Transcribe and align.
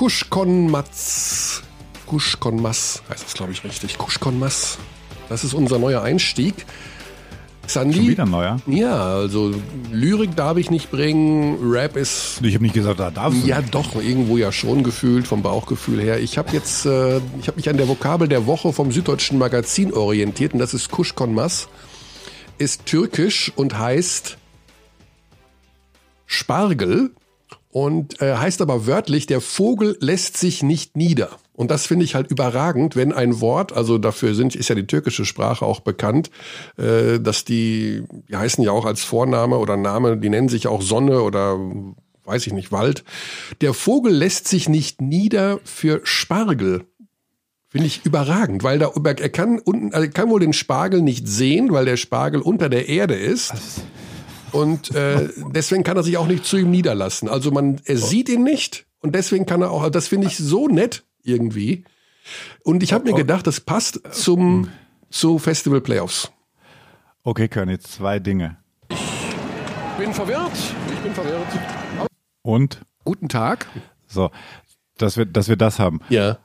Kuschkonmatz. 0.00 1.60
Kuschkonmass 2.06 3.02
heißt 3.10 3.22
das, 3.22 3.34
glaube 3.34 3.52
ich, 3.52 3.62
richtig. 3.64 3.98
Kuschkonmass. 3.98 4.78
Das 5.28 5.44
ist 5.44 5.52
unser 5.52 5.78
neuer 5.78 6.00
Einstieg. 6.00 6.54
Sandy, 7.66 7.98
Schon 7.98 8.08
wieder 8.08 8.24
neuer? 8.24 8.58
Ja, 8.66 8.96
also 9.16 9.52
Lyrik 9.92 10.34
darf 10.36 10.56
ich 10.56 10.70
nicht 10.70 10.90
bringen, 10.90 11.58
Rap 11.70 11.98
ist... 11.98 12.40
Ich 12.42 12.54
habe 12.54 12.64
nicht 12.64 12.72
gesagt, 12.72 12.98
da 12.98 13.10
darfst 13.10 13.42
du 13.42 13.46
Ja 13.46 13.60
nicht. 13.60 13.74
doch, 13.74 13.94
irgendwo 13.94 14.38
ja 14.38 14.52
schon 14.52 14.84
gefühlt, 14.84 15.28
vom 15.28 15.42
Bauchgefühl 15.42 16.00
her. 16.00 16.18
Ich 16.18 16.38
habe 16.38 16.48
jetzt, 16.52 16.86
äh, 16.86 17.18
ich 17.38 17.46
habe 17.48 17.56
mich 17.56 17.68
an 17.68 17.76
der 17.76 17.86
Vokabel 17.86 18.26
der 18.26 18.46
Woche 18.46 18.72
vom 18.72 18.92
Süddeutschen 18.92 19.36
Magazin 19.36 19.92
orientiert 19.92 20.54
und 20.54 20.60
das 20.60 20.72
ist 20.72 20.90
Kuschkonmas. 20.90 21.68
Ist 22.56 22.86
türkisch 22.86 23.52
und 23.54 23.76
heißt 23.78 24.38
Spargel 26.24 27.10
und 27.70 28.20
äh, 28.20 28.34
heißt 28.36 28.60
aber 28.60 28.86
wörtlich, 28.86 29.26
der 29.26 29.40
Vogel 29.40 29.96
lässt 30.00 30.36
sich 30.36 30.62
nicht 30.62 30.96
nieder. 30.96 31.30
Und 31.52 31.70
das 31.70 31.86
finde 31.86 32.04
ich 32.04 32.14
halt 32.14 32.30
überragend, 32.30 32.96
wenn 32.96 33.12
ein 33.12 33.40
Wort, 33.40 33.72
also 33.72 33.98
dafür 33.98 34.34
sind, 34.34 34.56
ist 34.56 34.68
ja 34.68 34.74
die 34.74 34.86
türkische 34.86 35.24
Sprache 35.24 35.64
auch 35.64 35.80
bekannt, 35.80 36.30
äh, 36.78 37.20
dass 37.20 37.44
die, 37.44 38.02
die 38.28 38.36
heißen 38.36 38.64
ja 38.64 38.72
auch 38.72 38.86
als 38.86 39.04
Vorname 39.04 39.58
oder 39.58 39.76
Name, 39.76 40.16
die 40.16 40.30
nennen 40.30 40.48
sich 40.48 40.66
auch 40.66 40.82
Sonne 40.82 41.22
oder 41.22 41.58
weiß 42.24 42.46
ich 42.46 42.52
nicht, 42.52 42.72
Wald. 42.72 43.04
Der 43.60 43.74
Vogel 43.74 44.12
lässt 44.12 44.48
sich 44.48 44.68
nicht 44.68 45.00
nieder 45.00 45.60
für 45.64 46.00
Spargel. 46.04 46.86
Finde 47.68 47.86
ich 47.86 48.04
überragend, 48.04 48.64
weil 48.64 48.80
da 48.80 48.90
er 49.04 49.28
kann 49.28 49.60
unten, 49.60 49.92
er 49.92 50.08
kann 50.08 50.28
wohl 50.28 50.40
den 50.40 50.52
Spargel 50.52 51.02
nicht 51.02 51.28
sehen, 51.28 51.70
weil 51.70 51.84
der 51.84 51.96
Spargel 51.96 52.40
unter 52.40 52.68
der 52.68 52.88
Erde 52.88 53.14
ist. 53.14 53.52
Und 54.52 54.94
äh, 54.94 55.28
deswegen 55.54 55.84
kann 55.84 55.96
er 55.96 56.02
sich 56.02 56.16
auch 56.16 56.26
nicht 56.26 56.44
zu 56.44 56.56
ihm 56.56 56.70
niederlassen. 56.70 57.28
Also 57.28 57.50
man, 57.50 57.80
er 57.84 57.96
sieht 57.96 58.28
ihn 58.28 58.42
nicht 58.42 58.86
und 59.00 59.14
deswegen 59.14 59.46
kann 59.46 59.62
er 59.62 59.70
auch, 59.70 59.88
das 59.90 60.08
finde 60.08 60.26
ich 60.26 60.36
so 60.36 60.68
nett 60.68 61.04
irgendwie. 61.22 61.84
Und 62.64 62.82
ich 62.82 62.92
habe 62.92 63.04
mir 63.04 63.14
gedacht, 63.14 63.46
das 63.46 63.60
passt 63.60 64.00
zum 64.12 64.68
zu 65.10 65.38
Festival 65.38 65.80
Playoffs. 65.80 66.30
Okay, 67.22 67.48
Körny, 67.48 67.78
zwei 67.78 68.18
Dinge. 68.18 68.56
Ich 68.88 68.96
bin 69.98 70.14
verwirrt. 70.14 70.52
Ich 70.92 70.98
bin 71.00 71.12
verwirrt. 71.12 71.46
Und? 72.42 72.80
Guten 73.04 73.28
Tag. 73.28 73.66
So, 74.06 74.30
dass 74.98 75.16
wir, 75.16 75.26
dass 75.26 75.48
wir 75.48 75.56
das 75.56 75.78
haben. 75.78 76.00
Ja. 76.08 76.38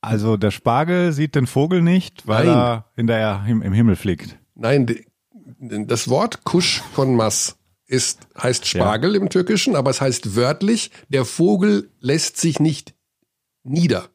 Also 0.00 0.36
der 0.36 0.50
Spargel 0.50 1.12
sieht 1.12 1.34
den 1.34 1.46
Vogel 1.46 1.82
nicht, 1.82 2.26
weil 2.26 2.46
Nein. 2.46 2.56
er 2.56 2.84
in 2.96 3.06
der, 3.06 3.44
im, 3.48 3.62
im 3.62 3.72
Himmel 3.72 3.96
fliegt. 3.96 4.38
Nein, 4.54 4.86
das 5.58 6.08
Wort 6.08 6.44
Kusch 6.44 6.82
von 6.94 7.14
Mass 7.14 7.56
ist, 7.86 8.20
heißt 8.40 8.66
Spargel 8.66 9.14
ja. 9.14 9.20
im 9.20 9.30
Türkischen, 9.30 9.74
aber 9.74 9.90
es 9.90 10.00
heißt 10.00 10.36
wörtlich, 10.36 10.90
der 11.08 11.24
Vogel 11.24 11.90
lässt 12.00 12.36
sich 12.36 12.60
nicht 12.60 12.94
nieder. 13.64 14.08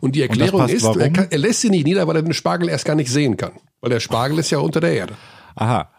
Und 0.00 0.16
die 0.16 0.22
Erklärung 0.22 0.62
Und 0.62 0.70
ist, 0.70 0.84
er, 0.84 1.10
kann, 1.10 1.28
er, 1.30 1.38
lässt 1.38 1.60
sie 1.60 1.70
nicht 1.70 1.84
nieder, 1.84 2.08
weil 2.08 2.16
er 2.16 2.22
den 2.22 2.34
Spargel 2.34 2.68
erst 2.68 2.84
gar 2.84 2.96
nicht 2.96 3.10
sehen 3.10 3.36
kann. 3.36 3.52
Weil 3.80 3.90
der 3.90 4.00
Spargel 4.00 4.38
ist 4.38 4.50
ja 4.50 4.58
unter 4.58 4.80
der 4.80 4.92
Erde. 4.92 5.16
Aha. 5.54 5.90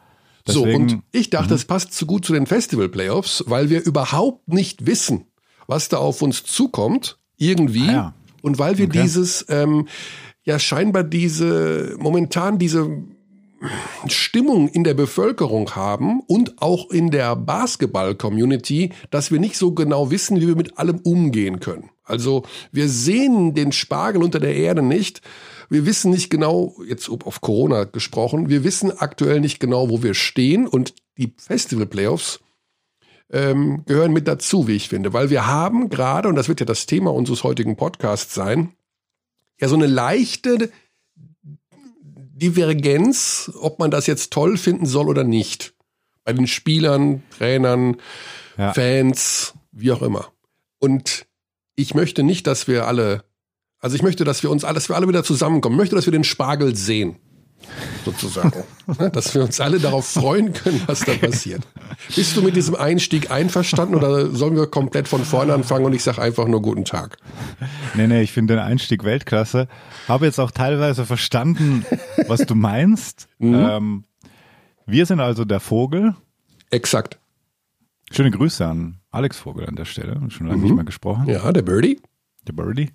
Deswegen, 0.45 0.89
so, 0.89 0.95
und 0.95 1.03
ich 1.11 1.29
dachte, 1.29 1.53
es 1.53 1.65
passt 1.65 1.93
zu 1.93 2.05
gut 2.05 2.25
zu 2.25 2.33
den 2.33 2.47
Festival-Playoffs, 2.47 3.43
weil 3.47 3.69
wir 3.69 3.85
überhaupt 3.85 4.47
nicht 4.47 4.87
wissen, 4.87 5.27
was 5.67 5.87
da 5.87 5.97
auf 5.97 6.21
uns 6.21 6.43
zukommt, 6.43 7.17
irgendwie. 7.37 7.87
Ah 7.87 7.93
ja. 7.93 8.13
Und 8.41 8.57
weil 8.57 8.77
wir 8.77 8.87
okay. 8.87 9.03
dieses, 9.03 9.45
ähm, 9.49 9.87
ja 10.43 10.57
scheinbar 10.57 11.03
diese, 11.03 11.95
momentan 11.99 12.57
diese 12.57 12.89
Stimmung 14.07 14.67
in 14.67 14.83
der 14.83 14.93
Bevölkerung 14.93 15.75
haben 15.75 16.21
und 16.21 16.61
auch 16.61 16.89
in 16.89 17.11
der 17.11 17.35
Basketball-Community, 17.35 18.91
dass 19.11 19.31
wir 19.31 19.39
nicht 19.39 19.57
so 19.57 19.73
genau 19.73 20.09
wissen, 20.09 20.41
wie 20.41 20.47
wir 20.47 20.55
mit 20.55 20.77
allem 20.79 20.99
umgehen 20.99 21.59
können. 21.59 21.89
Also 22.03 22.43
wir 22.71 22.89
sehen 22.89 23.53
den 23.53 23.71
Spargel 23.71 24.23
unter 24.23 24.39
der 24.39 24.55
Erde 24.55 24.81
nicht. 24.81 25.21
Wir 25.69 25.85
wissen 25.85 26.11
nicht 26.11 26.29
genau, 26.29 26.75
jetzt 26.87 27.09
auf 27.09 27.41
Corona 27.41 27.85
gesprochen, 27.85 28.49
wir 28.49 28.63
wissen 28.63 28.91
aktuell 28.91 29.39
nicht 29.39 29.59
genau, 29.59 29.89
wo 29.89 30.03
wir 30.03 30.13
stehen 30.13 30.67
und 30.67 30.93
die 31.17 31.33
Festival-Playoffs 31.37 32.39
ähm, 33.31 33.83
gehören 33.85 34.11
mit 34.11 34.27
dazu, 34.27 34.67
wie 34.67 34.75
ich 34.75 34.89
finde, 34.89 35.13
weil 35.13 35.29
wir 35.29 35.47
haben 35.47 35.89
gerade, 35.89 36.27
und 36.27 36.35
das 36.35 36.49
wird 36.49 36.59
ja 36.59 36.65
das 36.65 36.87
Thema 36.87 37.13
unseres 37.13 37.43
heutigen 37.43 37.77
Podcasts 37.77 38.33
sein, 38.33 38.73
ja 39.61 39.69
so 39.69 39.75
eine 39.75 39.87
leichte 39.87 40.71
Divergenz, 42.41 43.51
ob 43.59 43.79
man 43.79 43.91
das 43.91 44.07
jetzt 44.07 44.31
toll 44.31 44.57
finden 44.57 44.85
soll 44.85 45.07
oder 45.07 45.23
nicht. 45.23 45.73
Bei 46.23 46.33
den 46.33 46.47
Spielern, 46.47 47.23
Trainern, 47.37 47.97
ja. 48.57 48.73
Fans, 48.73 49.53
wie 49.71 49.91
auch 49.91 50.01
immer. 50.01 50.31
Und 50.79 51.25
ich 51.75 51.93
möchte 51.93 52.23
nicht, 52.23 52.47
dass 52.47 52.67
wir 52.67 52.87
alle, 52.87 53.23
also 53.79 53.95
ich 53.95 54.03
möchte, 54.03 54.23
dass 54.23 54.43
wir 54.43 54.51
uns 54.51 54.63
alles, 54.63 54.89
wir 54.89 54.95
alle 54.95 55.07
wieder 55.07 55.23
zusammenkommen. 55.23 55.75
Ich 55.75 55.79
möchte, 55.79 55.95
dass 55.95 56.05
wir 56.05 56.11
den 56.11 56.23
Spargel 56.23 56.75
sehen 56.75 57.17
sozusagen. 58.03 58.63
Ne, 58.99 59.09
dass 59.09 59.33
wir 59.33 59.43
uns 59.43 59.59
alle 59.59 59.79
darauf 59.79 60.07
freuen 60.07 60.53
können, 60.53 60.81
was 60.85 61.01
da 61.01 61.13
passiert. 61.13 61.61
Bist 62.15 62.35
du 62.35 62.41
mit 62.41 62.55
diesem 62.55 62.75
Einstieg 62.75 63.31
einverstanden 63.31 63.95
oder 63.95 64.29
sollen 64.31 64.55
wir 64.55 64.67
komplett 64.67 65.07
von 65.07 65.23
vorne 65.23 65.53
anfangen 65.53 65.85
und 65.85 65.93
ich 65.93 66.03
sage 66.03 66.21
einfach 66.21 66.47
nur 66.47 66.61
guten 66.61 66.85
Tag? 66.85 67.17
Nee, 67.95 68.07
nee, 68.07 68.21
ich 68.21 68.31
finde 68.31 68.55
den 68.55 68.63
Einstieg 68.63 69.03
Weltklasse. 69.03 69.67
Habe 70.07 70.25
jetzt 70.25 70.39
auch 70.39 70.51
teilweise 70.51 71.05
verstanden, 71.05 71.85
was 72.27 72.45
du 72.45 72.55
meinst. 72.55 73.27
Mhm. 73.39 73.53
Ähm, 73.55 74.03
wir 74.85 75.05
sind 75.05 75.19
also 75.19 75.45
der 75.45 75.59
Vogel. 75.59 76.15
Exakt. 76.69 77.19
Schöne 78.11 78.31
Grüße 78.31 78.65
an 78.65 78.97
Alex 79.11 79.37
Vogel 79.37 79.65
an 79.67 79.75
der 79.75 79.85
Stelle. 79.85 80.19
Schon 80.29 80.47
lange 80.47 80.57
mhm. 80.57 80.63
nicht 80.63 80.75
mehr 80.75 80.83
gesprochen. 80.83 81.27
Ja, 81.27 81.51
der 81.51 81.61
Birdie. 81.61 81.99
Der 82.47 82.53
Birdie. 82.53 82.89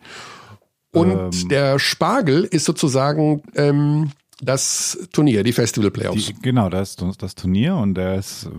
Und 0.93 1.11
ähm, 1.11 1.49
der 1.49 1.79
Spargel 1.79 2.45
ist 2.45 2.65
sozusagen 2.65 3.43
ähm, 3.55 4.11
das 4.41 5.09
Turnier, 5.13 5.43
die 5.43 5.53
Festival 5.53 5.91
Playoffs. 5.91 6.27
Die, 6.27 6.35
genau, 6.35 6.69
das 6.69 6.97
ist 6.97 7.23
das 7.23 7.35
Turnier 7.35 7.77
und 7.77 7.97
er 7.97 8.17
ist 8.17 8.47
äh, 8.47 8.51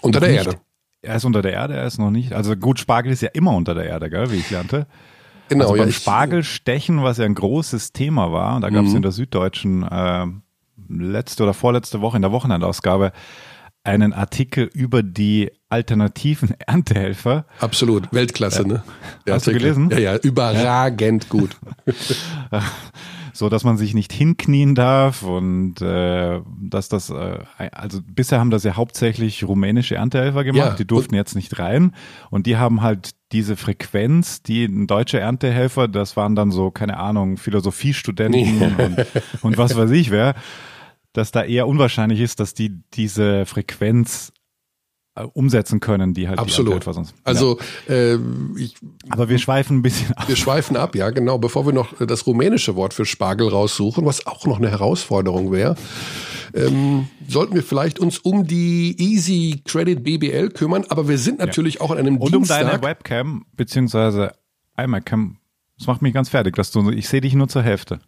unter 0.00 0.20
der 0.20 0.30
nicht, 0.30 0.46
Erde. 0.46 0.60
Er 1.02 1.16
ist 1.16 1.24
unter 1.24 1.42
der 1.42 1.52
Erde, 1.52 1.74
er 1.74 1.86
ist 1.86 1.98
noch 1.98 2.10
nicht. 2.10 2.32
Also 2.32 2.54
gut, 2.56 2.78
Spargel 2.78 3.12
ist 3.12 3.22
ja 3.22 3.30
immer 3.32 3.54
unter 3.54 3.74
der 3.74 3.86
Erde, 3.86 4.10
gell, 4.10 4.30
wie 4.30 4.36
ich 4.36 4.50
lernte. 4.50 4.86
Genau, 5.48 5.64
also 5.64 5.78
beim 5.78 5.88
ja, 5.88 5.92
Spargelstechen, 5.92 7.02
was 7.02 7.18
ja 7.18 7.24
ein 7.24 7.34
großes 7.34 7.92
Thema 7.92 8.32
war, 8.32 8.60
da 8.60 8.70
gab 8.70 8.84
es 8.84 8.90
mhm. 8.90 8.96
in 8.96 9.02
der 9.02 9.12
Süddeutschen 9.12 9.82
äh, 9.82 10.26
letzte 10.88 11.42
oder 11.42 11.54
vorletzte 11.54 12.00
Woche 12.00 12.16
in 12.16 12.22
der 12.22 12.30
Wochenendausgabe 12.30 13.12
einen 13.82 14.12
Artikel 14.12 14.70
über 14.72 15.02
die 15.02 15.50
alternativen 15.68 16.54
Erntehelfer. 16.66 17.46
Absolut, 17.58 18.12
Weltklasse, 18.12 18.62
ja. 18.62 18.68
ne? 18.68 18.82
Der 19.26 19.34
Hast 19.34 19.48
Artikel. 19.48 19.74
du 19.74 19.74
gelesen? 19.74 19.90
Ja, 19.90 19.98
ja, 19.98 20.16
überragend 20.18 21.24
ja. 21.24 21.30
gut. 21.30 21.56
so 23.40 23.48
dass 23.48 23.64
man 23.64 23.78
sich 23.78 23.94
nicht 23.94 24.12
hinknien 24.12 24.74
darf 24.74 25.22
und 25.22 25.80
äh, 25.80 26.40
dass 26.60 26.90
das, 26.90 27.08
äh, 27.08 27.38
also 27.72 28.00
bisher 28.06 28.38
haben 28.38 28.50
das 28.50 28.64
ja 28.64 28.76
hauptsächlich 28.76 29.44
rumänische 29.44 29.94
Erntehelfer 29.94 30.44
gemacht, 30.44 30.72
ja, 30.72 30.76
die 30.76 30.86
durften 30.86 31.14
jetzt 31.14 31.34
nicht 31.34 31.58
rein 31.58 31.94
und 32.28 32.46
die 32.46 32.58
haben 32.58 32.82
halt 32.82 33.12
diese 33.32 33.56
Frequenz, 33.56 34.42
die 34.42 34.66
ein 34.66 34.86
deutscher 34.86 35.20
Erntehelfer, 35.20 35.88
das 35.88 36.18
waren 36.18 36.36
dann 36.36 36.50
so, 36.50 36.70
keine 36.70 36.98
Ahnung, 36.98 37.38
Philosophiestudenten 37.38 38.58
nee. 38.58 38.84
und, 38.84 39.06
und 39.40 39.58
was 39.58 39.74
weiß 39.74 39.90
ich 39.92 40.10
wer, 40.10 40.34
dass 41.14 41.32
da 41.32 41.42
eher 41.42 41.66
unwahrscheinlich 41.66 42.20
ist, 42.20 42.40
dass 42.40 42.52
die 42.52 42.82
diese 42.92 43.46
Frequenz 43.46 44.34
umsetzen 45.34 45.80
können, 45.80 46.14
die 46.14 46.28
halt 46.28 46.38
Absolut. 46.38 46.86
Die 46.86 46.92
sonst, 46.92 47.14
also 47.24 47.58
ja. 47.88 47.94
äh, 47.94 48.18
ich, 48.56 48.74
aber 49.08 49.28
wir 49.28 49.38
schweifen 49.38 49.78
ein 49.78 49.82
bisschen 49.82 50.12
ab. 50.14 50.28
Wir 50.28 50.36
schweifen 50.36 50.76
ab, 50.76 50.94
ja 50.94 51.10
genau. 51.10 51.38
Bevor 51.38 51.66
wir 51.66 51.72
noch 51.72 51.94
das 51.98 52.26
rumänische 52.26 52.76
Wort 52.76 52.94
für 52.94 53.04
Spargel 53.04 53.48
raussuchen, 53.48 54.04
was 54.06 54.26
auch 54.26 54.46
noch 54.46 54.58
eine 54.58 54.70
Herausforderung 54.70 55.52
wäre, 55.52 55.74
ähm, 56.54 57.08
sollten 57.28 57.54
wir 57.54 57.62
vielleicht 57.62 57.98
uns 57.98 58.18
um 58.18 58.46
die 58.46 58.96
Easy 58.98 59.62
Credit 59.64 60.02
BBL 60.02 60.50
kümmern. 60.50 60.84
Aber 60.88 61.08
wir 61.08 61.18
sind 61.18 61.38
natürlich 61.38 61.76
ja. 61.76 61.80
auch 61.82 61.90
an 61.90 61.98
einem 61.98 62.16
Und 62.16 62.32
Dienstag. 62.32 62.62
um 62.62 62.68
deine 62.68 62.82
Webcam 62.82 63.44
beziehungsweise 63.56 64.32
iMacam. 64.76 65.38
Das 65.78 65.86
macht 65.86 66.02
mich 66.02 66.14
ganz 66.14 66.28
fertig, 66.28 66.56
dass 66.56 66.70
du 66.70 66.90
ich 66.90 67.08
sehe 67.08 67.20
dich 67.20 67.34
nur 67.34 67.48
zur 67.48 67.62
Hälfte. 67.62 68.00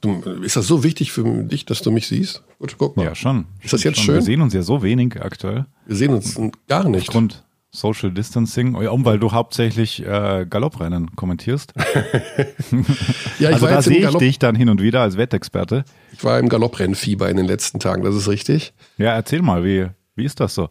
Du, 0.00 0.20
ist 0.42 0.56
das 0.56 0.66
so 0.66 0.82
wichtig 0.82 1.12
für 1.12 1.24
dich, 1.44 1.66
dass 1.66 1.82
du 1.82 1.90
mich 1.90 2.06
siehst? 2.06 2.42
Gut, 2.58 2.76
guck 2.78 2.96
mal. 2.96 3.04
Ja, 3.04 3.14
schon. 3.14 3.46
Ist 3.62 3.72
das 3.72 3.82
jetzt 3.82 3.96
schon. 3.96 4.06
schön? 4.06 4.14
Wir 4.16 4.22
sehen 4.22 4.40
uns 4.40 4.54
ja 4.54 4.62
so 4.62 4.82
wenig 4.82 5.20
aktuell. 5.20 5.66
Wir 5.86 5.96
sehen 5.96 6.12
uns 6.12 6.40
gar 6.68 6.88
nicht. 6.88 7.08
Aufgrund 7.08 7.44
Social 7.72 8.10
Distancing, 8.10 8.74
oh 8.74 8.92
um, 8.92 9.04
weil 9.04 9.18
du 9.18 9.30
hauptsächlich 9.30 10.04
äh, 10.04 10.44
Galopprennen 10.48 11.14
kommentierst. 11.14 11.72
ja, 13.38 13.50
ich 13.50 13.54
also 13.54 13.66
da 13.66 13.80
sehe 13.82 14.08
ich 14.08 14.16
dich 14.16 14.38
dann 14.38 14.56
hin 14.56 14.68
und 14.68 14.82
wieder 14.82 15.02
als 15.02 15.16
Wettexperte. 15.16 15.84
Ich 16.12 16.24
war 16.24 16.38
im 16.38 16.48
Galopprennfieber 16.48 17.28
in 17.28 17.36
den 17.36 17.46
letzten 17.46 17.78
Tagen, 17.78 18.02
das 18.02 18.16
ist 18.16 18.28
richtig. 18.28 18.72
Ja, 18.98 19.14
erzähl 19.14 19.42
mal, 19.42 19.64
wie, 19.64 19.86
wie 20.16 20.24
ist 20.24 20.40
das 20.40 20.54
so? 20.54 20.68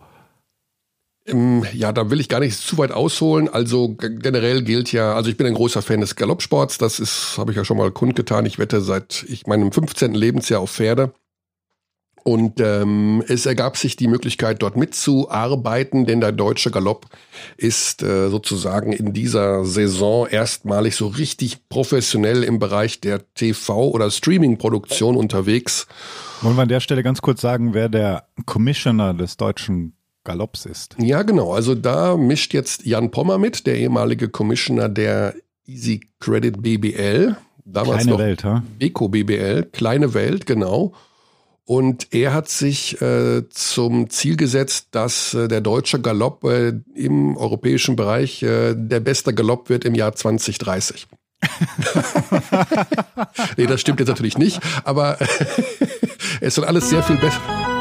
Ja, 1.73 1.91
da 1.91 2.09
will 2.09 2.19
ich 2.19 2.29
gar 2.29 2.39
nicht 2.39 2.57
zu 2.57 2.77
weit 2.77 2.91
ausholen. 2.91 3.49
Also 3.49 3.95
generell 3.97 4.63
gilt 4.63 4.91
ja, 4.91 5.13
also 5.13 5.29
ich 5.29 5.37
bin 5.37 5.47
ein 5.47 5.53
großer 5.53 5.81
Fan 5.81 6.01
des 6.01 6.15
Galoppsports. 6.15 6.77
Das 6.77 6.99
ist, 6.99 7.37
habe 7.37 7.51
ich 7.51 7.57
ja 7.57 7.65
schon 7.65 7.77
mal 7.77 7.91
kundgetan. 7.91 8.45
Ich 8.45 8.57
wette 8.57 8.81
seit 8.81 9.25
ich 9.27 9.45
meinem 9.47 9.71
15. 9.71 10.13
Lebensjahr 10.13 10.61
auf 10.61 10.71
Pferde. 10.71 11.13
Und 12.23 12.59
ähm, 12.59 13.23
es 13.27 13.45
ergab 13.45 13.77
sich 13.77 13.95
die 13.95 14.07
Möglichkeit, 14.07 14.61
dort 14.61 14.75
mitzuarbeiten, 14.75 16.05
denn 16.05 16.19
der 16.19 16.31
deutsche 16.31 16.69
Galopp 16.69 17.07
ist 17.57 18.03
äh, 18.03 18.29
sozusagen 18.29 18.91
in 18.91 19.13
dieser 19.13 19.65
Saison 19.65 20.27
erstmalig 20.27 20.95
so 20.95 21.07
richtig 21.07 21.69
professionell 21.69 22.43
im 22.43 22.59
Bereich 22.59 22.99
der 22.99 23.21
TV- 23.35 23.91
oder 23.91 24.11
Streaming-Produktion 24.11 25.15
unterwegs. 25.15 25.87
Wollen 26.41 26.55
wir 26.55 26.63
an 26.63 26.69
der 26.69 26.81
Stelle 26.81 27.03
ganz 27.03 27.21
kurz 27.21 27.41
sagen, 27.41 27.73
wer 27.73 27.89
der 27.89 28.25
Commissioner 28.45 29.13
des 29.13 29.37
deutschen 29.37 29.93
Galopps 30.23 30.65
ist? 30.65 30.95
Ja, 30.99 31.23
genau. 31.23 31.53
Also 31.53 31.75
da 31.75 32.17
mischt 32.17 32.53
jetzt 32.53 32.85
Jan 32.85 33.11
Pommer 33.11 33.37
mit, 33.37 33.65
der 33.65 33.77
ehemalige 33.77 34.29
Commissioner 34.29 34.89
der 34.89 35.35
Easy 35.65 36.01
Credit 36.19 36.61
BBL. 36.61 37.35
Damals 37.65 38.03
Kleine 38.03 38.11
noch 38.11 38.19
Welt, 38.19 38.43
ha? 38.43 38.63
Eco 38.79 39.09
BBL, 39.09 39.69
Kleine 39.71 40.13
Welt, 40.13 40.45
genau. 40.45 40.93
Und 41.65 42.07
er 42.15 42.33
hat 42.33 42.49
sich 42.49 42.99
äh, 42.99 43.47
zum 43.49 44.09
Ziel 44.09 44.37
gesetzt, 44.37 44.87
dass 44.89 45.35
äh, 45.35 45.47
der 45.47 45.61
deutsche 45.61 46.01
Galopp 46.01 46.43
äh, 46.43 46.73
im 46.95 47.37
europäischen 47.37 47.95
Bereich 47.95 48.41
äh, 48.41 48.73
der 48.75 48.99
beste 48.99 49.35
Galopp 49.35 49.69
wird 49.69 49.85
im 49.85 49.93
Jahr 49.93 50.15
2030. 50.15 51.07
nee, 53.57 53.67
das 53.67 53.79
stimmt 53.81 53.99
jetzt 53.99 54.09
natürlich 54.09 54.39
nicht, 54.39 54.59
aber 54.83 55.19
es 56.41 56.55
soll 56.55 56.65
alles 56.65 56.89
sehr 56.89 57.03
viel 57.03 57.17
besser 57.17 57.78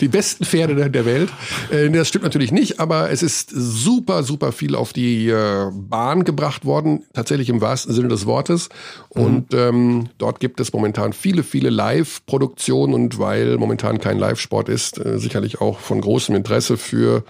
die 0.00 0.08
besten 0.08 0.44
Pferde 0.44 0.90
der 0.90 1.04
Welt. 1.04 1.30
Äh, 1.70 1.90
das 1.90 2.08
stimmt 2.08 2.24
natürlich 2.24 2.52
nicht, 2.52 2.80
aber 2.80 3.10
es 3.10 3.22
ist 3.22 3.50
super, 3.50 4.22
super 4.22 4.52
viel 4.52 4.74
auf 4.74 4.92
die 4.92 5.28
äh, 5.28 5.70
Bahn 5.72 6.24
gebracht 6.24 6.64
worden, 6.64 7.04
tatsächlich 7.12 7.48
im 7.48 7.60
wahrsten 7.60 7.94
Sinne 7.94 8.08
des 8.08 8.26
Wortes. 8.26 8.68
Und 9.08 9.52
mhm. 9.52 9.58
ähm, 9.58 10.08
dort 10.18 10.40
gibt 10.40 10.60
es 10.60 10.72
momentan 10.72 11.12
viele, 11.12 11.42
viele 11.42 11.70
Live-Produktionen 11.70 12.94
und 12.94 13.18
weil 13.18 13.56
momentan 13.56 13.98
kein 13.98 14.18
Live-Sport 14.18 14.68
ist, 14.68 15.04
äh, 15.04 15.18
sicherlich 15.18 15.60
auch 15.60 15.80
von 15.80 16.00
großem 16.00 16.34
Interesse 16.34 16.76
für 16.76 17.24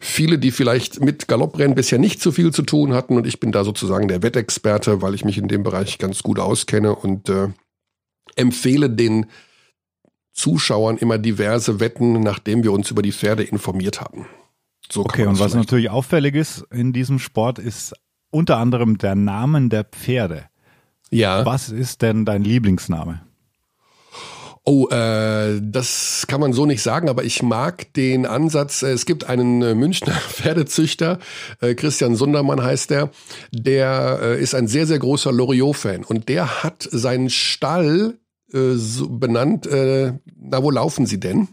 viele, 0.00 0.38
die 0.38 0.50
vielleicht 0.50 1.00
mit 1.00 1.28
Galopprennen 1.28 1.74
bisher 1.74 1.98
nicht 1.98 2.20
so 2.20 2.32
viel 2.32 2.52
zu 2.52 2.62
tun 2.62 2.92
hatten. 2.92 3.16
Und 3.16 3.26
ich 3.26 3.40
bin 3.40 3.52
da 3.52 3.64
sozusagen 3.64 4.08
der 4.08 4.22
Wettexperte, 4.22 5.02
weil 5.02 5.14
ich 5.14 5.24
mich 5.24 5.38
in 5.38 5.48
dem 5.48 5.62
Bereich 5.62 5.98
ganz 5.98 6.22
gut 6.22 6.38
auskenne 6.38 6.94
und 6.94 7.28
äh, 7.28 7.48
empfehle 8.36 8.90
den 8.90 9.26
Zuschauern 10.32 10.96
immer 10.96 11.18
diverse 11.18 11.80
Wetten, 11.80 12.20
nachdem 12.20 12.62
wir 12.62 12.72
uns 12.72 12.90
über 12.90 13.02
die 13.02 13.12
Pferde 13.12 13.42
informiert 13.42 14.00
haben. 14.00 14.26
So 14.90 15.02
okay, 15.02 15.26
und 15.26 15.38
was 15.38 15.54
natürlich 15.54 15.90
auffällig 15.90 16.34
ist 16.34 16.66
in 16.70 16.92
diesem 16.92 17.18
Sport, 17.18 17.58
ist 17.58 17.94
unter 18.30 18.56
anderem 18.56 18.98
der 18.98 19.14
Namen 19.14 19.68
der 19.70 19.84
Pferde. 19.84 20.44
Ja. 21.10 21.44
Was 21.44 21.68
ist 21.68 22.02
denn 22.02 22.24
dein 22.24 22.42
Lieblingsname? 22.42 23.20
Oh, 24.64 24.86
äh, 24.90 25.60
das 25.60 26.24
kann 26.28 26.40
man 26.40 26.52
so 26.52 26.66
nicht 26.66 26.82
sagen, 26.82 27.08
aber 27.08 27.24
ich 27.24 27.42
mag 27.42 27.92
den 27.94 28.26
Ansatz. 28.26 28.82
Äh, 28.82 28.92
es 28.92 29.06
gibt 29.06 29.24
einen 29.24 29.60
äh, 29.60 29.74
Münchner 29.74 30.12
Pferdezüchter, 30.28 31.18
äh, 31.60 31.74
Christian 31.74 32.14
Sundermann 32.14 32.62
heißt 32.62 32.90
der, 32.90 33.10
der 33.50 34.20
äh, 34.22 34.40
ist 34.40 34.54
ein 34.54 34.68
sehr, 34.68 34.86
sehr 34.86 35.00
großer 35.00 35.32
Loriot-Fan 35.32 36.04
und 36.04 36.28
der 36.28 36.62
hat 36.62 36.88
seinen 36.90 37.28
Stall 37.28 38.18
äh, 38.52 38.74
so 38.74 39.08
benannt, 39.08 39.66
äh, 39.66 40.12
na, 40.40 40.62
wo 40.62 40.70
laufen 40.70 41.06
sie 41.06 41.20
denn? 41.20 41.48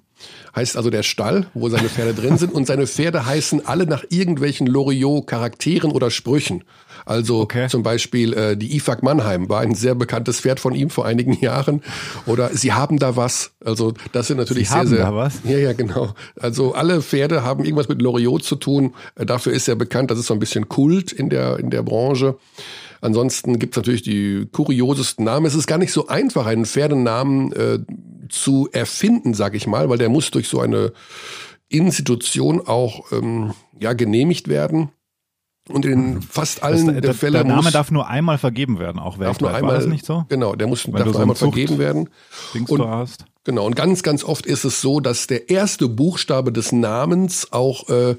Heißt 0.55 0.75
also 0.75 0.89
der 0.89 1.03
Stall, 1.03 1.47
wo 1.53 1.69
seine 1.69 1.89
Pferde 1.89 2.13
drin 2.13 2.37
sind. 2.37 2.53
Und 2.53 2.67
seine 2.67 2.87
Pferde 2.87 3.25
heißen 3.25 3.65
alle 3.65 3.85
nach 3.85 4.03
irgendwelchen 4.09 4.67
Loriot-Charakteren 4.67 5.91
oder 5.91 6.11
Sprüchen. 6.11 6.63
Also 7.05 7.39
okay. 7.39 7.67
zum 7.69 7.83
Beispiel 7.83 8.33
äh, 8.33 8.57
die 8.57 8.75
Ifak 8.75 9.01
Mannheim 9.03 9.47
war 9.49 9.61
ein 9.61 9.75
sehr 9.75 9.95
bekanntes 9.95 10.41
Pferd 10.41 10.59
von 10.59 10.75
ihm 10.75 10.89
vor 10.89 11.05
einigen 11.05 11.33
Jahren. 11.39 11.81
Oder 12.25 12.49
sie 12.49 12.73
haben 12.73 12.99
da 12.99 13.15
was. 13.15 13.51
Also 13.63 13.93
das 14.11 14.27
sind 14.27 14.37
natürlich 14.37 14.67
sie 14.67 14.73
sehr, 14.73 14.79
haben 14.79 14.87
sehr. 14.87 15.05
Da 15.05 15.15
was? 15.15 15.39
Ja, 15.45 15.57
ja, 15.57 15.73
genau. 15.73 16.13
Also 16.39 16.73
alle 16.73 17.01
Pferde 17.01 17.43
haben 17.43 17.63
irgendwas 17.63 17.87
mit 17.87 18.01
Loriot 18.01 18.43
zu 18.43 18.55
tun. 18.55 18.93
Äh, 19.15 19.25
dafür 19.25 19.53
ist 19.53 19.67
er 19.67 19.75
bekannt. 19.75 20.11
Das 20.11 20.19
ist 20.19 20.27
so 20.27 20.33
ein 20.33 20.39
bisschen 20.39 20.67
Kult 20.67 21.11
in 21.11 21.29
der 21.29 21.59
in 21.59 21.69
der 21.69 21.83
Branche. 21.83 22.37
Ansonsten 23.01 23.59
gibt 23.59 23.75
es 23.75 23.77
natürlich 23.77 24.01
die 24.01 24.47
kuriosesten 24.51 25.25
Namen. 25.25 25.45
Es 25.45 25.55
ist 25.55 25.67
gar 25.67 25.77
nicht 25.77 25.93
so 25.93 26.07
einfach, 26.07 26.45
einen 26.45 26.65
Pferdenamen 26.65 27.51
äh, 27.53 27.79
zu 28.29 28.69
erfinden, 28.71 29.33
sag 29.33 29.55
ich 29.55 29.67
mal, 29.67 29.89
weil 29.89 29.97
der 29.97 30.09
muss 30.09 30.31
durch 30.31 30.47
so 30.47 30.59
eine 30.59 30.93
Institution 31.69 32.61
auch 32.65 33.11
ähm, 33.11 33.53
ja 33.79 33.93
genehmigt 33.93 34.47
werden. 34.47 34.89
Und 35.69 35.85
in 35.85 36.15
mhm. 36.15 36.21
fast 36.23 36.63
allen 36.63 36.87
das, 36.87 37.01
der, 37.01 37.13
Fälle 37.13 37.39
der 37.39 37.43
Name 37.43 37.63
muss, 37.63 37.71
darf 37.71 37.91
nur 37.91 38.07
einmal 38.07 38.39
vergeben 38.39 38.79
werden, 38.79 38.99
auch 38.99 39.19
weltweit. 39.19 39.27
Darf 39.27 39.41
nur 39.41 39.53
einmal, 39.53 39.73
War 39.73 39.79
das 39.79 39.87
nicht 39.87 40.05
so? 40.05 40.25
Genau, 40.27 40.55
der 40.55 40.67
muss 40.67 40.83
darf 40.83 41.05
nur 41.05 41.19
einmal 41.19 41.35
vergeben 41.35 41.77
werden. 41.77 42.09
Dings 42.53 42.69
und, 42.71 42.81
hast. 42.81 43.25
Genau, 43.43 43.65
und 43.65 43.75
ganz, 43.75 44.03
ganz 44.03 44.23
oft 44.23 44.45
ist 44.45 44.63
es 44.65 44.81
so, 44.81 44.99
dass 44.99 45.27
der 45.27 45.49
erste 45.49 45.87
Buchstabe 45.87 46.51
des 46.51 46.71
Namens 46.71 47.51
auch 47.51 47.87
äh, 47.89 48.15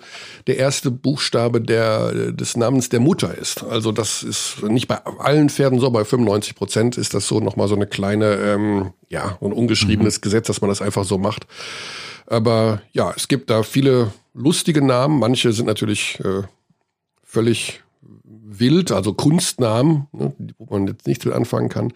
der 0.46 0.56
erste 0.56 0.90
Buchstabe 0.90 1.60
der, 1.60 2.32
des 2.32 2.56
Namens 2.56 2.88
der 2.88 3.00
Mutter 3.00 3.36
ist. 3.36 3.62
Also 3.62 3.92
das 3.92 4.22
ist 4.22 4.62
nicht 4.62 4.88
bei 4.88 4.98
allen 5.04 5.50
Pferden 5.50 5.78
so, 5.78 5.90
bei 5.90 6.04
95 6.04 6.54
Prozent 6.54 6.96
ist 6.96 7.14
das 7.14 7.28
so 7.28 7.40
nochmal 7.40 7.68
so 7.68 7.74
eine 7.74 7.86
kleine, 7.86 8.36
ähm, 8.36 8.92
ja, 9.08 9.38
ein 9.40 9.52
ungeschriebenes 9.52 10.18
mhm. 10.18 10.20
Gesetz, 10.22 10.46
dass 10.46 10.62
man 10.62 10.70
das 10.70 10.82
einfach 10.82 11.04
so 11.04 11.18
macht. 11.18 11.46
Aber 12.26 12.80
ja, 12.92 13.12
es 13.14 13.28
gibt 13.28 13.50
da 13.50 13.62
viele 13.62 14.12
lustige 14.34 14.84
Namen. 14.84 15.18
Manche 15.18 15.52
sind 15.52 15.66
natürlich 15.66 16.18
äh, 16.24 16.42
völlig 17.30 17.82
wild, 18.24 18.90
also 18.90 19.14
Kunstnamen, 19.14 20.08
ne, 20.12 20.32
wo 20.58 20.66
man 20.74 20.88
jetzt 20.88 21.06
nichts 21.06 21.24
mit 21.24 21.34
anfangen 21.34 21.68
kann. 21.68 21.92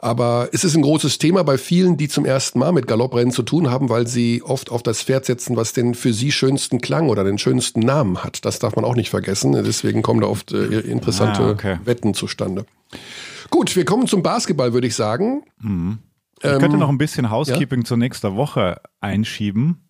Aber 0.00 0.48
es 0.52 0.62
ist 0.62 0.76
ein 0.76 0.82
großes 0.82 1.18
Thema 1.18 1.42
bei 1.42 1.58
vielen, 1.58 1.96
die 1.96 2.08
zum 2.08 2.24
ersten 2.24 2.60
Mal 2.60 2.72
mit 2.72 2.86
Galopprennen 2.86 3.32
zu 3.32 3.42
tun 3.42 3.68
haben, 3.68 3.88
weil 3.88 4.06
sie 4.06 4.42
oft 4.42 4.70
auf 4.70 4.82
das 4.82 5.02
Pferd 5.02 5.24
setzen, 5.24 5.56
was 5.56 5.72
den 5.72 5.94
für 5.94 6.12
sie 6.12 6.30
schönsten 6.30 6.80
Klang 6.80 7.08
oder 7.08 7.24
den 7.24 7.38
schönsten 7.38 7.80
Namen 7.80 8.22
hat. 8.22 8.44
Das 8.44 8.60
darf 8.60 8.76
man 8.76 8.84
auch 8.84 8.94
nicht 8.94 9.10
vergessen. 9.10 9.52
Deswegen 9.52 10.02
kommen 10.02 10.20
da 10.20 10.28
oft 10.28 10.52
äh, 10.52 10.80
interessante 10.80 11.42
ah, 11.42 11.50
okay. 11.50 11.78
Wetten 11.84 12.14
zustande. 12.14 12.64
Gut, 13.50 13.74
wir 13.74 13.84
kommen 13.84 14.06
zum 14.06 14.22
Basketball, 14.22 14.72
würde 14.72 14.86
ich 14.86 14.94
sagen. 14.94 15.42
Mhm. 15.60 15.98
Ich 16.40 16.48
ähm, 16.48 16.60
könnte 16.60 16.76
noch 16.76 16.90
ein 16.90 16.98
bisschen 16.98 17.30
Housekeeping 17.30 17.80
ja? 17.80 17.84
zur 17.84 17.96
nächsten 17.96 18.36
Woche 18.36 18.80
einschieben, 19.00 19.82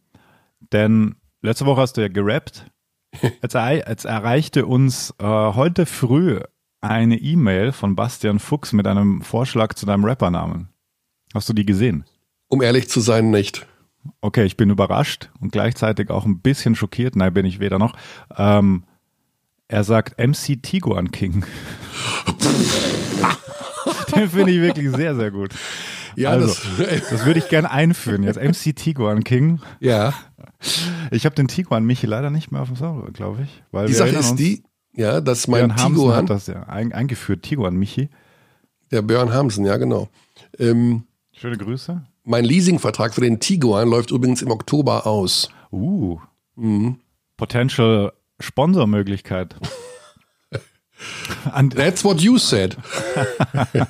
denn 0.72 1.16
letzte 1.42 1.66
Woche 1.66 1.82
hast 1.82 1.98
du 1.98 2.00
ja 2.00 2.08
gerappt. 2.08 2.64
Jetzt, 3.42 3.54
jetzt 3.54 4.04
erreichte 4.04 4.66
uns 4.66 5.14
äh, 5.18 5.24
heute 5.24 5.86
früh 5.86 6.40
eine 6.80 7.16
E-Mail 7.16 7.72
von 7.72 7.96
Bastian 7.96 8.38
Fuchs 8.38 8.72
mit 8.72 8.86
einem 8.86 9.22
Vorschlag 9.22 9.74
zu 9.74 9.86
deinem 9.86 10.04
Rappernamen. 10.04 10.68
Hast 11.34 11.48
du 11.48 11.52
die 11.52 11.66
gesehen? 11.66 12.04
Um 12.48 12.62
ehrlich 12.62 12.88
zu 12.88 13.00
sein, 13.00 13.30
nicht. 13.30 13.66
Okay, 14.20 14.44
ich 14.44 14.56
bin 14.56 14.70
überrascht 14.70 15.30
und 15.40 15.52
gleichzeitig 15.52 16.10
auch 16.10 16.24
ein 16.24 16.40
bisschen 16.40 16.74
schockiert. 16.74 17.16
Nein, 17.16 17.34
bin 17.34 17.46
ich 17.46 17.60
weder 17.60 17.78
noch. 17.78 17.94
Ähm, 18.36 18.84
er 19.66 19.84
sagt 19.84 20.18
MC 20.18 20.62
Tiguan 20.62 21.10
King. 21.10 21.44
Den 24.14 24.30
finde 24.30 24.52
ich 24.52 24.60
wirklich 24.60 24.90
sehr, 24.90 25.14
sehr 25.14 25.30
gut. 25.30 25.54
Ja, 26.18 26.30
also, 26.30 26.48
das, 26.48 27.00
das 27.10 27.26
würde 27.26 27.38
ich 27.38 27.48
gerne 27.48 27.70
einführen 27.70 28.24
jetzt. 28.24 28.40
MC 28.40 28.74
Tiguan 28.74 29.22
King. 29.22 29.60
Ja. 29.78 30.14
Ich 31.10 31.24
habe 31.24 31.36
den 31.36 31.46
Tiguan 31.46 31.84
Michi 31.84 32.06
leider 32.06 32.30
nicht 32.30 32.50
mehr 32.50 32.62
auf 32.62 32.68
dem 32.68 32.76
Sound, 32.76 33.14
glaube 33.14 33.42
ich. 33.42 33.62
Weil 33.70 33.86
die 33.86 33.94
Sache 33.94 34.10
ist 34.10 34.34
die, 34.36 34.64
ja, 34.94 35.20
dass 35.20 35.46
mein 35.46 35.68
Björn 35.68 35.94
Tiguan. 35.94 36.16
hat 36.16 36.30
das 36.30 36.48
ja 36.48 36.64
eingeführt, 36.64 37.44
Tiguan 37.44 37.76
Michi. 37.76 38.08
Der 38.90 39.02
Björn 39.02 39.32
Hamsen, 39.32 39.64
ja, 39.64 39.76
genau. 39.76 40.08
Ähm, 40.58 41.04
Schöne 41.32 41.56
Grüße. 41.56 42.02
Mein 42.24 42.44
Leasingvertrag 42.44 43.14
für 43.14 43.20
den 43.20 43.38
Tiguan 43.38 43.88
läuft 43.88 44.10
übrigens 44.10 44.42
im 44.42 44.50
Oktober 44.50 45.06
aus. 45.06 45.50
Uh. 45.70 46.18
Mhm. 46.56 46.98
Potential 47.36 48.12
Sponsormöglichkeit. 48.40 49.54
That's 51.76 52.04
what 52.04 52.20
you 52.20 52.38
said. 52.38 52.76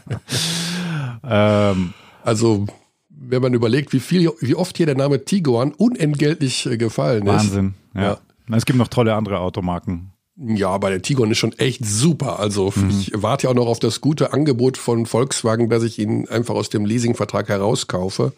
ähm, 1.25 1.95
also, 2.29 2.67
wenn 3.09 3.41
man 3.41 3.55
überlegt, 3.55 3.95
wie 3.95 4.01
viel, 4.01 4.31
wie 4.41 4.55
oft 4.55 4.77
hier 4.77 4.85
der 4.85 4.97
Name 4.97 5.25
Tiguan 5.25 5.73
unentgeltlich 5.73 6.67
äh, 6.67 6.77
gefallen 6.77 7.27
ist. 7.27 7.33
Wahnsinn. 7.33 7.75
Ja. 7.95 8.03
ja. 8.03 8.19
Es 8.55 8.67
gibt 8.67 8.79
noch 8.79 8.89
tolle 8.89 9.15
andere 9.15 9.41
Automarken. 9.41 10.13
Ja, 10.37 10.69
aber 10.69 10.91
der 10.91 11.03
Tiguan 11.03 11.31
ist 11.31 11.39
schon 11.39 11.53
echt 11.59 11.85
super. 11.85 12.39
Also 12.39 12.73
mhm. 12.77 12.91
ich 12.91 13.13
warte 13.15 13.45
ja 13.45 13.51
auch 13.51 13.55
noch 13.55 13.67
auf 13.67 13.81
das 13.81 14.01
gute 14.01 14.33
Angebot 14.33 14.77
von 14.77 15.07
Volkswagen, 15.07 15.71
dass 15.71 15.83
ich 15.83 15.99
ihn 15.99 16.29
einfach 16.29 16.55
aus 16.55 16.69
dem 16.69 16.85
Leasingvertrag 16.85 17.49
herauskaufe. 17.49 18.33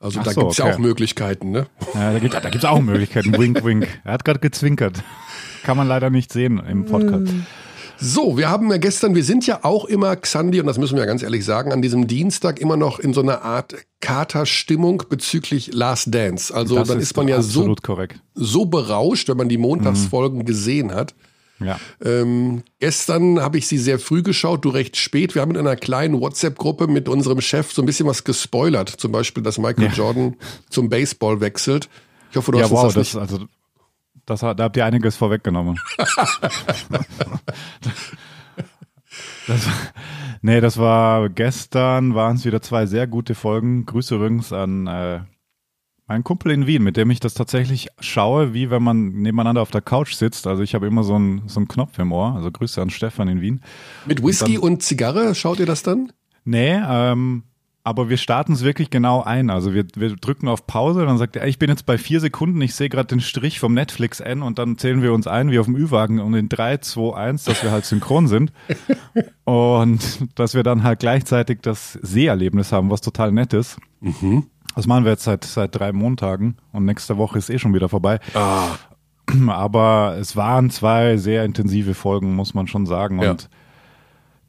Also 0.00 0.20
Ach 0.20 0.24
da 0.24 0.30
so, 0.30 0.40
gibt's 0.42 0.60
okay. 0.60 0.68
ja 0.68 0.74
auch 0.74 0.78
Möglichkeiten, 0.78 1.50
ne? 1.50 1.66
Ja, 1.94 2.12
da 2.12 2.18
gibt 2.20 2.34
es 2.34 2.40
da 2.40 2.50
gibt's 2.50 2.64
auch 2.66 2.80
Möglichkeiten. 2.80 3.36
wink, 3.36 3.64
wink. 3.64 3.88
Er 4.04 4.12
hat 4.12 4.24
gerade 4.24 4.38
gezwinkert. 4.38 5.02
Kann 5.64 5.76
man 5.76 5.88
leider 5.88 6.10
nicht 6.10 6.32
sehen 6.32 6.62
im 6.68 6.84
Podcast. 6.84 7.32
So, 8.00 8.36
wir 8.36 8.48
haben 8.48 8.70
ja 8.70 8.76
gestern, 8.76 9.14
wir 9.14 9.24
sind 9.24 9.46
ja 9.46 9.64
auch 9.64 9.84
immer, 9.84 10.14
Xandi, 10.14 10.60
und 10.60 10.66
das 10.66 10.78
müssen 10.78 10.96
wir 10.96 11.04
ganz 11.06 11.22
ehrlich 11.22 11.44
sagen, 11.44 11.72
an 11.72 11.82
diesem 11.82 12.06
Dienstag 12.06 12.60
immer 12.60 12.76
noch 12.76 13.00
in 13.00 13.12
so 13.12 13.20
einer 13.20 13.42
Art 13.42 13.74
Katerstimmung 14.00 15.02
bezüglich 15.08 15.72
Last 15.72 16.14
Dance. 16.14 16.54
Also 16.54 16.76
das 16.76 16.88
dann 16.88 16.98
ist, 16.98 17.10
ist 17.10 17.16
man 17.16 17.26
ja 17.26 17.42
so, 17.42 17.74
korrekt. 17.82 18.20
so 18.34 18.66
berauscht, 18.66 19.28
wenn 19.28 19.36
man 19.36 19.48
die 19.48 19.58
Montagsfolgen 19.58 20.40
mhm. 20.40 20.44
gesehen 20.44 20.94
hat. 20.94 21.14
Ja. 21.60 21.80
Ähm, 22.04 22.62
gestern 22.78 23.40
habe 23.40 23.58
ich 23.58 23.66
sie 23.66 23.78
sehr 23.78 23.98
früh 23.98 24.22
geschaut, 24.22 24.64
du 24.64 24.68
recht 24.68 24.96
spät. 24.96 25.34
Wir 25.34 25.42
haben 25.42 25.50
in 25.50 25.56
einer 25.56 25.74
kleinen 25.74 26.20
WhatsApp-Gruppe 26.20 26.86
mit 26.86 27.08
unserem 27.08 27.40
Chef 27.40 27.72
so 27.72 27.82
ein 27.82 27.86
bisschen 27.86 28.06
was 28.06 28.22
gespoilert. 28.22 28.88
Zum 28.88 29.10
Beispiel, 29.10 29.42
dass 29.42 29.58
Michael 29.58 29.88
ja. 29.88 29.92
Jordan 29.92 30.36
zum 30.70 30.88
Baseball 30.88 31.40
wechselt. 31.40 31.88
Ich 32.30 32.36
hoffe, 32.36 32.52
du 32.52 32.58
ja, 32.58 32.64
hast 32.64 32.70
wow, 32.70 32.94
das, 32.94 32.94
das 32.94 33.14
nicht. 33.14 33.32
Also, 33.32 33.46
das, 34.28 34.40
da 34.40 34.56
habt 34.58 34.76
ihr 34.76 34.84
einiges 34.84 35.16
vorweggenommen. 35.16 35.78
das, 39.46 39.68
nee, 40.42 40.60
das 40.60 40.76
war 40.78 41.28
gestern, 41.28 42.14
waren 42.14 42.36
es 42.36 42.44
wieder 42.44 42.60
zwei 42.60 42.86
sehr 42.86 43.06
gute 43.06 43.34
Folgen. 43.34 43.86
Grüße 43.86 44.16
übrigens 44.16 44.52
an 44.52 44.86
äh, 44.86 45.20
mein 46.06 46.24
Kumpel 46.24 46.52
in 46.52 46.66
Wien, 46.66 46.82
mit 46.82 46.96
dem 46.96 47.10
ich 47.10 47.20
das 47.20 47.34
tatsächlich 47.34 47.88
schaue, 48.00 48.54
wie 48.54 48.70
wenn 48.70 48.82
man 48.82 49.10
nebeneinander 49.10 49.60
auf 49.60 49.70
der 49.70 49.82
Couch 49.82 50.14
sitzt. 50.14 50.46
Also 50.46 50.62
ich 50.62 50.74
habe 50.74 50.86
immer 50.86 51.04
so 51.04 51.14
einen, 51.14 51.48
so 51.48 51.60
einen 51.60 51.68
Knopf 51.68 51.98
im 51.98 52.12
Ohr. 52.12 52.34
Also 52.34 52.50
Grüße 52.50 52.80
an 52.80 52.90
Stefan 52.90 53.28
in 53.28 53.40
Wien. 53.40 53.60
Mit 54.06 54.22
Whisky 54.22 54.56
und, 54.56 54.64
dann, 54.64 54.72
und 54.72 54.82
Zigarre, 54.82 55.34
schaut 55.34 55.60
ihr 55.60 55.66
das 55.66 55.82
dann? 55.82 56.12
Nee, 56.44 56.80
ähm, 56.82 57.44
aber 57.88 58.10
wir 58.10 58.18
starten 58.18 58.52
es 58.52 58.64
wirklich 58.64 58.90
genau 58.90 59.22
ein. 59.22 59.48
Also 59.48 59.72
wir, 59.72 59.86
wir 59.96 60.14
drücken 60.16 60.46
auf 60.46 60.66
Pause, 60.66 61.06
dann 61.06 61.16
sagt 61.16 61.36
er, 61.36 61.46
ich 61.46 61.58
bin 61.58 61.70
jetzt 61.70 61.86
bei 61.86 61.96
vier 61.96 62.20
Sekunden, 62.20 62.60
ich 62.60 62.74
sehe 62.74 62.90
gerade 62.90 63.06
den 63.06 63.20
Strich 63.20 63.58
vom 63.60 63.72
Netflix 63.72 64.20
N 64.20 64.42
und 64.42 64.58
dann 64.58 64.76
zählen 64.76 65.00
wir 65.00 65.14
uns 65.14 65.26
ein 65.26 65.50
wie 65.50 65.58
auf 65.58 65.64
dem 65.64 65.74
Ü-Wagen 65.74 66.20
und 66.20 66.34
in 66.34 66.50
3, 66.50 66.76
2, 66.76 67.16
1, 67.16 67.44
dass 67.44 67.62
wir 67.62 67.70
halt 67.70 67.86
synchron 67.86 68.28
sind. 68.28 68.52
und 69.44 70.00
dass 70.38 70.52
wir 70.52 70.62
dann 70.64 70.82
halt 70.82 71.00
gleichzeitig 71.00 71.60
das 71.62 71.94
Seherlebnis 71.94 72.72
haben, 72.72 72.90
was 72.90 73.00
total 73.00 73.32
nett 73.32 73.54
ist. 73.54 73.78
Mhm. 74.00 74.44
Das 74.74 74.86
machen 74.86 75.04
wir 75.04 75.12
jetzt 75.12 75.24
seit, 75.24 75.44
seit 75.44 75.74
drei 75.74 75.92
Montagen 75.92 76.58
und 76.72 76.84
nächste 76.84 77.16
Woche 77.16 77.38
ist 77.38 77.48
eh 77.48 77.58
schon 77.58 77.72
wieder 77.72 77.88
vorbei. 77.88 78.20
Ah. 78.34 78.68
Aber 79.48 80.16
es 80.20 80.36
waren 80.36 80.68
zwei 80.68 81.16
sehr 81.16 81.46
intensive 81.46 81.94
Folgen, 81.94 82.36
muss 82.36 82.52
man 82.52 82.66
schon 82.66 82.84
sagen. 82.84 83.22
Ja. 83.22 83.30
Und 83.30 83.48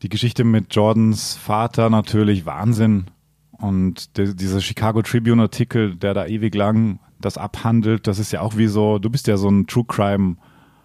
die 0.01 0.09
Geschichte 0.09 0.43
mit 0.43 0.75
Jordans 0.75 1.35
Vater 1.35 1.89
natürlich 1.89 2.45
Wahnsinn. 2.45 3.05
Und 3.59 4.17
de, 4.17 4.33
dieser 4.33 4.61
Chicago 4.61 5.01
Tribune 5.01 5.41
Artikel, 5.41 5.95
der 5.95 6.13
da 6.13 6.25
ewig 6.25 6.55
lang 6.55 6.99
das 7.19 7.37
abhandelt, 7.37 8.07
das 8.07 8.19
ist 8.19 8.31
ja 8.31 8.41
auch 8.41 8.55
wie 8.55 8.67
so, 8.67 8.99
du 8.99 9.09
bist 9.09 9.27
ja 9.27 9.37
so 9.37 9.49
ein 9.49 9.67
True 9.67 9.85
Crime 9.85 10.37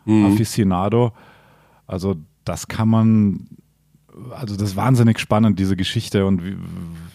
mhm. 0.05 0.27
Aficionado. 0.27 1.13
Also 1.87 2.17
das 2.45 2.69
kann 2.69 2.89
man, 2.89 3.49
also 4.31 4.57
das 4.57 4.71
ist 4.71 4.77
wahnsinnig 4.77 5.19
spannend, 5.19 5.59
diese 5.59 5.77
Geschichte 5.77 6.27
und 6.27 6.45
wie, 6.45 6.57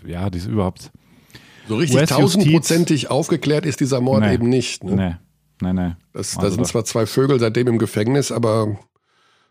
ja, 0.09 0.29
die 0.29 0.37
ist 0.37 0.47
überhaupt 0.47 0.91
so 1.67 1.75
richtig 1.75 2.09
tausendprozentig 2.09 3.11
aufgeklärt 3.11 3.65
ist 3.65 3.79
dieser 3.79 4.01
Mord 4.01 4.21
nee, 4.21 4.33
eben 4.33 4.49
nicht. 4.49 4.83
Ne? 4.83 5.19
Nee, 5.61 5.73
nee, 5.73 5.73
nee. 5.73 5.95
Das, 6.13 6.35
also 6.37 6.49
da 6.49 6.55
sind 6.55 6.67
zwar 6.67 6.85
zwei 6.85 7.05
Vögel 7.05 7.39
seitdem 7.39 7.67
im 7.67 7.77
Gefängnis, 7.77 8.31
aber 8.31 8.79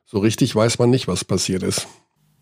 so 0.04 0.18
richtig 0.18 0.56
weiß 0.56 0.78
man 0.78 0.90
nicht, 0.90 1.06
was 1.06 1.24
passiert 1.24 1.62
ist. 1.62 1.86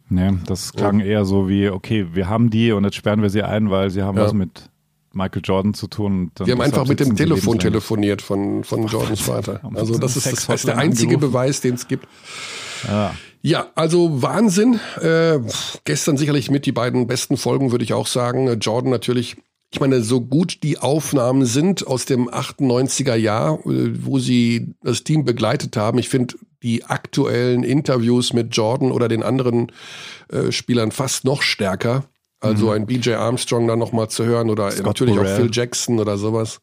Nee, 0.09 0.35
das 0.47 0.73
klang 0.73 1.01
ja. 1.01 1.07
eher 1.07 1.25
so 1.25 1.49
wie, 1.49 1.69
okay, 1.69 2.07
wir 2.13 2.29
haben 2.29 2.51
die 2.51 2.73
und 2.73 2.85
jetzt 2.85 2.95
sperren 2.95 3.23
wir 3.23 3.31
sie 3.31 3.43
ein, 3.43 3.71
weil 3.71 3.91
sie 3.91 4.03
haben 4.03 4.17
ja. 4.17 4.25
was 4.25 4.33
mit 4.33 4.71
Michael 5.13 5.43
Jordan 5.45 5.75
zu 5.75 5.89
tun. 5.89 6.31
wir 6.39 6.53
haben 6.53 6.61
einfach 6.61 6.87
mit 6.87 7.01
dem 7.01 7.17
Telefon 7.17 7.59
telefoniert 7.59 8.23
von, 8.23 8.63
von 8.63 8.87
Jordans 8.87 9.21
Vater. 9.23 9.61
Also 9.75 9.99
das 9.99 10.17
ist, 10.17 10.27
das 10.27 10.49
ist 10.49 10.67
der 10.67 10.79
einzige 10.79 11.15
angerufen. 11.15 11.33
Beweis, 11.33 11.61
den 11.61 11.75
es 11.75 11.89
gibt. 11.89 12.07
Ja. 12.87 13.15
ja, 13.43 13.67
also 13.75 14.23
Wahnsinn. 14.23 14.79
Äh, 15.01 15.41
gestern 15.85 16.19
sicherlich 16.19 16.51
mit 16.51 16.67
die 16.67 16.73
beiden 16.73 17.07
besten 17.07 17.37
Folgen, 17.37 17.73
würde 17.73 17.83
ich 17.83 17.95
auch 17.95 18.07
sagen. 18.07 18.61
Jordan 18.61 18.91
natürlich 18.91 19.37
ich 19.77 19.81
meine, 19.81 20.01
so 20.01 20.23
gut 20.23 20.63
die 20.63 20.79
Aufnahmen 20.79 21.45
sind 21.45 21.87
aus 21.87 22.07
dem 22.07 22.31
98er 22.31 23.15
Jahr, 23.15 23.59
äh, 23.67 23.93
wo 24.07 24.19
sie 24.19 24.75
das 24.83 25.05
Team 25.05 25.27
begleitet 25.27 25.77
haben, 25.77 25.99
ich 25.99 26.09
finde 26.09 26.37
die 26.63 26.87
aktuellen 26.87 27.63
Interviews 27.63 28.33
mit 28.33 28.57
Jordan 28.57 28.91
oder 28.91 29.07
den 29.07 29.23
anderen 29.23 29.71
äh, 30.33 30.51
Spielern 30.51 30.93
fast 30.93 31.27
noch 31.27 31.43
stärker. 31.43 32.05
Also 32.41 32.69
mhm. 32.69 32.73
ein 32.73 32.87
BJ 32.87 33.13
Armstrong 33.13 33.69
dann 33.69 33.79
nochmal 33.79 34.09
zu 34.09 34.25
hören 34.25 34.49
oder 34.49 34.71
Scott 34.71 34.87
natürlich 34.87 35.15
Burrell. 35.15 35.35
auch 35.35 35.37
Phil 35.37 35.51
Jackson 35.53 35.99
oder 35.99 36.17
sowas. 36.17 36.61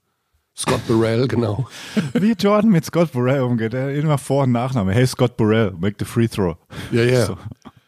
Scott 0.58 0.82
Burrell, 0.88 1.27
genau. 1.27 1.67
Wie 2.13 2.32
Jordan 2.32 2.72
mit 2.72 2.84
Scott 2.84 3.12
Burrell 3.12 3.41
umgeht. 3.41 3.75
Er 3.75 3.93
immer 3.93 4.17
Vor- 4.17 4.46
und 4.46 4.53
Nachname. 4.53 4.91
Hey, 4.91 5.05
Scott 5.05 5.38
Burrell, 5.38 5.72
make 5.79 5.98
the 6.00 6.05
free 6.05 6.27
throw. 6.27 6.55
Ja, 6.91 7.03
ja. 7.03 7.27
So. 7.27 7.38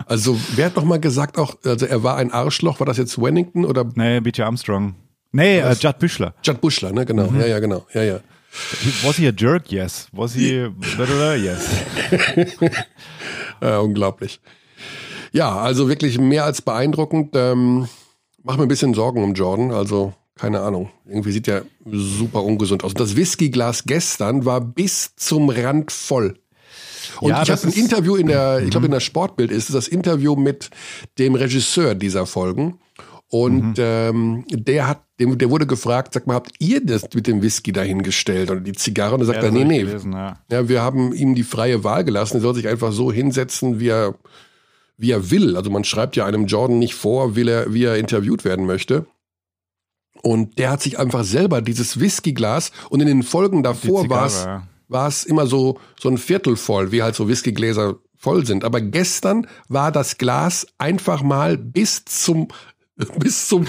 Also, 0.05 0.37
wer 0.53 0.67
hat 0.67 0.75
nochmal 0.75 0.99
gesagt 0.99 1.39
auch, 1.39 1.55
also 1.63 1.87
er 1.87 2.03
war 2.03 2.17
ein 2.17 2.31
Arschloch, 2.31 2.79
war 2.79 2.85
das 2.85 2.97
jetzt 2.97 3.19
Wennington 3.19 3.65
oder? 3.65 3.89
Nee, 3.95 4.19
BJ 4.19 4.43
Armstrong. 4.43 4.93
Nee, 5.35 5.61
uh, 5.61 5.73
Judd 5.73 5.99
Büschler. 5.99 6.33
Judd 6.43 6.61
Büschler, 6.61 6.93
ne, 6.93 7.05
genau. 7.05 7.29
Mhm. 7.29 7.41
Ja, 7.41 7.47
ja, 7.47 7.59
genau. 7.59 7.85
Ja, 7.93 8.03
ja. 8.03 8.19
Was 9.03 9.17
he 9.17 9.27
a 9.27 9.33
jerk? 9.35 9.69
Yes. 9.69 10.07
Was 10.13 10.33
he 10.33 10.69
yes. 11.37 11.67
ja, 13.61 13.79
unglaublich. 13.79 14.39
Ja, 15.33 15.57
also 15.57 15.89
wirklich 15.89 16.17
mehr 16.17 16.45
als 16.45 16.61
beeindruckend. 16.61 17.35
Ähm, 17.35 17.89
mach 18.43 18.55
mir 18.55 18.63
ein 18.63 18.69
bisschen 18.69 18.93
Sorgen 18.93 19.21
um 19.23 19.33
Jordan. 19.33 19.71
Also 19.71 20.13
keine 20.37 20.61
Ahnung. 20.61 20.89
Irgendwie 21.05 21.33
sieht 21.33 21.49
er 21.49 21.65
super 21.85 22.43
ungesund 22.43 22.85
aus. 22.85 22.93
Das 22.93 23.17
Whiskyglas 23.17 23.83
gestern 23.83 24.45
war 24.45 24.61
bis 24.61 25.15
zum 25.17 25.49
Rand 25.49 25.91
voll. 25.91 26.39
Und 27.19 27.29
ja, 27.29 27.43
ich 27.43 27.49
habe 27.49 27.61
ein 27.63 27.73
Interview 27.73 28.15
in 28.15 28.27
der, 28.27 28.61
ich 28.63 28.69
glaube 28.69 28.85
in 28.85 28.91
der 28.91 28.99
Sportbild 28.99 29.51
ist 29.51 29.69
es 29.69 29.73
das 29.73 29.87
Interview 29.87 30.35
mit 30.35 30.69
dem 31.19 31.35
Regisseur 31.35 31.95
dieser 31.95 32.25
Folgen. 32.25 32.79
Und 33.29 33.77
mhm. 33.77 33.83
ähm, 33.83 34.45
der 34.49 34.87
hat, 34.87 35.01
dem, 35.19 35.37
der 35.37 35.49
wurde 35.49 35.65
gefragt, 35.65 36.13
sag 36.13 36.27
mal, 36.27 36.35
habt 36.35 36.51
ihr 36.59 36.85
das 36.85 37.03
mit 37.13 37.27
dem 37.27 37.41
Whisky 37.41 37.71
dahingestellt 37.71 38.51
oder 38.51 38.61
die 38.61 38.73
Zigarre? 38.73 39.15
Und 39.15 39.21
er 39.21 39.25
sagt 39.25 39.39
ja, 39.39 39.45
er, 39.45 39.51
nee, 39.51 39.63
nee. 39.63 39.83
Gelesen, 39.83 40.13
ja. 40.13 40.39
ja, 40.51 40.69
wir 40.69 40.81
haben 40.81 41.11
ihm 41.13 41.35
die 41.35 41.43
freie 41.43 41.83
Wahl 41.83 42.03
gelassen. 42.03 42.37
Er 42.37 42.41
soll 42.41 42.55
sich 42.55 42.67
einfach 42.67 42.91
so 42.91 43.11
hinsetzen, 43.11 43.79
wie 43.79 43.89
er, 43.89 44.15
wie 44.97 45.11
er 45.11 45.31
will. 45.31 45.57
Also 45.57 45.69
man 45.71 45.83
schreibt 45.83 46.15
ja 46.15 46.25
einem 46.25 46.45
Jordan 46.45 46.77
nicht 46.77 46.95
vor, 46.95 47.35
will 47.35 47.47
er, 47.47 47.73
wie 47.73 47.83
er 47.83 47.97
interviewt 47.97 48.45
werden 48.45 48.65
möchte. 48.65 49.07
Und 50.21 50.57
der 50.59 50.71
hat 50.71 50.81
sich 50.81 50.97
einfach 50.97 51.23
selber 51.23 51.61
dieses 51.61 51.99
Whiskyglas 51.99 52.71
und 52.89 52.99
in 52.99 53.07
den 53.07 53.23
Folgen 53.23 53.63
davor 53.63 54.09
war 54.09 54.25
es 54.25 54.47
war 54.87 55.07
es 55.07 55.23
immer 55.23 55.45
so 55.45 55.79
so 55.99 56.09
ein 56.09 56.17
Viertel 56.17 56.55
voll, 56.55 56.91
wie 56.91 57.03
halt 57.03 57.15
so 57.15 57.27
Whiskygläser 57.27 57.95
voll 58.17 58.45
sind. 58.45 58.63
Aber 58.63 58.81
gestern 58.81 59.47
war 59.67 59.91
das 59.91 60.17
Glas 60.17 60.65
einfach 60.77 61.21
mal 61.21 61.57
bis 61.57 62.05
zum 62.05 62.47
bis 63.19 63.47
zum 63.47 63.65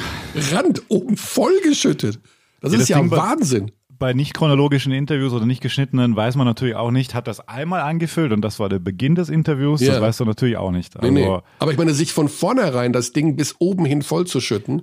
Rand 0.52 0.83
oben 0.88 1.16
vollgeschüttet. 1.16 2.21
Das 2.61 2.73
ja, 2.73 2.78
ist 2.78 2.83
das 2.83 2.88
ja 2.88 3.00
Ding 3.00 3.11
Wahnsinn. 3.11 3.66
Bei, 3.88 4.09
bei 4.09 4.12
nicht 4.12 4.35
chronologischen 4.35 4.92
Interviews 4.92 5.33
oder 5.33 5.47
nicht 5.47 5.61
geschnittenen 5.61 6.14
weiß 6.16 6.37
man 6.37 6.47
natürlich 6.47 6.76
auch 6.76 6.90
nicht, 6.90 7.14
hat 7.14 7.26
das 7.26 7.47
einmal 7.49 7.80
angefüllt 7.80 8.33
und 8.33 8.42
das 8.42 8.59
war 8.59 8.68
der 8.68 8.78
Beginn 8.78 9.14
des 9.14 9.28
Interviews, 9.28 9.80
ja. 9.80 9.92
das 9.92 10.00
weißt 10.00 10.21
du 10.21 10.25
natürlich 10.25 10.56
auch 10.56 10.71
nicht. 10.71 10.97
Also, 10.97 11.12
nee, 11.12 11.26
nee. 11.26 11.38
Aber 11.59 11.71
ich 11.71 11.78
meine, 11.78 11.95
sich 11.95 12.12
von 12.12 12.28
vornherein 12.28 12.92
das 12.92 13.12
Ding 13.12 13.37
bis 13.37 13.56
oben 13.59 13.85
hin 13.85 14.02
vollzuschütten. 14.02 14.83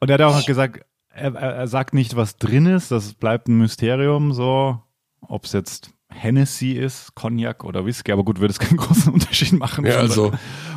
Und 0.00 0.10
er 0.10 0.14
hat 0.14 0.22
auch 0.22 0.40
oh. 0.40 0.46
gesagt, 0.46 0.84
er, 1.10 1.34
er 1.34 1.68
sagt 1.68 1.94
nicht, 1.94 2.16
was 2.16 2.36
drin 2.36 2.66
ist, 2.66 2.90
das 2.90 3.14
bleibt 3.14 3.48
ein 3.48 3.58
Mysterium, 3.58 4.32
so, 4.32 4.80
ob 5.20 5.44
es 5.44 5.52
jetzt 5.52 5.90
Hennessy 6.08 6.72
ist, 6.72 7.14
Cognac 7.14 7.64
oder 7.64 7.84
Whisky, 7.84 8.12
aber 8.12 8.24
gut, 8.24 8.40
würde 8.40 8.52
es 8.52 8.58
keinen 8.58 8.76
großen 8.78 9.12
Unterschied 9.12 9.52
machen 9.52 9.84
ja, 9.86 9.96
also. 9.96 10.32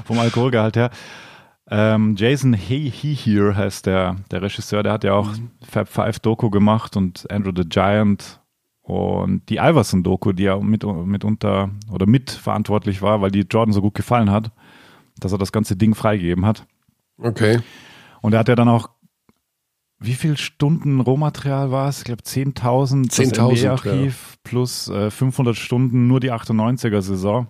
vom 0.06 0.20
Alkoholgehalt 0.20 0.75
her. 0.75 0.92
Ähm, 1.72 2.16
Jason 2.18 2.54
Hey 2.54 2.92
He 2.92 3.14
Here 3.14 3.56
heißt 3.56 3.86
der, 3.86 4.16
der 4.32 4.42
Regisseur, 4.42 4.82
der 4.82 4.94
hat 4.94 5.04
ja 5.04 5.14
auch 5.14 5.38
mhm. 5.38 5.52
Fab 5.62 5.88
Five 5.88 6.20
Doku 6.20 6.50
gemacht 6.50 6.98
und 6.98 7.30
Andrew 7.30 7.52
the 7.56 7.68
Giant 7.68 8.42
und 8.82 9.48
die 9.50 9.58
Iverson 9.58 10.02
Doku, 10.02 10.32
die 10.32 10.44
ja 10.44 10.58
mit, 10.60 10.84
mitunter 10.84 11.70
oder 11.92 12.08
mitverantwortlich 12.08 13.04
war, 13.04 13.22
weil 13.22 13.30
die 13.30 13.42
Jordan 13.42 13.72
so 13.72 13.82
gut 13.82 13.94
gefallen 13.94 14.32
hat, 14.32 14.52
dass 15.20 15.32
er 15.32 15.38
das 15.38 15.52
ganze 15.52 15.76
Ding 15.76 15.94
freigegeben 15.94 16.44
hat. 16.44 16.66
Okay. 17.20 17.60
Und 18.22 18.34
er 18.34 18.40
hat 18.40 18.48
ja 18.48 18.56
dann 18.56 18.68
auch, 18.68 18.90
wie 20.00 20.16
viel 20.16 20.38
Stunden 20.38 21.02
Rohmaterial 21.02 21.70
war 21.70 21.90
es? 21.90 22.00
Ich 22.00 22.06
glaube 22.06 22.24
10.000 22.24 23.12
10.000 23.12 23.70
Archiv 23.70 24.32
ja. 24.32 24.40
plus 24.44 24.88
äh, 24.88 25.12
500 25.12 25.56
Stunden 25.56 26.08
nur 26.08 26.20
die 26.20 26.32
98er 26.32 27.02
Saison. 27.02 27.48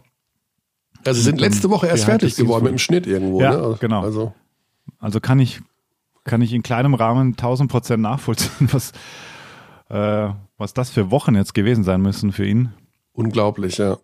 Also 1.05 1.21
sind 1.21 1.39
letzte 1.39 1.69
Woche 1.69 1.87
erst 1.87 2.05
fertig 2.05 2.35
geworden 2.35 2.63
mit 2.65 2.73
dem 2.73 2.79
Schnitt 2.79 3.07
irgendwo. 3.07 3.41
Ja, 3.41 3.55
ne? 3.55 3.77
genau. 3.79 4.01
Also. 4.01 4.33
also 4.99 5.19
kann 5.19 5.39
ich 5.39 5.61
kann 6.25 6.41
ich 6.41 6.53
in 6.53 6.61
kleinem 6.61 6.93
Rahmen 6.93 7.31
1000 7.31 7.71
Prozent 7.71 8.03
nachvollziehen, 8.03 8.69
was 8.71 8.91
äh, 9.89 10.33
was 10.57 10.73
das 10.73 10.89
für 10.89 11.09
Wochen 11.11 11.35
jetzt 11.35 11.53
gewesen 11.53 11.83
sein 11.83 12.01
müssen 12.01 12.31
für 12.31 12.45
ihn. 12.45 12.73
Unglaublich, 13.13 13.77
ja. 13.77 13.97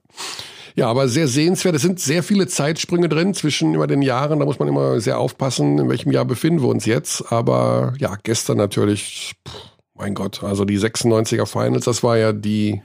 Ja, 0.76 0.90
aber 0.90 1.08
sehr 1.08 1.30
sehenswert. 1.30 1.76
Es 1.76 1.82
sind 1.82 2.02
sehr 2.02 2.22
viele 2.22 2.48
Zeitsprünge 2.48 3.08
drin 3.08 3.34
zwischen 3.34 3.74
immer 3.74 3.88
den 3.88 4.02
Jahren. 4.02 4.40
Da 4.40 4.46
muss 4.46 4.60
man 4.60 4.68
immer 4.68 5.00
sehr 5.00 5.20
aufpassen, 5.20 5.78
in 5.78 5.88
welchem 5.90 6.12
Jahr 6.12 6.26
befinden 6.26 6.62
wir 6.62 6.68
uns 6.68 6.86
jetzt. 6.86 7.32
Aber 7.32 7.94
ja, 7.98 8.18
gestern 8.24 8.58
natürlich, 8.58 9.36
mein 9.94 10.16
Gott, 10.16 10.44
also 10.44 10.66
die 10.66 10.78
96er 10.78 11.46
Finals, 11.46 11.86
das 11.86 12.04
war 12.04 12.18
ja 12.18 12.34
die 12.34 12.82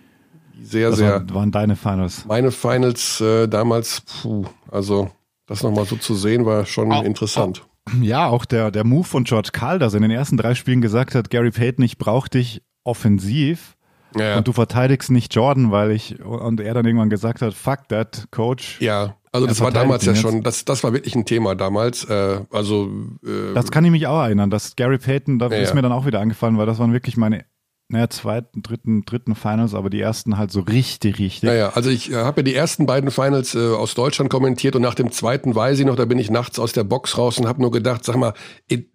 sehr, 0.63 0.91
Was 0.91 0.99
sehr. 0.99 1.25
waren 1.33 1.51
deine 1.51 1.77
Finals? 1.77 2.25
Meine 2.27 2.51
Finals 2.51 3.21
äh, 3.21 3.49
damals, 3.49 4.03
puh, 4.03 4.45
also 4.71 5.11
das 5.47 5.63
nochmal 5.63 5.85
so 5.85 5.97
zu 5.97 6.15
sehen, 6.15 6.47
war 6.47 6.65
schon 6.65 6.93
auch, 6.93 7.03
interessant. 7.03 7.63
Auch, 7.89 7.95
ja, 8.01 8.29
auch 8.29 8.45
der, 8.45 8.71
der 8.71 8.85
Move 8.85 9.05
von 9.05 9.25
George 9.25 9.51
Karl, 9.53 9.79
dass 9.79 9.95
er 9.95 9.99
in 9.99 10.03
den 10.03 10.11
ersten 10.13 10.37
drei 10.37 10.55
Spielen 10.55 10.81
gesagt 10.81 11.15
hat, 11.15 11.31
Gary 11.31 11.51
Payton, 11.51 11.85
ich 11.85 11.99
brauche 11.99 12.31
dich 12.31 12.63
offensiv. 12.85 13.77
Ja. 14.17 14.37
Und 14.39 14.49
du 14.49 14.53
verteidigst 14.53 15.11
nicht 15.11 15.35
Jordan, 15.35 15.71
weil 15.71 15.93
ich, 15.93 16.21
und 16.25 16.61
er 16.61 16.75
dann 16.75 16.85
irgendwann 16.85 17.11
gesagt 17.11 17.43
hat, 17.43 17.55
fuck 17.55 17.89
that, 17.89 18.27
Coach. 18.33 18.81
Ja, 18.81 19.17
also 19.33 19.47
das 19.47 19.61
war 19.61 19.71
damals 19.71 20.05
ja 20.05 20.17
schon, 20.17 20.43
das, 20.43 20.65
das 20.65 20.83
war 20.83 20.93
wirklich 20.93 21.15
ein 21.15 21.25
Thema 21.25 21.55
damals. 21.55 22.05
Äh, 22.05 22.41
also 22.51 22.91
äh, 23.25 23.55
Das 23.55 23.71
kann 23.71 23.85
ich 23.85 23.93
mich 23.93 24.09
auch 24.09 24.23
erinnern, 24.23 24.51
dass 24.51 24.75
Gary 24.75 24.99
Payton, 24.99 25.39
da 25.39 25.49
ja, 25.49 25.59
ist 25.59 25.75
mir 25.75 25.83
dann 25.83 25.93
auch 25.93 26.07
wieder 26.07 26.21
angefallen, 26.21 26.59
weil 26.59 26.67
das 26.67 26.81
waren 26.81 26.93
wirklich 26.93 27.17
meine 27.17 27.45
naja, 27.91 28.09
zweiten, 28.09 28.63
dritten, 28.63 29.05
dritten 29.05 29.35
Finals, 29.35 29.75
aber 29.75 29.91
die 29.91 30.01
ersten 30.01 30.39
halt 30.39 30.53
so 30.53 30.61
richtig, 30.61 31.19
richtig. 31.19 31.43
Naja, 31.43 31.71
also 31.75 31.91
ich 31.91 32.13
äh, 32.13 32.15
habe 32.15 32.41
ja 32.41 32.43
die 32.45 32.55
ersten 32.55 32.87
beiden 32.87 33.11
Finals 33.11 33.57
äh, 33.57 33.59
aus 33.59 33.95
Deutschland 33.95 34.31
kommentiert 34.31 34.77
und 34.77 34.83
nach 34.83 34.95
dem 34.95 35.11
zweiten 35.11 35.55
weiß 35.57 35.81
ich 35.81 35.87
noch, 35.87 35.97
da 35.97 36.05
bin 36.05 36.19
ich 36.19 36.31
nachts 36.31 36.61
aus 36.61 36.73
der 36.73 36.85
Box 36.85 37.19
raus 37.19 37.39
und 37.39 37.49
habe 37.49 37.61
nur 37.61 37.73
gedacht, 37.73 38.05
sag 38.05 38.17
mal, 38.17 38.33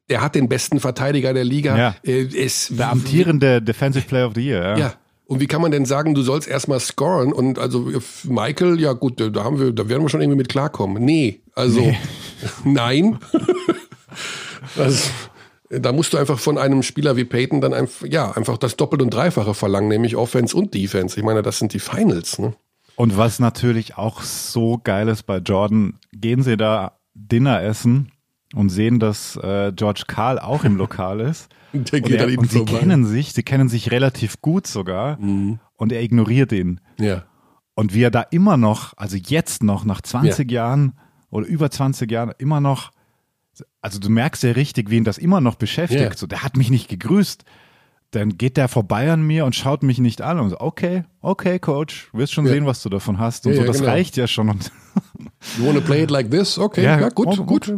er 0.07 0.21
hat 0.21 0.35
den 0.35 0.47
besten 0.47 0.79
Verteidiger 0.79 1.33
der 1.33 1.43
Liga. 1.43 1.77
Ja. 1.77 1.95
Äh, 2.05 2.21
ist, 2.21 2.79
der 2.79 2.91
amtierende 2.91 3.61
Defensive 3.61 4.07
Player 4.07 4.27
of 4.27 4.33
the 4.35 4.41
Year. 4.41 4.61
Ja. 4.61 4.77
ja. 4.77 4.93
Und 5.27 5.41
wie 5.41 5.47
kann 5.47 5.61
man 5.61 5.71
denn 5.71 5.85
sagen, 5.85 6.13
du 6.13 6.21
sollst 6.21 6.47
erstmal 6.47 6.79
scoren 6.79 7.33
und 7.33 7.59
also 7.59 7.91
Michael, 8.23 8.79
ja 8.79 8.93
gut, 8.93 9.19
da 9.19 9.43
haben 9.43 9.59
wir, 9.59 9.73
da 9.73 9.89
werden 9.89 10.03
wir 10.03 10.09
schon 10.09 10.21
irgendwie 10.21 10.37
mit 10.37 10.49
klarkommen. 10.49 11.03
Nee, 11.03 11.41
also 11.53 11.81
nee. 11.81 11.97
nein. 12.63 13.17
das, 14.77 15.11
da 15.69 15.91
musst 15.91 16.13
du 16.13 16.17
einfach 16.17 16.39
von 16.39 16.57
einem 16.57 16.83
Spieler 16.83 17.15
wie 17.15 17.25
Peyton 17.25 17.61
dann 17.61 17.73
einfach, 17.73 18.07
ja, 18.07 18.31
einfach 18.31 18.57
das 18.57 18.75
Doppelt- 18.75 19.01
und 19.01 19.13
Dreifache 19.13 19.53
verlangen, 19.53 19.89
nämlich 19.89 20.15
Offense 20.15 20.55
und 20.55 20.73
Defense. 20.73 21.17
Ich 21.19 21.25
meine, 21.25 21.41
das 21.41 21.59
sind 21.59 21.73
die 21.73 21.79
Finals, 21.79 22.39
ne? 22.39 22.53
Und 22.95 23.17
was 23.17 23.39
natürlich 23.39 23.97
auch 23.97 24.21
so 24.21 24.79
geil 24.81 25.09
ist 25.09 25.23
bei 25.23 25.37
Jordan, 25.37 25.99
gehen 26.13 26.43
sie 26.43 26.55
da 26.55 26.97
Dinner 27.13 27.61
essen 27.61 28.11
und 28.53 28.69
sehen, 28.69 28.99
dass 28.99 29.35
äh, 29.37 29.73
George 29.75 30.03
Karl 30.07 30.39
auch 30.39 30.63
im 30.63 30.77
Lokal 30.77 31.19
ist. 31.19 31.49
Der 31.73 31.99
geht 31.99 32.21
und, 32.21 32.29
er, 32.31 32.39
und 32.39 32.49
sie 32.49 32.63
kennen 32.63 33.05
sich, 33.05 33.33
sie 33.33 33.43
kennen 33.43 33.67
sich 33.67 33.91
relativ 33.91 34.41
gut 34.41 34.65
sogar 34.65 35.19
mhm. 35.19 35.59
und 35.75 35.91
er 35.91 36.01
ignoriert 36.01 36.53
ihn. 36.53 36.79
Ja. 36.97 37.25
Und 37.73 37.93
wie 37.93 38.03
er 38.03 38.11
da 38.11 38.21
immer 38.21 38.55
noch, 38.55 38.93
also 38.95 39.17
jetzt 39.17 39.61
noch 39.61 39.83
nach 39.83 39.99
20 39.99 40.49
ja. 40.49 40.61
Jahren 40.61 40.93
oder 41.29 41.45
über 41.45 41.69
20 41.69 42.09
Jahren 42.09 42.31
immer 42.37 42.61
noch 42.61 42.91
also 43.81 43.99
du 43.99 44.09
merkst 44.09 44.43
ja 44.43 44.51
richtig, 44.51 44.89
wie 44.89 44.97
ihn 44.97 45.03
das 45.03 45.17
immer 45.17 45.41
noch 45.41 45.55
beschäftigt. 45.55 46.01
Yeah. 46.01 46.17
So, 46.17 46.27
der 46.27 46.43
hat 46.43 46.57
mich 46.57 46.69
nicht 46.69 46.87
gegrüßt. 46.87 47.43
Dann 48.11 48.37
geht 48.37 48.55
der 48.55 48.67
vorbei 48.67 49.11
an 49.11 49.23
mir 49.23 49.45
und 49.45 49.55
schaut 49.55 49.83
mich 49.83 49.99
nicht 49.99 50.21
an 50.21 50.39
und 50.39 50.51
so, 50.51 50.59
okay, 50.59 51.03
okay, 51.21 51.59
Coach, 51.59 52.09
wirst 52.13 52.33
schon 52.33 52.45
ja. 52.45 52.53
sehen, 52.53 52.65
was 52.65 52.81
du 52.81 52.89
davon 52.89 53.19
hast. 53.19 53.45
Und 53.45 53.53
ja, 53.53 53.61
so, 53.61 53.65
das 53.65 53.79
genau. 53.79 53.89
reicht 53.89 54.15
ja 54.15 54.27
schon. 54.27 54.47
You 55.57 55.67
wanna 55.67 55.81
play 55.81 56.03
it 56.03 56.11
like 56.11 56.31
this? 56.31 56.57
Okay, 56.57 56.83
ja, 56.83 56.99
ja 56.99 57.09
gut, 57.09 57.27
oh, 57.27 57.43
gut. 57.43 57.73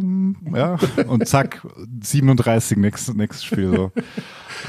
Ja, 0.54 0.78
und 1.08 1.26
zack, 1.26 1.66
37 2.02 2.78
nächstes, 2.78 3.14
nächstes 3.14 3.44
Spiel 3.44 3.74
so. 3.74 3.92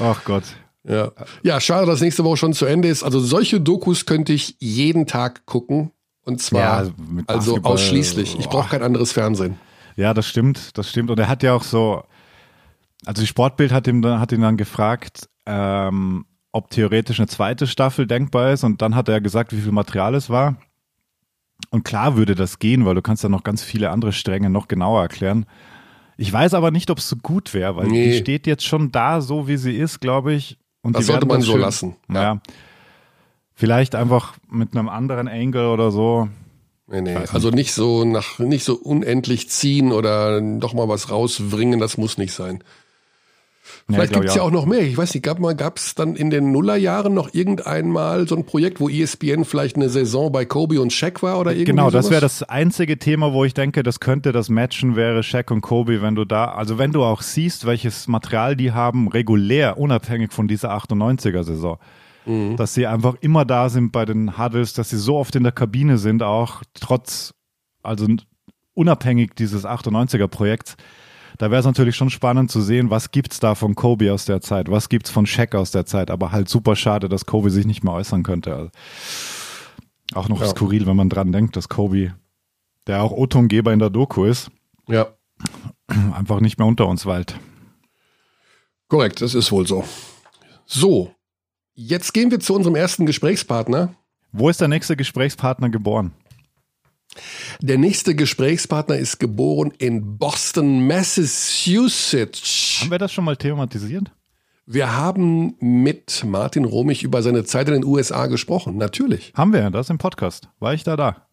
Ach 0.00 0.24
Gott. 0.24 0.44
Ja. 0.82 1.12
ja, 1.42 1.60
schade, 1.60 1.86
dass 1.86 2.00
nächste 2.00 2.24
Woche 2.24 2.38
schon 2.38 2.52
zu 2.52 2.64
Ende 2.66 2.88
ist. 2.88 3.02
Also 3.02 3.20
solche 3.20 3.60
Dokus 3.60 4.06
könnte 4.06 4.32
ich 4.32 4.56
jeden 4.58 5.06
Tag 5.06 5.44
gucken. 5.46 5.92
Und 6.24 6.40
zwar 6.40 6.60
ja, 6.60 6.72
also, 6.76 6.92
also 7.26 7.56
ausschließlich. 7.62 8.38
Ich 8.38 8.48
brauche 8.48 8.70
kein 8.70 8.82
anderes 8.82 9.12
Fernsehen. 9.12 9.56
Ja, 9.96 10.14
das 10.14 10.26
stimmt, 10.26 10.76
das 10.78 10.88
stimmt. 10.88 11.10
Und 11.10 11.18
er 11.18 11.28
hat 11.28 11.42
ja 11.42 11.54
auch 11.54 11.62
so, 11.62 12.02
also 13.04 13.22
die 13.22 13.26
Sportbild 13.26 13.72
hat 13.72 13.86
ihm 13.86 14.04
hat 14.04 14.32
ihn 14.32 14.42
dann 14.42 14.56
gefragt, 14.56 15.28
ähm, 15.46 16.26
ob 16.52 16.70
theoretisch 16.70 17.20
eine 17.20 17.28
zweite 17.28 17.66
Staffel 17.66 18.06
denkbar 18.06 18.52
ist. 18.52 18.64
Und 18.64 18.82
dann 18.82 18.94
hat 18.94 19.08
er 19.08 19.20
gesagt, 19.20 19.52
wie 19.52 19.60
viel 19.60 19.72
Material 19.72 20.14
es 20.14 20.30
war. 20.30 20.56
Und 21.70 21.84
klar 21.84 22.16
würde 22.16 22.34
das 22.34 22.58
gehen, 22.58 22.86
weil 22.86 22.94
du 22.94 23.02
kannst 23.02 23.22
ja 23.22 23.28
noch 23.28 23.44
ganz 23.44 23.62
viele 23.62 23.90
andere 23.90 24.12
Stränge 24.12 24.50
noch 24.50 24.68
genauer 24.68 25.02
erklären. 25.02 25.46
Ich 26.16 26.32
weiß 26.32 26.54
aber 26.54 26.70
nicht, 26.70 26.90
ob 26.90 26.98
es 26.98 27.08
so 27.08 27.16
gut 27.16 27.54
wäre, 27.54 27.76
weil 27.76 27.86
nee. 27.86 28.10
die 28.10 28.18
steht 28.18 28.46
jetzt 28.46 28.66
schon 28.66 28.90
da, 28.92 29.20
so 29.20 29.48
wie 29.48 29.56
sie 29.56 29.76
ist, 29.76 30.00
glaube 30.00 30.34
ich. 30.34 30.58
Und 30.82 30.96
das 30.96 31.06
sollte 31.06 31.26
man 31.26 31.42
so 31.42 31.52
schön, 31.52 31.60
lassen. 31.60 31.96
Ja. 32.08 32.22
ja. 32.22 32.40
Vielleicht 33.54 33.94
einfach 33.94 34.34
mit 34.50 34.74
einem 34.74 34.88
anderen 34.88 35.28
Angle 35.28 35.70
oder 35.70 35.90
so. 35.90 36.28
Nee, 36.90 37.02
nee. 37.02 37.16
Also 37.32 37.50
nicht 37.50 37.72
so 37.72 38.04
nach, 38.04 38.38
nicht 38.40 38.64
so 38.64 38.74
unendlich 38.74 39.48
ziehen 39.48 39.92
oder 39.92 40.40
doch 40.40 40.74
mal 40.74 40.88
was 40.88 41.10
rausbringen, 41.10 41.78
das 41.78 41.96
muss 41.96 42.18
nicht 42.18 42.32
sein. 42.32 42.64
Vielleicht 43.86 44.12
ja, 44.12 44.20
gibt's 44.20 44.34
ja 44.34 44.42
auch 44.42 44.50
noch 44.50 44.66
mehr. 44.66 44.80
Ich 44.80 44.96
weiß 44.96 45.14
nicht, 45.14 45.22
gab 45.22 45.38
mal, 45.38 45.54
gab's 45.54 45.94
dann 45.94 46.16
in 46.16 46.30
den 46.30 46.50
Nullerjahren 46.50 47.14
noch 47.14 47.32
irgendeinmal 47.32 48.26
so 48.26 48.36
ein 48.36 48.44
Projekt, 48.44 48.80
wo 48.80 48.88
ESPN 48.88 49.44
vielleicht 49.44 49.76
eine 49.76 49.88
Saison 49.88 50.32
bei 50.32 50.44
Kobe 50.44 50.80
und 50.80 50.92
Shaq 50.92 51.22
war 51.22 51.38
oder 51.38 51.52
irgendwie 51.52 51.66
Genau, 51.66 51.90
das 51.90 52.10
wäre 52.10 52.20
das 52.20 52.42
einzige 52.42 52.98
Thema, 52.98 53.32
wo 53.32 53.44
ich 53.44 53.54
denke, 53.54 53.82
das 53.84 54.00
könnte 54.00 54.32
das 54.32 54.48
Matchen 54.48 54.96
wäre 54.96 55.22
Shaq 55.22 55.50
und 55.52 55.60
Kobe, 55.60 56.02
wenn 56.02 56.16
du 56.16 56.24
da, 56.24 56.46
also 56.46 56.78
wenn 56.78 56.92
du 56.92 57.04
auch 57.04 57.22
siehst, 57.22 57.66
welches 57.66 58.08
Material 58.08 58.56
die 58.56 58.72
haben, 58.72 59.08
regulär, 59.08 59.78
unabhängig 59.78 60.32
von 60.32 60.48
dieser 60.48 60.72
98er 60.74 61.44
Saison 61.44 61.78
mhm. 62.26 62.56
dass 62.56 62.74
sie 62.74 62.86
einfach 62.86 63.16
immer 63.20 63.44
da 63.44 63.68
sind 63.68 63.92
bei 63.92 64.04
den 64.04 64.38
Huddles, 64.38 64.72
dass 64.72 64.90
sie 64.90 64.98
so 64.98 65.16
oft 65.16 65.34
in 65.36 65.42
der 65.42 65.52
Kabine 65.52 65.98
sind, 65.98 66.22
auch 66.22 66.62
trotz, 66.74 67.34
also 67.82 68.06
unabhängig 68.74 69.34
dieses 69.36 69.64
98er 69.64 70.28
Projekts. 70.28 70.76
Da 71.38 71.50
wäre 71.50 71.60
es 71.60 71.66
natürlich 71.66 71.96
schon 71.96 72.10
spannend 72.10 72.50
zu 72.50 72.60
sehen, 72.60 72.90
was 72.90 73.12
gibt's 73.12 73.40
da 73.40 73.54
von 73.54 73.74
Kobe 73.74 74.12
aus 74.12 74.26
der 74.26 74.40
Zeit, 74.40 74.70
was 74.70 74.88
gibt's 74.88 75.10
von 75.10 75.26
Shaq 75.26 75.54
aus 75.54 75.70
der 75.70 75.86
Zeit, 75.86 76.10
aber 76.10 76.32
halt 76.32 76.48
super 76.48 76.76
schade, 76.76 77.08
dass 77.08 77.24
Kobe 77.24 77.50
sich 77.50 77.66
nicht 77.66 77.82
mehr 77.82 77.94
äußern 77.94 78.22
könnte. 78.22 78.54
Also 78.54 78.70
auch 80.14 80.28
noch 80.28 80.40
ja. 80.40 80.48
skurril, 80.48 80.86
wenn 80.86 80.96
man 80.96 81.08
dran 81.08 81.32
denkt, 81.32 81.56
dass 81.56 81.68
Kobe, 81.68 82.14
der 82.86 83.02
auch 83.02 83.12
O-Tongeber 83.12 83.72
in 83.72 83.78
der 83.78 83.90
Doku 83.90 84.24
ist, 84.24 84.50
ja. 84.88 85.06
einfach 86.12 86.40
nicht 86.40 86.58
mehr 86.58 86.66
unter 86.66 86.88
uns 86.88 87.06
weilt. 87.06 87.38
Korrekt, 88.88 89.22
das 89.22 89.34
ist 89.34 89.52
wohl 89.52 89.66
so. 89.66 89.84
So, 90.66 91.14
Jetzt 91.82 92.12
gehen 92.12 92.30
wir 92.30 92.38
zu 92.40 92.54
unserem 92.54 92.76
ersten 92.76 93.06
Gesprächspartner. 93.06 93.94
Wo 94.32 94.50
ist 94.50 94.60
der 94.60 94.68
nächste 94.68 94.96
Gesprächspartner 94.96 95.70
geboren? 95.70 96.12
Der 97.62 97.78
nächste 97.78 98.14
Gesprächspartner 98.14 98.96
ist 98.96 99.18
geboren 99.18 99.72
in 99.78 100.18
Boston, 100.18 100.86
Massachusetts. 100.86 102.80
Haben 102.82 102.90
wir 102.90 102.98
das 102.98 103.12
schon 103.12 103.24
mal 103.24 103.38
thematisiert? 103.38 104.12
Wir 104.66 104.94
haben 104.94 105.54
mit 105.58 106.22
Martin 106.22 106.66
Romich 106.66 107.02
über 107.02 107.22
seine 107.22 107.44
Zeit 107.44 107.68
in 107.68 107.72
den 107.72 107.84
USA 107.84 108.26
gesprochen, 108.26 108.76
natürlich. 108.76 109.32
Haben 109.34 109.54
wir, 109.54 109.70
das 109.70 109.88
im 109.88 109.96
Podcast. 109.96 110.50
War 110.58 110.74
ich 110.74 110.84
da 110.84 110.96
da? 110.98 111.28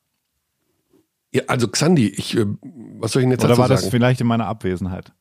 Ja, 1.33 1.43
also 1.47 1.67
Xandi, 1.67 2.07
ich, 2.07 2.37
äh, 2.37 2.45
was 2.99 3.11
soll 3.11 3.21
ich 3.21 3.25
denn 3.25 3.31
jetzt 3.31 3.43
Oder 3.43 3.57
war 3.57 3.67
das 3.67 3.89
vielleicht 3.89 4.21
in 4.21 4.27
meiner 4.27 4.47
Abwesenheit? 4.47 5.11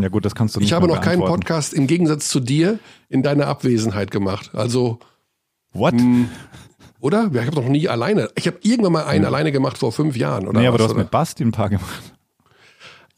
Ja 0.00 0.08
gut, 0.08 0.24
das 0.24 0.34
kannst 0.34 0.56
du 0.56 0.60
nicht 0.60 0.68
Ich 0.68 0.72
habe 0.72 0.88
noch 0.88 1.00
keinen 1.00 1.20
Podcast 1.20 1.74
im 1.74 1.86
Gegensatz 1.86 2.28
zu 2.28 2.40
dir 2.40 2.78
in 3.08 3.22
deiner 3.22 3.46
Abwesenheit 3.46 4.10
gemacht. 4.10 4.50
Also 4.54 4.98
What? 5.72 5.94
Mh, 5.94 6.00
hm, 6.00 6.28
oder? 7.00 7.30
Ich 7.32 7.46
habe 7.46 7.56
noch 7.56 7.68
nie 7.68 7.88
alleine. 7.88 8.30
Ich 8.36 8.46
habe 8.46 8.58
irgendwann 8.62 8.92
mal 8.92 9.04
einen 9.04 9.24
ja. 9.24 9.28
alleine 9.28 9.52
gemacht 9.52 9.76
vor 9.78 9.92
fünf 9.92 10.16
Jahren. 10.16 10.46
Oder 10.46 10.60
nee, 10.60 10.66
aber 10.66 10.74
was, 10.74 10.78
du 10.78 10.84
hast 10.84 10.90
oder? 10.92 11.00
mit 11.00 11.10
Basti 11.10 11.44
ein 11.44 11.52
paar 11.52 11.68
gemacht. 11.68 12.14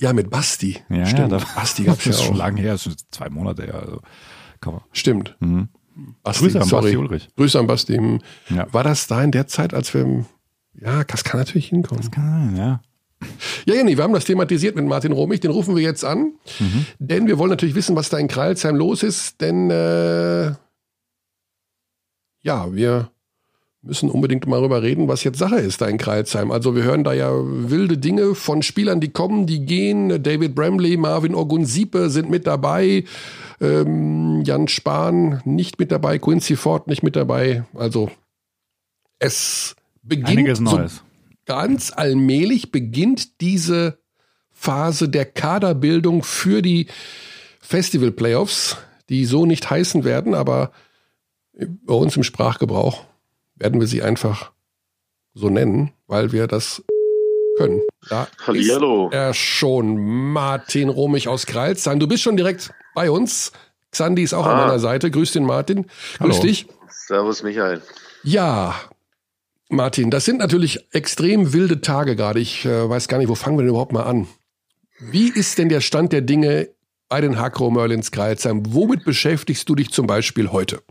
Ja, 0.01 0.13
mit 0.13 0.31
Basti. 0.31 0.79
Ja, 0.89 1.07
Stimmt. 1.07 1.33
Ja, 1.33 1.39
Basti 1.55 1.85
gab 1.85 1.99
es 1.99 2.05
ja 2.05 2.13
auch. 2.13 2.25
schon 2.25 2.37
lange 2.37 2.61
her, 2.61 2.73
das 2.73 2.87
ist 2.87 3.07
zwei 3.11 3.29
Monate 3.29 3.65
her. 3.65 3.75
Also, 3.75 4.01
Stimmt. 4.93 5.37
Mhm. 5.41 5.69
Basti, 6.23 6.45
Grüße 6.45 6.61
an 6.61 6.67
sorry. 6.67 6.83
Basti 6.85 6.97
Ulrich. 6.97 7.29
Grüße 7.37 7.59
an 7.59 7.67
Basti. 7.67 7.97
Hm. 7.97 8.21
Ja. 8.49 8.67
War 8.73 8.83
das 8.83 9.07
da 9.07 9.23
in 9.23 9.31
der 9.31 9.47
Zeit, 9.47 9.75
als 9.75 9.93
wir. 9.95 10.25
Ja, 10.81 11.05
das 11.05 11.23
kann 11.23 11.39
natürlich 11.39 11.69
hinkommen. 11.69 12.03
Das 12.03 12.11
kann, 12.11 12.57
ja. 12.57 12.81
Ja, 13.67 13.75
Jenny, 13.75 13.97
wir 13.97 14.05
haben 14.05 14.13
das 14.13 14.25
thematisiert 14.25 14.77
mit 14.77 14.85
Martin 14.87 15.13
Romich, 15.13 15.41
den 15.41 15.51
rufen 15.51 15.75
wir 15.77 15.83
jetzt 15.83 16.05
an, 16.05 16.35
mhm. 16.59 16.87
denn 16.99 17.27
wir 17.27 17.39
wollen 17.39 17.51
natürlich 17.51 17.75
wissen, 17.75 17.97
was 17.97 18.09
da 18.09 18.19
in 18.19 18.29
Kreilsheim 18.29 18.77
los 18.77 19.03
ist, 19.03 19.41
denn 19.41 19.71
äh, 19.71 20.53
ja, 22.43 22.73
wir 22.75 23.11
müssen 23.85 24.11
unbedingt 24.11 24.47
mal 24.47 24.57
darüber 24.57 24.83
reden, 24.83 25.09
was 25.09 25.25
jetzt 25.25 25.39
Sache 25.39 25.57
ist 25.57 25.81
da 25.81 25.87
in 25.87 25.99
Kreilsheim. 25.99 26.51
Also 26.51 26.75
wir 26.75 26.83
hören 26.83 27.05
da 27.05 27.13
ja 27.13 27.31
wilde 27.35 27.99
Dinge 27.99 28.35
von 28.35 28.63
Spielern, 28.63 29.01
die 29.01 29.11
kommen, 29.11 29.47
die 29.47 29.65
gehen. 29.65 30.23
David 30.23 30.55
Bramley, 30.55 30.97
Marvin 30.97 31.35
Ogunsiepe 31.35 32.11
sind 32.11 32.31
mit 32.31 32.47
dabei. 32.47 33.05
Ähm, 33.61 34.43
Jan 34.45 34.69
Spahn 34.69 35.43
nicht 35.45 35.79
mit 35.79 35.93
dabei, 35.93 36.19
Quincy 36.19 36.57
Ford 36.57 36.87
nicht 36.87 37.03
mit 37.03 37.15
dabei. 37.15 37.65
Also 37.75 38.11
es 39.19 39.77
beginnt 40.03 40.29
Einiges 40.29 40.61
Neues. 40.61 41.03
Ganz 41.47 41.93
allmählich 41.95 42.73
beginnt 42.73 43.41
diese 43.41 43.99
Phase 44.53 45.09
der 45.09 45.27
Kaderbildung 45.27 46.23
für 46.23 46.63
die 46.63 46.87
Festival 47.61 48.13
Playoffs, 48.13 48.77
die 49.09 49.25
so 49.25 49.47
nicht 49.47 49.69
heißen 49.69 50.05
werden, 50.05 50.35
aber 50.35 50.73
bei 51.53 51.95
uns 51.95 52.17
im 52.17 52.23
Sprachgebrauch 52.23 53.05
werden 53.57 53.81
wir 53.81 53.87
sie 53.87 54.03
einfach 54.03 54.53
so 55.35 55.49
nennen, 55.49 55.93
weil 56.07 56.33
wir 56.33 56.47
das 56.47 56.83
können. 57.57 57.83
Da 58.09 58.29
Hallihallo. 58.47 59.09
ist 59.09 59.15
er 59.15 59.35
schon 59.35 59.97
Martin 60.33 60.89
Romich 60.89 61.29
aus 61.29 61.47
Kreilsheim. 61.47 62.01
Du 62.01 62.07
bist 62.07 62.23
schon 62.23 62.37
direkt 62.37 62.73
bei 62.95 63.11
uns. 63.11 63.53
Xandi 63.93 64.23
ist 64.23 64.35
auch 64.35 64.47
ah. 64.47 64.53
an 64.53 64.67
meiner 64.67 64.79
Seite. 64.79 65.11
Grüß 65.11 65.33
den 65.33 65.45
Martin. 65.45 65.87
Grüß 66.19 66.37
Hallo. 66.37 66.43
dich. 66.43 66.67
Servus 66.89 67.43
Michael. 67.43 67.83
Ja, 68.23 68.75
Martin, 69.69 70.11
das 70.11 70.25
sind 70.25 70.39
natürlich 70.39 70.87
extrem 70.93 71.53
wilde 71.53 71.81
Tage 71.81 72.17
gerade. 72.17 72.41
Ich 72.41 72.65
äh, 72.65 72.89
weiß 72.89 73.09
gar 73.09 73.19
nicht, 73.19 73.29
wo 73.29 73.35
fangen 73.35 73.57
wir 73.57 73.63
denn 73.63 73.71
überhaupt 73.71 73.93
mal 73.93 74.03
an? 74.03 74.29
Wie 74.99 75.29
ist 75.29 75.59
denn 75.59 75.69
der 75.69 75.81
Stand 75.81 76.13
der 76.13 76.21
Dinge 76.21 76.69
bei 77.09 77.21
den 77.21 77.39
Hakro 77.39 77.71
Merlins 77.71 78.11
Kreilsheim? 78.11 78.63
Womit 78.75 79.05
beschäftigst 79.05 79.69
du 79.69 79.75
dich 79.75 79.91
zum 79.91 80.07
Beispiel 80.07 80.53
heute? 80.53 80.83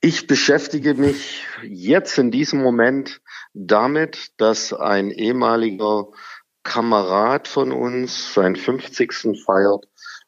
Ich 0.00 0.26
beschäftige 0.26 0.94
mich 0.94 1.44
jetzt 1.62 2.18
in 2.18 2.30
diesem 2.30 2.62
Moment 2.62 3.20
damit, 3.54 4.32
dass 4.36 4.72
ein 4.72 5.10
ehemaliger 5.10 6.08
Kamerad 6.62 7.48
von 7.48 7.72
uns 7.72 8.34
seinen 8.34 8.56
50. 8.56 9.36
feiert 9.44 9.86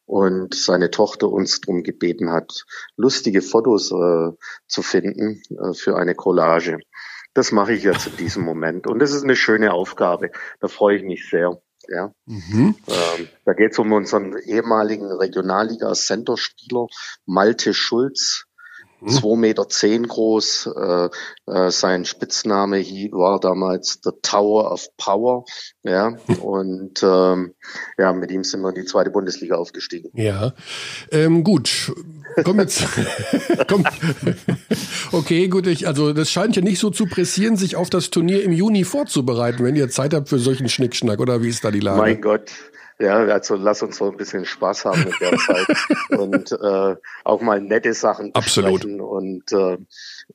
und 0.08 0.54
seine 0.54 0.90
Tochter 0.90 1.28
uns 1.28 1.60
darum 1.60 1.82
gebeten 1.82 2.32
hat, 2.32 2.64
lustige 2.96 3.42
Fotos 3.42 3.92
äh, 3.92 4.32
zu 4.66 4.82
finden 4.82 5.42
äh, 5.50 5.74
für 5.74 5.96
eine 5.96 6.14
Collage. 6.14 6.78
Das 7.34 7.52
mache 7.52 7.74
ich 7.74 7.84
jetzt 7.84 8.06
in 8.06 8.16
diesem 8.16 8.42
Moment 8.42 8.86
und 8.86 9.00
das 9.00 9.12
ist 9.12 9.22
eine 9.22 9.36
schöne 9.36 9.72
Aufgabe. 9.74 10.30
Da 10.60 10.68
freue 10.68 10.96
ich 10.96 11.02
mich 11.04 11.28
sehr. 11.28 11.60
Ja. 11.88 12.12
Mhm. 12.26 12.74
Ähm, 12.86 13.28
da 13.44 13.52
geht 13.52 13.72
es 13.72 13.78
um 13.78 13.92
unseren 13.92 14.36
ehemaligen 14.38 15.06
Regionalliga-Center-Spieler 15.06 16.86
Malte 17.26 17.74
Schulz, 17.74 18.46
Mhm. 19.00 19.08
Zwei 19.08 19.36
Meter 19.36 19.68
zehn 19.68 20.06
groß. 20.06 20.70
Äh, 20.76 21.08
äh, 21.46 21.70
sein 21.70 22.04
Spitzname 22.04 22.78
hier 22.78 23.12
war 23.12 23.38
damals 23.40 24.00
The 24.02 24.10
Tower 24.22 24.72
of 24.72 24.88
Power. 24.96 25.44
Ja, 25.82 26.16
und 26.42 27.02
ähm, 27.02 27.54
ja, 27.96 28.12
mit 28.12 28.30
ihm 28.30 28.44
sind 28.44 28.60
wir 28.62 28.70
in 28.70 28.74
die 28.74 28.84
zweite 28.84 29.10
Bundesliga 29.10 29.56
aufgestiegen. 29.56 30.10
Ja, 30.14 30.52
ähm, 31.10 31.44
gut. 31.44 31.92
Komm 32.44 32.60
jetzt. 32.60 32.84
Komm. 33.68 33.84
Okay, 35.12 35.48
gut. 35.48 35.66
Ich, 35.66 35.86
also 35.86 36.12
das 36.12 36.30
scheint 36.30 36.56
ja 36.56 36.62
nicht 36.62 36.78
so 36.78 36.90
zu 36.90 37.06
pressieren, 37.06 37.56
sich 37.56 37.76
auf 37.76 37.90
das 37.90 38.10
Turnier 38.10 38.42
im 38.42 38.52
Juni 38.52 38.84
vorzubereiten, 38.84 39.64
wenn 39.64 39.76
ihr 39.76 39.88
Zeit 39.88 40.14
habt 40.14 40.28
für 40.28 40.38
solchen 40.38 40.68
Schnickschnack. 40.68 41.20
Oder 41.20 41.42
wie 41.42 41.48
ist 41.48 41.64
da 41.64 41.70
die 41.70 41.80
Lage? 41.80 42.00
Mein 42.00 42.20
Gott. 42.20 42.50
Ja, 43.00 43.18
also 43.18 43.54
lass 43.54 43.82
uns 43.82 43.98
so 43.98 44.10
ein 44.10 44.16
bisschen 44.16 44.44
Spaß 44.44 44.84
haben 44.84 45.02
in 45.02 45.14
der 45.20 45.36
Zeit 45.38 45.66
und 46.18 46.50
äh, 46.50 46.96
auch 47.24 47.40
mal 47.40 47.60
nette 47.60 47.94
Sachen 47.94 48.34
Absolut. 48.34 48.84
und 48.84 49.52
äh, 49.52 49.78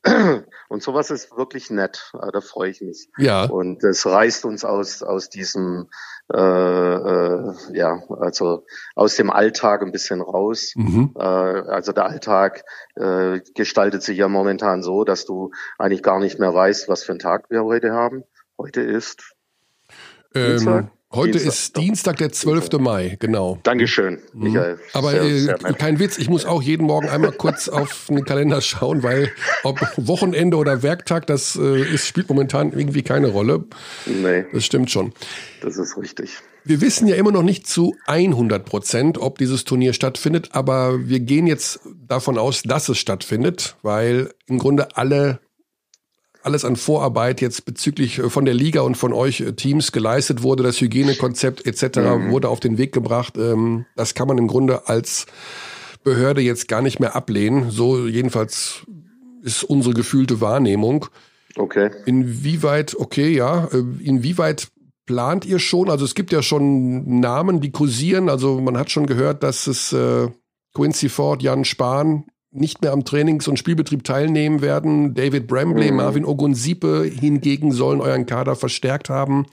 und 0.69 0.81
sowas 0.81 1.11
ist 1.11 1.35
wirklich 1.35 1.69
nett. 1.71 2.13
Da 2.13 2.39
freue 2.39 2.69
ich 2.69 2.79
mich. 2.79 3.09
Ja. 3.17 3.43
Und 3.45 3.83
es 3.83 4.05
reißt 4.05 4.45
uns 4.45 4.63
aus 4.63 5.03
aus 5.03 5.29
diesem 5.29 5.89
äh, 6.33 6.37
äh, 6.37 7.53
ja 7.73 8.01
also 8.09 8.65
aus 8.95 9.17
dem 9.17 9.29
Alltag 9.29 9.81
ein 9.81 9.91
bisschen 9.91 10.21
raus. 10.21 10.71
Mhm. 10.75 11.13
Äh, 11.17 11.21
also 11.21 11.91
der 11.91 12.05
Alltag 12.05 12.63
äh, 12.95 13.41
gestaltet 13.55 14.03
sich 14.03 14.17
ja 14.17 14.29
momentan 14.29 14.83
so, 14.83 15.03
dass 15.03 15.25
du 15.25 15.51
eigentlich 15.77 16.01
gar 16.01 16.19
nicht 16.19 16.39
mehr 16.39 16.53
weißt, 16.53 16.87
was 16.87 17.03
für 17.03 17.11
einen 17.11 17.19
Tag 17.19 17.49
wir 17.49 17.65
heute 17.65 17.91
haben. 17.91 18.23
Heute 18.57 18.81
ist 18.81 19.35
ähm, 20.33 20.89
Heute 21.15 21.33
Dienstag, 21.33 21.53
ist 21.53 21.77
Dienstag, 21.77 22.17
der 22.17 22.31
12. 22.31 22.71
Mai, 22.79 23.17
genau. 23.19 23.59
Dankeschön, 23.61 24.17
mhm. 24.33 24.43
Michael. 24.43 24.79
Aber 24.93 25.11
sehr, 25.11 25.21
äh, 25.21 25.39
sehr 25.39 25.57
kein 25.57 25.99
Witz, 25.99 26.17
ich 26.17 26.27
muss 26.27 26.43
auch 26.45 26.63
jeden 26.63 26.87
Morgen 26.87 27.07
einmal 27.07 27.31
kurz 27.31 27.69
auf 27.69 28.07
den 28.09 28.25
Kalender 28.25 28.61
schauen, 28.61 29.03
weil 29.03 29.31
ob 29.63 29.79
Wochenende 29.97 30.57
oder 30.57 30.81
Werktag, 30.81 31.27
das 31.27 31.55
äh, 31.55 31.83
ist, 31.83 32.07
spielt 32.07 32.29
momentan 32.29 32.71
irgendwie 32.71 33.03
keine 33.03 33.27
Rolle. 33.27 33.63
Nee. 34.07 34.45
Das 34.53 34.65
stimmt 34.65 34.89
schon. 34.89 35.13
Das 35.61 35.77
ist 35.77 35.95
richtig. 35.97 36.31
Wir 36.63 36.81
wissen 36.81 37.07
ja 37.07 37.15
immer 37.15 37.31
noch 37.31 37.43
nicht 37.43 37.67
zu 37.67 37.95
100 38.07 38.65
Prozent, 38.65 39.17
ob 39.19 39.37
dieses 39.37 39.65
Turnier 39.65 39.93
stattfindet, 39.93 40.49
aber 40.53 41.07
wir 41.07 41.19
gehen 41.19 41.45
jetzt 41.45 41.81
davon 42.07 42.39
aus, 42.39 42.63
dass 42.63 42.89
es 42.89 42.97
stattfindet, 42.97 43.75
weil 43.83 44.33
im 44.47 44.57
Grunde 44.57 44.97
alle 44.97 45.41
alles 46.43 46.65
an 46.65 46.75
Vorarbeit 46.75 47.41
jetzt 47.41 47.65
bezüglich 47.65 48.19
äh, 48.19 48.29
von 48.29 48.45
der 48.45 48.53
Liga 48.53 48.81
und 48.81 48.95
von 48.95 49.13
euch 49.13 49.41
äh, 49.41 49.53
Teams 49.53 49.91
geleistet 49.91 50.43
wurde, 50.43 50.63
das 50.63 50.79
Hygienekonzept 50.81 51.65
etc. 51.65 51.97
Mhm. 51.97 52.31
wurde 52.31 52.49
auf 52.49 52.59
den 52.59 52.77
Weg 52.77 52.93
gebracht. 52.93 53.37
Ähm, 53.37 53.85
das 53.95 54.13
kann 54.13 54.27
man 54.27 54.37
im 54.37 54.47
Grunde 54.47 54.87
als 54.87 55.25
Behörde 56.03 56.41
jetzt 56.41 56.67
gar 56.67 56.81
nicht 56.81 56.99
mehr 56.99 57.15
ablehnen. 57.15 57.71
So 57.71 58.07
jedenfalls 58.07 58.85
ist 59.41 59.63
unsere 59.63 59.93
gefühlte 59.93 60.41
Wahrnehmung. 60.41 61.07
Okay. 61.55 61.91
Inwieweit, 62.05 62.95
okay, 62.97 63.29
ja, 63.29 63.65
äh, 63.71 63.83
inwieweit 64.03 64.69
plant 65.05 65.45
ihr 65.45 65.59
schon? 65.59 65.89
Also 65.89 66.05
es 66.05 66.15
gibt 66.15 66.31
ja 66.31 66.41
schon 66.41 67.19
Namen, 67.19 67.61
die 67.61 67.71
kursieren. 67.71 68.29
Also 68.29 68.59
man 68.61 68.77
hat 68.77 68.89
schon 68.89 69.05
gehört, 69.05 69.43
dass 69.43 69.67
es 69.67 69.93
äh, 69.93 70.29
Quincy 70.73 71.09
Ford, 71.09 71.43
Jan 71.43 71.65
Spahn 71.65 72.25
nicht 72.53 72.81
mehr 72.81 72.93
am 72.93 73.03
Trainings- 73.03 73.47
und 73.47 73.57
Spielbetrieb 73.57 74.03
teilnehmen 74.03 74.61
werden. 74.61 75.13
David 75.13 75.47
Brambley, 75.47 75.91
mhm. 75.91 75.97
Marvin 75.97 76.25
Ogunsipe 76.25 77.03
hingegen 77.03 77.71
sollen 77.71 78.01
euren 78.01 78.25
Kader 78.25 78.55
verstärkt 78.55 79.09
haben. 79.09 79.45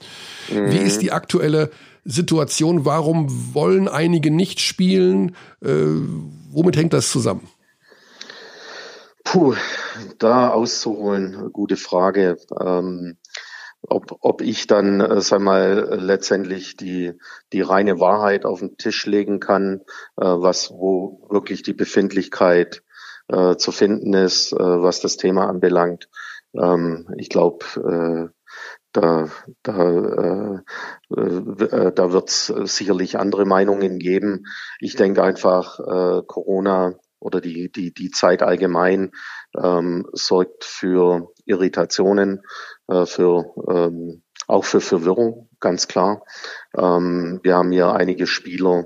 Mhm. 0.49 0.71
Wie 0.71 0.77
ist 0.77 1.01
die 1.01 1.11
aktuelle 1.11 1.71
Situation? 2.05 2.85
Warum 2.85 3.53
wollen 3.53 3.87
einige 3.87 4.31
nicht 4.31 4.59
spielen? 4.59 5.35
Äh, 5.63 5.85
womit 6.51 6.77
hängt 6.77 6.93
das 6.93 7.11
zusammen? 7.11 7.47
Puh, 9.23 9.55
da 10.17 10.49
auszuholen, 10.49 11.51
gute 11.51 11.77
Frage. 11.77 12.37
Ähm, 12.59 13.17
ob, 13.87 14.17
ob 14.21 14.41
ich 14.41 14.67
dann, 14.67 14.99
äh, 14.99 15.21
sag 15.21 15.41
mal, 15.41 15.97
letztendlich 15.99 16.77
die, 16.77 17.13
die 17.51 17.61
reine 17.61 17.99
Wahrheit 17.99 18.45
auf 18.45 18.59
den 18.59 18.77
Tisch 18.77 19.05
legen 19.05 19.39
kann, 19.39 19.81
äh, 20.17 20.25
was, 20.25 20.71
wo 20.71 21.27
wirklich 21.29 21.63
die 21.63 21.73
Befindlichkeit 21.73 22.83
äh, 23.27 23.55
zu 23.55 23.71
finden 23.71 24.13
ist, 24.13 24.53
äh, 24.53 24.57
was 24.57 25.01
das 25.01 25.17
Thema 25.17 25.47
anbelangt. 25.47 26.09
Ähm, 26.53 27.07
ich 27.17 27.29
glaube, 27.29 27.65
äh, 27.75 28.33
da, 28.93 29.29
da, 29.63 30.61
äh, 31.15 31.21
äh, 31.21 31.91
da 31.93 32.11
wird 32.11 32.29
es 32.29 32.47
sicherlich 32.47 33.17
andere 33.17 33.45
Meinungen 33.45 33.99
geben. 33.99 34.45
Ich 34.79 34.95
denke 34.95 35.23
einfach, 35.23 35.77
Corona 36.27 36.95
oder 37.21 37.39
die, 37.39 37.71
die, 37.71 37.93
die 37.93 38.11
Zeit 38.11 38.41
allgemein 38.41 39.11
ähm, 39.55 40.07
sorgt 40.11 40.65
für 40.65 41.31
Irritationen, 41.45 42.41
äh, 42.87 43.05
für 43.05 43.45
ähm, 43.69 44.23
auch 44.47 44.65
für 44.65 44.81
Verwirrung, 44.81 45.49
ganz 45.59 45.87
klar. 45.87 46.23
Ähm, 46.75 47.39
wir 47.43 47.55
haben 47.55 47.71
hier 47.71 47.93
einige 47.93 48.27
Spieler, 48.27 48.85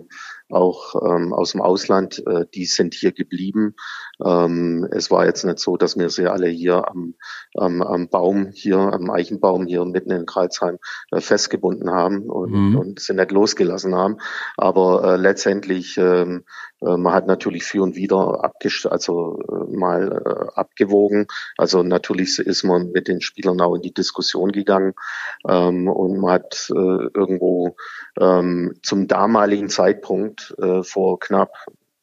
auch 0.49 0.93
ähm, 1.03 1.33
aus 1.33 1.53
dem 1.53 1.61
Ausland, 1.61 2.21
äh, 2.27 2.45
die 2.53 2.65
sind 2.65 2.93
hier 2.93 3.13
geblieben. 3.13 3.75
Ähm, 4.23 4.87
es 4.91 5.11
war 5.11 5.25
jetzt 5.25 5.43
nicht 5.43 5.59
so, 5.59 5.77
dass 5.77 5.97
wir 5.97 6.09
sie 6.09 6.27
alle 6.27 6.47
hier 6.47 6.87
am, 6.87 7.15
am, 7.55 7.81
am 7.81 8.09
Baum, 8.09 8.51
hier 8.53 8.77
am 8.77 9.09
Eichenbaum 9.09 9.65
hier 9.65 9.85
mitten 9.85 10.11
in 10.11 10.25
Kreuzheim 10.25 10.77
äh, 11.11 11.21
festgebunden 11.21 11.91
haben 11.91 12.29
und, 12.29 12.51
mhm. 12.51 12.77
und 12.77 12.99
sind 12.99 13.17
nicht 13.17 13.31
losgelassen 13.31 13.95
haben. 13.95 14.17
Aber 14.57 15.03
äh, 15.03 15.15
letztendlich 15.17 15.97
ähm, 15.97 16.43
äh, 16.81 16.97
man 16.97 17.13
hat 17.13 17.27
natürlich 17.27 17.63
für 17.63 17.83
und 17.83 17.95
wieder 17.95 18.43
abgest 18.43 18.85
also 18.85 19.39
äh, 19.49 19.75
mal 19.75 20.21
äh, 20.25 20.59
abgewogen. 20.59 21.27
Also 21.57 21.83
natürlich 21.83 22.39
ist 22.39 22.63
man 22.63 22.91
mit 22.91 23.07
den 23.07 23.21
Spielern 23.21 23.61
auch 23.61 23.75
in 23.75 23.81
die 23.81 23.93
Diskussion 23.93 24.51
gegangen 24.51 24.93
ähm, 25.47 25.87
und 25.87 26.19
man 26.19 26.31
hat 26.33 26.69
äh, 26.71 27.07
irgendwo 27.13 27.75
ähm, 28.19 28.75
zum 28.83 29.07
damaligen 29.07 29.69
Zeitpunkt 29.69 30.55
äh, 30.61 30.83
vor 30.83 31.19
knapp 31.19 31.51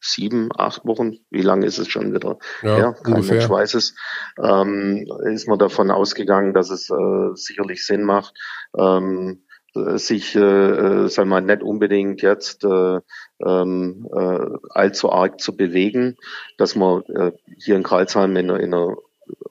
sieben, 0.03 0.51
acht 0.57 0.85
Wochen, 0.85 1.19
wie 1.31 1.43
lange 1.43 1.65
ist 1.67 1.79
es 1.79 1.89
schon 1.89 2.13
wieder? 2.13 2.39
Ja, 2.63 2.79
ja 2.79 2.93
kein 2.93 3.15
ungefähr. 3.15 3.37
Mensch 3.37 3.49
weiß 3.49 3.75
es, 3.75 3.95
ähm, 4.43 5.07
ist 5.25 5.49
man 5.49 5.59
davon 5.59 5.91
ausgegangen, 5.91 6.53
dass 6.53 6.71
es 6.71 6.91
äh, 6.91 7.35
sicherlich 7.35 7.87
Sinn 7.87 8.03
macht, 8.03 8.35
ähm, 8.77 9.45
sich, 9.75 10.37
äh, 10.37 10.41
äh, 10.41 11.09
sagen 11.09 11.31
wir 11.31 11.41
mal, 11.41 11.41
nicht 11.41 11.63
unbedingt 11.63 12.21
jetzt 12.21 12.65
äh, 12.65 13.01
ähm, 13.45 14.07
äh, 14.15 14.47
allzu 14.71 15.11
arg 15.11 15.41
zu 15.41 15.57
bewegen, 15.57 16.17
dass 16.59 16.77
man 16.77 17.03
äh, 17.05 17.33
hier 17.59 17.77
in 17.77 17.83
Karlsheim 17.83 18.37
in, 18.37 18.51
in 18.51 18.75
einer 18.75 18.97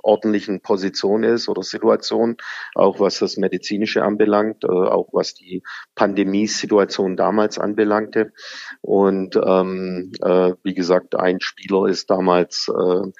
ordentlichen 0.04 0.62
Position 0.62 1.24
ist 1.24 1.48
oder 1.50 1.64
Situation, 1.64 2.38
auch 2.76 3.00
was 3.00 3.20
das 3.20 3.38
Medizinische 3.38 4.04
anbelangt, 4.04 4.64
äh, 4.64 4.68
auch 4.68 5.10
was 5.12 5.34
die 5.34 5.64
Pandemiesituation 5.96 7.16
damals 7.16 7.60
anbelangte. 7.60 8.34
Und 8.82 9.36
ähm, 9.36 10.12
äh, 10.22 10.54
wie 10.64 10.74
gesagt, 10.74 11.16
ein 11.16 11.40
Spieler 11.42 11.86
ist 11.88 12.10
damals 12.10 12.68
äh, 12.70 13.12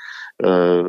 äh, 0.42 0.84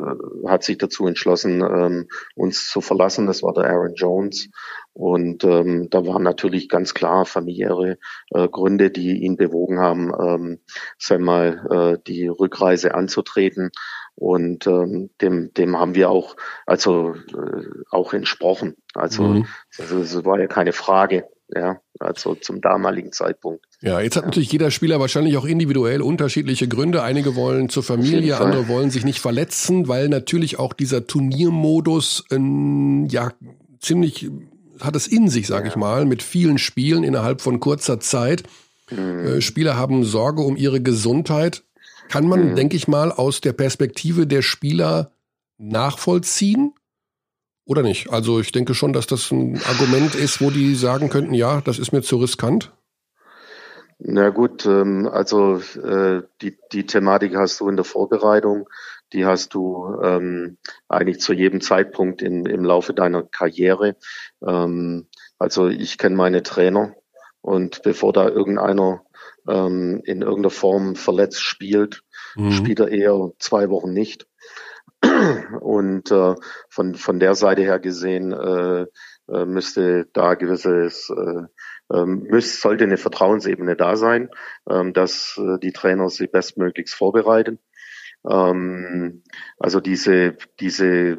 hat 0.48 0.62
sich 0.62 0.78
dazu 0.78 1.06
entschlossen, 1.06 1.60
ähm, 1.60 2.08
uns 2.34 2.68
zu 2.70 2.80
verlassen. 2.80 3.26
Das 3.26 3.42
war 3.42 3.52
der 3.52 3.64
Aaron 3.64 3.94
Jones. 3.94 4.48
Und 4.94 5.44
ähm, 5.44 5.88
da 5.90 6.06
waren 6.06 6.22
natürlich 6.22 6.68
ganz 6.68 6.94
klar 6.94 7.24
familiäre 7.24 7.98
äh, 8.30 8.48
Gründe, 8.48 8.90
die 8.90 9.22
ihn 9.22 9.36
bewogen 9.36 9.78
haben, 9.78 10.12
ähm, 10.18 10.60
sagen 10.98 11.24
mal, 11.24 11.66
äh, 11.70 12.02
die 12.06 12.28
Rückreise 12.28 12.94
anzutreten. 12.94 13.70
Und 14.14 14.66
ähm, 14.66 15.10
dem, 15.20 15.52
dem 15.54 15.78
haben 15.78 15.94
wir 15.94 16.10
auch, 16.10 16.36
also 16.66 17.14
äh, 17.14 17.66
auch 17.90 18.12
entsprochen. 18.12 18.76
Also, 18.94 19.22
mhm. 19.22 19.46
es 19.78 20.24
war 20.24 20.38
ja 20.38 20.46
keine 20.46 20.72
Frage, 20.72 21.24
ja, 21.54 21.80
also 21.98 22.34
zum 22.34 22.60
damaligen 22.60 23.12
Zeitpunkt. 23.12 23.64
Ja, 23.80 24.00
jetzt 24.00 24.16
hat 24.16 24.22
ja. 24.22 24.28
natürlich 24.28 24.52
jeder 24.52 24.70
Spieler 24.70 25.00
wahrscheinlich 25.00 25.36
auch 25.36 25.44
individuell 25.44 26.02
unterschiedliche 26.02 26.68
Gründe. 26.68 27.02
Einige 27.02 27.36
wollen 27.36 27.68
zur 27.68 27.82
Familie, 27.82 28.38
andere 28.38 28.68
wollen 28.68 28.90
sich 28.90 29.04
nicht 29.04 29.20
verletzen, 29.20 29.88
weil 29.88 30.08
natürlich 30.08 30.58
auch 30.58 30.72
dieser 30.72 31.06
Turniermodus 31.06 32.24
ähm, 32.30 33.06
ja 33.10 33.32
ziemlich 33.80 34.30
hat 34.80 34.96
es 34.96 35.06
in 35.06 35.28
sich, 35.28 35.46
sage 35.46 35.66
ja. 35.66 35.70
ich 35.70 35.76
mal, 35.76 36.04
mit 36.04 36.22
vielen 36.22 36.58
Spielen 36.58 37.04
innerhalb 37.04 37.40
von 37.40 37.60
kurzer 37.60 38.00
Zeit. 38.00 38.44
Mhm. 38.90 39.26
Äh, 39.26 39.40
Spieler 39.40 39.76
haben 39.76 40.04
Sorge 40.04 40.42
um 40.42 40.56
ihre 40.56 40.80
Gesundheit. 40.80 41.62
Kann 42.12 42.28
man, 42.28 42.50
mhm. 42.50 42.56
denke 42.56 42.76
ich 42.76 42.88
mal, 42.88 43.10
aus 43.10 43.40
der 43.40 43.54
Perspektive 43.54 44.26
der 44.26 44.42
Spieler 44.42 45.12
nachvollziehen. 45.56 46.74
Oder 47.64 47.82
nicht? 47.82 48.10
Also 48.12 48.38
ich 48.38 48.52
denke 48.52 48.74
schon, 48.74 48.92
dass 48.92 49.06
das 49.06 49.30
ein 49.30 49.58
Argument 49.66 50.14
ist, 50.14 50.42
wo 50.42 50.50
die 50.50 50.74
sagen 50.74 51.08
könnten, 51.08 51.32
ja, 51.32 51.62
das 51.62 51.78
ist 51.78 51.90
mir 51.90 52.02
zu 52.02 52.18
riskant. 52.18 52.70
Na 53.98 54.28
gut, 54.28 54.66
ähm, 54.66 55.08
also 55.10 55.62
äh, 55.82 56.20
die, 56.42 56.58
die 56.72 56.84
Thematik 56.84 57.34
hast 57.34 57.60
du 57.60 57.70
in 57.70 57.76
der 57.76 57.86
Vorbereitung, 57.86 58.68
die 59.14 59.24
hast 59.24 59.54
du 59.54 59.96
ähm, 60.02 60.58
eigentlich 60.88 61.18
zu 61.18 61.32
jedem 61.32 61.62
Zeitpunkt 61.62 62.20
in, 62.20 62.44
im 62.44 62.62
Laufe 62.62 62.92
deiner 62.92 63.22
Karriere. 63.22 63.96
Ähm, 64.46 65.06
also 65.38 65.68
ich 65.68 65.96
kenne 65.96 66.16
meine 66.16 66.42
Trainer 66.42 66.94
und 67.40 67.82
bevor 67.82 68.12
da 68.12 68.28
irgendeiner 68.28 69.02
ähm, 69.48 70.00
in 70.04 70.22
irgendeiner 70.22 70.50
Form 70.50 70.96
verletzt 70.96 71.42
spielt, 71.42 72.02
mhm. 72.36 72.52
spielt 72.52 72.80
er 72.80 72.88
eher 72.88 73.30
zwei 73.38 73.70
Wochen 73.70 73.92
nicht. 73.92 74.26
Und 75.60 76.10
äh, 76.10 76.34
von, 76.68 76.94
von 76.94 77.18
der 77.20 77.34
Seite 77.34 77.62
her 77.62 77.80
gesehen 77.80 78.32
äh, 78.32 78.86
äh, 79.32 79.44
müsste 79.44 80.06
da 80.12 80.34
gewisses, 80.34 81.10
äh, 81.10 81.96
äh, 81.96 82.06
müsste, 82.06 82.60
sollte 82.60 82.84
eine 82.84 82.96
Vertrauensebene 82.96 83.76
da 83.76 83.96
sein, 83.96 84.28
äh, 84.66 84.92
dass 84.92 85.38
äh, 85.38 85.58
die 85.58 85.72
Trainer 85.72 86.08
sie 86.08 86.26
bestmöglichst 86.26 86.94
vorbereiten. 86.94 87.58
Ähm, 88.28 89.22
also 89.58 89.80
diese, 89.80 90.36
diese 90.60 90.86
äh, 90.86 91.18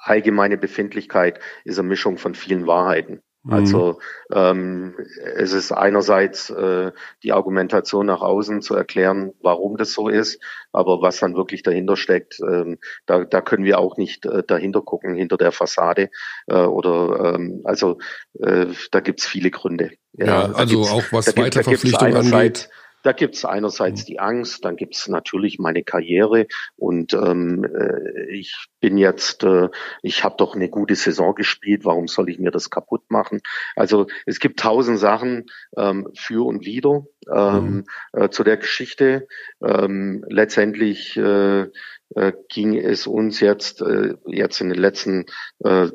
allgemeine 0.00 0.56
Befindlichkeit 0.56 1.40
ist 1.64 1.78
eine 1.78 1.88
Mischung 1.88 2.18
von 2.18 2.34
vielen 2.34 2.66
Wahrheiten. 2.66 3.22
Mhm. 3.48 3.54
Also 3.54 3.98
ähm, 4.30 4.94
es 5.36 5.52
ist 5.52 5.72
einerseits 5.72 6.50
äh, 6.50 6.92
die 7.22 7.32
Argumentation 7.32 8.04
nach 8.04 8.20
außen 8.20 8.60
zu 8.60 8.74
erklären, 8.74 9.32
warum 9.40 9.78
das 9.78 9.92
so 9.92 10.08
ist, 10.08 10.38
aber 10.70 11.00
was 11.00 11.18
dann 11.18 11.34
wirklich 11.34 11.62
dahinter 11.62 11.96
steckt, 11.96 12.40
ähm, 12.40 12.78
da, 13.06 13.24
da 13.24 13.40
können 13.40 13.64
wir 13.64 13.78
auch 13.78 13.96
nicht 13.96 14.26
äh, 14.26 14.42
dahinter 14.46 14.82
gucken, 14.82 15.14
hinter 15.14 15.38
der 15.38 15.50
Fassade. 15.50 16.10
Äh, 16.46 16.56
oder 16.56 17.34
ähm, 17.34 17.62
also 17.64 17.98
äh, 18.38 18.66
da 18.90 19.00
gibt's 19.00 19.26
viele 19.26 19.50
Gründe. 19.50 19.92
Ja, 20.12 20.26
ja 20.26 20.52
also 20.52 20.82
auch 20.82 21.04
was 21.10 21.34
Weiterverpflichtung 21.34 22.14
angeht. 22.14 22.68
Da 23.08 23.12
gibt 23.12 23.36
es 23.36 23.46
einerseits 23.46 24.02
mhm. 24.02 24.06
die 24.06 24.18
Angst, 24.18 24.66
dann 24.66 24.76
gibt 24.76 24.94
es 24.94 25.08
natürlich 25.08 25.58
meine 25.58 25.82
Karriere 25.82 26.46
und 26.76 27.14
ähm, 27.14 27.64
äh, 27.64 28.30
ich 28.30 28.66
bin 28.80 28.98
jetzt, 28.98 29.44
äh, 29.44 29.70
ich 30.02 30.24
habe 30.24 30.34
doch 30.36 30.54
eine 30.54 30.68
gute 30.68 30.94
Saison 30.94 31.34
gespielt, 31.34 31.86
warum 31.86 32.06
soll 32.06 32.28
ich 32.28 32.38
mir 32.38 32.50
das 32.50 32.68
kaputt 32.68 33.10
machen? 33.10 33.40
Also 33.76 34.08
es 34.26 34.40
gibt 34.40 34.60
tausend 34.60 34.98
Sachen 34.98 35.46
ähm, 35.74 36.10
für 36.14 36.44
und 36.44 36.66
wider 36.66 37.06
ähm, 37.34 37.64
mhm. 37.64 37.84
äh, 38.12 38.28
zu 38.28 38.44
der 38.44 38.58
Geschichte. 38.58 39.26
Ähm, 39.64 40.22
letztendlich 40.28 41.16
äh, 41.16 41.68
äh, 42.14 42.32
ging 42.48 42.76
es 42.76 43.06
uns 43.06 43.40
jetzt 43.40 43.80
äh, 43.82 44.14
jetzt 44.26 44.60
in 44.60 44.68
den 44.68 44.78
letzten 44.78 45.26
äh, 45.64 45.88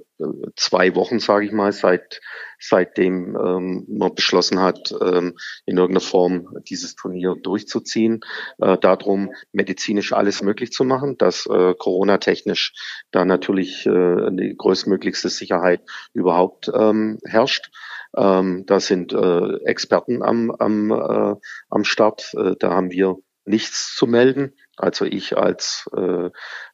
zwei 0.56 0.95
Wochen, 0.95 1.19
sage 1.19 1.45
ich 1.45 1.52
mal, 1.52 1.71
seit 1.71 2.21
seitdem 2.60 3.36
ähm, 3.36 3.86
man 3.89 4.15
beschlossen 4.15 4.62
hat, 4.62 4.93
ähm, 5.02 5.36
in 5.65 5.78
irgendeiner 5.78 6.06
Form 6.06 6.47
dieses 6.69 6.95
Turnier 6.95 7.36
durchzuziehen, 7.36 8.21
äh, 8.60 8.78
darum 8.78 9.32
medizinisch 9.52 10.13
alles 10.13 10.41
möglich 10.41 10.71
zu 10.71 10.86
machen, 10.86 11.17
dass 11.17 11.45
äh, 11.45 11.73
Corona-technisch 11.78 12.73
da 13.12 13.26
natürlich 13.26 13.86
äh, 13.86 14.30
die 14.32 14.56
größtmöglichste 14.58 15.30
Sicherheit 15.30 15.82
überhaupt 16.13 16.71
ähm, 16.73 17.19
herrscht. 17.26 17.69
Ähm, 18.15 18.65
da 18.65 18.80
sind 18.80 19.12
äh, 19.12 19.56
Experten 19.65 20.21
am, 20.21 20.52
am, 20.52 20.91
äh, 20.91 21.36
am 21.69 21.84
Start. 21.84 22.32
Äh, 22.38 22.56
da 22.60 22.69
haben 22.71 22.91
wir 22.91 23.17
nichts 23.45 23.95
zu 23.95 24.08
melden. 24.08 24.54
Also 24.75 25.05
ich 25.05 25.38
als 25.38 25.88
äh, 25.95 26.29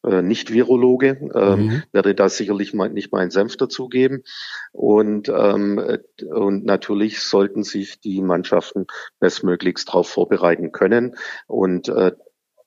äh, 0.08 0.22
Nicht-Virologe 0.22 1.30
ähm, 1.36 1.60
mhm. 1.60 1.84
werde 1.92 2.16
da 2.16 2.30
sicherlich 2.30 2.74
mal, 2.74 2.90
nicht 2.90 3.12
meinen 3.12 3.32
Senf 3.32 3.58
dazugeben. 3.58 4.24
Und, 4.72 5.28
ähm, 5.28 5.80
äh, 5.80 6.26
und 6.26 6.64
natürlich 6.66 7.22
sollten 7.22 7.64
sich 7.64 8.00
die 8.00 8.22
Mannschaften 8.22 8.88
bestmöglichst 9.20 9.90
darauf 9.90 10.10
vorbereiten 10.10 10.72
können. 10.72 11.18
Und 11.48 11.90
äh, 11.90 12.14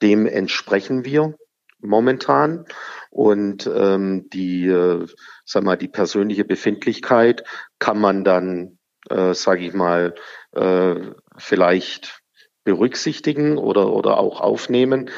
dem 0.02 0.26
entsprechen 0.26 1.04
wir 1.04 1.34
momentan. 1.80 2.66
Und 3.10 3.70
ähm, 3.74 4.28
die, 4.30 4.66
äh, 4.66 5.06
sag 5.44 5.64
mal, 5.64 5.76
die 5.76 5.88
persönliche 5.88 6.44
Befindlichkeit 6.44 7.44
kann 7.78 7.98
man 7.98 8.24
dann, 8.24 8.78
äh, 9.08 9.32
sage 9.32 9.64
ich 9.64 9.72
mal, 9.72 10.14
äh, 10.52 10.94
vielleicht 11.38 12.21
berücksichtigen 12.64 13.59
oder, 13.59 13.92
oder 13.92 14.18
auch 14.18 14.40
aufnehmen, 14.40 15.11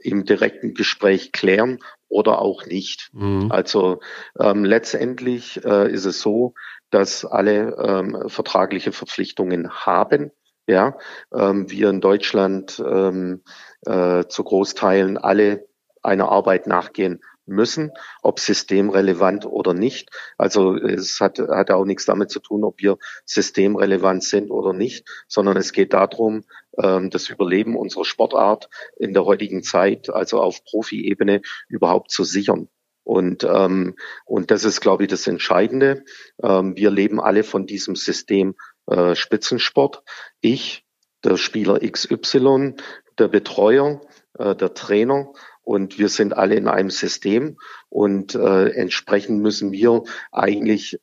im 0.00 0.24
direkten 0.24 0.74
Gespräch 0.74 1.32
klären 1.32 1.78
oder 2.08 2.40
auch 2.40 2.66
nicht. 2.66 3.10
Mhm. 3.12 3.50
Also 3.50 4.00
ähm, 4.38 4.64
letztendlich 4.64 5.64
äh, 5.64 5.90
ist 5.90 6.04
es 6.04 6.20
so, 6.20 6.54
dass 6.90 7.24
alle 7.24 7.76
ähm, 7.76 8.28
vertragliche 8.28 8.92
Verpflichtungen 8.92 9.70
haben. 9.70 10.30
Ja, 10.66 10.96
ähm, 11.34 11.70
wir 11.70 11.90
in 11.90 12.00
Deutschland 12.00 12.82
ähm, 12.86 13.42
äh, 13.84 14.24
zu 14.28 14.44
Großteilen 14.44 15.18
alle 15.18 15.66
einer 16.02 16.30
Arbeit 16.30 16.66
nachgehen 16.66 17.20
müssen, 17.46 17.90
ob 18.22 18.40
systemrelevant 18.40 19.46
oder 19.46 19.74
nicht. 19.74 20.10
Also 20.38 20.76
es 20.76 21.20
hat, 21.20 21.38
hat 21.38 21.70
auch 21.70 21.84
nichts 21.84 22.06
damit 22.06 22.30
zu 22.30 22.40
tun, 22.40 22.64
ob 22.64 22.80
wir 22.80 22.96
systemrelevant 23.26 24.24
sind 24.24 24.50
oder 24.50 24.72
nicht, 24.72 25.06
sondern 25.28 25.56
es 25.56 25.72
geht 25.72 25.92
darum, 25.92 26.44
das 26.76 27.28
Überleben 27.28 27.76
unserer 27.76 28.04
Sportart 28.04 28.68
in 28.96 29.12
der 29.12 29.24
heutigen 29.24 29.62
Zeit, 29.62 30.10
also 30.10 30.40
auf 30.40 30.64
Profi-Ebene, 30.64 31.40
überhaupt 31.68 32.10
zu 32.10 32.24
sichern. 32.24 32.68
Und, 33.04 33.44
ähm, 33.44 33.96
und 34.24 34.50
das 34.50 34.64
ist, 34.64 34.80
glaube 34.80 35.04
ich, 35.04 35.10
das 35.10 35.26
Entscheidende. 35.26 36.04
Ähm, 36.42 36.74
wir 36.76 36.90
leben 36.90 37.20
alle 37.20 37.44
von 37.44 37.66
diesem 37.66 37.96
System 37.96 38.54
äh, 38.86 39.14
Spitzensport. 39.14 40.02
Ich, 40.40 40.84
der 41.22 41.36
Spieler 41.36 41.78
XY, 41.80 42.74
der 43.18 43.28
Betreuer, 43.28 44.00
äh, 44.38 44.56
der 44.56 44.74
Trainer 44.74 45.32
und 45.62 45.98
wir 45.98 46.08
sind 46.08 46.36
alle 46.36 46.54
in 46.56 46.66
einem 46.66 46.90
System 46.90 47.58
und 47.88 48.34
äh, 48.34 48.70
entsprechend 48.70 49.40
müssen 49.40 49.72
wir 49.72 50.02
eigentlich 50.32 50.98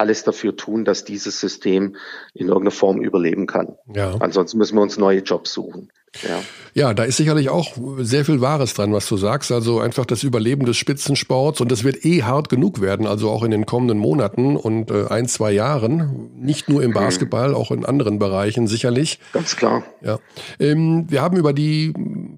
alles 0.00 0.24
dafür 0.24 0.56
tun, 0.56 0.84
dass 0.84 1.04
dieses 1.04 1.38
System 1.38 1.96
in 2.34 2.48
irgendeiner 2.48 2.70
Form 2.70 3.02
überleben 3.02 3.46
kann. 3.46 3.76
Ja. 3.94 4.16
Ansonsten 4.18 4.58
müssen 4.58 4.76
wir 4.76 4.82
uns 4.82 4.96
neue 4.96 5.20
Jobs 5.20 5.52
suchen. 5.52 5.90
Ja. 6.28 6.40
ja, 6.74 6.94
da 6.94 7.04
ist 7.04 7.18
sicherlich 7.18 7.50
auch 7.50 7.76
sehr 7.98 8.24
viel 8.24 8.40
Wahres 8.40 8.74
dran, 8.74 8.92
was 8.92 9.08
du 9.08 9.16
sagst. 9.16 9.52
Also 9.52 9.78
einfach 9.78 10.04
das 10.04 10.24
Überleben 10.24 10.66
des 10.66 10.76
Spitzensports 10.76 11.60
und 11.60 11.70
das 11.70 11.84
wird 11.84 12.04
eh 12.04 12.24
hart 12.24 12.48
genug 12.48 12.80
werden, 12.80 13.06
also 13.06 13.30
auch 13.30 13.44
in 13.44 13.52
den 13.52 13.64
kommenden 13.64 13.98
Monaten 13.98 14.56
und 14.56 14.90
äh, 14.90 15.06
ein, 15.06 15.28
zwei 15.28 15.52
Jahren. 15.52 16.30
Nicht 16.34 16.68
nur 16.68 16.82
im 16.82 16.90
mhm. 16.90 16.94
Basketball, 16.94 17.54
auch 17.54 17.70
in 17.70 17.84
anderen 17.86 18.18
Bereichen 18.18 18.66
sicherlich. 18.66 19.20
Ganz 19.32 19.54
klar. 19.54 19.84
Ja. 20.00 20.18
Ähm, 20.58 21.06
wir 21.08 21.22
haben 21.22 21.36
über 21.36 21.52
die 21.52 21.92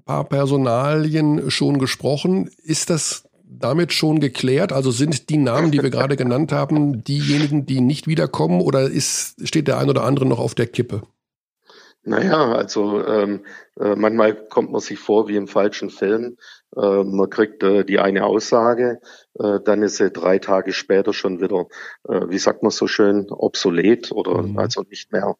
paar 0.05 0.25
Personalien 0.25 1.49
schon 1.49 1.79
gesprochen. 1.79 2.51
Ist 2.63 2.91
das 2.91 3.23
damit 3.59 3.93
schon 3.93 4.19
geklärt? 4.19 4.71
Also 4.73 4.91
sind 4.91 5.29
die 5.29 5.37
Namen, 5.37 5.71
die 5.71 5.81
wir 5.81 5.89
gerade 5.89 6.15
genannt 6.15 6.51
haben, 6.51 7.03
diejenigen, 7.03 7.65
die 7.65 7.81
nicht 7.81 8.07
wiederkommen 8.07 8.61
oder 8.61 8.89
ist, 8.89 9.47
steht 9.47 9.67
der 9.67 9.77
ein 9.77 9.89
oder 9.89 10.03
andere 10.03 10.25
noch 10.25 10.39
auf 10.39 10.55
der 10.55 10.67
Kippe? 10.67 11.03
Naja, 12.05 12.51
also 12.51 13.05
ähm, 13.05 13.45
äh, 13.79 13.95
manchmal 13.95 14.35
kommt 14.35 14.71
man 14.71 14.81
sich 14.81 14.99
vor 14.99 15.29
wie 15.29 15.37
im 15.37 15.47
falschen 15.47 15.89
Film. 15.89 16.35
Äh, 16.75 17.03
man 17.03 17.29
kriegt 17.29 17.63
äh, 17.63 17.85
die 17.85 17.99
eine 17.99 18.25
Aussage, 18.25 18.99
äh, 19.39 19.59
dann 19.63 19.83
ist 19.83 19.97
sie 19.97 20.11
drei 20.11 20.37
Tage 20.37 20.73
später 20.73 21.13
schon 21.13 21.39
wieder, 21.39 21.67
äh, 22.09 22.27
wie 22.27 22.39
sagt 22.39 22.61
man 22.61 22.71
so 22.71 22.87
schön, 22.87 23.27
obsolet 23.29 24.11
oder 24.11 24.41
mhm. 24.41 24.57
also 24.57 24.83
nicht 24.89 25.13
mehr 25.13 25.37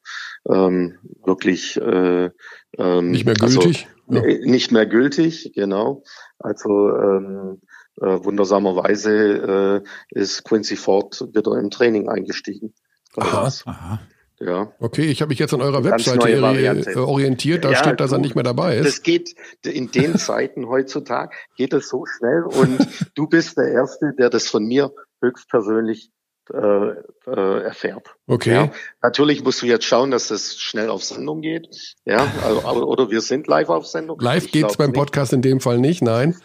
ähm, 0.47 0.99
wirklich 1.25 1.75
äh, 1.81 2.29
ähm, 2.77 3.11
nicht 3.11 3.25
mehr 3.25 3.35
also 3.41 3.59
gültig. 3.59 3.87
Also, 4.07 4.25
ja. 4.25 4.37
Nicht 4.45 4.71
mehr 4.71 4.85
gültig, 4.85 5.51
genau. 5.53 6.03
Also 6.39 6.95
ähm, 6.95 7.61
äh, 8.01 8.23
wundersamerweise 8.23 9.83
äh, 10.11 10.19
ist 10.19 10.43
Quincy 10.43 10.75
Ford 10.75 11.21
wieder 11.33 11.57
im 11.59 11.69
Training 11.69 12.09
eingestiegen. 12.09 12.73
Aha, 13.15 13.51
aha. 13.65 13.99
Ja. 14.39 14.73
Okay, 14.79 15.05
ich 15.05 15.21
habe 15.21 15.29
mich 15.29 15.39
jetzt 15.39 15.53
an 15.53 15.61
eurer 15.61 15.83
Webseite 15.83 16.29
äh, 16.29 16.95
orientiert, 16.97 17.63
da 17.63 17.71
ja, 17.71 17.77
steht, 17.77 17.99
dass 17.99 18.11
er 18.11 18.17
nicht 18.17 18.35
mehr 18.35 18.43
dabei 18.43 18.77
ist. 18.77 18.85
Das 18.85 19.01
geht 19.01 19.35
in 19.63 19.91
den 19.91 20.17
Zeiten 20.17 20.67
heutzutage, 20.67 21.35
geht 21.55 21.71
es 21.73 21.87
so 21.87 22.05
schnell 22.05 22.43
und 22.43 22.85
du 23.15 23.27
bist 23.27 23.57
der 23.57 23.69
Erste, 23.69 24.13
der 24.17 24.29
das 24.29 24.47
von 24.47 24.65
mir 24.65 24.91
höchstpersönlich 25.21 26.11
äh, 26.51 27.31
äh, 27.31 27.63
erfährt. 27.63 28.07
Okay. 28.27 28.53
Ja, 28.53 28.71
natürlich 29.01 29.43
musst 29.43 29.61
du 29.61 29.65
jetzt 29.65 29.85
schauen, 29.85 30.11
dass 30.11 30.27
das 30.27 30.57
schnell 30.57 30.89
auf 30.89 31.03
Sendung 31.03 31.41
geht. 31.41 31.67
Ja, 32.05 32.27
also, 32.43 32.85
oder 32.85 33.09
wir 33.09 33.21
sind 33.21 33.47
live 33.47 33.69
auf 33.69 33.85
Sendung. 33.87 34.19
Live 34.19 34.45
ich 34.45 34.51
geht's 34.51 34.77
beim 34.77 34.93
Podcast 34.93 35.31
in 35.33 35.41
dem 35.41 35.59
Fall 35.59 35.79
nicht, 35.79 36.01
nein. 36.01 36.35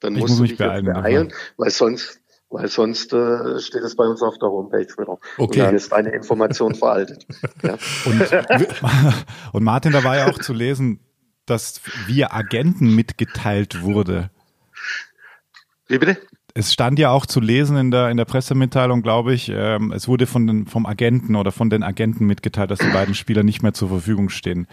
Dann 0.00 0.14
ich 0.14 0.20
musst 0.20 0.32
muss 0.32 0.38
du 0.38 0.44
dich 0.44 0.58
beeilen, 0.58 0.86
beeilen 0.86 1.32
weil 1.56 1.70
sonst 1.70 2.20
weil 2.48 2.68
sonst 2.68 3.12
äh, 3.12 3.58
steht 3.60 3.82
es 3.82 3.96
bei 3.96 4.04
uns 4.04 4.22
auf 4.22 4.38
der 4.38 4.48
Homepage 4.48 4.86
wieder. 4.98 5.18
Okay. 5.36 5.42
Und 5.42 5.56
dann 5.56 5.74
ist 5.74 5.90
deine 5.90 6.10
Information 6.10 6.74
veraltet. 6.74 7.26
Ja. 7.62 7.76
Und, 8.04 9.14
und, 9.52 9.64
Martin, 9.64 9.92
da 9.92 10.04
war 10.04 10.16
ja 10.16 10.28
auch 10.28 10.38
zu 10.38 10.52
lesen, 10.52 11.00
das 11.44 11.80
via 12.06 12.30
Agenten 12.32 12.94
mitgeteilt 12.94 13.82
wurde. 13.82 14.30
Wie 15.88 15.98
bitte? 15.98 16.18
Es 16.58 16.72
stand 16.72 16.98
ja 16.98 17.10
auch 17.10 17.26
zu 17.26 17.40
lesen 17.40 17.76
in 17.76 17.90
der, 17.90 18.08
in 18.08 18.16
der 18.16 18.24
Pressemitteilung, 18.24 19.02
glaube 19.02 19.34
ich, 19.34 19.52
ähm, 19.54 19.92
es 19.92 20.08
wurde 20.08 20.26
von 20.26 20.46
den, 20.46 20.66
vom 20.66 20.86
Agenten 20.86 21.36
oder 21.36 21.52
von 21.52 21.68
den 21.68 21.82
Agenten 21.82 22.24
mitgeteilt, 22.24 22.70
dass 22.70 22.78
die 22.78 22.88
beiden 22.88 23.14
Spieler 23.14 23.42
nicht 23.42 23.62
mehr 23.62 23.74
zur 23.74 23.90
Verfügung 23.90 24.30
stehen. 24.30 24.66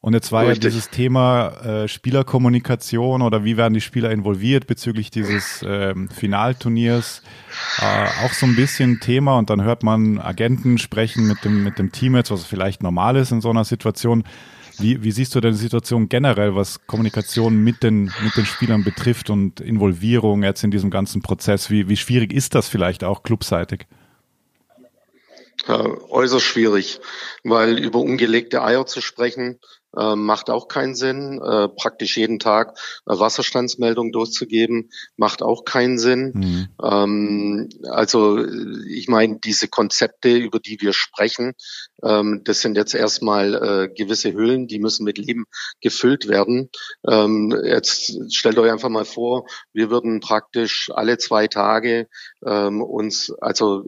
Und 0.00 0.14
jetzt 0.14 0.32
war 0.32 0.42
Richtig. 0.42 0.64
ja 0.64 0.70
dieses 0.70 0.90
Thema 0.90 1.50
äh, 1.64 1.86
Spielerkommunikation 1.86 3.22
oder 3.22 3.44
wie 3.44 3.56
werden 3.56 3.74
die 3.74 3.80
Spieler 3.80 4.10
involviert 4.10 4.66
bezüglich 4.66 5.12
dieses 5.12 5.64
ähm, 5.64 6.08
Finalturniers 6.08 7.22
äh, 7.78 8.26
auch 8.26 8.32
so 8.32 8.46
ein 8.46 8.56
bisschen 8.56 8.98
Thema 8.98 9.38
und 9.38 9.50
dann 9.50 9.62
hört 9.62 9.84
man 9.84 10.18
Agenten 10.18 10.78
sprechen 10.78 11.28
mit 11.28 11.44
dem, 11.44 11.62
mit 11.62 11.78
dem 11.78 11.92
Team 11.92 12.16
jetzt, 12.16 12.32
was 12.32 12.44
vielleicht 12.44 12.82
normal 12.82 13.14
ist 13.14 13.30
in 13.30 13.40
so 13.40 13.50
einer 13.50 13.64
Situation. 13.64 14.24
Wie, 14.80 15.02
wie 15.02 15.10
siehst 15.10 15.34
du 15.34 15.40
denn 15.40 15.52
die 15.52 15.58
Situation 15.58 16.08
generell, 16.08 16.54
was 16.56 16.86
Kommunikation 16.86 17.56
mit 17.62 17.82
den, 17.82 18.04
mit 18.22 18.36
den 18.36 18.46
Spielern 18.46 18.82
betrifft 18.82 19.28
und 19.28 19.60
Involvierung 19.60 20.42
jetzt 20.42 20.64
in 20.64 20.70
diesem 20.70 20.90
ganzen 20.90 21.20
Prozess? 21.20 21.70
Wie, 21.70 21.88
wie 21.88 21.96
schwierig 21.96 22.32
ist 22.32 22.54
das 22.54 22.68
vielleicht 22.68 23.04
auch 23.04 23.22
clubseitig? 23.22 23.86
Äh, 25.66 25.72
äußerst 25.72 26.44
schwierig, 26.44 27.00
weil 27.44 27.78
über 27.78 27.98
ungelegte 27.98 28.62
Eier 28.62 28.86
zu 28.86 29.02
sprechen, 29.02 29.58
äh, 29.96 30.16
macht 30.16 30.50
auch 30.50 30.68
keinen 30.68 30.94
Sinn. 30.94 31.40
Äh, 31.42 31.68
praktisch 31.68 32.16
jeden 32.16 32.38
Tag 32.38 32.78
eine 33.06 33.18
Wasserstandsmeldung 33.18 34.12
durchzugeben, 34.12 34.90
macht 35.16 35.42
auch 35.42 35.64
keinen 35.64 35.98
Sinn. 35.98 36.32
Mhm. 36.34 36.68
Ähm, 36.82 37.68
also 37.84 38.44
ich 38.88 39.08
meine, 39.08 39.38
diese 39.38 39.68
Konzepte, 39.68 40.36
über 40.36 40.58
die 40.58 40.80
wir 40.80 40.92
sprechen, 40.92 41.54
ähm, 42.02 42.42
das 42.44 42.60
sind 42.60 42.76
jetzt 42.76 42.94
erstmal 42.94 43.54
äh, 43.54 43.88
gewisse 43.94 44.32
Hüllen, 44.32 44.66
die 44.66 44.78
müssen 44.78 45.04
mit 45.04 45.18
Leben 45.18 45.46
gefüllt 45.80 46.28
werden. 46.28 46.70
Ähm, 47.06 47.56
jetzt 47.64 48.34
stellt 48.34 48.58
euch 48.58 48.70
einfach 48.70 48.88
mal 48.88 49.04
vor, 49.04 49.46
wir 49.72 49.90
würden 49.90 50.20
praktisch 50.20 50.90
alle 50.94 51.18
zwei 51.18 51.48
Tage 51.48 52.08
ähm, 52.44 52.82
uns, 52.82 53.32
also 53.40 53.84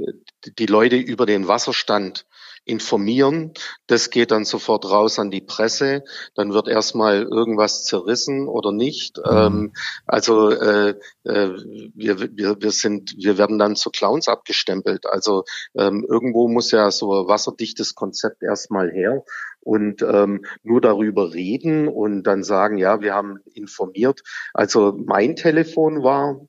die 0.59 0.67
Leute 0.67 0.97
über 0.97 1.27
den 1.27 1.49
Wasserstand 1.49 2.27
informieren. 2.65 3.53
Das 3.87 4.11
geht 4.11 4.31
dann 4.31 4.45
sofort 4.45 4.89
raus 4.89 5.19
an 5.19 5.31
die 5.31 5.41
Presse. 5.41 6.05
Dann 6.35 6.53
wird 6.53 6.69
erstmal 6.69 7.23
irgendwas 7.23 7.85
zerrissen 7.85 8.49
oder 8.49 8.73
nicht. 8.73 9.19
Mhm. 9.19 9.25
Ähm, 9.33 9.73
also 10.07 10.51
äh, 10.51 10.95
äh, 11.25 11.51
wir, 11.95 12.21
wir, 12.21 12.57
wir 12.61 12.71
sind, 12.71 13.15
wir 13.17 13.39
werden 13.39 13.59
dann 13.59 13.77
zu 13.77 13.91
Clowns 13.91 14.29
abgestempelt. 14.29 15.07
Also 15.07 15.45
ähm, 15.75 16.07
irgendwo 16.09 16.49
muss 16.49 16.71
ja 16.71 16.91
so 16.91 17.13
ein 17.13 17.29
wasserdichtes 17.29 17.95
Konzept 17.95 18.43
erstmal 18.43 18.91
her 18.91 19.25
und 19.61 20.03
ähm, 20.03 20.45
nur 20.63 20.81
darüber 20.81 21.33
reden 21.33 21.89
und 21.89 22.25
dann 22.25 22.43
sagen, 22.43 22.79
ja, 22.79 23.01
wir 23.01 23.15
haben 23.15 23.39
informiert. 23.55 24.23
Also 24.55 24.97
mein 25.05 25.37
Telefon 25.37 26.03
war 26.03 26.41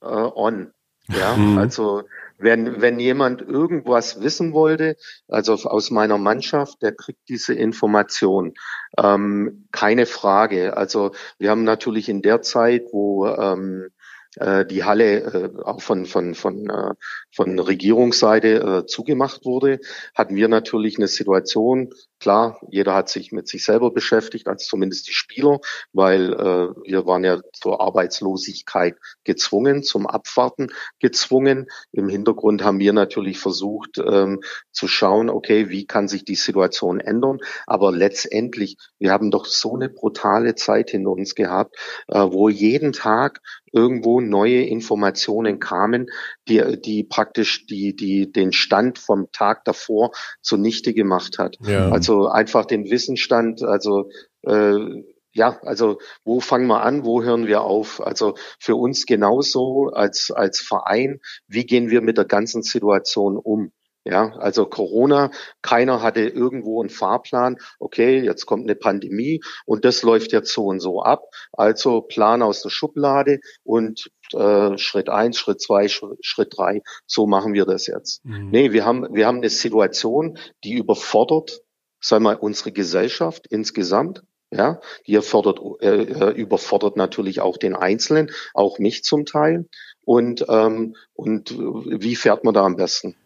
äh, 0.00 0.06
on. 0.06 0.72
Ja, 1.08 1.36
mhm. 1.36 1.58
also 1.58 2.02
wenn, 2.42 2.80
wenn 2.80 2.98
jemand 2.98 3.42
irgendwas 3.42 4.20
wissen 4.22 4.52
wollte, 4.52 4.96
also 5.28 5.54
aus 5.54 5.90
meiner 5.90 6.18
Mannschaft, 6.18 6.82
der 6.82 6.92
kriegt 6.92 7.28
diese 7.28 7.54
Information. 7.54 8.54
Ähm, 8.98 9.68
keine 9.72 10.06
Frage. 10.06 10.76
Also 10.76 11.12
wir 11.38 11.50
haben 11.50 11.64
natürlich 11.64 12.08
in 12.08 12.22
der 12.22 12.42
Zeit, 12.42 12.84
wo 12.92 13.26
ähm, 13.26 13.88
äh, 14.36 14.64
die 14.64 14.84
Halle 14.84 15.20
äh, 15.20 15.62
auch 15.62 15.82
von, 15.82 16.06
von, 16.06 16.34
von, 16.34 16.68
äh, 16.70 16.94
von 17.34 17.58
Regierungsseite 17.58 18.48
äh, 18.82 18.86
zugemacht 18.86 19.44
wurde, 19.44 19.80
hatten 20.14 20.36
wir 20.36 20.48
natürlich 20.48 20.96
eine 20.98 21.08
Situation, 21.08 21.92
klar, 22.22 22.60
jeder 22.70 22.94
hat 22.94 23.08
sich 23.08 23.32
mit 23.32 23.48
sich 23.48 23.64
selber 23.64 23.90
beschäftigt, 23.90 24.46
also 24.46 24.64
zumindest 24.64 25.08
die 25.08 25.12
Spieler, 25.12 25.58
weil 25.92 26.32
äh, 26.32 26.68
wir 26.84 27.04
waren 27.04 27.24
ja 27.24 27.40
zur 27.52 27.80
Arbeitslosigkeit 27.80 28.96
gezwungen, 29.24 29.82
zum 29.82 30.06
Abwarten 30.06 30.68
gezwungen. 31.00 31.66
Im 31.90 32.08
Hintergrund 32.08 32.62
haben 32.62 32.78
wir 32.78 32.92
natürlich 32.92 33.40
versucht 33.40 33.98
ähm, 33.98 34.40
zu 34.70 34.86
schauen, 34.86 35.30
okay, 35.30 35.68
wie 35.68 35.84
kann 35.84 36.06
sich 36.06 36.24
die 36.24 36.36
Situation 36.36 37.00
ändern. 37.00 37.38
Aber 37.66 37.90
letztendlich, 37.90 38.76
wir 39.00 39.10
haben 39.10 39.32
doch 39.32 39.44
so 39.44 39.74
eine 39.74 39.88
brutale 39.88 40.54
Zeit 40.54 40.90
hinter 40.90 41.10
uns 41.10 41.34
gehabt, 41.34 41.76
äh, 42.06 42.20
wo 42.20 42.48
jeden 42.48 42.92
Tag 42.92 43.40
irgendwo 43.72 44.20
neue 44.20 44.62
Informationen 44.62 45.58
kamen, 45.58 46.08
die, 46.46 46.80
die 46.80 47.04
praktisch 47.04 47.66
die, 47.66 47.96
die 47.96 48.30
den 48.30 48.52
Stand 48.52 48.98
vom 48.98 49.32
Tag 49.32 49.64
davor 49.64 50.12
zunichte 50.42 50.92
gemacht 50.92 51.38
hat. 51.38 51.56
Ja. 51.62 51.90
Also 51.90 52.11
einfach 52.26 52.64
den 52.64 52.90
Wissensstand, 52.90 53.62
also 53.62 54.10
äh, 54.42 55.02
ja, 55.34 55.58
also 55.62 55.98
wo 56.24 56.40
fangen 56.40 56.66
wir 56.66 56.82
an, 56.82 57.04
wo 57.04 57.22
hören 57.22 57.46
wir 57.46 57.62
auf? 57.62 58.04
Also 58.04 58.34
für 58.58 58.76
uns 58.76 59.06
genauso 59.06 59.90
als, 59.92 60.30
als 60.30 60.60
Verein, 60.60 61.20
wie 61.46 61.64
gehen 61.64 61.90
wir 61.90 62.02
mit 62.02 62.18
der 62.18 62.26
ganzen 62.26 62.62
Situation 62.62 63.36
um? 63.36 63.72
Ja, 64.04 64.32
also 64.38 64.66
Corona, 64.66 65.30
keiner 65.62 66.02
hatte 66.02 66.22
irgendwo 66.22 66.80
einen 66.80 66.90
Fahrplan. 66.90 67.58
Okay, 67.78 68.18
jetzt 68.20 68.46
kommt 68.46 68.64
eine 68.64 68.74
Pandemie 68.74 69.40
und 69.64 69.84
das 69.84 70.02
läuft 70.02 70.32
jetzt 70.32 70.52
so 70.52 70.66
und 70.66 70.80
so 70.80 71.02
ab. 71.02 71.22
Also 71.52 72.00
Plan 72.00 72.42
aus 72.42 72.62
der 72.62 72.70
Schublade 72.70 73.38
und 73.62 74.10
äh, 74.32 74.76
Schritt 74.76 75.08
eins, 75.08 75.38
Schritt 75.38 75.60
zwei, 75.60 75.86
Schritt 75.86 76.48
drei. 76.56 76.82
So 77.06 77.28
machen 77.28 77.54
wir 77.54 77.64
das 77.64 77.86
jetzt. 77.86 78.24
Mhm. 78.24 78.50
Nee, 78.50 78.72
wir 78.72 78.84
haben, 78.84 79.06
wir 79.14 79.28
haben 79.28 79.38
eine 79.38 79.50
Situation, 79.50 80.36
die 80.64 80.74
überfordert, 80.74 81.60
sagen 82.02 82.24
wir, 82.24 82.42
unsere 82.42 82.72
Gesellschaft 82.72 83.46
insgesamt. 83.46 84.22
Ja, 84.54 84.82
die 85.06 85.14
erfordert, 85.14 85.60
äh, 85.80 86.02
äh, 86.02 86.30
überfordert 86.32 86.98
natürlich 86.98 87.40
auch 87.40 87.56
den 87.56 87.74
Einzelnen, 87.74 88.30
auch 88.52 88.78
mich 88.78 89.02
zum 89.02 89.24
Teil. 89.24 89.66
Und, 90.04 90.44
ähm, 90.46 90.94
und 91.14 91.56
wie 91.58 92.16
fährt 92.16 92.44
man 92.44 92.52
da 92.52 92.62
am 92.62 92.76
besten? 92.76 93.16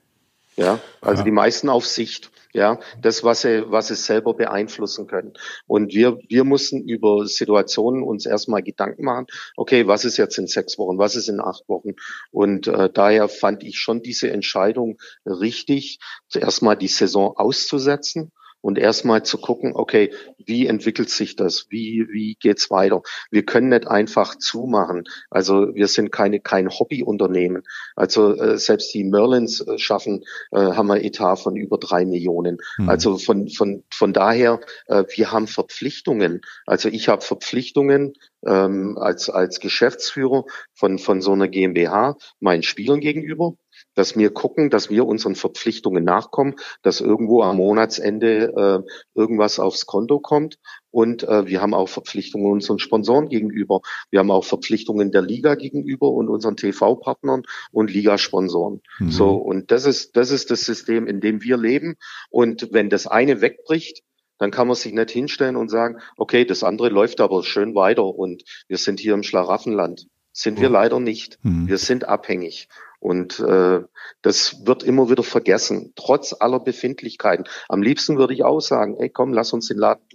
Ja, 0.55 0.79
also 1.01 1.21
ja. 1.21 1.25
die 1.25 1.33
meisten 1.33 1.69
auf 1.69 1.85
Sicht. 1.85 2.31
Ja, 2.53 2.81
das, 3.03 3.23
was 3.23 3.43
sie, 3.43 3.65
was 3.71 3.89
sie 3.89 3.97
selber 3.97 4.33
beeinflussen 4.33 5.07
können. 5.07 5.35
Und 5.67 5.93
wir, 5.93 6.19
wir 6.29 6.45
mussten 6.45 6.89
über 6.89 7.27
Situationen 7.27 8.03
uns 8.03 8.25
erstmal 8.25 8.63
Gedanken 8.63 9.05
machen. 9.05 9.27
Okay, 9.57 9.87
was 9.87 10.07
ist 10.07 10.17
jetzt 10.17 10.39
in 10.39 10.47
sechs 10.47 10.79
Wochen? 10.79 10.97
Was 10.97 11.17
ist 11.17 11.29
in 11.29 11.41
acht 11.41 11.69
Wochen? 11.69 11.97
Und 12.31 12.67
äh, 12.67 12.89
daher 12.89 13.29
fand 13.29 13.63
ich 13.63 13.79
schon 13.79 14.01
diese 14.01 14.31
Entscheidung 14.31 14.97
richtig, 15.27 15.99
zuerst 16.29 16.63
mal 16.63 16.77
die 16.77 16.89
Saison 16.89 17.37
auszusetzen 17.37 18.33
und 18.61 18.79
erstmal 18.79 19.23
zu 19.23 19.39
gucken, 19.39 19.73
okay, 19.75 20.13
wie 20.39 20.67
entwickelt 20.67 21.11
sich 21.11 21.37
das? 21.37 21.67
Wie, 21.71 22.07
wie 22.11 22.37
geht's 22.41 22.71
weiter? 22.71 23.03
Wir 23.31 23.45
können 23.45 23.69
nicht 23.69 23.87
einfach 23.87 24.37
zumachen. 24.37 25.05
Also 25.31 25.75
wir 25.75 25.89
sind 25.89 26.11
keine, 26.11 26.41
kein 26.41 26.69
Hobbyunternehmen. 26.69 27.63
Also 27.95 28.35
äh, 28.35 28.59
selbst 28.59 28.93
die 28.95 29.05
Merlins 29.05 29.61
äh, 29.61 29.79
schaffen, 29.79 30.25
äh, 30.53 30.59
haben 30.59 30.89
wir 30.89 31.05
Etat 31.05 31.37
von 31.37 31.57
über 31.57 31.79
drei 31.79 32.05
Millionen. 32.05 32.59
Mhm. 32.79 32.89
Also 32.89 33.19
von, 33.19 33.49
von, 33.49 33.85
von 33.93 34.13
daher, 34.13 34.61
äh, 34.87 35.05
wir 35.15 35.33
haben 35.33 35.47
Verpflichtungen. 35.47 36.41
Also 36.67 36.89
ich 36.89 37.09
habe 37.09 37.23
Verpflichtungen 37.23 38.15
ähm, 38.47 38.99
als, 38.99 39.31
als 39.31 39.61
Geschäftsführer 39.61 40.45
von, 40.75 40.99
von 40.99 41.21
so 41.21 41.33
einer 41.33 41.49
GmbH 41.49 42.17
meinen 42.41 42.63
Spielern 42.63 43.01
gegenüber 43.01 43.55
dass 43.97 44.17
wir 44.17 44.31
gucken, 44.31 44.71
dass 44.71 44.91
wir 44.91 45.07
unseren 45.07 45.35
Verpflichtungen 45.35 46.05
nachkommen, 46.05 46.55
dass 46.83 47.01
irgendwo 47.01 47.43
am 47.43 47.57
Monatsende 47.57 48.85
äh, 48.87 49.19
irgendwas 49.19 49.59
aufs 49.59 49.87
Konto 49.87 50.21
kommt. 50.21 50.59
Und 50.91 51.25
äh, 51.25 51.47
wir 51.47 51.61
haben 51.61 51.75
auch 51.75 51.89
Verpflichtungen 51.89 52.53
unseren 52.53 52.79
Sponsoren 52.79 53.29
gegenüber. 53.29 53.81
Wir 54.11 54.21
haben 54.21 54.31
auch 54.31 54.45
Verpflichtungen 54.45 55.11
der 55.11 55.23
Liga 55.23 55.57
gegenüber 55.57 56.11
und 56.11 56.29
unseren 56.29 56.57
TV-Partnern 56.57 57.43
und 57.73 57.91
Ligasponsoren. 57.91 58.83
Mhm. 58.99 59.11
So, 59.11 59.31
und 59.35 59.71
das 59.71 59.87
ist, 59.87 60.17
das 60.17 60.31
ist 60.31 60.51
das 60.51 60.61
System, 60.61 61.07
in 61.07 61.21
dem 61.21 61.43
wir 61.43 61.57
leben. 61.57 61.97
Und 62.31 62.69
wenn 62.73 62.91
das 62.91 63.07
eine 63.07 63.41
wegbricht, 63.41 64.03
dann 64.39 64.51
kann 64.51 64.67
man 64.67 64.77
sich 64.77 64.93
nicht 64.93 65.11
hinstellen 65.11 65.57
und 65.57 65.71
sagen, 65.71 65.97
okay, 66.19 66.45
das 66.45 66.63
andere 66.63 66.91
läuft 66.91 67.23
aber 67.23 67.43
schön 67.43 67.75
weiter 67.75 68.05
und 68.05 68.43
wir 68.69 68.77
sind 68.77 69.01
hier 69.01 69.15
im 69.15 69.23
Schlaraffenland. 69.23 70.07
Sind 70.33 70.61
wir 70.61 70.69
leider 70.69 71.01
nicht. 71.01 71.39
Mhm. 71.43 71.67
Wir 71.67 71.79
sind 71.79 72.07
abhängig. 72.07 72.69
Und 73.01 73.41
äh, 73.41 73.83
das 74.23 74.67
wird 74.67 74.83
immer 74.83 75.11
wieder 75.11 75.23
vergessen, 75.23 75.93
trotz 75.97 76.35
aller 76.39 76.61
Befindlichkeiten. 76.61 77.47
Am 77.69 77.83
liebsten 77.83 78.19
würde 78.19 78.35
ich 78.35 78.45
auch 78.45 78.61
sagen, 78.61 78.97
ey 78.99 79.11
komm, 79.11 79.33
lass 79.33 79.53
uns 79.53 79.69
den 79.69 79.79
Laden, 79.79 80.07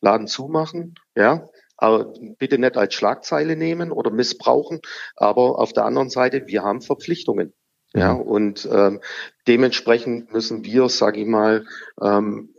Laden 0.00 0.26
zumachen, 0.26 0.94
ja, 1.16 1.48
aber 1.76 2.12
bitte 2.38 2.58
nicht 2.58 2.76
als 2.76 2.94
Schlagzeile 2.94 3.56
nehmen 3.56 3.90
oder 3.90 4.10
missbrauchen. 4.10 4.80
Aber 5.16 5.58
auf 5.58 5.72
der 5.72 5.84
anderen 5.84 6.10
Seite, 6.10 6.46
wir 6.46 6.62
haben 6.62 6.80
Verpflichtungen. 6.80 7.52
Ja, 7.96 8.12
und 8.12 8.68
ähm, 8.72 9.00
dementsprechend 9.46 10.32
müssen 10.32 10.64
wir, 10.64 10.88
sage 10.88 11.20
ich 11.20 11.26
mal, 11.26 11.64
ähm, 12.02 12.54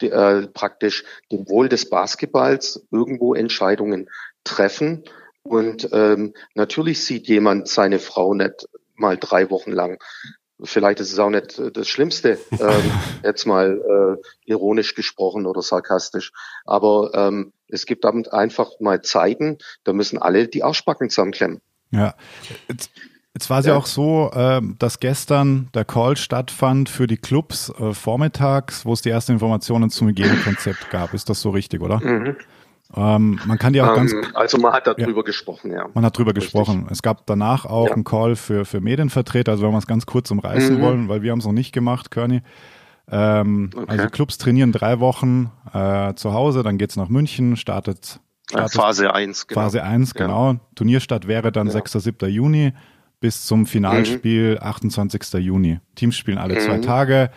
die, 0.00 0.10
äh, 0.10 0.48
praktisch 0.48 1.04
dem 1.30 1.48
Wohl 1.48 1.68
des 1.68 1.88
Basketballs 1.88 2.86
irgendwo 2.90 3.34
Entscheidungen 3.34 4.08
treffen. 4.42 5.04
Und 5.42 5.88
ähm, 5.92 6.34
natürlich 6.54 7.04
sieht 7.04 7.28
jemand 7.28 7.68
seine 7.68 7.98
Frau 7.98 8.34
nicht 8.34 8.68
mal 9.00 9.16
drei 9.16 9.50
Wochen 9.50 9.72
lang. 9.72 9.98
vielleicht 10.62 11.00
ist 11.00 11.12
es 11.12 11.18
auch 11.18 11.30
nicht 11.30 11.60
das 11.72 11.88
Schlimmste, 11.88 12.38
ähm, 12.52 12.92
jetzt 13.24 13.46
mal 13.46 14.18
äh, 14.20 14.22
ironisch 14.44 14.94
gesprochen 14.94 15.46
oder 15.46 15.62
sarkastisch, 15.62 16.32
aber 16.64 17.10
ähm, 17.14 17.52
es 17.68 17.86
gibt 17.86 18.04
einfach 18.04 18.72
mal 18.80 19.00
Zeiten, 19.02 19.58
da 19.84 19.92
müssen 19.92 20.18
alle 20.18 20.48
die 20.48 20.62
Arschbacken 20.62 21.08
zusammenklemmen. 21.08 21.60
Ja, 21.90 22.14
jetzt, 22.68 22.90
jetzt 23.34 23.50
war 23.50 23.60
es 23.60 23.66
ja. 23.66 23.72
ja. 23.72 23.78
auch 23.78 23.86
so, 23.86 24.30
äh, 24.32 24.60
dass 24.78 25.00
gestern 25.00 25.70
der 25.74 25.84
Call 25.84 26.16
stattfand 26.16 26.88
für 26.88 27.06
die 27.06 27.16
Clubs 27.16 27.72
äh, 27.78 27.94
vormittags, 27.94 28.84
wo 28.84 28.92
es 28.92 29.02
die 29.02 29.10
ersten 29.10 29.32
Informationen 29.32 29.90
zum 29.90 30.08
Hygienekonzept 30.08 30.90
gab. 30.90 31.14
Ist 31.14 31.30
das 31.30 31.40
so 31.40 31.50
richtig, 31.50 31.80
oder? 31.80 32.00
Mhm. 32.00 32.36
Ähm, 32.96 33.38
man 33.46 33.58
kann 33.58 33.72
ja 33.74 33.84
auch 33.84 33.96
ähm, 33.96 34.06
ganz. 34.08 34.14
Also 34.34 34.58
man 34.58 34.72
hat 34.72 34.86
darüber 34.86 35.20
ja, 35.20 35.22
gesprochen, 35.22 35.70
ja. 35.70 35.86
Man 35.94 36.04
hat 36.04 36.16
darüber 36.16 36.34
Richtig. 36.34 36.52
gesprochen. 36.52 36.88
Es 36.90 37.02
gab 37.02 37.26
danach 37.26 37.64
auch 37.64 37.88
ja. 37.88 37.94
einen 37.94 38.04
Call 38.04 38.34
für, 38.34 38.64
für 38.64 38.80
Medienvertreter, 38.80 39.52
also 39.52 39.64
wenn 39.64 39.70
wir 39.70 39.78
es 39.78 39.86
ganz 39.86 40.06
kurz 40.06 40.30
umreißen 40.30 40.78
mhm. 40.78 40.82
wollen, 40.82 41.08
weil 41.08 41.22
wir 41.22 41.30
haben 41.30 41.38
es 41.38 41.46
noch 41.46 41.52
nicht 41.52 41.72
gemacht, 41.72 42.10
Körny. 42.10 42.42
Ähm, 43.10 43.70
okay. 43.74 43.86
Also 43.88 44.08
Clubs 44.08 44.38
trainieren 44.38 44.72
drei 44.72 45.00
Wochen 45.00 45.50
äh, 45.72 46.14
zu 46.14 46.32
Hause, 46.32 46.62
dann 46.62 46.78
geht's 46.78 46.96
nach 46.96 47.08
München, 47.08 47.56
startet, 47.56 48.20
startet 48.48 48.72
Phase 48.72 49.12
1, 49.14 49.46
genau. 49.46 49.60
Phase 49.60 49.82
1, 49.82 50.14
genau. 50.14 50.52
Ja. 50.52 50.60
Turnierstart 50.74 51.28
wäre 51.28 51.52
dann 51.52 51.66
ja. 51.68 51.72
6. 51.72 51.92
7. 51.92 52.28
Juni 52.28 52.72
bis 53.20 53.44
zum 53.44 53.66
Finalspiel 53.66 54.52
mhm. 54.54 54.66
28. 54.66 55.34
Juni. 55.34 55.78
Teams 55.94 56.16
spielen 56.16 56.38
alle 56.38 56.54
mhm. 56.54 56.60
zwei 56.60 56.78
Tage, 56.78 57.30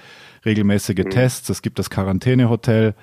regelmäßige 0.45 1.05
mhm. 1.05 1.09
Tests, 1.09 1.49
es 1.49 1.61
gibt 1.61 1.77
das 1.77 1.89
Quarantänehotel. 1.89 2.95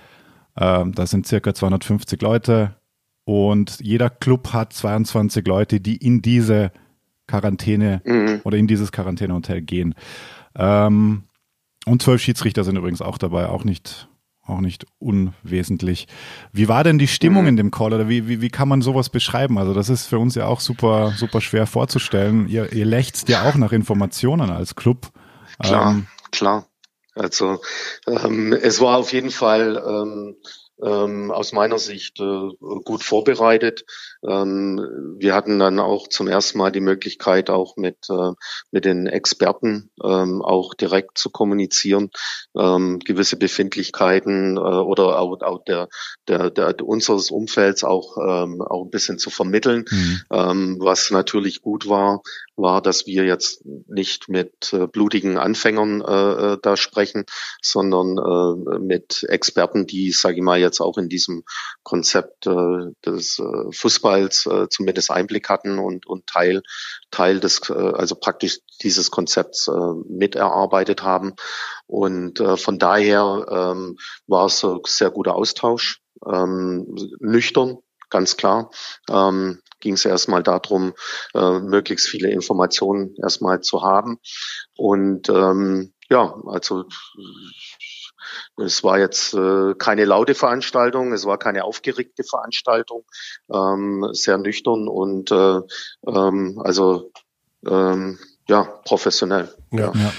Ähm, 0.57 0.93
da 0.93 1.07
sind 1.07 1.27
circa 1.27 1.55
250 1.55 2.21
Leute 2.23 2.77
und 3.25 3.79
jeder 3.81 4.11
Club 4.11 4.53
hat 4.53 4.73
22 4.73 5.47
Leute, 5.47 5.81
die 5.81 5.97
in 5.97 6.23
diese 6.23 6.73
Quarantäne 7.27 8.03
mhm. 8.05 8.41
oder 8.45 8.57
in 8.57 8.67
dieses 8.67 8.91
Quarantänehotel 8.91 9.63
gehen. 9.63 9.95
Ähm, 10.57 11.25
und 11.87 12.03
zwölf 12.03 12.21
Schiedsrichter 12.21 12.65
sind 12.65 12.77
übrigens 12.77 13.01
auch 13.01 13.19
dabei, 13.19 13.47
auch 13.49 13.65
nicht, 13.65 14.09
auch 14.43 14.61
nicht 14.61 14.85
unwesentlich. 14.99 16.09
Wie 16.53 16.69
war 16.69 16.83
denn 16.83 16.99
die 16.99 17.09
Stimmung 17.09 17.43
mhm. 17.43 17.49
in 17.51 17.57
dem 17.57 17.71
Call 17.71 17.95
oder 17.95 18.09
wie, 18.09 18.29
wie, 18.29 18.41
wie 18.41 18.51
kann 18.51 18.69
man 18.69 18.83
sowas 18.83 19.09
beschreiben? 19.11 19.59
Also 19.59 19.75
das 19.75 19.89
ist 19.89 20.07
für 20.07 20.19
uns 20.19 20.35
ja 20.35 20.47
auch 20.47 20.61
super, 20.61 21.13
super 21.17 21.41
schwer 21.41 21.67
vorzustellen. 21.67 22.49
Ihr, 22.49 22.73
ihr 22.73 22.85
lächzt 22.85 23.29
ja 23.29 23.49
auch 23.49 23.55
nach 23.55 23.73
Informationen 23.73 24.51
als 24.51 24.75
Club. 24.75 25.13
Klar, 25.61 25.93
ähm, 25.93 26.07
klar. 26.33 26.67
Also 27.15 27.61
ähm, 28.07 28.53
es 28.53 28.81
war 28.81 28.99
auf 28.99 29.13
jeden 29.13 29.31
Fall 29.31 29.83
ähm, 29.87 30.37
ähm, 30.83 31.31
aus 31.31 31.53
meiner 31.53 31.79
Sicht 31.79 32.21
äh, 32.21 32.49
gut 32.85 33.03
vorbereitet. 33.03 33.85
Ähm, 34.27 35.17
wir 35.19 35.35
hatten 35.35 35.59
dann 35.59 35.79
auch 35.79 36.09
zum 36.09 36.29
ersten 36.29 36.59
Mal 36.59 36.71
die 36.71 36.81
Möglichkeit, 36.81 37.51
auch 37.51 37.77
mit, 37.77 37.97
äh, 38.11 38.33
mit 38.71 38.85
den 38.85 39.07
Experten 39.07 39.91
ähm, 40.03 40.43
auch 40.43 40.75
direkt 40.75 41.19
zu 41.19 41.31
kommunizieren, 41.31 42.11
ähm, 42.57 42.99
gewisse 42.99 43.37
Befindlichkeiten 43.37 44.57
äh, 44.57 44.61
oder 44.61 45.19
auch, 45.19 45.41
auch 45.43 45.65
der, 45.65 45.89
der, 46.29 46.51
der, 46.51 46.85
unseres 46.85 47.31
Umfelds 47.31 47.85
auch, 47.85 48.17
auch 48.17 48.85
ein 48.85 48.91
bisschen 48.91 49.19
zu 49.19 49.31
vermitteln. 49.31 49.85
Mhm. 49.91 50.77
Was 50.81 51.11
natürlich 51.11 51.63
gut 51.63 51.89
war, 51.89 52.23
war, 52.61 52.83
dass 52.83 53.07
wir 53.07 53.25
jetzt 53.25 53.65
nicht 53.65 54.29
mit 54.29 54.73
äh, 54.73 54.87
blutigen 54.87 55.39
Anfängern 55.39 56.01
äh, 56.01 56.59
da 56.63 56.77
sprechen, 56.77 57.25
sondern 57.63 58.19
äh, 58.19 58.79
mit 58.79 59.25
Experten, 59.29 59.87
die, 59.87 60.13
sage 60.13 60.37
ich 60.37 60.43
mal, 60.43 60.59
jetzt 60.59 60.81
auch 60.81 60.99
in 60.99 61.09
diesem 61.09 61.45
Konzept 61.83 62.47
äh, 62.47 62.93
des 63.05 63.39
äh, 63.39 63.73
Fußballs 64.11 64.47
äh, 64.47 64.69
zumindest 64.69 65.11
Einblick 65.11 65.49
hatten 65.49 65.79
und, 65.79 66.07
und 66.07 66.27
Teil, 66.27 66.63
Teil 67.11 67.41
des, 67.41 67.61
äh, 67.71 67.73
also 67.73 68.15
praktisch 68.15 68.59
dieses 68.83 69.11
Konzepts 69.11 69.69
äh, 69.69 69.95
miterarbeitet 70.09 71.03
haben. 71.03 71.35
Und 71.87 72.41
äh, 72.41 72.57
von 72.57 72.79
daher 72.79 73.47
ähm, 73.51 73.97
war 74.27 74.47
es 74.47 74.65
ein 74.65 74.81
sehr 74.87 75.11
guter 75.11 75.35
Austausch, 75.35 76.01
ähm, 76.27 76.97
nüchtern, 77.21 77.79
ganz 78.09 78.37
klar. 78.37 78.71
Ähm, 79.09 79.61
ging 79.81 79.95
es 79.95 80.05
erstmal 80.05 80.43
darum, 80.43 80.93
äh, 81.35 81.59
möglichst 81.59 82.09
viele 82.09 82.31
Informationen 82.31 83.15
erstmal 83.23 83.61
zu 83.61 83.83
haben. 83.83 84.19
Und 84.77 85.29
ähm, 85.31 85.95
ja, 86.11 86.35
also 86.47 86.85
es 88.57 88.83
war 88.85 88.99
jetzt 88.99 89.35
äh, 89.35 89.75
keine 89.79 90.05
laute 90.05 90.35
Veranstaltung, 90.35 91.13
es 91.13 91.25
war 91.25 91.39
keine 91.39 91.65
aufgeregte 91.65 92.25
Veranstaltung, 92.25 93.05
ähm, 93.53 94.09
sehr 94.13 94.39
nüchtern 94.39 94.89
und 94.89 95.31
äh, 95.31 95.61
ähm, 96.07 96.61
also 96.63 97.13
ähm, 97.67 98.19
ja 98.49 98.65
professionell. 98.85 99.55
Ja. 99.71 99.93
ja. 99.95 100.13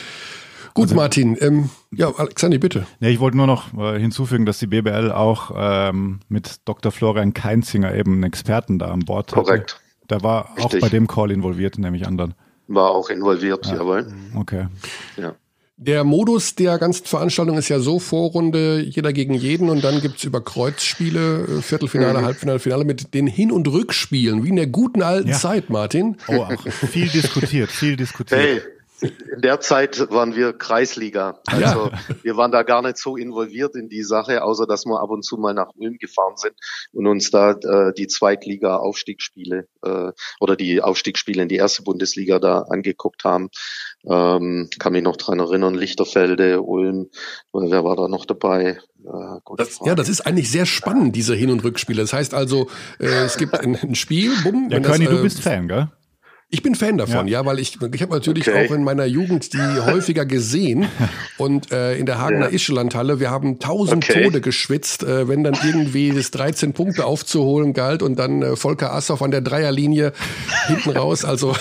Gut, 0.74 0.86
also, 0.86 0.96
Martin. 0.96 1.38
Ähm, 1.42 1.70
ja, 1.92 2.14
Alexander, 2.16 2.58
bitte. 2.58 2.88
Ja, 3.00 3.10
ich 3.10 3.20
wollte 3.20 3.38
nur 3.38 3.48
noch 3.48 3.74
äh, 3.78 4.00
hinzufügen, 4.00 4.46
dass 4.46 4.60
die 4.60 4.68
BBL 4.68 5.12
auch 5.12 5.52
ähm, 5.56 6.22
mit 6.30 6.62
Dr. 6.66 6.92
Florian 6.92 7.34
Keinzinger 7.34 7.94
eben 7.94 8.14
einen 8.14 8.24
Experten 8.24 8.80
da 8.80 8.88
an 8.88 9.00
Bord 9.00 9.32
hatte. 9.32 9.44
Korrekt. 9.44 9.82
Der 10.10 10.24
war 10.24 10.56
Richtig. 10.58 10.84
auch 10.84 10.88
bei 10.88 10.90
dem 10.90 11.08
Call 11.08 11.32
involviert, 11.32 11.78
nämlich 11.78 12.08
anderen. 12.08 12.36
War 12.68 12.92
auch 12.92 13.10
involviert, 13.10 13.66
ja. 13.66 13.76
jawohl. 13.76 14.08
Okay. 14.36 14.68
Ja. 15.18 15.34
Der 15.84 16.04
Modus 16.04 16.54
der 16.54 16.78
ganzen 16.78 17.08
Veranstaltung 17.08 17.58
ist 17.58 17.68
ja 17.68 17.80
so 17.80 17.98
Vorrunde, 17.98 18.82
jeder 18.82 19.12
gegen 19.14 19.34
jeden 19.34 19.68
und 19.68 19.84
dann 19.84 20.00
gibt's 20.00 20.24
über 20.24 20.40
Kreuzspiele, 20.40 21.48
äh, 21.58 21.62
Viertelfinale, 21.64 22.20
mhm. 22.20 22.26
Halbfinale, 22.26 22.60
Finale 22.60 22.86
mit 22.86 23.16
den 23.16 23.26
Hin- 23.26 23.52
und 23.52 23.68
Rückspielen, 23.68 24.44
wie 24.44 24.50
in 24.50 24.58
der 24.58 24.68
guten 24.68 25.02
alten 25.02 25.30
ja. 25.30 25.36
Zeit, 25.36 25.72
Martin. 25.72 26.18
Oh, 26.28 26.46
ach, 26.48 26.68
viel 26.68 27.08
diskutiert, 27.08 27.72
viel 27.72 27.96
diskutiert. 27.96 28.40
Hey, 28.40 28.62
in 29.02 29.42
der 29.42 29.60
Zeit 29.60 30.12
waren 30.12 30.36
wir 30.36 30.54
Kreisliga. 30.54 31.40
Also 31.46 31.88
ja. 31.88 32.00
wir 32.24 32.38
waren 32.38 32.52
da 32.52 32.64
gar 32.64 32.82
nicht 32.82 32.98
so 32.98 33.18
involviert 33.18 33.76
in 33.76 33.90
die 33.90 34.04
Sache, 34.04 34.44
außer 34.44 34.68
dass 34.68 34.86
wir 34.86 35.02
ab 35.02 35.10
und 35.10 35.24
zu 35.24 35.38
mal 35.38 35.54
nach 35.54 35.72
Ulm 35.76 35.98
gefahren 35.98 36.38
sind 36.38 36.54
und 36.94 37.08
uns 37.08 37.32
da 37.32 37.52
äh, 37.52 37.94
die 37.94 38.08
Zweitliga-Aufstiegsspiele 38.08 39.68
äh, 39.84 40.12
oder 40.40 40.56
die 40.56 40.82
Aufstiegsspiele 40.82 41.42
in 41.42 41.50
die 41.50 41.56
erste 41.56 41.84
Bundesliga 41.84 42.40
da 42.40 42.62
angeguckt 42.70 43.24
haben. 43.24 43.50
Ähm, 44.06 44.70
kann 44.80 44.94
mich 44.94 45.04
noch 45.04 45.18
dran 45.18 45.40
erinnern, 45.40 45.76
Lichterfelde, 45.76 46.62
Ulm, 46.62 47.10
wer 47.54 47.84
war 47.84 47.96
da 47.96 48.08
noch 48.08 48.26
dabei? 48.26 48.80
Äh, 49.04 49.56
das, 49.58 49.80
ja, 49.84 49.96
das 49.96 50.10
ist 50.10 50.22
eigentlich 50.22 50.52
sehr 50.52 50.66
spannend, 50.66 51.16
diese 51.16 51.36
Hin- 51.36 51.52
und 51.52 51.64
Rückspiele. 51.64 52.02
Das 52.02 52.14
heißt 52.14 52.34
also, 52.34 52.68
äh, 53.00 53.06
es 53.06 53.38
gibt 53.38 53.60
ein, 53.60 53.76
ein 53.76 53.96
Spiel, 53.96 54.32
bumm. 54.44 54.70
Ja, 54.70 54.80
Körny, 54.80 55.06
du 55.06 55.22
bist 55.22 55.40
Fan, 55.40 55.68
gell? 55.68 55.90
Ich 56.54 56.62
bin 56.64 56.76
Fan 56.76 56.98
davon, 56.98 57.30
ja, 57.30 57.40
ja 57.40 57.46
weil 57.46 57.60
ich, 57.60 57.78
ich 57.94 58.02
habe 58.02 58.14
natürlich 58.14 58.50
okay. 58.50 58.68
auch 58.68 58.76
in 58.76 58.84
meiner 58.84 59.06
Jugend 59.06 59.54
die 59.54 59.58
häufiger 59.86 60.26
gesehen 60.26 60.86
und 61.38 61.72
äh, 61.72 61.96
in 61.96 62.06
der 62.06 62.20
Hagener 62.20 62.48
ja. 62.48 62.52
Ischelandhalle, 62.52 63.22
wir 63.22 63.32
haben 63.32 63.60
tausend 63.60 64.04
okay. 64.04 64.26
Tode 64.26 64.42
geschwitzt, 64.42 65.04
äh, 65.04 65.30
wenn 65.30 65.46
dann 65.46 65.58
irgendwie 65.66 66.12
das 66.12 66.30
13 66.32 66.74
Punkte 66.74 67.06
aufzuholen 67.06 67.72
galt 67.72 68.04
und 68.04 68.20
dann 68.20 68.42
äh, 68.42 68.56
Volker 68.58 68.94
Assoff 68.94 69.22
an 69.22 69.32
der 69.32 69.40
Dreierlinie 69.40 70.12
hinten 70.68 70.90
raus, 70.90 71.24
also 71.24 71.56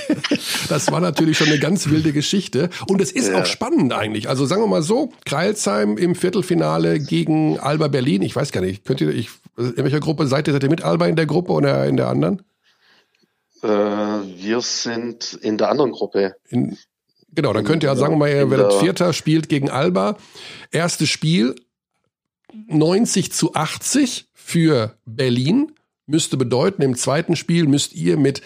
das 0.68 0.92
war 0.92 1.00
natürlich 1.00 1.38
schon 1.38 1.48
eine 1.48 1.58
ganz 1.58 1.88
wilde 1.88 2.12
Geschichte 2.12 2.68
und 2.86 3.00
es 3.00 3.10
ist 3.10 3.30
ja. 3.30 3.40
auch 3.40 3.46
spannend 3.46 3.94
eigentlich, 3.94 4.28
also 4.28 4.44
sagen 4.44 4.60
wir 4.60 4.68
mal 4.68 4.82
so, 4.82 5.10
Kreilsheim 5.24 5.96
im 5.96 6.14
Viertelfinale 6.14 7.00
gegen 7.00 7.58
Alba 7.58 7.88
Berlin, 7.88 8.20
ich 8.20 8.36
weiß 8.36 8.52
gar 8.52 8.60
nicht, 8.60 8.84
könnt 8.84 9.00
ihr, 9.00 9.08
ich, 9.08 9.30
in 9.56 9.84
welcher 9.84 10.00
Gruppe 10.00 10.26
seid 10.26 10.48
ihr, 10.48 10.52
seid 10.52 10.64
ihr 10.64 10.68
mit 10.68 10.82
Alba 10.82 11.06
in 11.06 11.16
der 11.16 11.24
Gruppe 11.24 11.52
oder 11.52 11.86
in 11.86 11.96
der 11.96 12.08
anderen? 12.08 12.42
Äh, 13.62 13.66
wir 13.68 14.60
sind 14.60 15.34
in 15.42 15.58
der 15.58 15.70
anderen 15.70 15.92
Gruppe. 15.92 16.36
In, 16.48 16.76
genau, 17.32 17.52
dann 17.52 17.64
könnt 17.64 17.82
ihr, 17.82 17.94
sagen 17.96 18.14
wir 18.14 18.18
mal, 18.18 18.30
ihr 18.30 18.50
werdet 18.50 18.74
Vierter, 18.74 19.12
spielt 19.12 19.48
gegen 19.48 19.70
Alba. 19.70 20.16
Erstes 20.70 21.08
Spiel 21.08 21.54
90 22.68 23.32
zu 23.32 23.54
80 23.54 24.28
für 24.32 24.96
Berlin. 25.04 25.72
Müsste 26.06 26.36
bedeuten, 26.36 26.82
im 26.82 26.96
zweiten 26.96 27.36
Spiel 27.36 27.66
müsst 27.66 27.94
ihr 27.94 28.16
mit 28.16 28.40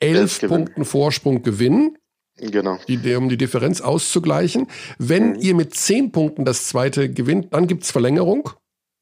elf 0.00 0.40
Punkten 0.40 0.84
Vorsprung 0.84 1.42
gewinnen. 1.42 1.96
Genau. 2.36 2.78
Die, 2.88 3.14
um 3.14 3.28
die 3.28 3.36
Differenz 3.36 3.80
auszugleichen. 3.80 4.66
Wenn 4.98 5.34
mhm. 5.34 5.40
ihr 5.40 5.54
mit 5.54 5.74
zehn 5.74 6.10
Punkten 6.12 6.44
das 6.44 6.66
zweite 6.66 7.10
gewinnt, 7.10 7.52
dann 7.54 7.66
gibt's 7.66 7.90
Verlängerung. 7.90 8.50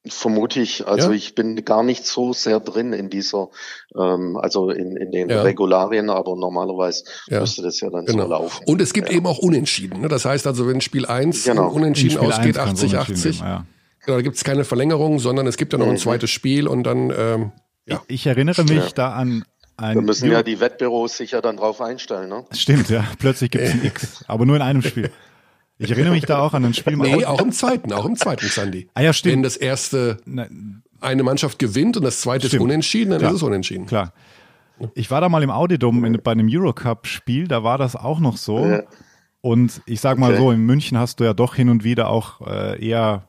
Vermute 0.07 0.61
ich. 0.61 0.87
Also 0.87 1.11
ja? 1.11 1.17
ich 1.17 1.35
bin 1.35 1.65
gar 1.65 1.83
nicht 1.83 2.07
so 2.07 2.33
sehr 2.33 2.59
drin 2.59 2.93
in 2.93 3.09
dieser, 3.09 3.51
ähm, 3.97 4.37
also 4.37 4.71
in, 4.71 4.97
in 4.97 5.13
den 5.13 5.31
ja. 5.31 5.43
Regularien, 5.43 6.11
aber 6.11 6.35
normalerweise 6.35 7.05
ja. 7.29 7.41
müsste 7.41 7.63
das 7.63 7.81
ja 7.81 7.89
dann 7.91 8.07
genau. 8.07 8.25
so 8.25 8.29
laufen. 8.31 8.65
Und 8.67 8.81
es 8.81 8.93
gibt 8.93 9.11
eben 9.11 9.27
auch 9.27 9.39
Unentschieden. 9.39 10.01
Ne? 10.01 10.09
Das 10.09 10.25
heißt 10.25 10.47
also, 10.47 10.67
wenn 10.67 10.81
Spiel 10.81 11.07
1 11.07 11.45
genau. 11.45 11.69
unentschieden 11.71 12.19
ausgeht, 12.19 12.59
80-80, 12.59 13.41
genau, 13.41 13.65
da 14.07 14.23
gibt 14.23 14.37
es 14.37 14.45
keine 14.45 14.65
Verlängerung, 14.65 15.21
sondern 15.21 15.47
es 15.47 15.57
gibt 15.57 15.73
dann 15.73 15.81
noch 15.81 15.87
mhm. 15.87 15.93
ein 15.93 15.99
zweites 15.99 16.31
Spiel 16.31 16.67
und 16.67 16.83
dann 16.83 17.13
ähm, 17.17 17.53
ja. 17.87 18.03
Ich, 18.07 18.15
ich 18.15 18.27
erinnere 18.27 18.65
mich 18.65 18.95
da 18.95 19.13
an 19.13 19.45
ein 19.77 19.95
da 19.95 20.01
müssen 20.03 20.31
ja 20.31 20.43
die 20.43 20.61
Wettbüros 20.61 21.17
sich 21.17 21.33
ja 21.33 21.41
dann 21.41 21.57
drauf 21.57 21.81
einstellen, 21.81 22.29
ne? 22.29 22.45
Stimmt, 22.53 22.91
ja. 22.91 23.05
Plötzlich 23.19 23.51
gibt 23.51 23.65
es 23.65 23.73
ein 23.73 23.85
X, 23.85 24.25
aber 24.29 24.45
nur 24.47 24.57
in 24.57 24.63
einem 24.63 24.83
Spiel. 24.83 25.11
Ich 25.83 25.91
erinnere 25.91 26.13
mich 26.13 26.25
da 26.25 26.39
auch 26.41 26.55
an 26.55 26.65
ein 26.65 26.75
Spiel. 26.75 26.97
Nee, 26.97 27.25
auch 27.25 27.41
im 27.41 27.53
zweiten, 27.53 27.93
auch 27.93 28.07
im 28.07 28.17
zweiten, 28.17 28.47
Sandy. 28.47 28.89
Ah 28.95 29.03
ja, 29.03 29.13
stimmt. 29.13 29.37
Wenn 29.37 29.43
das 29.43 29.57
erste 29.57 30.19
eine 31.01 31.23
Mannschaft 31.23 31.59
gewinnt 31.59 31.97
und 31.97 32.05
das 32.05 32.21
zweite 32.21 32.47
stimmt. 32.47 32.61
ist 32.61 32.65
unentschieden, 32.65 33.11
dann 33.11 33.19
Klar. 33.19 33.33
ist 33.33 33.37
es 33.37 33.43
unentschieden. 33.43 33.87
Klar. 33.87 34.13
Ich 34.95 35.11
war 35.11 35.21
da 35.21 35.29
mal 35.29 35.43
im 35.43 35.51
Audidom 35.51 36.05
in, 36.05 36.19
bei 36.23 36.33
einem 36.33 36.49
Eurocup-Spiel, 36.51 37.47
da 37.47 37.63
war 37.63 37.79
das 37.79 37.95
auch 37.95 38.21
noch 38.21 38.37
so. 38.37 38.67
Ja. 38.67 38.83
Und 39.41 39.83
ich 39.87 40.01
sag 40.01 40.19
mal 40.19 40.31
okay. 40.31 40.41
so, 40.41 40.51
in 40.53 40.61
München 40.61 40.99
hast 40.99 41.21
du 41.21 41.25
ja 41.25 41.35
doch 41.35 41.55
hin 41.55 41.69
und 41.69 41.85
wieder 41.85 42.09
auch 42.09 42.41
äh, 42.47 42.85
eher 42.85 43.25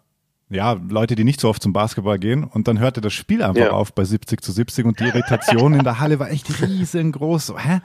ja, 0.49 0.73
Leute, 0.73 1.15
die 1.15 1.23
nicht 1.23 1.39
so 1.39 1.49
oft 1.49 1.61
zum 1.61 1.73
Basketball 1.73 2.19
gehen. 2.19 2.43
Und 2.43 2.67
dann 2.67 2.79
hörte 2.79 3.01
das 3.01 3.13
Spiel 3.13 3.41
einfach 3.41 3.61
ja. 3.61 3.71
auf 3.71 3.93
bei 3.93 4.03
70 4.03 4.41
zu 4.41 4.51
70 4.51 4.85
und 4.85 4.99
die 4.99 5.05
Irritation 5.05 5.73
in 5.73 5.83
der 5.83 5.99
Halle 5.99 6.19
war 6.19 6.29
echt 6.29 6.61
riesengroß. 6.61 7.53
Hä? 7.57 7.81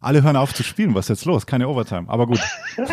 Alle 0.00 0.22
hören 0.22 0.36
auf 0.36 0.54
zu 0.54 0.62
spielen. 0.62 0.94
Was 0.94 1.06
ist 1.06 1.20
jetzt 1.20 1.24
los? 1.24 1.46
Keine 1.46 1.68
Overtime. 1.68 2.08
Aber 2.08 2.26
gut. 2.26 2.40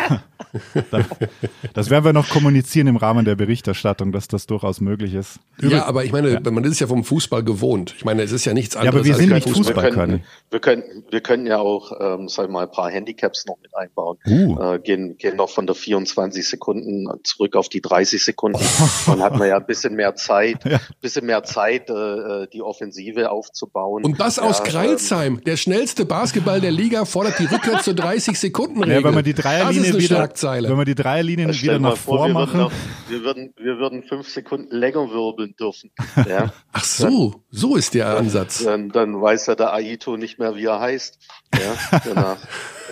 das 1.74 1.90
werden 1.90 2.04
wir 2.04 2.12
noch 2.12 2.28
kommunizieren 2.28 2.86
im 2.86 2.96
Rahmen 2.96 3.24
der 3.24 3.34
Berichterstattung, 3.34 4.12
dass 4.12 4.28
das 4.28 4.46
durchaus 4.46 4.80
möglich 4.80 5.14
ist. 5.14 5.38
Ja, 5.60 5.84
aber 5.86 6.04
ich 6.04 6.12
meine, 6.12 6.30
ja. 6.30 6.50
man 6.50 6.64
ist 6.64 6.80
ja 6.80 6.86
vom 6.86 7.04
Fußball 7.04 7.42
gewohnt. 7.42 7.94
Ich 7.96 8.04
meine, 8.04 8.22
es 8.22 8.32
ist 8.32 8.44
ja 8.44 8.54
nichts 8.54 8.76
anderes. 8.76 8.94
Ja, 8.94 8.98
aber 8.98 9.06
wir 9.06 9.14
sind 9.14 9.32
nicht 9.32 9.48
Fußball, 9.48 9.74
Fußball 9.74 9.90
können. 9.92 10.24
Wir 10.50 10.60
können, 10.60 10.82
wir 11.10 11.20
können 11.20 11.46
ja 11.46 11.58
auch, 11.58 11.92
ähm, 12.00 12.28
sagen 12.28 12.48
wir 12.48 12.52
mal, 12.52 12.64
ein 12.64 12.70
paar 12.70 12.90
Handicaps 12.90 13.46
noch 13.46 13.58
mit 13.62 13.76
einbauen. 13.76 14.18
Uh. 14.26 14.74
Äh, 14.74 14.78
gehen, 14.80 15.16
gehen 15.18 15.36
noch 15.36 15.50
von 15.50 15.66
der 15.66 15.74
24 15.74 16.48
Sekunden 16.48 17.08
zurück 17.22 17.56
auf 17.56 17.68
die 17.68 17.80
30 17.80 18.24
Sekunden. 18.24 18.58
Dann 19.06 19.22
hat 19.22 19.36
man 19.36 19.48
ja 19.48 19.56
ein 19.56 19.66
bisschen 19.66 19.94
mehr 19.94 20.14
Zeit, 20.14 20.64
ja. 20.64 20.80
bisschen 21.00 21.26
mehr 21.26 21.42
Zeit, 21.44 21.90
äh, 21.90 22.46
die 22.52 22.62
Offensive 22.62 23.30
aufzubauen. 23.30 24.04
Und 24.04 24.20
das 24.20 24.38
aus 24.38 24.58
ja, 24.58 24.64
Kreilsheim, 24.64 25.34
ähm, 25.34 25.44
der 25.44 25.56
schnellste 25.56 26.04
Basketball 26.04 26.60
der 26.60 26.72
Liga 26.72 26.93
fordert 27.04 27.38
die 27.38 27.46
Rückkehr 27.46 27.80
zur 27.80 27.94
30 27.94 28.38
Sekunden 28.38 28.82
Regel. 28.82 28.96
Ja, 28.96 29.04
wenn 29.04 29.14
man 29.14 29.24
die 29.24 29.34
Dreierlinie 29.34 29.98
wieder, 29.98 30.28
wenn 30.28 30.78
wir 30.78 30.84
die 30.84 30.94
Dreierlinien 30.94 31.52
wieder 31.52 31.78
nach 31.78 31.96
vor, 31.96 32.28
machen. 32.28 32.60
Wir, 32.60 32.70
wir, 33.08 33.24
würden, 33.24 33.54
wir 33.56 33.78
würden 33.78 34.02
fünf 34.02 34.28
Sekunden 34.28 34.74
länger 34.74 35.10
wirbeln 35.10 35.54
dürfen. 35.58 35.90
Ja. 36.28 36.52
Ach 36.72 36.84
so, 36.84 37.42
so 37.50 37.76
ist 37.76 37.94
der 37.94 38.16
Ansatz. 38.16 38.62
Dann, 38.64 38.90
dann 38.90 39.20
weiß 39.20 39.46
ja 39.46 39.54
der 39.54 39.72
Aito 39.72 40.16
nicht 40.16 40.38
mehr, 40.38 40.54
wie 40.56 40.66
er 40.66 40.80
heißt. 40.80 41.18
Ja, 41.54 42.00
genau. 42.00 42.36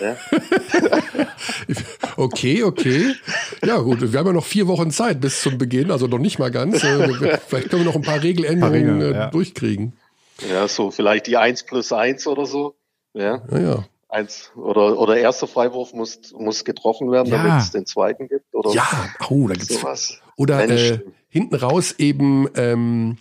Ja. 0.01 0.17
okay, 2.17 2.63
okay. 2.63 3.15
Ja, 3.65 3.77
gut, 3.77 4.11
wir 4.11 4.19
haben 4.19 4.27
ja 4.27 4.33
noch 4.33 4.45
vier 4.45 4.67
Wochen 4.67 4.91
Zeit 4.91 5.21
bis 5.21 5.41
zum 5.41 5.57
Beginn, 5.57 5.91
also 5.91 6.07
noch 6.07 6.19
nicht 6.19 6.39
mal 6.39 6.51
ganz. 6.51 6.83
Äh, 6.83 7.37
vielleicht 7.47 7.69
können 7.69 7.83
wir 7.83 7.91
noch 7.91 7.95
ein 7.95 8.01
paar 8.01 8.21
Regeländerungen 8.21 8.85
paar 8.85 8.97
Regeln, 8.97 9.13
äh, 9.13 9.17
ja. 9.17 9.29
durchkriegen. 9.29 9.93
Ja, 10.49 10.67
so 10.67 10.91
vielleicht 10.91 11.27
die 11.27 11.37
1 11.37 11.63
plus 11.63 11.91
1 11.91 12.27
oder 12.27 12.45
so. 12.45 12.75
Ja. 13.13 13.41
ja, 13.51 13.59
ja 13.59 13.85
eins 14.13 14.51
oder 14.55 14.97
oder 14.97 15.17
erster 15.17 15.47
Freiwurf 15.47 15.93
muss 15.93 16.33
muss 16.37 16.63
getroffen 16.63 17.11
werden, 17.11 17.29
ja. 17.29 17.43
damit 17.43 17.63
es 17.63 17.71
den 17.71 17.85
zweiten 17.85 18.27
gibt 18.27 18.53
oder 18.53 18.71
ja, 18.71 18.87
oh, 19.29 19.47
da 19.47 19.55
gibt's 19.55 19.79
sowas. 19.79 20.19
Oder 20.35 20.69
äh, 20.69 20.99
hinten 21.29 21.55
raus 21.55 21.95
eben 21.97 22.47
ähm, 22.55 23.17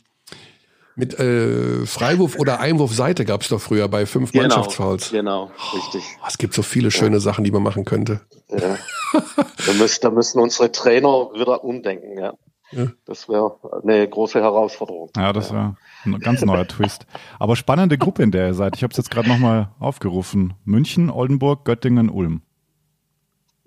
mit 0.95 1.19
äh, 1.19 1.87
Freiwurf 1.87 2.39
oder 2.39 2.61
Einwurfseite 2.61 3.25
gab 3.25 3.43
es 3.43 3.49
doch 3.49 3.61
früher 3.61 3.89
bei 3.89 4.05
fünf 4.07 4.33
genau, 4.33 4.45
Mannschaftsfouls. 4.45 5.11
Genau, 5.11 5.51
richtig. 5.75 6.03
Oh, 6.23 6.27
es 6.29 6.37
gibt 6.37 6.55
so 6.55 6.63
viele 6.63 6.91
schöne 6.91 7.17
ja. 7.17 7.21
Sachen, 7.21 7.45
die 7.45 7.51
man 7.51 7.63
machen 7.63 7.85
könnte. 7.85 8.21
Ja. 8.49 8.79
da, 9.67 9.73
müssen, 9.73 10.01
da 10.03 10.11
müssen 10.11 10.41
unsere 10.41 10.71
Trainer 10.71 11.31
wieder 11.35 11.65
umdenken, 11.65 12.19
ja. 12.19 12.35
Ja. 12.73 12.87
Das 13.05 13.29
wäre 13.29 13.57
eine 13.83 14.09
große 14.09 14.41
Herausforderung. 14.41 15.11
Ja, 15.17 15.33
das 15.33 15.53
wäre 15.53 15.77
ein 16.05 16.19
ganz 16.19 16.43
neuer 16.43 16.67
Twist. 16.67 17.07
Aber 17.39 17.57
spannende 17.57 17.99
Gruppe, 17.99 18.23
in 18.23 18.31
der 18.31 18.49
ihr 18.49 18.55
seid. 18.55 18.77
Ich 18.77 18.83
habe 18.83 18.93
es 18.93 18.97
jetzt 18.97 19.11
gerade 19.11 19.29
nochmal 19.29 19.71
aufgerufen. 19.79 20.55
München, 20.65 21.11
Oldenburg, 21.11 21.65
Göttingen, 21.65 22.09
Ulm. 22.09 22.43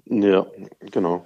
Ja, 0.06 0.46
genau. 0.92 1.26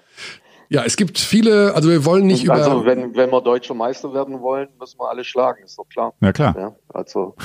Ja, 0.70 0.84
es 0.84 0.96
gibt 0.98 1.18
viele, 1.18 1.74
also 1.74 1.90
wir 1.90 2.06
wollen 2.06 2.28
nicht 2.28 2.50
also, 2.50 2.64
über. 2.64 2.72
Also 2.72 2.86
wenn, 2.86 3.16
wenn 3.16 3.32
wir 3.32 3.42
deutscher 3.42 3.74
Meister 3.74 4.14
werden 4.14 4.40
wollen, 4.40 4.70
müssen 4.80 5.00
wir 5.00 5.10
alle 5.10 5.24
schlagen, 5.24 5.64
ist 5.64 5.78
doch 5.80 5.90
klar. 5.90 6.14
Ja, 6.22 6.32
klar. 6.32 6.56
Ja, 6.58 6.76
also. 6.90 7.36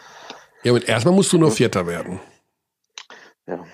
ja, 0.62 0.72
und 0.72 0.88
erstmal 0.88 1.14
musst 1.14 1.32
du 1.32 1.38
nur 1.38 1.50
Vierter 1.50 1.86
werden. 1.86 2.20
Ja. 3.46 3.64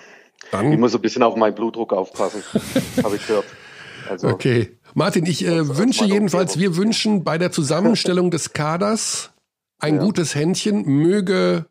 Dann. 0.51 0.73
Ich 0.73 0.79
muss 0.79 0.95
ein 0.95 1.03
bisschen 1.03 1.23
auf 1.23 1.37
meinen 1.37 1.55
Blutdruck 1.55 1.93
aufpassen, 1.93 2.43
habe 3.05 3.17
ich 3.17 3.27
gehört. 3.27 3.45
Also, 4.09 4.29
okay. 4.29 4.79
Martin, 4.95 5.27
ich 5.27 5.45
äh, 5.45 5.77
wünsche 5.77 6.05
jedenfalls, 6.05 6.59
wir 6.59 6.77
wünschen 6.77 7.25
bei 7.25 7.37
der 7.37 7.51
Zusammenstellung 7.51 8.31
des 8.31 8.53
Kaders 8.53 9.34
ein 9.79 9.97
ja. 9.97 10.03
gutes 10.03 10.35
Händchen, 10.35 10.85
möge 10.87 11.67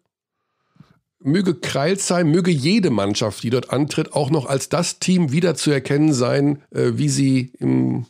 möge 1.26 1.56
Kreilsheim, 1.56 2.32
möge 2.32 2.52
jede 2.52 2.90
Mannschaft, 2.90 3.44
die 3.44 3.50
dort 3.50 3.72
antritt, 3.72 4.14
auch 4.14 4.30
noch 4.30 4.46
als 4.46 4.70
das 4.70 5.00
Team 5.00 5.32
wieder 5.32 5.56
zu 5.56 5.72
erkennen 5.72 6.14
sein, 6.14 6.62
äh, 6.72 6.92
wie 6.96 7.10
sie 7.10 7.54
im, 7.60 8.06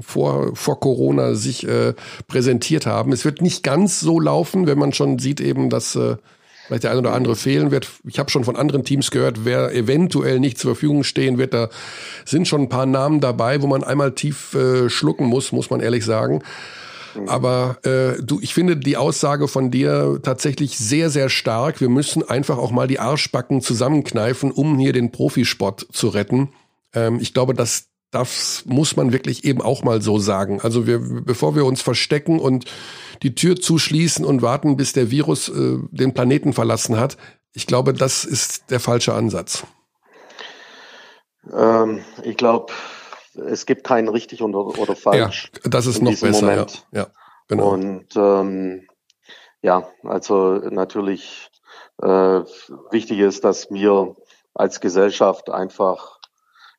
vor, 0.00 0.54
vor 0.54 0.80
Corona 0.80 1.34
sich 1.34 1.66
äh, 1.66 1.94
präsentiert 2.28 2.86
haben. 2.86 3.12
Es 3.12 3.24
wird 3.24 3.42
nicht 3.42 3.62
ganz 3.62 4.00
so 4.00 4.20
laufen, 4.20 4.66
wenn 4.66 4.78
man 4.78 4.92
schon 4.92 5.18
sieht 5.18 5.40
eben, 5.40 5.70
dass 5.70 5.96
äh, 5.96 6.16
vielleicht 6.66 6.84
der 6.84 6.92
ein 6.92 6.98
oder 6.98 7.14
andere 7.14 7.36
fehlen 7.36 7.70
wird. 7.70 7.88
Ich 8.04 8.18
habe 8.18 8.30
schon 8.30 8.44
von 8.44 8.56
anderen 8.56 8.84
Teams 8.84 9.10
gehört, 9.10 9.44
wer 9.44 9.74
eventuell 9.74 10.40
nicht 10.40 10.58
zur 10.58 10.74
Verfügung 10.74 11.04
stehen 11.04 11.38
wird. 11.38 11.54
Da 11.54 11.68
sind 12.24 12.48
schon 12.48 12.62
ein 12.62 12.68
paar 12.68 12.86
Namen 12.86 13.20
dabei, 13.20 13.62
wo 13.62 13.66
man 13.66 13.84
einmal 13.84 14.12
tief 14.12 14.54
äh, 14.54 14.88
schlucken 14.90 15.26
muss, 15.26 15.52
muss 15.52 15.70
man 15.70 15.80
ehrlich 15.80 16.04
sagen. 16.04 16.42
Aber 17.26 17.78
äh, 17.84 18.22
du, 18.22 18.40
ich 18.40 18.54
finde 18.54 18.76
die 18.76 18.96
Aussage 18.96 19.48
von 19.48 19.70
dir 19.70 20.20
tatsächlich 20.22 20.78
sehr, 20.78 21.10
sehr 21.10 21.28
stark. 21.28 21.80
Wir 21.80 21.88
müssen 21.88 22.28
einfach 22.28 22.58
auch 22.58 22.70
mal 22.70 22.86
die 22.86 22.98
Arschbacken 22.98 23.60
zusammenkneifen, 23.60 24.50
um 24.50 24.78
hier 24.78 24.92
den 24.92 25.12
Profisport 25.12 25.86
zu 25.92 26.08
retten. 26.08 26.52
Ähm, 26.94 27.18
ich 27.20 27.34
glaube, 27.34 27.54
dass 27.54 27.88
das 28.10 28.62
muss 28.66 28.96
man 28.96 29.12
wirklich 29.12 29.44
eben 29.44 29.60
auch 29.60 29.82
mal 29.82 30.00
so 30.00 30.18
sagen. 30.18 30.60
Also 30.62 30.86
wir, 30.86 31.00
bevor 31.00 31.54
wir 31.54 31.64
uns 31.64 31.82
verstecken 31.82 32.38
und 32.38 32.64
die 33.22 33.34
Tür 33.34 33.56
zuschließen 33.56 34.24
und 34.24 34.42
warten, 34.42 34.76
bis 34.76 34.92
der 34.92 35.10
Virus 35.10 35.48
äh, 35.48 35.78
den 35.90 36.14
Planeten 36.14 36.52
verlassen 36.52 36.98
hat, 36.98 37.16
ich 37.52 37.66
glaube, 37.66 37.92
das 37.92 38.24
ist 38.24 38.70
der 38.70 38.80
falsche 38.80 39.14
Ansatz. 39.14 39.64
Ähm, 41.52 42.00
ich 42.22 42.36
glaube, 42.36 42.72
es 43.38 43.66
gibt 43.66 43.84
keinen 43.84 44.08
richtig 44.08 44.42
oder, 44.42 44.58
oder 44.78 44.96
falsch. 44.96 45.50
Ja, 45.64 45.70
das 45.70 45.86
ist 45.86 46.02
noch 46.02 46.18
besser. 46.18 46.46
Moment. 46.46 46.86
Ja. 46.92 47.00
ja, 47.00 47.06
genau. 47.48 47.70
Und 47.70 48.16
ähm, 48.16 48.88
ja, 49.62 49.88
also 50.02 50.54
natürlich 50.70 51.50
äh, 52.02 52.06
wichtig 52.90 53.18
ist, 53.20 53.44
dass 53.44 53.70
wir 53.70 54.16
als 54.54 54.80
Gesellschaft 54.80 55.50
einfach 55.50 56.16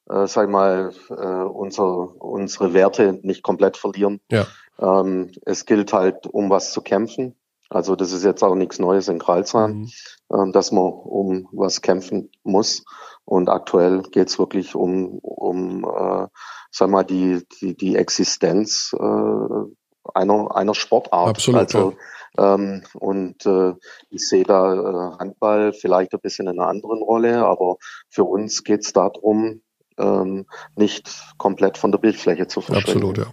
äh, 0.10 0.28
sag 0.28 0.50
mal, 0.50 0.94
äh, 1.10 1.14
unser, 1.14 2.22
unsere 2.22 2.74
Werte 2.74 3.20
nicht 3.24 3.44
komplett 3.44 3.78
verlieren. 3.78 4.22
Ja. 4.32 4.46
Ähm, 4.80 5.32
es 5.46 5.66
gilt 5.66 5.94
halt, 5.94 6.28
um 6.28 6.50
was 6.50 6.72
zu 6.72 6.82
kämpfen. 6.82 7.36
Also 7.70 7.96
das 7.96 8.14
ist 8.14 8.24
jetzt 8.24 8.44
auch 8.44 8.56
nichts 8.56 8.80
Neues 8.80 9.10
in 9.10 9.20
Kralsheim, 9.20 9.72
mhm. 9.72 9.92
ähm, 10.34 10.52
dass 10.54 10.72
man 10.72 10.84
um 10.86 11.50
was 11.52 11.82
kämpfen 11.82 12.32
muss. 12.44 12.86
Und 13.28 13.50
aktuell 13.50 14.04
geht's 14.04 14.40
wirklich 14.40 14.74
um, 14.74 15.20
um 15.20 15.84
äh, 15.84 16.28
sag 16.72 16.90
mal, 16.90 17.04
die, 17.04 17.44
die, 17.60 17.76
die 17.76 17.98
Existenz 17.98 18.96
äh, 18.98 20.14
einer, 20.14 20.56
einer 20.56 20.74
Sportart. 20.74 21.28
Absolut. 21.28 21.60
Also, 21.60 21.94
ähm, 22.38 22.84
und 22.94 23.46
äh, 23.46 23.74
ich 24.10 24.26
sehe 24.30 24.46
da 24.46 24.74
äh, 24.74 25.20
Handball 25.20 25.74
vielleicht 25.74 26.14
ein 26.14 26.22
bisschen 26.22 26.48
in 26.48 26.58
einer 26.58 26.70
anderen 26.70 27.02
Rolle, 27.02 27.46
aber 27.46 27.76
für 28.10 28.24
uns 28.24 28.64
geht's 28.64 28.94
darum, 28.94 29.62
ähm, 29.98 30.46
nicht 30.76 31.10
komplett 31.38 31.78
von 31.78 31.92
der 31.92 32.00
Bildfläche 32.00 32.48
zu 32.48 32.62
verschwinden. 32.62 32.90
Absolut, 32.90 33.18
ja. 33.18 33.26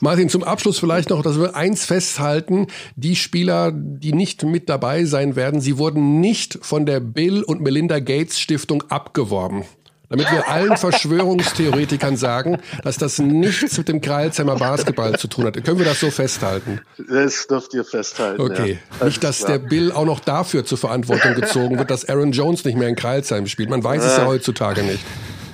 Martin, 0.00 0.28
zum 0.28 0.44
Abschluss 0.44 0.78
vielleicht 0.78 1.10
noch, 1.10 1.22
dass 1.22 1.38
wir 1.38 1.54
eins 1.56 1.84
festhalten. 1.84 2.68
Die 2.96 3.16
Spieler, 3.16 3.72
die 3.72 4.12
nicht 4.12 4.42
mit 4.44 4.68
dabei 4.68 5.04
sein 5.04 5.36
werden, 5.36 5.60
sie 5.60 5.78
wurden 5.78 6.20
nicht 6.20 6.58
von 6.62 6.86
der 6.86 7.00
Bill 7.00 7.42
und 7.42 7.60
Melinda 7.60 7.98
Gates 7.98 8.38
Stiftung 8.38 8.84
abgeworben. 8.88 9.64
Damit 10.10 10.30
wir 10.30 10.48
allen 10.48 10.76
Verschwörungstheoretikern 10.76 12.16
sagen, 12.16 12.58
dass 12.84 12.98
das 12.98 13.18
nichts 13.18 13.76
mit 13.78 13.88
dem 13.88 14.00
Kreilsheimer 14.00 14.56
Basketball 14.56 15.18
zu 15.18 15.28
tun 15.28 15.46
hat. 15.46 15.64
Können 15.64 15.78
wir 15.78 15.86
das 15.86 15.98
so 15.98 16.10
festhalten? 16.10 16.80
Das 17.08 17.46
dürft 17.46 17.74
ihr 17.74 17.84
festhalten. 17.84 18.40
Okay. 18.40 18.78
Ja. 19.00 19.06
Nicht, 19.06 19.24
dass 19.24 19.40
der 19.40 19.58
Bill 19.58 19.90
auch 19.90 20.04
noch 20.04 20.20
dafür 20.20 20.64
zur 20.64 20.78
Verantwortung 20.78 21.34
gezogen 21.34 21.78
wird, 21.78 21.90
dass 21.90 22.08
Aaron 22.08 22.32
Jones 22.32 22.64
nicht 22.64 22.76
mehr 22.76 22.88
in 22.88 22.96
Kreilsheim 22.96 23.46
spielt. 23.46 23.70
Man 23.70 23.82
weiß 23.82 24.04
es 24.04 24.16
ja 24.16 24.26
heutzutage 24.26 24.82
nicht. 24.82 25.04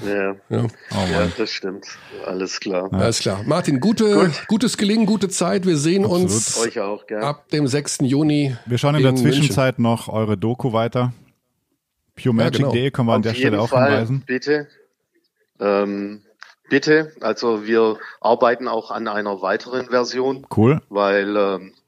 Ja, 0.04 0.34
ja. 0.48 0.66
Oh 0.92 1.06
ja 1.10 1.28
das 1.36 1.50
stimmt. 1.50 1.86
Alles 2.26 2.60
klar. 2.60 2.88
Ja. 2.92 2.98
Alles 2.98 3.20
klar. 3.20 3.42
Martin, 3.44 3.80
gute, 3.80 4.14
Gut. 4.14 4.48
gutes 4.48 4.76
Gelingen, 4.76 5.06
gute 5.06 5.28
Zeit. 5.28 5.66
Wir 5.66 5.76
sehen 5.76 6.04
Absolut. 6.04 6.30
uns 6.30 6.58
Euch 6.58 6.80
auch, 6.80 7.06
gern. 7.06 7.22
ab 7.22 7.48
dem 7.48 7.66
6. 7.66 7.98
Juni. 8.02 8.56
Wir 8.66 8.78
schauen 8.78 8.94
in, 8.94 9.00
in 9.00 9.14
der 9.14 9.16
Zwischenzeit 9.16 9.78
München. 9.78 9.82
noch 9.82 10.08
eure 10.08 10.36
Doku 10.36 10.72
weiter. 10.72 11.12
PureMagic.de 12.16 12.64
ja, 12.64 12.70
genau. 12.70 12.90
können 12.90 13.08
wir 13.08 13.14
an 13.14 13.22
der 13.22 13.34
Stelle 13.34 13.60
auch 13.60 13.68
Fall, 13.68 13.90
hinweisen. 13.90 14.22
Bitte. 14.26 14.68
Ähm, 15.58 16.22
bitte. 16.68 17.12
Also 17.20 17.66
wir 17.66 17.98
arbeiten 18.20 18.68
auch 18.68 18.90
an 18.90 19.08
einer 19.08 19.42
weiteren 19.42 19.86
Version. 19.86 20.46
Cool. 20.54 20.80
Weil 20.88 21.36
ähm, 21.36 21.68
äh, 21.68 21.79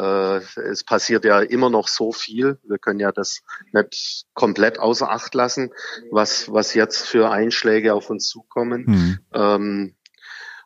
es 0.00 0.84
passiert 0.84 1.24
ja 1.24 1.40
immer 1.40 1.70
noch 1.70 1.88
so 1.88 2.12
viel. 2.12 2.58
Wir 2.64 2.78
können 2.78 3.00
ja 3.00 3.12
das 3.12 3.40
nicht 3.72 4.26
komplett 4.34 4.78
außer 4.78 5.10
Acht 5.10 5.34
lassen, 5.34 5.70
was, 6.10 6.52
was 6.52 6.74
jetzt 6.74 7.06
für 7.06 7.30
Einschläge 7.30 7.94
auf 7.94 8.10
uns 8.10 8.28
zukommen. 8.28 8.84
Mhm. 8.86 9.18
Ähm, 9.34 9.94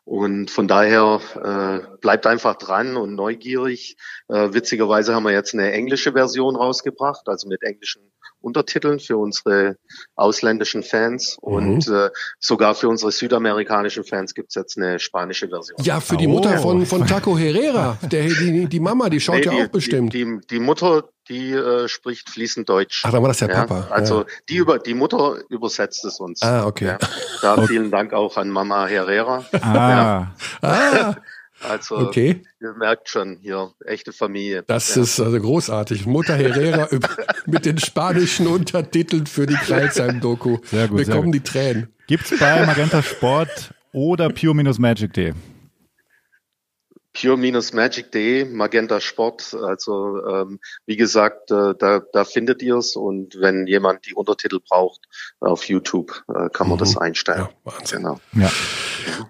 und 0.05 0.51
von 0.51 0.67
daher 0.67 1.19
äh, 1.33 1.97
bleibt 1.97 2.27
einfach 2.27 2.55
dran 2.57 2.95
und 2.95 3.15
neugierig. 3.15 3.97
Äh, 4.27 4.53
witzigerweise 4.53 5.15
haben 5.15 5.23
wir 5.23 5.31
jetzt 5.31 5.55
eine 5.55 5.71
englische 5.71 6.13
Version 6.13 6.55
rausgebracht, 6.55 7.27
also 7.27 7.47
mit 7.47 7.63
englischen 7.63 8.11
Untertiteln 8.45 8.99
für 8.99 9.17
unsere 9.17 9.77
ausländischen 10.15 10.83
Fans 10.83 11.37
mhm. 11.41 11.53
und 11.53 11.87
äh, 11.87 12.09
sogar 12.39 12.75
für 12.75 12.87
unsere 12.87 13.11
südamerikanischen 13.11 14.03
Fans 14.03 14.35
gibt's 14.35 14.55
jetzt 14.55 14.77
eine 14.77 14.99
spanische 14.99 15.49
Version. 15.49 15.77
Ja, 15.81 15.99
für 15.99 16.15
die 16.15 16.27
Mutter 16.27 16.57
von, 16.59 16.83
oh. 16.83 16.85
von 16.85 17.07
Taco 17.07 17.37
Herrera, 17.37 17.97
der, 18.03 18.25
die, 18.25 18.67
die 18.67 18.79
Mama, 18.79 19.09
die 19.09 19.19
schaut 19.19 19.37
nee, 19.37 19.45
ja 19.45 19.51
die, 19.51 19.63
auch 19.63 19.67
bestimmt. 19.67 20.13
Die, 20.13 20.23
die, 20.23 20.47
die 20.47 20.59
Mutter, 20.59 21.09
die 21.27 21.53
äh, 21.53 21.87
spricht 21.87 22.29
fließend 22.29 22.69
Deutsch. 22.69 23.01
Ach, 23.03 23.11
dann 23.11 23.23
war 23.23 23.29
das 23.29 23.39
der 23.39 23.49
ja? 23.49 23.65
Papa. 23.65 23.87
Also 23.89 24.19
ja. 24.19 24.25
die 24.47 24.57
über 24.57 24.77
die 24.77 24.93
Mutter 24.93 25.39
übersetzt 25.49 26.05
es 26.05 26.19
uns. 26.19 26.43
Ah, 26.43 26.67
okay. 26.67 26.85
Ja. 26.85 26.97
Da 27.41 27.53
okay. 27.57 27.67
vielen 27.67 27.89
Dank 27.89 28.13
auch 28.13 28.37
an 28.37 28.49
Mama 28.51 28.85
Herrera. 28.85 29.43
Ah. 29.61 30.27
ah. 30.61 31.15
Also 31.69 31.97
okay. 31.97 32.41
ihr 32.61 32.73
merkt 32.73 33.09
schon 33.09 33.37
hier, 33.41 33.71
echte 33.85 34.11
Familie. 34.13 34.63
Das 34.63 34.95
ja. 34.95 35.01
ist 35.01 35.19
also 35.19 35.39
großartig. 35.39 36.05
Mutter 36.05 36.35
Herrera 36.35 36.87
mit 37.45 37.65
den 37.65 37.77
spanischen 37.77 38.47
Untertiteln 38.47 39.27
für 39.27 39.45
die 39.45 39.55
Kreilsheim-Doku. 39.55 40.59
Sehr 40.63 40.87
gut. 40.87 40.99
Wir 40.99 41.13
kommen 41.13 41.31
die 41.31 41.41
Tränen. 41.41 41.93
Gibt's 42.07 42.33
bei 42.39 42.65
Magenta 42.65 43.01
Sport 43.01 43.73
oder 43.91 44.29
pure-magic.de? 44.29 45.33
pure-magic.de, 47.15 48.45
Magenta 48.45 48.99
Sport. 48.99 49.53
Also 49.53 50.25
ähm, 50.27 50.59
wie 50.85 50.97
gesagt, 50.97 51.49
äh, 51.51 51.73
da, 51.77 52.01
da 52.11 52.25
findet 52.25 52.61
ihr 52.61 52.75
es 52.75 52.95
und 52.95 53.39
wenn 53.39 53.65
jemand 53.67 54.05
die 54.05 54.13
Untertitel 54.13 54.59
braucht 54.59 55.01
auf 55.39 55.63
YouTube, 55.65 56.23
äh, 56.27 56.49
kann 56.49 56.67
man 56.67 56.75
mhm. 56.75 56.79
das 56.79 56.97
einstellen. 56.97 57.47
Ja, 57.47 57.49
Wahnsinn. 57.71 57.99
Genau. 57.99 58.19
Ja. 58.33 58.51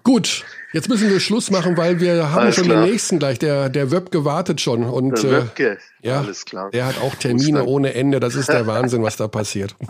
Gut, 0.02 0.44
jetzt 0.72 0.88
müssen 0.88 1.10
wir 1.10 1.20
Schluss 1.20 1.50
machen, 1.50 1.76
weil 1.76 2.00
wir 2.00 2.30
haben 2.30 2.42
alles 2.42 2.56
schon 2.56 2.64
klar. 2.64 2.82
den 2.82 2.90
nächsten 2.90 3.18
gleich. 3.18 3.38
Der, 3.38 3.68
der 3.68 3.90
Web 3.90 4.10
gewartet 4.10 4.60
schon. 4.60 4.84
Und, 4.84 5.22
der 5.22 5.30
Webke, 5.30 5.78
äh, 6.02 6.08
ja, 6.08 6.20
alles 6.20 6.44
klar. 6.44 6.70
Der 6.70 6.86
hat 6.86 7.00
auch 7.00 7.14
Termine 7.14 7.64
ohne 7.64 7.94
Ende. 7.94 8.20
Das 8.20 8.34
ist 8.34 8.48
der 8.48 8.66
Wahnsinn, 8.66 9.02
was 9.02 9.16
da 9.16 9.28
passiert. 9.28 9.74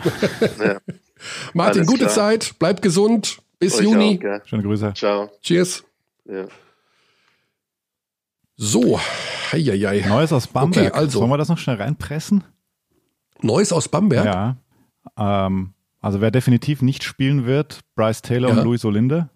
Ja. 0.59 0.79
Martin, 1.55 1.81
alles 1.81 1.91
gute 1.91 2.05
klar. 2.05 2.15
Zeit, 2.15 2.55
bleib 2.59 2.83
gesund. 2.83 3.39
Bis 3.59 3.77
Euch 3.79 3.85
Juni. 3.85 4.21
Auch, 4.23 4.47
Schöne 4.47 4.63
Grüße. 4.63 4.93
Ciao. 4.95 5.31
Cheers. 5.43 5.83
Ja. 6.27 6.47
So, 8.57 9.01
heieiei. 9.53 10.05
Neues 10.07 10.33
aus 10.33 10.47
Bamberg. 10.47 10.89
Okay, 10.89 10.99
also. 10.99 11.21
Sollen 11.21 11.31
wir 11.31 11.39
das 11.39 11.49
noch 11.49 11.59
schnell 11.59 11.77
reinpressen? 11.77 12.45
Neues 13.41 13.73
aus 13.73 13.89
Bamberg? 13.89 14.25
Ja. 14.25 14.57
Ähm, 15.17 15.75
also 16.01 16.21
wer 16.21 16.31
definitiv 16.31 16.83
nicht 16.83 17.03
spielen 17.03 17.47
wird, 17.47 17.81
Bryce 17.95 18.23
Taylor 18.23 18.51
ja. 18.51 18.57
und 18.57 18.65
Luis 18.65 18.85
Olinde. 18.85 19.29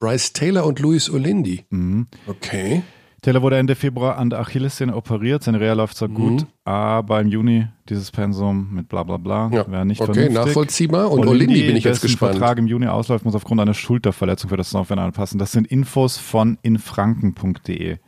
Bryce 0.00 0.32
Taylor 0.32 0.64
und 0.64 0.80
Luis 0.80 1.10
Olindi. 1.10 1.64
Mhm. 1.68 2.08
Okay. 2.26 2.82
Taylor 3.20 3.42
wurde 3.42 3.58
Ende 3.58 3.74
Februar 3.74 4.16
an 4.16 4.30
der 4.30 4.40
Achillessehne 4.40 4.96
operiert. 4.96 5.42
Seine 5.42 5.60
Reha 5.60 5.74
läuft 5.74 5.94
zwar 5.96 6.08
mhm. 6.08 6.14
gut, 6.14 6.46
aber 6.64 7.20
im 7.20 7.28
Juni 7.28 7.68
dieses 7.90 8.10
Pensum 8.10 8.72
mit 8.72 8.88
bla 8.88 9.02
bla 9.02 9.18
bla 9.18 9.50
ja. 9.52 9.70
wäre 9.70 9.84
nicht 9.84 10.00
okay, 10.00 10.12
vernünftig. 10.14 10.38
Okay, 10.38 10.48
nachvollziehbar. 10.48 11.10
Und 11.10 11.20
Olindi, 11.20 11.52
Olindi 11.52 11.66
bin 11.66 11.76
ich 11.76 11.84
jetzt 11.84 12.00
gespannt. 12.00 12.38
Vertrag 12.38 12.58
im 12.58 12.66
Juni 12.66 12.86
ausläuft, 12.86 13.26
muss 13.26 13.34
aufgrund 13.34 13.60
einer 13.60 13.74
Schulterverletzung 13.74 14.48
für 14.48 14.56
das 14.56 14.70
Software 14.70 14.96
anpassen. 14.96 15.38
Das 15.38 15.52
sind 15.52 15.66
Infos 15.66 16.16
von 16.16 16.56
infranken.de. 16.62 17.98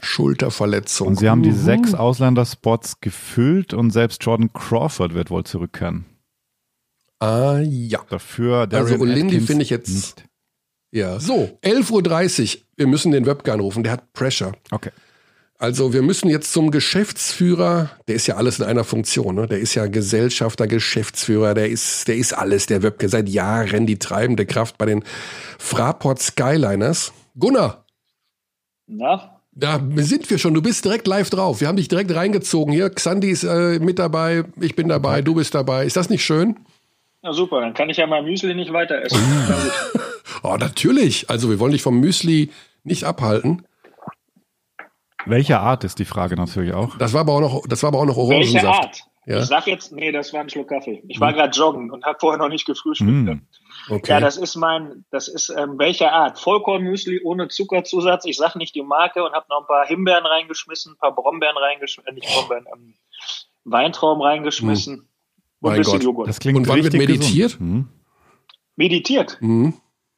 Schulterverletzung. 0.00 1.08
Und 1.08 1.18
sie 1.20 1.28
haben 1.28 1.44
die 1.44 1.50
mhm. 1.50 1.56
sechs 1.56 1.94
Ausländerspots 1.94 3.00
gefüllt 3.00 3.74
und 3.74 3.90
selbst 3.92 4.24
Jordan 4.24 4.52
Crawford 4.52 5.14
wird 5.14 5.30
wohl 5.30 5.44
zurückkehren. 5.44 6.04
Ah 7.20 7.58
ja. 7.60 8.00
Dafür 8.08 8.68
Also 8.72 8.96
Olindi 8.98 9.40
finde 9.40 9.62
ich 9.62 9.70
jetzt 9.70 9.88
nicht. 9.88 10.27
Ja. 10.90 11.20
So, 11.20 11.58
11.30 11.62 12.56
Uhr. 12.56 12.62
Wir 12.76 12.86
müssen 12.86 13.12
den 13.12 13.26
Webke 13.26 13.52
anrufen. 13.52 13.82
Der 13.82 13.92
hat 13.92 14.12
Pressure. 14.12 14.52
Okay. 14.70 14.90
Also 15.60 15.92
wir 15.92 16.02
müssen 16.02 16.30
jetzt 16.30 16.52
zum 16.52 16.70
Geschäftsführer, 16.70 17.90
der 18.06 18.14
ist 18.14 18.28
ja 18.28 18.36
alles 18.36 18.60
in 18.60 18.64
einer 18.64 18.84
Funktion, 18.84 19.34
ne? 19.34 19.48
der 19.48 19.58
ist 19.58 19.74
ja 19.74 19.88
Gesellschafter, 19.88 20.68
Geschäftsführer, 20.68 21.52
der 21.54 21.68
ist, 21.68 22.06
der 22.06 22.14
ist 22.14 22.32
alles, 22.32 22.66
der 22.66 22.84
Webke, 22.84 23.08
seit 23.08 23.28
Jahren 23.28 23.84
die 23.84 23.98
treibende 23.98 24.46
Kraft 24.46 24.78
bei 24.78 24.86
den 24.86 25.02
Fraport 25.58 26.22
Skyliners. 26.22 27.12
Gunnar. 27.36 27.84
Na? 28.86 29.40
Da 29.50 29.82
sind 29.96 30.30
wir 30.30 30.38
schon, 30.38 30.54
du 30.54 30.62
bist 30.62 30.84
direkt 30.84 31.08
live 31.08 31.30
drauf. 31.30 31.60
Wir 31.60 31.66
haben 31.66 31.76
dich 31.76 31.88
direkt 31.88 32.14
reingezogen 32.14 32.72
hier. 32.72 32.90
Xandi 32.90 33.28
ist 33.28 33.42
äh, 33.42 33.80
mit 33.80 33.98
dabei, 33.98 34.44
ich 34.60 34.76
bin 34.76 34.86
dabei, 34.86 35.22
du 35.22 35.34
bist 35.34 35.56
dabei. 35.56 35.84
Ist 35.84 35.96
das 35.96 36.08
nicht 36.08 36.24
schön? 36.24 36.54
Na 37.22 37.32
super, 37.32 37.60
dann 37.60 37.74
kann 37.74 37.90
ich 37.90 37.96
ja 37.96 38.06
mein 38.06 38.24
Müsli 38.24 38.54
nicht 38.54 38.72
weiter 38.72 39.02
essen. 39.02 39.20
oh, 40.42 40.56
natürlich. 40.56 41.28
Also 41.28 41.50
wir 41.50 41.58
wollen 41.58 41.72
dich 41.72 41.82
vom 41.82 41.98
Müsli 41.98 42.50
nicht 42.84 43.04
abhalten. 43.04 43.66
Welche 45.26 45.58
Art 45.58 45.84
ist 45.84 45.98
die 45.98 46.04
Frage 46.04 46.36
natürlich 46.36 46.72
auch. 46.72 46.96
Das 46.96 47.12
war 47.12 47.22
aber 47.22 47.32
auch 47.32 47.40
noch, 47.40 47.62
das 47.68 47.82
war 47.82 47.88
aber 47.88 47.98
auch 47.98 48.06
noch 48.06 48.16
Orangensaft. 48.16 48.64
Welche 48.64 48.68
Art? 48.68 49.08
Ja? 49.26 49.40
Ich 49.40 49.46
sag 49.46 49.66
jetzt, 49.66 49.92
nee, 49.92 50.10
das 50.10 50.32
war 50.32 50.40
ein 50.40 50.48
Schluck 50.48 50.68
Kaffee. 50.68 51.02
Ich 51.06 51.20
war 51.20 51.30
hm. 51.30 51.36
gerade 51.36 51.58
joggen 51.58 51.90
und 51.90 52.02
habe 52.06 52.18
vorher 52.18 52.38
noch 52.38 52.48
nicht 52.48 52.64
gefrühstückt. 52.64 53.10
Hm. 53.10 53.46
Okay. 53.90 54.12
Ja, 54.12 54.20
das 54.20 54.38
ist 54.38 54.56
mein, 54.56 55.04
das 55.10 55.28
ist 55.28 55.50
ähm, 55.50 55.78
welche 55.78 56.10
Art? 56.10 56.38
Vollkornmüsli 56.38 57.20
ohne 57.24 57.48
Zuckerzusatz. 57.48 58.24
Ich 58.24 58.38
sag 58.38 58.56
nicht 58.56 58.74
die 58.74 58.82
Marke 58.82 59.22
und 59.22 59.32
habe 59.32 59.44
noch 59.50 59.60
ein 59.60 59.66
paar 59.66 59.86
Himbeeren 59.86 60.24
reingeschmissen, 60.24 60.92
ein 60.94 60.98
paar 60.98 61.14
Brombeeren 61.14 61.58
reingeschmissen, 61.58 62.08
äh, 62.08 62.14
nicht 62.14 62.26
Brombeeren, 62.26 62.66
ähm, 62.72 62.94
Weintrauben 63.64 64.22
reingeschmissen. 64.22 64.94
Hm. 64.94 65.07
Und 65.60 65.72
ein 65.72 65.78
bisschen 65.78 65.94
Gott. 65.94 66.04
Joghurt. 66.04 66.28
Das 66.28 66.40
klingt 66.40 66.56
und 66.56 66.68
wann 66.68 66.82
wird 66.82 66.92
meditiert? 66.92 67.58
Hm. 67.58 67.88
Meditiert? 68.76 69.38
Hm. 69.40 69.74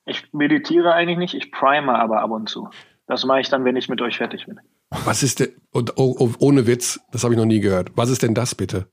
Ich 0.07 0.33
meditiere 0.33 0.93
eigentlich 0.93 1.19
nicht, 1.19 1.35
ich 1.35 1.53
prime 1.53 1.99
aber 1.99 2.21
ab 2.21 2.31
und 2.31 2.49
zu. 2.49 2.69
Das 3.07 3.25
mache 3.25 3.41
ich 3.41 3.49
dann, 3.49 3.65
wenn 3.65 3.77
ich 3.77 3.89
mit 3.89 4.01
euch 4.01 4.19
fertig 4.19 4.47
bin. 4.47 4.61
Was 4.91 5.23
ist 5.23 5.41
denn, 5.41 5.51
und 5.73 5.97
oh, 5.97 6.17
oh, 6.19 6.31
ohne 6.41 6.67
Witz, 6.67 7.01
das 7.13 7.25
habe 7.25 7.35
ich 7.35 7.39
noch 7.39 7.47
nie 7.47 7.61
gehört. 7.61 7.91
Was 7.95 8.11
ist 8.11 8.23
denn 8.23 8.35
das 8.35 8.55
bitte? 8.55 8.89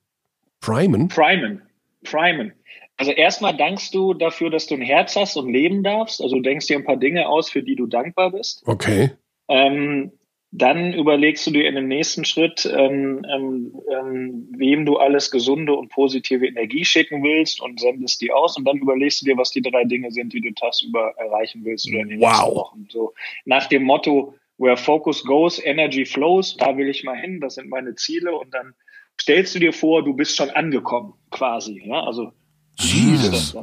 Primen? 0.60 1.08
Primen. 1.08 1.62
Primen. 2.04 2.54
Also 2.98 3.12
erstmal 3.12 3.56
dankst 3.56 3.94
du 3.94 4.14
dafür, 4.14 4.50
dass 4.50 4.66
du 4.66 4.76
ein 4.76 4.82
Herz 4.82 5.16
hast 5.16 5.38
und 5.38 5.52
leben 5.52 5.84
darfst. 5.84 6.22
Also 6.22 6.38
du 6.38 6.42
denkst 6.42 6.68
dir 6.68 6.78
ein 6.78 6.84
paar 6.84 6.98
Dinge 6.98 7.28
aus, 7.28 7.50
für 7.50 7.62
die 7.62 7.76
du 7.76 7.86
dankbar 7.86 8.32
bist. 8.32 8.64
Okay. 8.66 9.12
Ähm, 9.48 10.12
dann 10.52 10.94
überlegst 10.94 11.46
du 11.46 11.52
dir 11.52 11.68
in 11.68 11.76
dem 11.76 11.88
nächsten 11.88 12.24
Schritt, 12.24 12.66
ähm, 12.66 13.26
ähm, 13.34 13.74
ähm, 13.92 14.48
wem 14.56 14.86
du 14.86 14.98
alles 14.98 15.30
gesunde 15.30 15.74
und 15.74 15.90
positive 15.90 16.48
Energie 16.48 16.86
schicken 16.86 17.22
willst 17.22 17.62
und 17.62 17.80
sendest 17.80 18.22
die 18.22 18.32
aus. 18.32 18.58
Und 18.58 18.66
dann 18.66 18.78
überlegst 18.78 19.22
du 19.22 19.26
dir, 19.26 19.38
was 19.38 19.52
die 19.52 19.62
drei 19.62 19.84
Dinge 19.84 20.12
sind, 20.12 20.34
die 20.34 20.42
du 20.42 20.54
tagsüber 20.54 21.14
erreichen 21.18 21.66
willst 21.66 21.88
oder 21.90 22.00
in 22.00 22.10
den 22.10 22.22
wow. 22.22 22.32
nächsten 22.32 22.56
Wochen. 22.56 22.88
So 22.90 23.14
nach 23.46 23.68
dem 23.68 23.84
Motto, 23.84 24.36
where 24.58 24.78
focus 24.78 25.24
goes, 25.24 25.64
energy 25.64 26.06
flows, 26.06 26.56
da 26.58 26.78
will 26.78 26.88
ich 26.88 27.04
mal 27.04 27.18
hin, 27.18 27.42
das 27.42 27.56
sind 27.56 27.70
meine 27.70 27.96
Ziele. 27.96 28.34
Und 28.34 28.54
dann 28.54 28.74
stellst 29.20 29.54
du 29.54 29.60
dir 29.60 29.74
vor, 29.74 30.04
du 30.04 30.14
bist 30.14 30.38
schon 30.38 30.50
angekommen, 30.52 31.14
quasi. 31.30 31.84
Ja, 31.86 32.04
also 32.04 32.32
Jesus. 32.80 33.56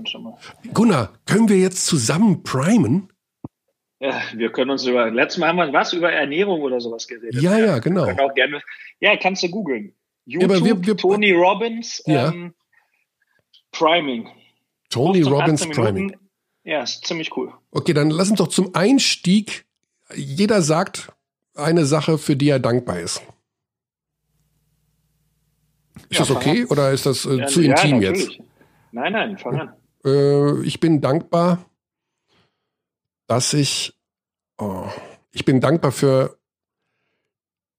Gunnar, 0.72 1.14
können 1.24 1.48
wir 1.48 1.58
jetzt 1.58 1.86
zusammen 1.86 2.42
primen? 2.42 3.08
Ja, 4.04 4.20
wir 4.34 4.52
können 4.52 4.70
uns 4.70 4.84
über, 4.84 5.10
letztes 5.10 5.38
Mal 5.38 5.48
haben 5.48 5.56
wir 5.56 5.72
was 5.72 5.94
über 5.94 6.12
Ernährung 6.12 6.60
oder 6.60 6.78
sowas 6.78 7.08
geredet. 7.08 7.40
Ja, 7.40 7.58
ja, 7.58 7.78
genau. 7.78 8.04
Auch 8.04 8.34
gerne, 8.34 8.60
ja, 9.00 9.16
kannst 9.16 9.42
du 9.42 9.48
googeln. 9.48 9.94
YouTube, 10.26 10.50
ja, 10.50 10.64
wir, 10.64 10.86
wir, 10.86 10.96
Tony 10.96 11.32
Robbins, 11.32 12.02
ja. 12.04 12.28
ähm, 12.28 12.52
Priming. 13.72 14.28
Tony 14.90 15.22
Robbins 15.22 15.66
Priming. 15.70 16.14
Ja, 16.64 16.82
ist 16.82 17.06
ziemlich 17.06 17.34
cool. 17.34 17.54
Okay, 17.70 17.94
dann 17.94 18.10
lass 18.10 18.28
uns 18.28 18.38
doch 18.40 18.48
zum 18.48 18.74
Einstieg, 18.74 19.64
jeder 20.14 20.60
sagt 20.60 21.10
eine 21.54 21.86
Sache, 21.86 22.18
für 22.18 22.36
die 22.36 22.50
er 22.50 22.58
dankbar 22.58 23.00
ist. 23.00 23.22
Ist 26.10 26.18
ja, 26.18 26.18
das 26.18 26.30
okay 26.30 26.66
oder 26.66 26.90
ist 26.92 27.06
das 27.06 27.24
äh, 27.24 27.38
ja, 27.38 27.46
zu 27.46 27.62
intim 27.62 28.02
jetzt? 28.02 28.38
Nein, 28.92 29.14
nein, 29.14 29.38
fang 29.38 29.60
an. 29.60 29.72
Äh, 30.04 30.62
ich 30.62 30.78
bin 30.78 31.00
dankbar, 31.00 31.64
dass 33.26 33.54
ich 33.54 33.93
oh, 34.58 34.86
ich 35.32 35.44
bin 35.44 35.60
dankbar 35.60 35.92
für 35.92 36.38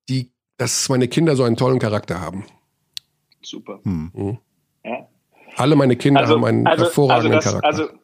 die, 0.09 0.31
dass 0.57 0.89
meine 0.89 1.07
Kinder 1.07 1.35
so 1.35 1.43
einen 1.43 1.57
tollen 1.57 1.79
Charakter 1.79 2.21
haben. 2.21 2.45
Super. 3.41 3.79
Hm. 3.83 4.11
Mhm. 4.13 4.37
Ja. 4.83 5.07
Alle 5.55 5.75
meine 5.75 5.95
Kinder 5.95 6.21
also, 6.21 6.35
haben 6.35 6.45
einen 6.45 6.67
also, 6.67 6.85
hervorragenden 6.85 7.35
also 7.35 7.51
das, 7.51 7.61
Charakter. 7.61 7.83
Also, 7.83 7.99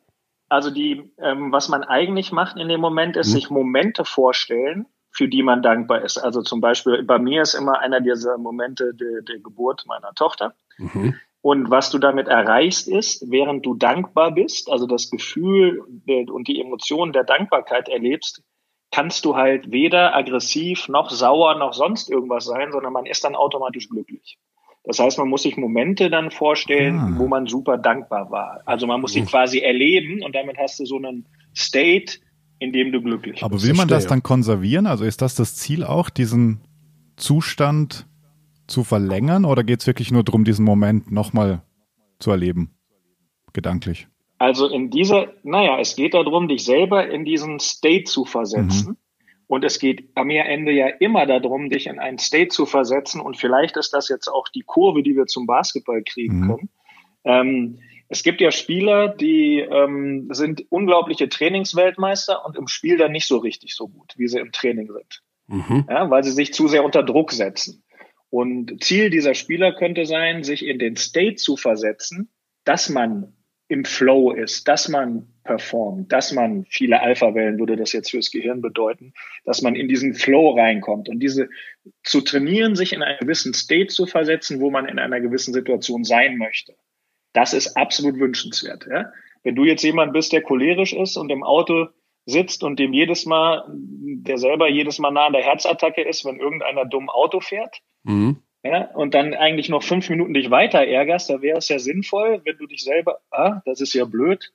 also 0.50 0.72
die, 0.72 1.12
ähm, 1.18 1.52
was 1.52 1.70
man 1.70 1.84
eigentlich 1.84 2.32
macht 2.32 2.58
in 2.58 2.68
dem 2.70 2.82
Moment, 2.82 3.16
ist 3.18 3.28
hm. 3.28 3.34
sich 3.34 3.50
Momente 3.50 4.06
vorstellen, 4.06 4.86
für 5.12 5.28
die 5.28 5.44
man 5.44 5.62
dankbar 5.62 6.02
ist. 6.04 6.18
Also 6.18 6.42
zum 6.42 6.62
Beispiel 6.62 7.04
bei 7.04 7.20
mir 7.20 7.42
ist 7.42 7.54
immer 7.54 7.80
einer 7.80 8.02
dieser 8.02 8.38
Momente 8.38 8.94
der, 8.94 9.22
der 9.22 9.40
Geburt 9.40 9.86
meiner 9.86 10.14
Tochter. 10.14 10.56
Mhm. 10.78 11.16
Und 11.42 11.70
was 11.70 11.90
du 11.90 11.98
damit 11.98 12.28
erreichst, 12.28 12.88
ist, 12.88 13.30
während 13.30 13.66
du 13.66 13.74
dankbar 13.74 14.32
bist, 14.32 14.70
also 14.72 14.86
das 14.86 15.10
Gefühl 15.10 15.84
und 16.08 16.48
die 16.48 16.62
Emotionen 16.62 17.14
der 17.14 17.24
Dankbarkeit 17.24 17.90
erlebst, 17.90 18.44
kannst 18.92 19.26
du 19.26 19.36
halt 19.36 19.72
weder 19.72 20.16
aggressiv 20.16 20.88
noch 20.90 21.10
sauer 21.10 21.58
noch 21.58 21.74
sonst 21.74 22.10
irgendwas 22.10 22.46
sein, 22.46 22.72
sondern 22.72 22.94
man 22.94 23.06
ist 23.06 23.24
dann 23.24 23.36
automatisch 23.36 23.90
glücklich. 23.90 24.38
Das 24.84 25.00
heißt, 25.00 25.18
man 25.20 25.28
muss 25.30 25.44
sich 25.44 25.58
Momente 25.58 26.10
dann 26.10 26.32
vorstellen, 26.32 26.98
ah. 26.98 27.14
wo 27.18 27.28
man 27.28 27.46
super 27.46 27.78
dankbar 27.78 28.32
war. 28.32 28.62
Also 28.66 28.88
man 28.88 29.00
muss 29.00 29.14
sie 29.14 29.24
quasi 29.24 29.60
erleben 29.60 30.24
und 30.24 30.36
damit 30.36 30.58
hast 30.58 30.80
du 30.80 30.86
so 30.86 30.98
einen 30.98 31.28
State, 31.56 32.20
in 32.60 32.74
dem 32.74 32.92
du 32.92 33.02
glücklich 33.02 33.34
bist. 33.34 33.44
Aber 33.44 33.62
will 33.62 33.74
man 33.74 33.88
das 33.88 34.08
dann 34.08 34.24
konservieren? 34.24 34.88
Also 34.88 35.06
ist 35.06 35.22
das 35.22 35.36
das 35.36 35.56
Ziel 35.56 35.84
auch, 35.84 36.10
diesen 36.10 36.62
Zustand 37.16 38.08
zu 38.68 38.84
verlängern 38.84 39.46
oder 39.46 39.64
geht 39.64 39.82
es 39.82 39.88
wirklich 39.88 40.12
nur 40.12 40.24
darum, 40.24 40.44
diesen 40.44 40.66
Moment 40.66 41.12
nochmal 41.12 41.62
zu 42.20 42.32
erleben? 42.32 42.72
Gedanklich. 43.54 44.08
Also 44.42 44.68
in 44.68 44.90
dieser, 44.90 45.28
naja, 45.44 45.80
es 45.80 45.96
geht 45.96 46.16
darum, 46.16 46.48
dich 46.48 46.64
selber 46.64 47.08
in 47.08 47.26
diesen 47.26 47.60
State 47.60 48.06
zu 48.06 48.26
versetzen. 48.26 48.90
Mhm. 48.90 48.98
Und 49.46 49.64
es 49.64 49.78
geht 49.78 50.10
am 50.16 50.32
Ende 50.32 50.72
ja 50.72 50.88
immer 50.88 51.28
darum, 51.28 51.70
dich 51.70 51.86
in 51.86 52.00
einen 52.00 52.18
State 52.18 52.48
zu 52.48 52.66
versetzen. 52.66 53.22
Und 53.22 53.38
vielleicht 53.38 53.78
ist 53.78 53.94
das 53.94 54.10
jetzt 54.10 54.28
auch 54.28 54.48
die 54.48 54.64
Kurve, 54.64 55.04
die 55.04 55.16
wir 55.16 55.28
zum 55.28 55.46
Basketball 55.46 56.02
kriegen 56.02 56.40
mhm. 56.40 56.48
können. 56.48 56.70
Ähm, 57.24 57.80
es 58.10 58.24
gibt 58.24 58.42
ja 58.42 58.50
Spieler, 58.50 59.10
die 59.10 59.60
ähm, 59.60 60.30
sind 60.32 60.66
unglaubliche 60.72 61.30
Trainingsweltmeister 61.30 62.44
und 62.44 62.58
im 62.58 62.68
Spiel 62.68 62.98
dann 62.98 63.12
nicht 63.12 63.28
so 63.28 63.38
richtig 63.38 63.76
so 63.76 63.90
gut, 63.90 64.16
wie 64.18 64.28
sie 64.28 64.40
im 64.40 64.52
Training 64.52 64.92
sind. 64.92 65.22
Mhm. 65.50 65.86
Ja, 65.88 66.10
weil 66.10 66.24
sie 66.24 66.32
sich 66.32 66.52
zu 66.52 66.68
sehr 66.68 66.84
unter 66.84 67.04
Druck 67.04 67.32
setzen. 67.32 67.84
Und 68.32 68.84
Ziel 68.84 69.12
dieser 69.12 69.36
Spieler 69.36 69.72
könnte 69.72 70.08
sein, 70.08 70.44
sich 70.44 70.66
in 70.66 70.80
den 70.80 70.96
State 70.96 71.36
zu 71.36 71.58
versetzen, 71.58 72.32
dass 72.64 72.90
man 72.90 73.36
im 73.72 73.86
Flow 73.86 74.32
ist, 74.32 74.68
dass 74.68 74.90
man 74.90 75.30
performt, 75.46 76.12
dass 76.12 76.34
man 76.34 76.66
viele 76.66 77.00
Alpha-Wellen 77.00 77.58
würde 77.58 77.78
das 77.78 77.94
jetzt 77.94 78.12
fürs 78.12 78.30
Gehirn 78.30 78.60
bedeuten, 78.62 79.14
dass 79.46 79.62
man 79.62 79.76
in 79.76 79.88
diesen 79.88 80.14
Flow 80.14 80.58
reinkommt 80.58 81.08
und 81.08 81.22
diese 81.22 81.48
zu 82.04 82.20
trainieren, 82.20 82.76
sich 82.76 82.92
in 82.92 83.02
einen 83.02 83.20
gewissen 83.20 83.54
State 83.54 83.88
zu 83.88 84.08
versetzen, 84.08 84.60
wo 84.60 84.72
man 84.72 84.90
in 84.90 85.00
einer 85.00 85.22
gewissen 85.22 85.54
Situation 85.54 86.04
sein 86.04 86.36
möchte. 86.38 86.76
Das 87.32 87.54
ist 87.54 87.78
absolut 87.78 88.20
wünschenswert. 88.20 88.88
Ja? 88.92 89.14
Wenn 89.42 89.56
du 89.56 89.64
jetzt 89.64 89.84
jemand 89.84 90.12
bist, 90.12 90.34
der 90.34 90.42
cholerisch 90.42 90.92
ist 90.92 91.16
und 91.16 91.32
im 91.32 91.42
Auto 91.42 91.88
sitzt 92.26 92.66
und 92.66 92.78
dem 92.78 92.92
jedes 92.92 93.26
Mal, 93.26 93.64
der 93.70 94.38
selber 94.38 94.68
jedes 94.68 95.00
Mal 95.00 95.12
nah 95.12 95.28
an 95.28 95.34
der 95.34 95.44
Herzattacke 95.44 96.02
ist, 96.02 96.26
wenn 96.26 96.42
irgendeiner 96.42 96.84
dumm 96.84 97.10
Auto 97.10 97.40
fährt, 97.40 97.78
mhm. 98.04 98.44
Ja, 98.64 98.92
und 98.94 99.14
dann 99.14 99.34
eigentlich 99.34 99.70
noch 99.70 99.84
fünf 99.84 100.10
Minuten 100.10 100.34
dich 100.34 100.52
weiter 100.52 100.86
ärgerst, 100.86 101.30
da 101.30 101.42
wäre 101.42 101.58
es 101.58 101.70
ja 101.70 101.80
sinnvoll, 101.80 102.42
wenn 102.46 102.58
du 102.58 102.68
dich 102.68 102.84
selber, 102.84 103.20
ah, 103.32 103.62
das 103.66 103.82
ist 103.82 103.94
ja 103.94 104.06
blöd, 104.06 104.52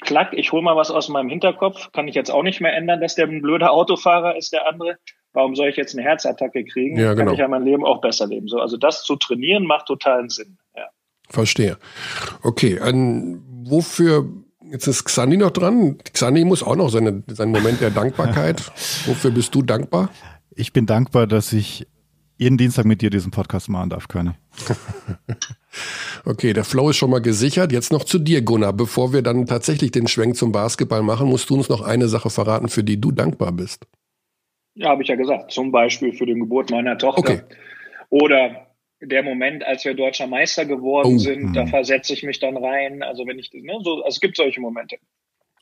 klack, 0.00 0.32
ich 0.32 0.52
hole 0.52 0.62
mal 0.62 0.76
was 0.76 0.90
aus 0.90 1.08
meinem 1.08 1.28
Hinterkopf, 1.28 1.92
kann 1.92 2.08
ich 2.08 2.14
jetzt 2.14 2.30
auch 2.30 2.42
nicht 2.42 2.60
mehr 2.60 2.74
ändern, 2.74 3.00
dass 3.00 3.14
der 3.14 3.26
ein 3.26 3.42
blöder 3.42 3.72
Autofahrer 3.72 4.36
ist, 4.36 4.52
der 4.52 4.66
andere. 4.68 4.98
Warum 5.32 5.56
soll 5.56 5.68
ich 5.68 5.76
jetzt 5.76 5.94
eine 5.94 6.06
Herzattacke 6.06 6.64
kriegen? 6.64 6.98
Ja, 6.98 7.14
genau. 7.14 7.24
Kann 7.24 7.34
ich 7.34 7.40
ja 7.40 7.48
mein 7.48 7.64
Leben 7.64 7.84
auch 7.84 8.00
besser 8.00 8.26
leben. 8.26 8.48
So, 8.48 8.58
also 8.58 8.76
das 8.76 9.02
zu 9.02 9.16
trainieren 9.16 9.64
macht 9.64 9.86
totalen 9.86 10.28
Sinn. 10.28 10.58
Ja. 10.76 10.88
Verstehe. 11.30 11.78
Okay, 12.42 12.78
an, 12.78 13.42
wofür 13.64 14.26
Jetzt 14.70 14.86
ist 14.86 15.04
Xandi 15.04 15.36
noch 15.36 15.50
dran. 15.50 15.98
Xandi 15.98 16.46
muss 16.46 16.62
auch 16.62 16.76
noch 16.76 16.88
seine, 16.88 17.22
seinen 17.26 17.50
Moment 17.52 17.82
der 17.82 17.90
Dankbarkeit. 17.90 18.60
Wofür 19.06 19.30
bist 19.30 19.54
du 19.54 19.60
dankbar? 19.60 20.08
Ich 20.54 20.72
bin 20.72 20.86
dankbar, 20.86 21.26
dass 21.26 21.52
ich 21.52 21.86
jeden 22.42 22.58
Dienstag 22.58 22.84
mit 22.84 23.00
dir 23.00 23.10
diesen 23.10 23.30
Podcast 23.30 23.68
machen 23.68 23.90
darf, 23.90 24.08
Körne. 24.08 24.34
okay, 26.24 26.52
der 26.52 26.64
Flow 26.64 26.90
ist 26.90 26.96
schon 26.96 27.10
mal 27.10 27.20
gesichert. 27.20 27.72
Jetzt 27.72 27.92
noch 27.92 28.04
zu 28.04 28.18
dir, 28.18 28.42
Gunnar. 28.42 28.72
Bevor 28.72 29.12
wir 29.12 29.22
dann 29.22 29.46
tatsächlich 29.46 29.92
den 29.92 30.08
Schwenk 30.08 30.36
zum 30.36 30.52
Basketball 30.52 31.02
machen, 31.02 31.28
musst 31.28 31.48
du 31.50 31.54
uns 31.54 31.68
noch 31.68 31.80
eine 31.80 32.08
Sache 32.08 32.30
verraten, 32.30 32.68
für 32.68 32.84
die 32.84 33.00
du 33.00 33.12
dankbar 33.12 33.52
bist. 33.52 33.86
Ja, 34.74 34.90
habe 34.90 35.02
ich 35.02 35.08
ja 35.08 35.16
gesagt. 35.16 35.52
Zum 35.52 35.70
Beispiel 35.70 36.12
für 36.12 36.26
den 36.26 36.40
Geburt 36.40 36.70
meiner 36.70 36.98
Tochter. 36.98 37.20
Okay. 37.20 37.40
Oder 38.10 38.66
der 39.00 39.22
Moment, 39.22 39.64
als 39.64 39.84
wir 39.84 39.94
deutscher 39.94 40.26
Meister 40.26 40.64
geworden 40.64 41.14
oh, 41.16 41.18
sind, 41.18 41.42
mh. 41.44 41.52
da 41.54 41.66
versetze 41.66 42.12
ich 42.12 42.22
mich 42.22 42.40
dann 42.40 42.56
rein. 42.56 43.02
Also 43.02 43.26
wenn 43.26 43.38
ich, 43.38 43.50
ne, 43.52 43.78
so, 43.82 43.96
also 43.96 44.08
es 44.08 44.20
gibt 44.20 44.36
solche 44.36 44.60
Momente. 44.60 44.96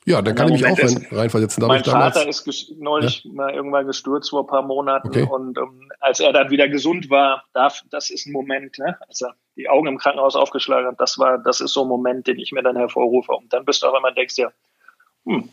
Ja, 0.05 0.21
dann 0.21 0.33
kann 0.33 0.47
ich 0.47 0.61
mich 0.61 0.65
auch 0.65 0.77
rein, 0.77 1.07
reinversetzen. 1.11 1.65
Mein 1.67 1.83
Vater 1.83 2.27
ist 2.27 2.49
neulich 2.79 3.23
ja? 3.23 3.31
mal 3.33 3.53
irgendwann 3.53 3.85
gestürzt 3.85 4.31
vor 4.31 4.41
ein 4.41 4.47
paar 4.47 4.63
Monaten 4.63 5.09
okay. 5.09 5.27
und 5.29 5.59
um, 5.59 5.81
ähm, 5.81 5.91
als 5.99 6.19
er 6.19 6.33
dann 6.33 6.49
wieder 6.49 6.67
gesund 6.67 7.11
war, 7.11 7.43
darf, 7.53 7.83
das 7.91 8.09
ist 8.09 8.25
ein 8.25 8.31
Moment, 8.31 8.79
ne, 8.79 8.97
als 9.07 9.21
er 9.21 9.35
die 9.55 9.69
Augen 9.69 9.87
im 9.87 9.97
Krankenhaus 9.99 10.35
aufgeschlagen 10.35 10.87
hat, 10.87 10.99
das 10.99 11.19
war, 11.19 11.37
das 11.37 11.61
ist 11.61 11.73
so 11.73 11.83
ein 11.83 11.87
Moment, 11.87 12.25
den 12.25 12.39
ich 12.39 12.51
mir 12.51 12.63
dann 12.63 12.77
hervorrufe. 12.77 13.33
Und 13.33 13.53
dann 13.53 13.63
bist 13.63 13.83
du 13.83 13.87
auch 13.87 13.97
immer 13.97 14.11
denkst 14.11 14.37
ja, 14.37 14.51
hm, 15.25 15.49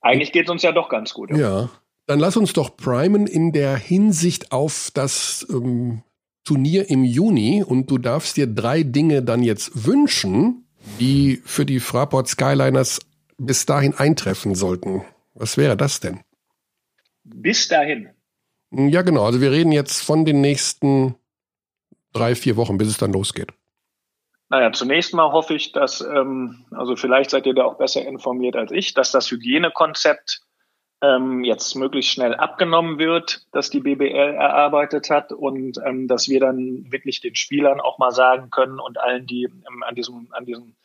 eigentlich 0.00 0.32
geht 0.32 0.46
es 0.46 0.50
uns 0.50 0.62
ja 0.62 0.72
doch 0.72 0.88
ganz 0.88 1.14
gut. 1.14 1.30
Ja, 1.30 1.68
dann 2.06 2.18
lass 2.18 2.36
uns 2.36 2.52
doch 2.54 2.76
primen 2.76 3.28
in 3.28 3.52
der 3.52 3.76
Hinsicht 3.76 4.50
auf 4.50 4.90
das 4.92 5.46
ähm, 5.48 6.02
Turnier 6.44 6.90
im 6.90 7.04
Juni 7.04 7.62
und 7.62 7.90
du 7.90 7.98
darfst 7.98 8.36
dir 8.36 8.46
drei 8.46 8.82
Dinge 8.82 9.22
dann 9.22 9.42
jetzt 9.42 9.86
wünschen, 9.86 10.66
die 10.98 11.40
für 11.44 11.64
die 11.64 11.80
Fraport 11.80 12.28
Skyliners 12.28 13.00
bis 13.38 13.66
dahin 13.66 13.94
eintreffen 13.94 14.54
sollten. 14.54 15.04
Was 15.34 15.56
wäre 15.56 15.76
das 15.76 16.00
denn? 16.00 16.20
Bis 17.24 17.68
dahin. 17.68 18.10
Ja, 18.70 19.02
genau. 19.02 19.24
Also 19.24 19.40
wir 19.40 19.50
reden 19.50 19.72
jetzt 19.72 20.02
von 20.02 20.24
den 20.24 20.40
nächsten 20.40 21.14
drei, 22.12 22.34
vier 22.34 22.56
Wochen, 22.56 22.78
bis 22.78 22.88
es 22.88 22.98
dann 22.98 23.12
losgeht. 23.12 23.52
Naja, 24.50 24.72
zunächst 24.72 25.14
mal 25.14 25.32
hoffe 25.32 25.54
ich, 25.54 25.72
dass, 25.72 26.00
ähm, 26.00 26.66
also 26.70 26.96
vielleicht 26.96 27.30
seid 27.30 27.46
ihr 27.46 27.54
da 27.54 27.64
auch 27.64 27.78
besser 27.78 28.06
informiert 28.06 28.56
als 28.56 28.70
ich, 28.72 28.94
dass 28.94 29.10
das 29.10 29.30
Hygienekonzept 29.30 30.42
ähm, 31.02 31.44
jetzt 31.44 31.74
möglichst 31.74 32.12
schnell 32.12 32.34
abgenommen 32.34 32.98
wird, 32.98 33.46
dass 33.52 33.70
die 33.70 33.80
BBL 33.80 34.34
erarbeitet 34.34 35.10
hat 35.10 35.32
und 35.32 35.78
ähm, 35.84 36.08
dass 36.08 36.28
wir 36.28 36.40
dann 36.40 36.86
wirklich 36.90 37.20
den 37.20 37.34
Spielern 37.34 37.80
auch 37.80 37.98
mal 37.98 38.12
sagen 38.12 38.50
können 38.50 38.78
und 38.78 38.98
allen, 38.98 39.26
die 39.26 39.44
ähm, 39.44 39.82
an 39.82 39.94
diesem, 39.94 40.28
an 40.30 40.46
diesem 40.46 40.76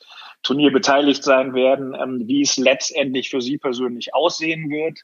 Turnier 0.44 0.72
beteiligt 0.72 1.24
sein 1.24 1.54
werden, 1.54 1.94
ähm, 1.94 2.28
wie 2.28 2.42
es 2.42 2.58
letztendlich 2.58 3.30
für 3.30 3.42
sie 3.42 3.58
persönlich 3.58 4.14
aussehen 4.14 4.70
wird. 4.70 5.02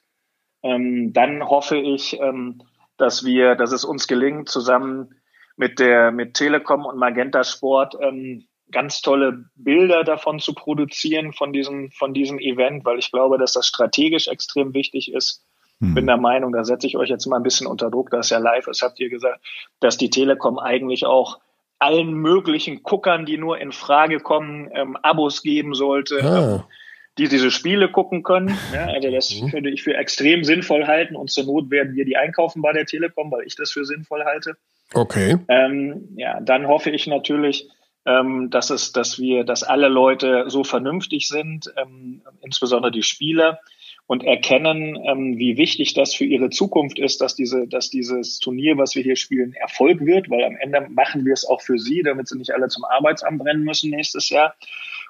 Ähm, 0.63 1.13
dann 1.13 1.47
hoffe 1.47 1.77
ich, 1.77 2.19
ähm, 2.19 2.61
dass 2.97 3.25
wir, 3.25 3.55
dass 3.55 3.71
es 3.71 3.83
uns 3.83 4.07
gelingt, 4.07 4.49
zusammen 4.49 5.15
mit 5.57 5.79
der, 5.79 6.11
mit 6.11 6.33
Telekom 6.33 6.85
und 6.85 6.97
Magenta 6.97 7.43
Sport 7.43 7.95
ähm, 8.01 8.47
ganz 8.71 9.01
tolle 9.01 9.45
Bilder 9.55 10.03
davon 10.03 10.39
zu 10.39 10.53
produzieren, 10.53 11.33
von 11.33 11.53
diesem, 11.53 11.91
von 11.91 12.13
diesem 12.13 12.39
Event, 12.39 12.83
weil 12.85 12.99
ich 12.99 13.11
glaube, 13.11 13.37
dass 13.37 13.53
das 13.53 13.67
strategisch 13.67 14.27
extrem 14.27 14.73
wichtig 14.73 15.13
ist. 15.13 15.45
Hm. 15.79 15.93
Bin 15.93 16.07
der 16.07 16.17
Meinung, 16.17 16.51
da 16.51 16.63
setze 16.63 16.87
ich 16.87 16.97
euch 16.97 17.09
jetzt 17.09 17.25
mal 17.25 17.37
ein 17.37 17.43
bisschen 17.43 17.67
unter 17.67 17.91
Druck, 17.91 18.09
dass 18.09 18.29
ja 18.29 18.39
live 18.39 18.67
ist, 18.67 18.81
habt 18.81 18.99
ihr 18.99 19.09
gesagt, 19.09 19.45
dass 19.79 19.97
die 19.97 20.09
Telekom 20.09 20.57
eigentlich 20.57 21.05
auch 21.05 21.39
allen 21.79 22.13
möglichen 22.13 22.83
Guckern, 22.83 23.25
die 23.25 23.37
nur 23.37 23.59
in 23.59 23.71
Frage 23.71 24.19
kommen, 24.19 24.69
ähm, 24.73 24.97
Abos 24.97 25.41
geben 25.41 25.73
sollte, 25.73 26.23
ah. 26.23 26.55
ähm, 26.55 26.63
die 27.17 27.27
diese 27.27 27.51
Spiele 27.51 27.89
gucken 27.89 28.23
können. 28.23 28.57
Ja, 28.73 28.87
also 28.87 29.09
das 29.09 29.33
mhm. 29.33 29.53
würde 29.53 29.69
ich 29.69 29.83
für 29.83 29.95
extrem 29.95 30.43
sinnvoll 30.43 30.87
halten 30.87 31.15
und 31.15 31.31
zur 31.31 31.45
Not 31.45 31.69
werden 31.71 31.95
wir 31.95 32.05
die 32.05 32.17
einkaufen 32.17 32.61
bei 32.61 32.73
der 32.73 32.85
Telekom, 32.85 33.31
weil 33.31 33.45
ich 33.45 33.55
das 33.55 33.71
für 33.71 33.85
sinnvoll 33.85 34.23
halte. 34.25 34.55
Okay. 34.93 35.37
Ähm, 35.47 36.09
ja, 36.15 36.39
dann 36.41 36.67
hoffe 36.67 36.91
ich 36.91 37.07
natürlich, 37.07 37.69
ähm, 38.05 38.49
dass 38.49 38.69
es, 38.69 38.91
dass 38.91 39.19
wir, 39.19 39.43
dass 39.43 39.63
alle 39.63 39.87
Leute 39.87 40.45
so 40.47 40.63
vernünftig 40.63 41.27
sind, 41.27 41.73
ähm, 41.77 42.21
insbesondere 42.41 42.91
die 42.91 43.03
Spieler, 43.03 43.59
und 44.07 44.23
erkennen, 44.23 44.97
ähm, 45.03 45.37
wie 45.37 45.57
wichtig 45.57 45.93
das 45.93 46.13
für 46.13 46.25
ihre 46.25 46.49
Zukunft 46.49 46.99
ist, 46.99 47.21
dass 47.21 47.35
diese, 47.35 47.67
dass 47.67 47.89
dieses 47.89 48.39
Turnier, 48.39 48.77
was 48.77 48.95
wir 48.95 49.01
hier 49.01 49.15
spielen, 49.15 49.53
Erfolg 49.53 50.05
wird, 50.05 50.29
weil 50.29 50.43
am 50.43 50.57
Ende 50.57 50.87
machen 50.89 51.25
wir 51.25 51.33
es 51.33 51.45
auch 51.45 51.61
für 51.61 51.79
sie, 51.79 52.03
damit 52.03 52.27
sie 52.27 52.37
nicht 52.37 52.51
alle 52.51 52.67
zum 52.67 52.85
Arbeitsamt 52.85 53.43
rennen 53.43 53.63
müssen 53.63 53.89
nächstes 53.89 54.29
Jahr 54.29 54.55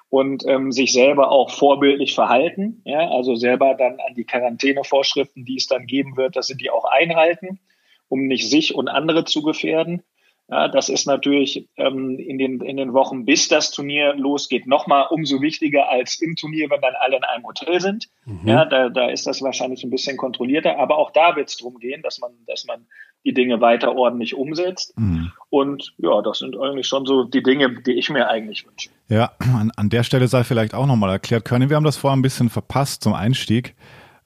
und 0.08 0.44
ähm, 0.46 0.72
sich 0.72 0.92
selber 0.92 1.30
auch 1.30 1.50
vorbildlich 1.50 2.14
verhalten, 2.14 2.80
ja, 2.84 3.10
also 3.10 3.34
selber 3.34 3.74
dann 3.74 3.98
an 4.00 4.14
die 4.14 4.24
Quarantänevorschriften, 4.24 5.44
die 5.44 5.56
es 5.56 5.66
dann 5.66 5.86
geben 5.86 6.16
wird, 6.16 6.36
dass 6.36 6.46
sie 6.46 6.56
die 6.56 6.70
auch 6.70 6.84
einhalten, 6.84 7.60
um 8.08 8.26
nicht 8.26 8.48
sich 8.48 8.74
und 8.74 8.88
andere 8.88 9.24
zu 9.24 9.42
gefährden. 9.42 10.02
Ja, 10.48 10.68
das 10.68 10.88
ist 10.88 11.06
natürlich 11.06 11.68
ähm, 11.76 12.18
in, 12.20 12.38
den, 12.38 12.60
in 12.60 12.76
den 12.76 12.92
Wochen, 12.92 13.24
bis 13.24 13.48
das 13.48 13.72
Turnier 13.72 14.14
losgeht, 14.14 14.66
nochmal 14.66 15.06
umso 15.10 15.40
wichtiger 15.40 15.90
als 15.90 16.20
im 16.22 16.36
Turnier, 16.36 16.70
wenn 16.70 16.80
dann 16.80 16.94
alle 17.00 17.16
in 17.16 17.24
einem 17.24 17.44
Hotel 17.44 17.80
sind. 17.80 18.08
Mhm. 18.26 18.46
Ja, 18.46 18.64
da, 18.64 18.88
da 18.88 19.08
ist 19.08 19.26
das 19.26 19.42
wahrscheinlich 19.42 19.82
ein 19.82 19.90
bisschen 19.90 20.16
kontrollierter. 20.16 20.78
Aber 20.78 20.98
auch 20.98 21.10
da 21.10 21.34
wird 21.34 21.48
es 21.48 21.56
darum 21.56 21.78
gehen, 21.78 22.00
dass 22.02 22.20
man, 22.20 22.30
dass 22.46 22.64
man 22.64 22.86
die 23.24 23.34
Dinge 23.34 23.60
weiter 23.60 23.96
ordentlich 23.96 24.36
umsetzt. 24.36 24.96
Mhm. 24.96 25.32
Und 25.50 25.94
ja, 25.98 26.22
das 26.22 26.38
sind 26.38 26.56
eigentlich 26.56 26.86
schon 26.86 27.06
so 27.06 27.24
die 27.24 27.42
Dinge, 27.42 27.82
die 27.82 27.94
ich 27.94 28.08
mir 28.08 28.28
eigentlich 28.28 28.64
wünsche. 28.64 28.90
Ja, 29.08 29.32
an, 29.38 29.72
an 29.76 29.90
der 29.90 30.04
Stelle 30.04 30.28
sei 30.28 30.44
vielleicht 30.44 30.74
auch 30.74 30.86
nochmal 30.86 31.10
erklärt, 31.10 31.44
können 31.44 31.68
wir 31.68 31.76
haben 31.76 31.84
das 31.84 31.96
vorher 31.96 32.16
ein 32.16 32.22
bisschen 32.22 32.50
verpasst 32.50 33.02
zum 33.02 33.14
Einstieg 33.14 33.74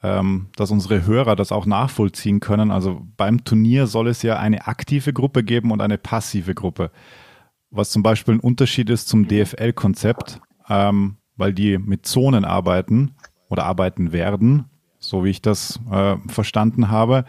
ähm, 0.03 0.47
dass 0.57 0.71
unsere 0.71 1.05
Hörer 1.07 1.37
das 1.37 1.53
auch 1.53 1.67
nachvollziehen 1.67 2.41
können. 2.41 2.71
Also 2.71 3.03
beim 3.17 3.45
Turnier 3.45 3.87
soll 3.87 4.09
es 4.09 4.23
ja 4.23 4.39
eine 4.39 4.67
aktive 4.67 5.13
Gruppe 5.13 5.45
geben 5.45 5.71
und 5.71 5.81
eine 5.81 5.99
passive 5.99 6.55
Gruppe. 6.55 6.91
Was 7.71 7.91
zum 7.91 8.03
Beispiel 8.03 8.35
ein 8.35 8.41
Unterschied 8.41 8.91
ist 8.91 9.09
zum 9.09 9.29
DFL-Konzept, 9.29 10.41
ähm, 10.69 11.17
weil 11.37 11.53
die 11.53 11.79
mit 11.79 12.07
Zonen 12.07 12.45
arbeiten 12.45 13.15
oder 13.49 13.65
arbeiten 13.65 14.13
werden, 14.13 14.65
so 14.99 15.25
wie 15.25 15.31
ich 15.31 15.43
das 15.43 15.79
äh, 15.91 16.17
verstanden 16.29 16.91
habe. 16.91 17.25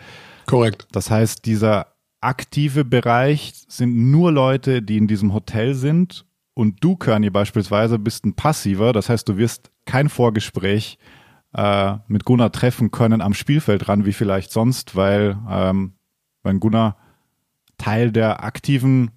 Korrekt. 0.45 0.87
Das 0.91 1.11
heißt, 1.11 1.45
dieser 1.45 1.87
aktive 2.21 2.85
Bereich 2.85 3.53
sind 3.67 4.11
nur 4.11 4.31
Leute, 4.31 4.81
die 4.81 4.97
in 4.97 5.07
diesem 5.07 5.33
Hotel 5.33 5.73
sind 5.75 6.25
und 6.53 6.83
du, 6.83 6.95
Körny, 6.95 7.29
beispielsweise 7.29 7.99
bist 7.99 8.25
ein 8.25 8.33
passiver. 8.33 8.93
Das 8.93 9.09
heißt, 9.09 9.27
du 9.27 9.37
wirst 9.37 9.71
kein 9.85 10.09
Vorgespräch 10.09 10.97
äh, 10.99 11.20
mit 12.07 12.23
Gunnar 12.23 12.53
treffen 12.53 12.91
können 12.91 13.21
am 13.21 13.33
Spielfeld 13.33 13.89
ran, 13.89 14.05
wie 14.05 14.13
vielleicht 14.13 14.51
sonst, 14.51 14.95
weil 14.95 15.37
ähm, 15.49 15.95
wenn 16.43 16.61
Gunnar 16.61 16.95
Teil 17.77 18.11
der 18.11 18.43
aktiven 18.43 19.11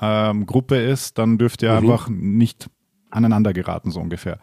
ähm, 0.00 0.46
Gruppe 0.46 0.76
ist, 0.76 1.18
dann 1.18 1.38
dürft 1.38 1.62
ihr 1.62 1.72
mhm. 1.72 1.76
einfach 1.76 2.08
nicht 2.08 2.70
aneinander 3.10 3.52
geraten, 3.52 3.90
so 3.90 4.00
ungefähr. 4.00 4.38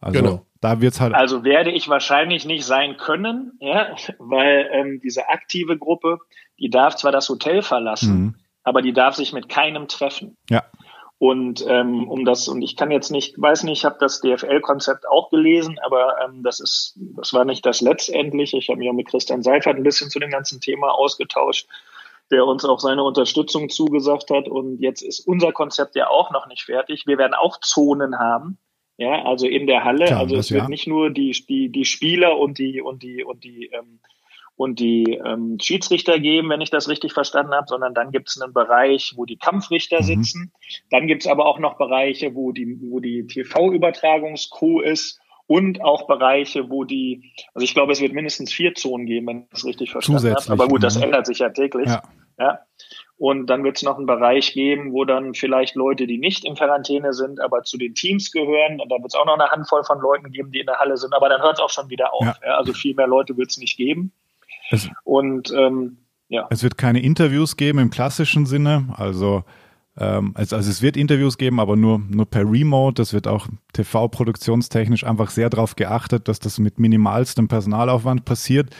Also 0.00 0.22
genau. 0.22 0.46
da 0.60 0.80
wird's 0.80 1.00
halt. 1.00 1.14
Also 1.14 1.44
werde 1.44 1.70
ich 1.70 1.88
wahrscheinlich 1.88 2.46
nicht 2.46 2.64
sein 2.64 2.96
können, 2.96 3.52
ja, 3.60 3.94
weil 4.18 4.68
ähm, 4.72 5.00
diese 5.02 5.28
aktive 5.28 5.76
Gruppe, 5.76 6.18
die 6.58 6.70
darf 6.70 6.96
zwar 6.96 7.12
das 7.12 7.28
Hotel 7.28 7.62
verlassen, 7.62 8.20
mhm. 8.20 8.34
aber 8.62 8.82
die 8.82 8.92
darf 8.92 9.14
sich 9.14 9.32
mit 9.32 9.48
keinem 9.48 9.88
treffen. 9.88 10.36
Ja. 10.48 10.64
Und 11.20 11.62
ähm, 11.68 12.08
um 12.08 12.24
das, 12.24 12.48
und 12.48 12.62
ich 12.62 12.76
kann 12.76 12.90
jetzt 12.90 13.10
nicht, 13.10 13.38
weiß 13.38 13.64
nicht, 13.64 13.80
ich 13.80 13.84
habe 13.84 13.98
das 14.00 14.22
DFL-Konzept 14.22 15.06
auch 15.06 15.28
gelesen, 15.28 15.78
aber 15.84 16.14
ähm, 16.24 16.42
das 16.42 16.60
ist, 16.60 16.94
das 16.96 17.34
war 17.34 17.44
nicht 17.44 17.66
das 17.66 17.82
letztendliche. 17.82 18.56
Ich 18.56 18.70
habe 18.70 18.78
mich 18.78 18.88
auch 18.88 18.94
mit 18.94 19.06
Christian 19.06 19.42
Seifert 19.42 19.76
ein 19.76 19.82
bisschen 19.82 20.08
zu 20.08 20.18
dem 20.18 20.30
ganzen 20.30 20.62
Thema 20.62 20.94
ausgetauscht, 20.94 21.68
der 22.30 22.46
uns 22.46 22.64
auch 22.64 22.80
seine 22.80 23.04
Unterstützung 23.04 23.68
zugesagt 23.68 24.30
hat. 24.30 24.48
Und 24.48 24.80
jetzt 24.80 25.02
ist 25.02 25.20
unser 25.20 25.52
Konzept 25.52 25.94
ja 25.94 26.08
auch 26.08 26.30
noch 26.30 26.46
nicht 26.46 26.62
fertig. 26.62 27.06
Wir 27.06 27.18
werden 27.18 27.34
auch 27.34 27.60
Zonen 27.60 28.18
haben. 28.18 28.56
Ja, 28.96 29.22
also 29.26 29.46
in 29.46 29.66
der 29.66 29.84
Halle. 29.84 30.06
Klar, 30.06 30.20
also 30.20 30.36
es 30.36 30.50
wird 30.50 30.62
ja. 30.62 30.68
nicht 30.70 30.86
nur 30.86 31.10
die, 31.10 31.32
die, 31.46 31.68
die 31.68 31.84
Spieler 31.84 32.38
und 32.38 32.56
die, 32.56 32.80
und 32.80 33.02
die, 33.02 33.24
und 33.24 33.44
die, 33.44 33.66
ähm, 33.74 34.00
und 34.60 34.78
die 34.78 35.18
ähm, 35.24 35.56
Schiedsrichter 35.58 36.18
geben, 36.18 36.50
wenn 36.50 36.60
ich 36.60 36.68
das 36.68 36.86
richtig 36.86 37.14
verstanden 37.14 37.54
habe, 37.54 37.64
sondern 37.66 37.94
dann 37.94 38.10
gibt 38.10 38.28
es 38.28 38.38
einen 38.38 38.52
Bereich, 38.52 39.14
wo 39.16 39.24
die 39.24 39.38
Kampfrichter 39.38 40.02
mhm. 40.02 40.04
sitzen. 40.04 40.52
Dann 40.90 41.06
gibt 41.06 41.22
es 41.22 41.30
aber 41.30 41.46
auch 41.46 41.58
noch 41.58 41.78
Bereiche, 41.78 42.34
wo 42.34 42.52
die, 42.52 42.76
wo 42.78 43.00
die 43.00 43.26
TV-Übertragungscrew 43.26 44.82
ist 44.82 45.18
und 45.46 45.82
auch 45.82 46.06
Bereiche, 46.06 46.68
wo 46.68 46.84
die, 46.84 47.32
also 47.54 47.64
ich 47.64 47.72
glaube, 47.72 47.92
es 47.92 48.02
wird 48.02 48.12
mindestens 48.12 48.52
vier 48.52 48.74
Zonen 48.74 49.06
geben, 49.06 49.28
wenn 49.28 49.38
ich 49.44 49.48
das 49.50 49.64
richtig 49.64 49.92
verstanden 49.92 50.34
habe. 50.34 50.52
Aber 50.52 50.68
gut, 50.68 50.82
das 50.82 50.98
mhm. 50.98 51.04
ändert 51.04 51.24
sich 51.24 51.38
ja 51.38 51.48
täglich. 51.48 51.88
Ja. 51.88 52.02
ja. 52.38 52.58
Und 53.16 53.46
dann 53.46 53.64
wird 53.64 53.78
es 53.78 53.82
noch 53.82 53.96
einen 53.96 54.04
Bereich 54.04 54.52
geben, 54.52 54.92
wo 54.92 55.06
dann 55.06 55.32
vielleicht 55.32 55.74
Leute, 55.74 56.06
die 56.06 56.18
nicht 56.18 56.44
in 56.44 56.54
Quarantäne 56.54 57.14
sind, 57.14 57.40
aber 57.40 57.62
zu 57.62 57.78
den 57.78 57.94
Teams 57.94 58.30
gehören. 58.30 58.78
Und 58.78 58.92
da 58.92 58.96
wird 58.96 59.08
es 59.08 59.14
auch 59.14 59.24
noch 59.24 59.38
eine 59.38 59.50
Handvoll 59.50 59.84
von 59.84 60.00
Leuten 60.00 60.30
geben, 60.32 60.52
die 60.52 60.60
in 60.60 60.66
der 60.66 60.80
Halle 60.80 60.98
sind. 60.98 61.14
Aber 61.14 61.30
dann 61.30 61.40
hört 61.40 61.54
es 61.54 61.60
auch 61.60 61.70
schon 61.70 61.88
wieder 61.88 62.12
auf. 62.12 62.26
Ja. 62.26 62.34
Ja, 62.44 62.56
also 62.58 62.74
viel 62.74 62.94
mehr 62.94 63.06
Leute 63.06 63.38
wird 63.38 63.50
es 63.50 63.56
nicht 63.56 63.78
geben. 63.78 64.12
Es, 64.70 64.88
und 65.04 65.52
ähm, 65.56 65.98
ja. 66.28 66.46
Es 66.50 66.62
wird 66.62 66.78
keine 66.78 67.02
Interviews 67.02 67.56
geben 67.56 67.80
im 67.80 67.90
klassischen 67.90 68.46
Sinne. 68.46 68.94
Also, 68.96 69.42
ähm, 69.98 70.32
also, 70.34 70.56
also 70.56 70.70
es 70.70 70.80
wird 70.80 70.96
Interviews 70.96 71.38
geben, 71.38 71.58
aber 71.58 71.76
nur, 71.76 71.98
nur 71.98 72.24
per 72.24 72.48
Remote. 72.48 72.94
Das 72.94 73.12
wird 73.12 73.26
auch 73.26 73.48
TV-produktionstechnisch 73.72 75.04
einfach 75.04 75.30
sehr 75.30 75.50
darauf 75.50 75.74
geachtet, 75.74 76.28
dass 76.28 76.38
das 76.38 76.58
mit 76.58 76.78
minimalstem 76.78 77.48
Personalaufwand 77.48 78.24
passiert. 78.24 78.70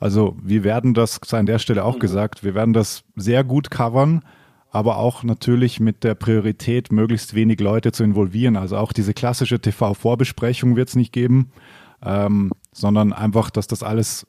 Also 0.00 0.36
wir 0.42 0.64
werden 0.64 0.94
das, 0.94 1.20
sei 1.24 1.38
an 1.38 1.46
der 1.46 1.58
Stelle 1.58 1.84
auch 1.84 1.96
mhm. 1.96 2.00
gesagt, 2.00 2.42
wir 2.42 2.54
werden 2.54 2.72
das 2.72 3.04
sehr 3.14 3.44
gut 3.44 3.70
covern 3.70 4.22
aber 4.74 4.96
auch 4.96 5.22
natürlich 5.22 5.78
mit 5.78 6.02
der 6.02 6.16
Priorität, 6.16 6.90
möglichst 6.90 7.34
wenig 7.34 7.60
Leute 7.60 7.92
zu 7.92 8.02
involvieren. 8.02 8.56
Also 8.56 8.76
auch 8.76 8.92
diese 8.92 9.14
klassische 9.14 9.60
TV-Vorbesprechung 9.60 10.74
wird 10.74 10.88
es 10.88 10.96
nicht 10.96 11.12
geben, 11.12 11.52
ähm, 12.02 12.50
sondern 12.72 13.12
einfach, 13.12 13.50
dass 13.50 13.68
das 13.68 13.84
alles 13.84 14.26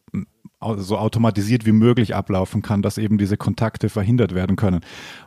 so 0.78 0.97
automatisiert 0.97 1.66
wie 1.66 1.72
möglich 1.72 2.16
ablaufen 2.16 2.62
kann, 2.62 2.82
dass 2.82 2.97
eben 2.97 3.18
diese 3.18 3.38
Kontakte 3.38 3.89
verhindert 3.89 4.34
werden 4.34 4.56
können. 4.56 4.82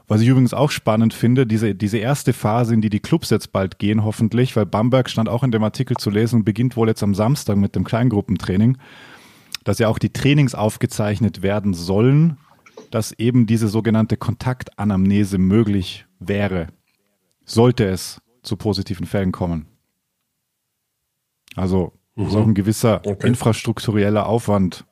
Was 0.06 0.20
ich 0.20 0.28
übrigens 0.28 0.54
auch 0.54 0.70
spannend 0.70 1.14
finde, 1.14 1.46
diese, 1.46 1.74
diese 1.74 1.98
erste 1.98 2.32
Phase, 2.32 2.74
in 2.74 2.80
die 2.80 2.90
die 2.90 3.00
Clubs 3.00 3.30
jetzt 3.30 3.52
bald 3.52 3.78
gehen, 3.78 4.04
hoffentlich, 4.04 4.56
weil 4.56 4.66
Bamberg 4.66 5.08
stand 5.08 5.28
auch 5.28 5.42
in 5.42 5.52
dem 5.52 5.62
Artikel 5.62 5.96
zu 5.96 6.10
lesen, 6.10 6.44
beginnt 6.44 6.76
wohl 6.76 6.88
jetzt 6.88 7.02
am 7.02 7.14
Samstag 7.14 7.56
mit 7.56 7.76
dem 7.76 7.84
Kleingruppentraining, 7.84 8.78
dass 9.64 9.78
ja 9.78 9.88
auch 9.88 9.98
die 9.98 10.12
Trainings 10.12 10.54
aufgezeichnet 10.54 11.42
werden 11.42 11.74
sollen, 11.74 12.38
dass 12.90 13.12
eben 13.12 13.46
diese 13.46 13.68
sogenannte 13.68 14.16
Kontaktanamnese 14.16 15.38
möglich 15.38 16.06
wäre, 16.18 16.68
sollte 17.44 17.84
es 17.84 18.20
zu 18.42 18.56
positiven 18.56 19.06
Fällen 19.06 19.32
kommen. 19.32 19.66
Also 21.54 21.92
mhm. 22.14 22.30
so 22.30 22.42
ein 22.42 22.54
gewisser 22.54 23.02
okay. 23.04 23.28
infrastruktureller 23.28 24.26
Aufwand 24.26 24.84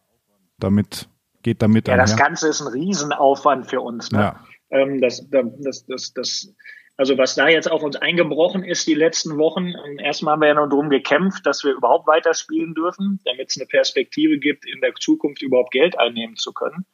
damit, 0.58 1.08
geht 1.42 1.62
damit 1.62 1.88
Ja, 1.88 1.94
einher. 1.94 2.06
das 2.06 2.16
Ganze 2.16 2.48
ist 2.48 2.60
ein 2.60 2.68
Riesenaufwand 2.68 3.66
für 3.66 3.80
uns. 3.80 4.10
Ne? 4.10 4.18
Ja. 4.18 4.40
Ähm, 4.70 5.00
das, 5.00 5.28
das, 5.30 5.86
das, 5.86 6.12
das, 6.12 6.54
also 6.96 7.18
was 7.18 7.34
da 7.34 7.48
jetzt 7.48 7.70
auf 7.70 7.82
uns 7.82 7.96
eingebrochen 7.96 8.64
ist 8.64 8.86
die 8.86 8.94
letzten 8.94 9.38
Wochen, 9.38 9.68
ähm, 9.68 9.98
erstmal 9.98 10.32
haben 10.32 10.40
wir 10.40 10.48
ja 10.48 10.54
noch 10.54 10.68
drum 10.68 10.88
gekämpft, 10.90 11.46
dass 11.46 11.62
wir 11.64 11.72
überhaupt 11.72 12.06
weiterspielen 12.06 12.74
dürfen, 12.74 13.20
damit 13.24 13.50
es 13.50 13.56
eine 13.56 13.66
Perspektive 13.66 14.38
gibt, 14.38 14.66
in 14.66 14.80
der 14.80 14.94
Zukunft 14.94 15.42
überhaupt 15.42 15.72
Geld 15.72 15.98
einnehmen 15.98 16.36
zu 16.36 16.52
können 16.52 16.86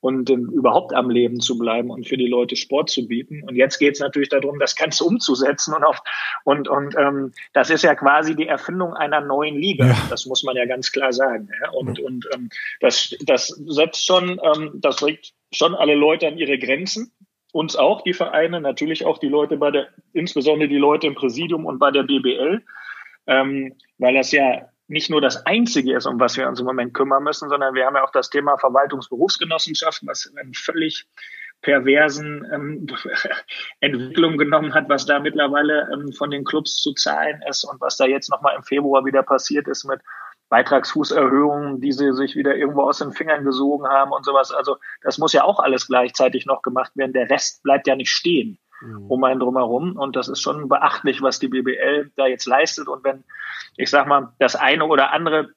und 0.00 0.30
ähm, 0.30 0.50
überhaupt 0.50 0.92
am 0.94 1.10
Leben 1.10 1.40
zu 1.40 1.58
bleiben 1.58 1.90
und 1.90 2.06
für 2.06 2.16
die 2.16 2.26
Leute 2.26 2.56
Sport 2.56 2.90
zu 2.90 3.06
bieten. 3.06 3.42
Und 3.44 3.56
jetzt 3.56 3.78
geht 3.78 3.94
es 3.94 4.00
natürlich 4.00 4.28
darum, 4.28 4.58
das 4.58 4.76
Ganze 4.76 5.04
umzusetzen 5.04 5.74
und 5.74 5.84
auf, 5.84 6.00
und 6.44 6.68
und 6.68 6.94
ähm, 6.98 7.32
das 7.52 7.70
ist 7.70 7.82
ja 7.82 7.94
quasi 7.94 8.36
die 8.36 8.46
Erfindung 8.46 8.94
einer 8.94 9.20
neuen 9.20 9.56
Liga. 9.56 9.86
Ja. 9.86 10.06
Das 10.10 10.26
muss 10.26 10.42
man 10.42 10.56
ja 10.56 10.66
ganz 10.66 10.92
klar 10.92 11.12
sagen. 11.12 11.48
Ja? 11.60 11.70
Und 11.70 11.98
und 11.98 12.28
ähm, 12.34 12.50
das 12.80 13.16
das 13.24 13.48
setzt 13.48 14.06
schon, 14.06 14.40
ähm, 14.42 14.72
das 14.74 14.96
bringt 14.96 15.32
schon 15.52 15.74
alle 15.74 15.94
Leute 15.94 16.28
an 16.28 16.38
ihre 16.38 16.58
Grenzen. 16.58 17.12
Uns 17.52 17.74
auch, 17.74 18.02
die 18.02 18.12
Vereine, 18.12 18.60
natürlich 18.60 19.06
auch 19.06 19.18
die 19.18 19.28
Leute 19.28 19.56
bei 19.56 19.70
der, 19.70 19.88
insbesondere 20.12 20.68
die 20.68 20.76
Leute 20.76 21.06
im 21.06 21.14
Präsidium 21.14 21.64
und 21.64 21.78
bei 21.78 21.90
der 21.90 22.02
BBL, 22.02 22.62
ähm, 23.26 23.74
weil 23.96 24.14
das 24.14 24.30
ja 24.32 24.68
nicht 24.88 25.10
nur 25.10 25.20
das 25.20 25.46
Einzige 25.46 25.96
ist, 25.96 26.06
um 26.06 26.20
was 26.20 26.36
wir 26.36 26.48
uns 26.48 26.60
im 26.60 26.66
Moment 26.66 26.94
kümmern 26.94 27.22
müssen, 27.22 27.48
sondern 27.48 27.74
wir 27.74 27.86
haben 27.86 27.96
ja 27.96 28.04
auch 28.04 28.12
das 28.12 28.30
Thema 28.30 28.56
Verwaltungsberufsgenossenschaft, 28.56 30.06
was 30.06 30.32
einen 30.36 30.54
völlig 30.54 31.06
perversen 31.62 32.46
ähm, 32.52 32.86
Entwicklung 33.80 34.36
genommen 34.36 34.74
hat, 34.74 34.88
was 34.88 35.06
da 35.06 35.18
mittlerweile 35.18 35.88
ähm, 35.92 36.12
von 36.12 36.30
den 36.30 36.44
Clubs 36.44 36.76
zu 36.76 36.92
zahlen 36.92 37.42
ist 37.48 37.64
und 37.64 37.80
was 37.80 37.96
da 37.96 38.06
jetzt 38.06 38.30
nochmal 38.30 38.54
im 38.56 38.62
Februar 38.62 39.04
wieder 39.04 39.22
passiert 39.22 39.66
ist 39.66 39.84
mit 39.84 40.00
Beitragsfußerhöhungen, 40.48 41.80
die 41.80 41.90
sie 41.90 42.12
sich 42.12 42.36
wieder 42.36 42.54
irgendwo 42.54 42.82
aus 42.82 42.98
den 42.98 43.12
Fingern 43.12 43.44
gesogen 43.44 43.88
haben 43.88 44.12
und 44.12 44.24
sowas. 44.24 44.52
Also 44.52 44.76
das 45.02 45.18
muss 45.18 45.32
ja 45.32 45.42
auch 45.42 45.58
alles 45.58 45.88
gleichzeitig 45.88 46.46
noch 46.46 46.62
gemacht 46.62 46.92
werden. 46.94 47.12
Der 47.12 47.28
Rest 47.28 47.64
bleibt 47.64 47.88
ja 47.88 47.96
nicht 47.96 48.10
stehen 48.10 48.58
mhm. 48.86 49.10
um 49.10 49.24
einen 49.24 49.40
drumherum. 49.40 49.96
Und 49.96 50.16
das 50.16 50.28
ist 50.28 50.40
schon 50.40 50.68
beachtlich, 50.68 51.22
was 51.22 51.38
die 51.38 51.48
BBL 51.48 52.12
da 52.16 52.26
jetzt 52.26 52.46
leistet. 52.46 52.88
Und 52.88 53.04
wenn, 53.04 53.24
ich 53.76 53.90
sag 53.90 54.06
mal, 54.06 54.32
das 54.38 54.56
eine 54.56 54.86
oder 54.86 55.12
andere 55.12 55.50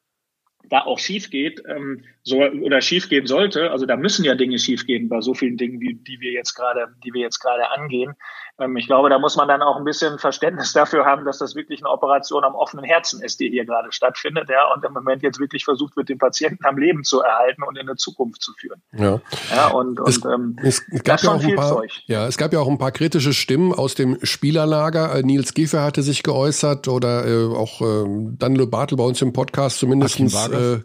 da 0.70 0.82
auch 0.82 1.00
schief 1.00 1.30
geht, 1.30 1.64
ähm, 1.68 2.04
so, 2.24 2.38
oder 2.38 2.82
schief 2.82 3.10
gehen 3.10 3.26
sollte, 3.28 3.72
also 3.72 3.86
da 3.86 3.96
müssen 3.96 4.26
ja 4.26 4.36
Dinge 4.36 4.60
schief 4.60 4.86
gehen 4.86 5.10
bei 5.10 5.22
so 5.22 5.34
vielen 5.34 5.58
Dingen, 5.58 5.80
die, 5.80 5.96
die 5.96 6.20
wir 6.20 6.32
jetzt 6.32 6.54
gerade, 6.54 6.94
die 7.04 7.14
wir 7.14 7.22
jetzt 7.22 7.40
gerade 7.40 7.72
angehen. 7.72 8.14
Ähm, 8.60 8.76
ich 8.78 8.88
glaube, 8.88 9.10
da 9.10 9.20
muss 9.20 9.36
man 9.36 9.48
dann 9.48 9.62
auch 9.62 9.78
ein 9.78 9.84
bisschen 9.84 10.20
Verständnis 10.20 10.74
dafür 10.74 11.06
haben, 11.06 11.26
dass 11.26 11.38
das 11.40 11.56
wirklich 11.56 11.82
eine 11.82 11.90
Operation 11.90 12.44
am 12.44 12.56
offenen 12.56 12.86
Herzen 12.86 13.22
ist, 13.22 13.40
die 13.40 13.50
hier 13.50 13.66
gerade 13.66 13.92
stattfindet, 13.92 14.50
ja, 14.50 14.72
und 14.74 14.84
im 14.84 14.94
Moment 14.94 15.24
jetzt 15.24 15.40
wirklich 15.40 15.66
versucht 15.66 15.96
wird, 15.96 16.10
den 16.10 16.18
Patienten 16.18 16.66
am 16.66 16.78
Leben 16.78 17.04
zu 17.04 17.22
erhalten 17.22 17.64
und 17.64 17.78
in 17.78 17.88
eine 17.88 17.96
Zukunft 17.96 18.42
zu 18.42 18.54
führen. 18.54 18.82
Ja. 18.98 19.22
Ja, 19.56 19.68
und, 19.70 20.00
und 20.00 20.10
es, 20.10 20.24
ähm, 20.26 20.58
es 20.62 20.86
gab 21.04 21.22
ja 21.22 21.32
auch 21.32 21.44
ein 21.44 21.56
paar, 21.56 21.76
Zeug. 21.76 21.92
Ja, 22.06 22.28
es 22.28 22.38
gab 22.38 22.54
ja 22.54 22.60
auch 22.60 22.68
ein 22.68 22.78
paar 22.78 22.92
kritische 22.92 23.34
Stimmen 23.34 23.74
aus 23.74 23.96
dem 23.96 24.18
Spielerlager. 24.24 25.16
Äh, 25.16 25.24
Nils 25.24 25.54
Giefer 25.54 25.84
hatte 25.84 26.04
sich 26.04 26.24
geäußert 26.24 26.88
oder 26.88 27.26
äh, 27.28 27.46
auch 27.56 27.82
äh, 27.82 28.06
Danilo 28.38 28.68
Bartel 28.68 28.98
bei 28.98 29.04
uns 29.04 29.22
im 29.22 29.34
Podcast 29.34 29.80
zumindestens 29.80 30.48
äh, 30.48 30.82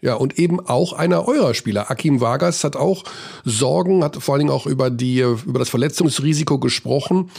ja, 0.00 0.14
und 0.14 0.38
eben 0.38 0.60
auch 0.60 0.92
einer 0.92 1.28
eurer 1.28 1.54
Spieler. 1.54 1.90
Akim 1.90 2.20
Vargas 2.20 2.64
hat 2.64 2.76
auch 2.76 3.04
Sorgen, 3.44 4.02
hat 4.02 4.16
vor 4.16 4.34
allen 4.34 4.40
Dingen 4.40 4.52
auch 4.52 4.66
über 4.66 4.90
die, 4.90 5.20
über 5.20 5.58
das 5.58 5.68
Verletzungsrisiko 5.68 6.58
gesprochen. 6.58 7.30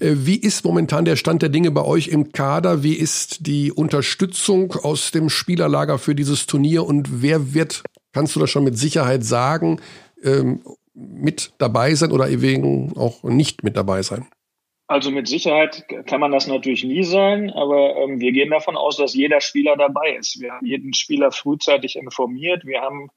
Äh, 0.00 0.12
wie 0.16 0.36
ist 0.36 0.64
momentan 0.64 1.04
der 1.04 1.16
Stand 1.16 1.42
der 1.42 1.48
Dinge 1.48 1.70
bei 1.70 1.82
euch 1.82 2.08
im 2.08 2.32
Kader? 2.32 2.82
Wie 2.82 2.94
ist 2.94 3.46
die 3.46 3.72
Unterstützung 3.72 4.72
aus 4.72 5.10
dem 5.10 5.28
Spielerlager 5.28 5.98
für 5.98 6.14
dieses 6.14 6.46
Turnier 6.46 6.86
und 6.86 7.22
wer 7.22 7.54
wird, 7.54 7.82
kannst 8.12 8.36
du 8.36 8.40
das 8.40 8.50
schon 8.50 8.64
mit 8.64 8.78
Sicherheit 8.78 9.24
sagen, 9.24 9.80
ähm, 10.22 10.60
mit 10.94 11.52
dabei 11.58 11.94
sein 11.94 12.12
oder 12.12 12.28
eben 12.28 12.96
auch 12.96 13.24
nicht 13.24 13.64
mit 13.64 13.76
dabei 13.76 14.02
sein? 14.02 14.26
Also 14.86 15.10
mit 15.10 15.26
Sicherheit 15.28 15.86
kann 16.06 16.20
man 16.20 16.30
das 16.30 16.46
natürlich 16.46 16.84
nie 16.84 17.04
sein, 17.04 17.50
aber 17.50 17.96
ähm, 17.96 18.20
wir 18.20 18.32
gehen 18.32 18.50
davon 18.50 18.76
aus, 18.76 18.98
dass 18.98 19.14
jeder 19.14 19.40
Spieler 19.40 19.76
dabei 19.76 20.16
ist. 20.16 20.40
Wir 20.40 20.52
haben 20.52 20.66
jeden 20.66 20.92
Spieler 20.92 21.32
frühzeitig 21.32 21.96
informiert. 21.96 22.66
Wir 22.66 22.82
haben 22.82 23.08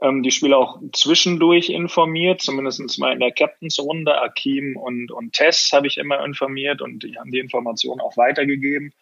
ähm, 0.00 0.22
die 0.22 0.30
Spieler 0.30 0.58
auch 0.58 0.80
zwischendurch 0.92 1.70
informiert, 1.70 2.42
zumindest 2.42 2.98
mal 3.00 3.12
in 3.12 3.18
der 3.18 3.32
Captains-Runde. 3.32 4.20
Akim 4.20 4.76
und, 4.76 5.10
und 5.10 5.32
Tess 5.32 5.70
habe 5.72 5.88
ich 5.88 5.98
immer 5.98 6.24
informiert 6.24 6.80
und 6.80 7.02
die 7.02 7.18
haben 7.18 7.32
die 7.32 7.40
Informationen 7.40 8.00
auch 8.00 8.16
weitergegeben. 8.16 8.92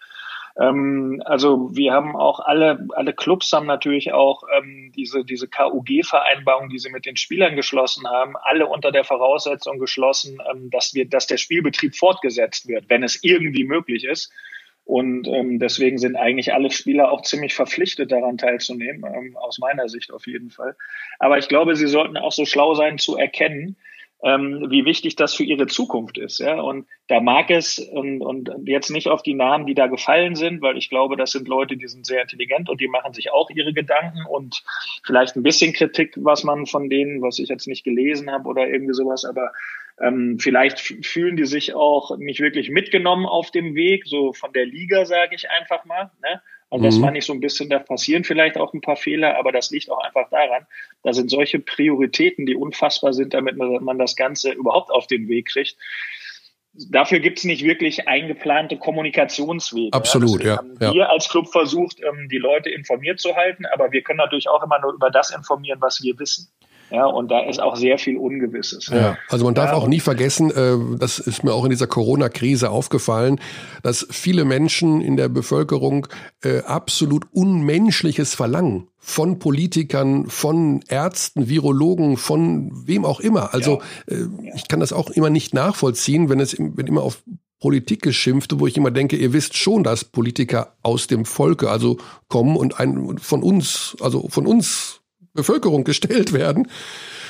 Ähm, 0.60 1.22
also 1.24 1.74
wir 1.74 1.92
haben 1.92 2.14
auch 2.14 2.40
alle, 2.40 2.86
alle 2.94 3.12
Clubs 3.12 3.52
haben 3.52 3.66
natürlich 3.66 4.12
auch 4.12 4.44
ähm, 4.56 4.92
diese, 4.94 5.24
diese 5.24 5.48
KUG-Vereinbarung, 5.48 6.68
die 6.68 6.78
sie 6.78 6.90
mit 6.90 7.06
den 7.06 7.16
Spielern 7.16 7.56
geschlossen 7.56 8.08
haben, 8.08 8.36
alle 8.36 8.66
unter 8.66 8.92
der 8.92 9.04
Voraussetzung 9.04 9.78
geschlossen, 9.78 10.38
ähm, 10.50 10.70
dass 10.70 10.94
wir, 10.94 11.08
dass 11.08 11.26
der 11.26 11.38
Spielbetrieb 11.38 11.96
fortgesetzt 11.96 12.68
wird, 12.68 12.88
wenn 12.88 13.02
es 13.02 13.22
irgendwie 13.22 13.64
möglich 13.64 14.04
ist. 14.04 14.32
Und 14.84 15.26
ähm, 15.26 15.58
deswegen 15.58 15.96
sind 15.98 16.14
eigentlich 16.14 16.52
alle 16.52 16.70
Spieler 16.70 17.10
auch 17.10 17.22
ziemlich 17.22 17.54
verpflichtet, 17.54 18.12
daran 18.12 18.36
teilzunehmen, 18.36 19.02
ähm, 19.12 19.36
aus 19.36 19.58
meiner 19.58 19.88
Sicht 19.88 20.12
auf 20.12 20.26
jeden 20.26 20.50
Fall. 20.50 20.76
Aber 21.18 21.38
ich 21.38 21.48
glaube, 21.48 21.74
sie 21.74 21.86
sollten 21.86 22.18
auch 22.18 22.32
so 22.32 22.44
schlau 22.44 22.74
sein 22.74 22.98
zu 22.98 23.16
erkennen, 23.16 23.76
ähm, 24.24 24.70
wie 24.70 24.86
wichtig 24.86 25.16
das 25.16 25.34
für 25.34 25.44
ihre 25.44 25.66
Zukunft 25.66 26.16
ist. 26.16 26.38
Ja? 26.38 26.60
Und 26.60 26.86
da 27.08 27.20
mag 27.20 27.50
es 27.50 27.78
und, 27.78 28.22
und 28.22 28.50
jetzt 28.64 28.90
nicht 28.90 29.08
auf 29.08 29.22
die 29.22 29.34
Namen, 29.34 29.66
die 29.66 29.74
da 29.74 29.86
gefallen 29.86 30.34
sind, 30.34 30.62
weil 30.62 30.78
ich 30.78 30.88
glaube, 30.88 31.16
das 31.16 31.32
sind 31.32 31.46
Leute, 31.46 31.76
die 31.76 31.86
sind 31.88 32.06
sehr 32.06 32.22
intelligent 32.22 32.70
und 32.70 32.80
die 32.80 32.88
machen 32.88 33.12
sich 33.12 33.30
auch 33.32 33.50
ihre 33.50 33.74
Gedanken 33.74 34.24
und 34.26 34.64
vielleicht 35.04 35.36
ein 35.36 35.42
bisschen 35.42 35.74
Kritik, 35.74 36.14
was 36.16 36.42
man 36.42 36.64
von 36.64 36.88
denen, 36.88 37.20
was 37.20 37.38
ich 37.38 37.50
jetzt 37.50 37.68
nicht 37.68 37.84
gelesen 37.84 38.30
habe 38.30 38.48
oder 38.48 38.66
irgendwie 38.66 38.94
sowas, 38.94 39.26
aber 39.26 39.52
ähm, 40.00 40.38
vielleicht 40.40 40.80
fühlen 40.80 41.36
die 41.36 41.44
sich 41.44 41.74
auch 41.74 42.16
nicht 42.16 42.40
wirklich 42.40 42.70
mitgenommen 42.70 43.26
auf 43.26 43.50
dem 43.50 43.74
Weg, 43.74 44.06
so 44.06 44.32
von 44.32 44.52
der 44.54 44.64
Liga, 44.64 45.04
sage 45.04 45.34
ich 45.34 45.50
einfach 45.50 45.84
mal. 45.84 46.10
Ne? 46.22 46.40
Und 46.74 46.82
das 46.82 46.96
mhm. 46.96 47.02
war 47.02 47.10
nicht 47.12 47.24
so 47.24 47.32
ein 47.32 47.38
bisschen, 47.38 47.70
da 47.70 47.78
passieren 47.78 48.24
vielleicht 48.24 48.58
auch 48.58 48.74
ein 48.74 48.80
paar 48.80 48.96
Fehler, 48.96 49.38
aber 49.38 49.52
das 49.52 49.70
liegt 49.70 49.88
auch 49.92 50.02
einfach 50.02 50.28
daran, 50.30 50.66
da 51.04 51.12
sind 51.12 51.30
solche 51.30 51.60
Prioritäten, 51.60 52.46
die 52.46 52.56
unfassbar 52.56 53.12
sind, 53.12 53.32
damit 53.32 53.56
man 53.56 53.96
das 53.96 54.16
Ganze 54.16 54.50
überhaupt 54.50 54.90
auf 54.90 55.06
den 55.06 55.28
Weg 55.28 55.46
kriegt. 55.46 55.76
Dafür 56.90 57.20
gibt 57.20 57.38
es 57.38 57.44
nicht 57.44 57.62
wirklich 57.62 58.08
eingeplante 58.08 58.76
Kommunikationswege. 58.76 59.92
Absolut, 59.92 60.42
ja. 60.42 60.56
Haben 60.56 60.76
ja. 60.80 60.92
Wir 60.92 61.10
als 61.10 61.28
Club 61.28 61.46
versucht, 61.46 62.00
ähm, 62.02 62.28
die 62.28 62.38
Leute 62.38 62.70
informiert 62.70 63.20
zu 63.20 63.36
halten, 63.36 63.66
aber 63.66 63.92
wir 63.92 64.02
können 64.02 64.16
natürlich 64.16 64.48
auch 64.48 64.64
immer 64.64 64.80
nur 64.80 64.94
über 64.94 65.12
das 65.12 65.30
informieren, 65.30 65.80
was 65.80 66.02
wir 66.02 66.18
wissen. 66.18 66.50
Ja, 66.90 67.06
und 67.06 67.30
da 67.30 67.40
ist 67.40 67.60
auch 67.60 67.76
sehr 67.76 67.98
viel 67.98 68.16
Ungewisses. 68.16 68.88
Ja, 68.88 69.16
also 69.28 69.44
man 69.44 69.54
darf 69.54 69.70
ja, 69.70 69.76
auch 69.76 69.88
nie 69.88 70.00
vergessen, 70.00 70.50
äh, 70.50 70.98
das 70.98 71.18
ist 71.18 71.42
mir 71.42 71.52
auch 71.52 71.64
in 71.64 71.70
dieser 71.70 71.86
Corona-Krise 71.86 72.70
aufgefallen, 72.70 73.40
dass 73.82 74.06
viele 74.10 74.44
Menschen 74.44 75.00
in 75.00 75.16
der 75.16 75.28
Bevölkerung 75.28 76.06
äh, 76.42 76.60
absolut 76.60 77.26
Unmenschliches 77.32 78.34
verlangen 78.34 78.88
von 78.98 79.38
Politikern, 79.38 80.28
von 80.28 80.82
Ärzten, 80.88 81.48
Virologen, 81.48 82.16
von 82.16 82.70
wem 82.86 83.04
auch 83.04 83.20
immer. 83.20 83.52
Also 83.54 83.80
ja. 84.08 84.16
äh, 84.16 84.28
ich 84.54 84.68
kann 84.68 84.80
das 84.80 84.92
auch 84.92 85.10
immer 85.10 85.30
nicht 85.30 85.52
nachvollziehen, 85.52 86.28
wenn 86.28 86.40
es 86.40 86.56
wenn 86.58 86.86
immer 86.86 87.02
auf 87.02 87.22
Politik 87.60 88.02
geschimpft, 88.02 88.58
wo 88.60 88.66
ich 88.66 88.76
immer 88.76 88.90
denke, 88.90 89.16
ihr 89.16 89.32
wisst 89.32 89.56
schon, 89.56 89.84
dass 89.84 90.04
Politiker 90.04 90.74
aus 90.82 91.06
dem 91.06 91.24
Volke 91.24 91.70
also 91.70 91.96
kommen 92.28 92.56
und 92.56 92.78
ein, 92.78 93.16
von 93.18 93.42
uns, 93.42 93.96
also 94.00 94.28
von 94.28 94.46
uns 94.46 95.00
Bevölkerung 95.34 95.84
gestellt 95.84 96.32
werden. 96.32 96.68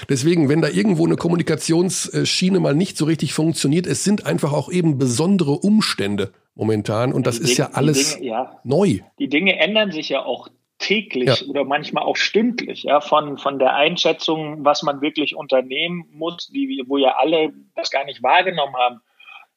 Deswegen, 0.08 0.48
wenn 0.48 0.60
da 0.60 0.68
irgendwo 0.68 1.06
eine 1.06 1.16
Kommunikationsschiene 1.16 2.60
mal 2.60 2.74
nicht 2.74 2.96
so 2.96 3.06
richtig 3.06 3.32
funktioniert, 3.32 3.86
es 3.86 4.04
sind 4.04 4.26
einfach 4.26 4.52
auch 4.52 4.70
eben 4.70 4.98
besondere 4.98 5.52
Umstände 5.52 6.32
momentan 6.54 7.12
und 7.12 7.26
das 7.26 7.38
die 7.38 7.44
ist 7.44 7.58
Dinge, 7.58 7.68
ja 7.70 7.74
alles 7.74 8.16
Dinge, 8.16 8.26
ja. 8.26 8.60
neu. 8.64 8.98
Die 9.18 9.28
Dinge 9.28 9.58
ändern 9.58 9.90
sich 9.90 10.10
ja 10.10 10.24
auch 10.24 10.48
täglich 10.78 11.40
ja. 11.40 11.46
oder 11.48 11.64
manchmal 11.64 12.04
auch 12.04 12.16
stündlich, 12.16 12.82
ja, 12.82 13.00
von, 13.00 13.38
von 13.38 13.58
der 13.58 13.74
Einschätzung, 13.74 14.64
was 14.64 14.82
man 14.82 15.00
wirklich 15.00 15.34
unternehmen 15.34 16.04
muss, 16.12 16.48
die, 16.48 16.84
wo 16.86 16.98
ja 16.98 17.16
alle 17.16 17.54
das 17.74 17.90
gar 17.90 18.04
nicht 18.04 18.22
wahrgenommen 18.22 18.74
haben 18.76 19.00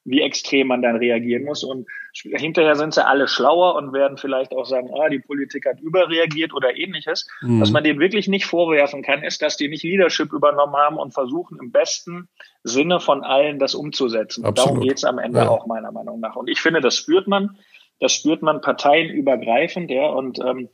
wie 0.08 0.22
extrem 0.22 0.68
man 0.68 0.82
dann 0.82 0.96
reagieren 0.96 1.44
muss. 1.44 1.62
Und 1.62 1.86
hinterher 2.12 2.76
sind 2.76 2.94
sie 2.94 3.06
alle 3.06 3.28
schlauer 3.28 3.76
und 3.76 3.92
werden 3.92 4.16
vielleicht 4.16 4.52
auch 4.52 4.64
sagen, 4.64 4.90
ah, 4.94 5.08
die 5.08 5.18
Politik 5.18 5.66
hat 5.66 5.80
überreagiert 5.80 6.54
oder 6.54 6.76
ähnliches. 6.76 7.28
Mhm. 7.42 7.60
Was 7.60 7.70
man 7.70 7.84
denen 7.84 8.00
wirklich 8.00 8.26
nicht 8.26 8.46
vorwerfen 8.46 9.02
kann, 9.02 9.22
ist, 9.22 9.42
dass 9.42 9.56
die 9.56 9.68
nicht 9.68 9.82
Leadership 9.82 10.32
übernommen 10.32 10.76
haben 10.76 10.96
und 10.96 11.12
versuchen 11.12 11.58
im 11.60 11.70
besten 11.70 12.28
Sinne 12.64 13.00
von 13.00 13.22
allen 13.22 13.58
das 13.58 13.74
umzusetzen. 13.74 14.46
Und 14.46 14.58
darum 14.58 14.80
geht 14.80 14.96
es 14.96 15.04
am 15.04 15.18
Ende 15.18 15.40
ja. 15.40 15.48
auch 15.48 15.66
meiner 15.66 15.92
Meinung 15.92 16.20
nach. 16.20 16.36
Und 16.36 16.48
ich 16.48 16.60
finde, 16.60 16.80
das 16.80 16.96
spürt 16.96 17.28
man. 17.28 17.58
Das 18.00 18.12
spürt 18.12 18.42
man 18.42 18.60
parteienübergreifend, 18.60 19.90
ja, 19.90 20.06
und 20.06 20.38
ähm, 20.38 20.68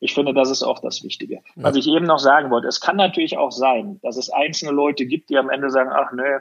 ich 0.00 0.14
finde, 0.14 0.32
das 0.32 0.50
ist 0.50 0.62
auch 0.62 0.78
das 0.78 1.04
Wichtige. 1.04 1.40
Was 1.54 1.76
ich 1.76 1.86
eben 1.86 2.06
noch 2.06 2.18
sagen 2.18 2.50
wollte, 2.50 2.68
es 2.68 2.80
kann 2.80 2.96
natürlich 2.96 3.36
auch 3.36 3.52
sein, 3.52 4.00
dass 4.02 4.16
es 4.16 4.30
einzelne 4.30 4.72
Leute 4.72 5.04
gibt, 5.04 5.28
die 5.28 5.36
am 5.36 5.50
Ende 5.50 5.68
sagen, 5.68 5.90
ach 5.92 6.10
nö, 6.12 6.38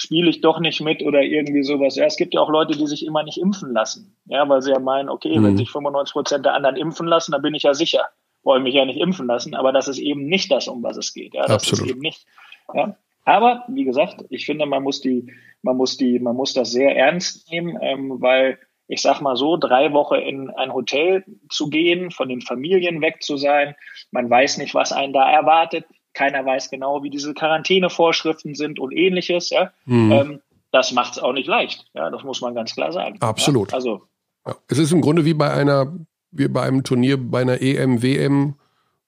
spiele 0.00 0.30
ich 0.30 0.40
doch 0.40 0.60
nicht 0.60 0.80
mit 0.80 1.02
oder 1.02 1.20
irgendwie 1.20 1.62
sowas. 1.62 1.94
Ja, 1.94 2.06
es 2.06 2.16
gibt 2.16 2.32
ja 2.32 2.40
auch 2.40 2.48
Leute, 2.48 2.76
die 2.76 2.86
sich 2.86 3.04
immer 3.04 3.22
nicht 3.22 3.36
impfen 3.36 3.74
lassen. 3.74 4.16
Ja, 4.24 4.48
weil 4.48 4.62
sie 4.62 4.70
ja 4.70 4.78
meinen, 4.78 5.10
okay, 5.10 5.38
mhm. 5.38 5.44
wenn 5.44 5.56
sich 5.58 5.70
95 5.70 6.14
Prozent 6.14 6.46
der 6.46 6.54
anderen 6.54 6.76
impfen 6.76 7.06
lassen, 7.06 7.32
dann 7.32 7.42
bin 7.42 7.54
ich 7.54 7.64
ja 7.64 7.74
sicher. 7.74 8.06
Wollen 8.42 8.62
mich 8.62 8.74
ja 8.74 8.86
nicht 8.86 8.98
impfen 8.98 9.26
lassen, 9.26 9.54
aber 9.54 9.72
das 9.72 9.88
ist 9.88 9.98
eben 9.98 10.24
nicht 10.24 10.50
das, 10.50 10.68
um 10.68 10.82
was 10.82 10.96
es 10.96 11.12
geht. 11.12 11.34
Ja, 11.34 11.42
das 11.42 11.52
Absolut. 11.52 11.84
ist 11.84 11.90
eben 11.90 12.00
nicht. 12.00 12.24
Ja. 12.72 12.96
Aber 13.26 13.64
wie 13.68 13.84
gesagt, 13.84 14.24
ich 14.30 14.46
finde, 14.46 14.64
man 14.64 14.82
muss 14.82 15.02
die, 15.02 15.30
man 15.60 15.76
muss 15.76 15.98
die, 15.98 16.18
man 16.18 16.34
muss 16.34 16.54
das 16.54 16.70
sehr 16.70 16.96
ernst 16.96 17.50
nehmen, 17.52 17.76
ähm, 17.82 18.22
weil 18.22 18.58
ich 18.88 19.02
sag 19.02 19.20
mal 19.20 19.36
so, 19.36 19.58
drei 19.58 19.92
Wochen 19.92 20.14
in 20.14 20.48
ein 20.48 20.72
Hotel 20.72 21.24
zu 21.50 21.68
gehen, 21.68 22.10
von 22.10 22.30
den 22.30 22.40
Familien 22.40 23.02
weg 23.02 23.22
zu 23.22 23.36
sein, 23.36 23.76
man 24.10 24.30
weiß 24.30 24.56
nicht, 24.56 24.74
was 24.74 24.92
einen 24.92 25.12
da 25.12 25.30
erwartet. 25.30 25.84
Keiner 26.12 26.44
weiß 26.44 26.70
genau, 26.70 27.02
wie 27.02 27.10
diese 27.10 27.34
Quarantänevorschriften 27.34 28.54
sind 28.54 28.78
und 28.78 28.92
ähnliches. 28.92 29.50
Ja? 29.50 29.72
Mhm. 29.84 30.12
Ähm, 30.12 30.40
das 30.72 30.92
macht 30.92 31.12
es 31.12 31.18
auch 31.18 31.32
nicht 31.32 31.48
leicht. 31.48 31.86
Ja, 31.94 32.10
das 32.10 32.22
muss 32.22 32.40
man 32.40 32.54
ganz 32.54 32.74
klar 32.74 32.92
sagen. 32.92 33.16
Absolut. 33.20 33.70
Ja? 33.70 33.76
Also 33.76 34.02
ja. 34.46 34.54
es 34.68 34.78
ist 34.78 34.92
im 34.92 35.00
Grunde 35.00 35.24
wie 35.24 35.34
bei 35.34 35.52
einer, 35.52 35.92
wie 36.30 36.48
bei 36.48 36.62
einem 36.62 36.84
Turnier, 36.84 37.16
bei 37.18 37.40
einer 37.42 37.60
EM, 37.60 38.02
WM. 38.02 38.54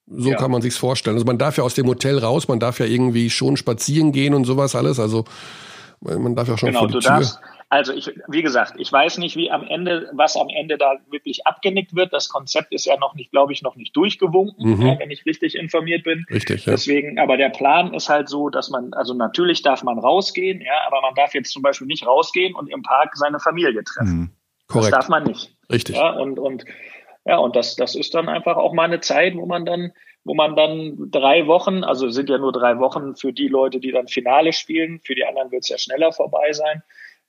So 0.05 0.31
ja. 0.31 0.37
kann 0.37 0.51
man 0.51 0.61
sich's 0.61 0.77
vorstellen. 0.77 1.15
Also 1.15 1.25
man 1.25 1.37
darf 1.37 1.57
ja 1.57 1.63
aus 1.63 1.75
dem 1.75 1.87
Hotel 1.87 2.19
raus, 2.19 2.47
man 2.49 2.59
darf 2.59 2.79
ja 2.79 2.85
irgendwie 2.85 3.29
schon 3.29 3.55
spazieren 3.55 4.11
gehen 4.11 4.33
und 4.33 4.43
sowas 4.43 4.75
alles. 4.75 4.99
Also 4.99 5.23
man 6.01 6.35
darf 6.35 6.49
ja 6.49 6.57
schon 6.57 6.67
genau, 6.67 6.79
vor 6.79 6.87
die 6.89 6.93
du 6.95 6.99
Tür. 6.99 7.09
Darfst, 7.11 7.39
also 7.73 7.91
ich, 7.91 8.11
wie 8.27 8.43
gesagt, 8.43 8.75
ich 8.77 8.91
weiß 8.91 9.17
nicht, 9.17 9.35
wie 9.35 9.49
am 9.49 9.65
Ende, 9.65 10.07
was 10.13 10.37
am 10.37 10.49
Ende 10.49 10.77
da 10.77 10.97
wirklich 11.09 11.47
abgenickt 11.47 11.95
wird. 11.95 12.13
Das 12.13 12.29
Konzept 12.29 12.71
ist 12.71 12.85
ja 12.85 12.97
noch 12.97 13.15
nicht, 13.15 13.31
glaube 13.31 13.51
ich, 13.51 13.63
noch 13.63 13.75
nicht 13.75 13.97
durchgewunken, 13.97 14.77
mhm. 14.77 14.99
wenn 14.99 15.09
ich 15.09 15.25
richtig 15.25 15.55
informiert 15.55 16.03
bin. 16.03 16.23
Richtig, 16.29 16.67
ja. 16.67 16.73
Deswegen, 16.73 17.17
aber 17.17 17.35
der 17.35 17.49
Plan 17.49 17.95
ist 17.95 18.09
halt 18.09 18.29
so, 18.29 18.49
dass 18.49 18.69
man, 18.69 18.93
also 18.93 19.15
natürlich 19.15 19.63
darf 19.63 19.81
man 19.81 19.97
rausgehen, 19.97 20.61
ja, 20.61 20.85
aber 20.85 21.01
man 21.01 21.15
darf 21.15 21.33
jetzt 21.33 21.51
zum 21.51 21.63
Beispiel 21.63 21.87
nicht 21.87 22.05
rausgehen 22.05 22.53
und 22.53 22.69
im 22.69 22.83
Park 22.83 23.15
seine 23.15 23.39
Familie 23.39 23.83
treffen. 23.83 24.19
Mhm. 24.19 24.29
Korrekt. 24.67 24.93
Das 24.93 24.99
darf 24.99 25.09
man 25.09 25.23
nicht. 25.23 25.55
Richtig. 25.71 25.95
Ja, 25.95 26.11
und, 26.11 26.37
und, 26.37 26.65
ja, 27.25 27.37
und 27.37 27.55
das, 27.55 27.75
das 27.75 27.95
ist 27.95 28.13
dann 28.13 28.29
einfach 28.29 28.55
auch 28.55 28.73
mal 28.73 28.83
eine 28.83 28.99
Zeit, 28.99 29.35
wo 29.35 29.47
man 29.47 29.65
dann, 29.65 29.93
wo 30.23 30.35
man 30.35 30.55
dann 30.55 31.09
drei 31.09 31.47
Wochen, 31.47 31.83
also 31.83 32.09
sind 32.09 32.29
ja 32.29 32.37
nur 32.37 32.51
drei 32.51 32.77
Wochen 32.77 33.15
für 33.15 33.33
die 33.33 33.47
Leute, 33.47 33.79
die 33.79 33.91
dann 33.91 34.07
Finale 34.07 34.53
spielen, 34.53 35.01
für 35.03 35.15
die 35.15 35.25
anderen 35.25 35.51
wird 35.51 35.63
es 35.63 35.69
ja 35.69 35.79
schneller 35.79 36.11
vorbei 36.11 36.53
sein 36.53 36.83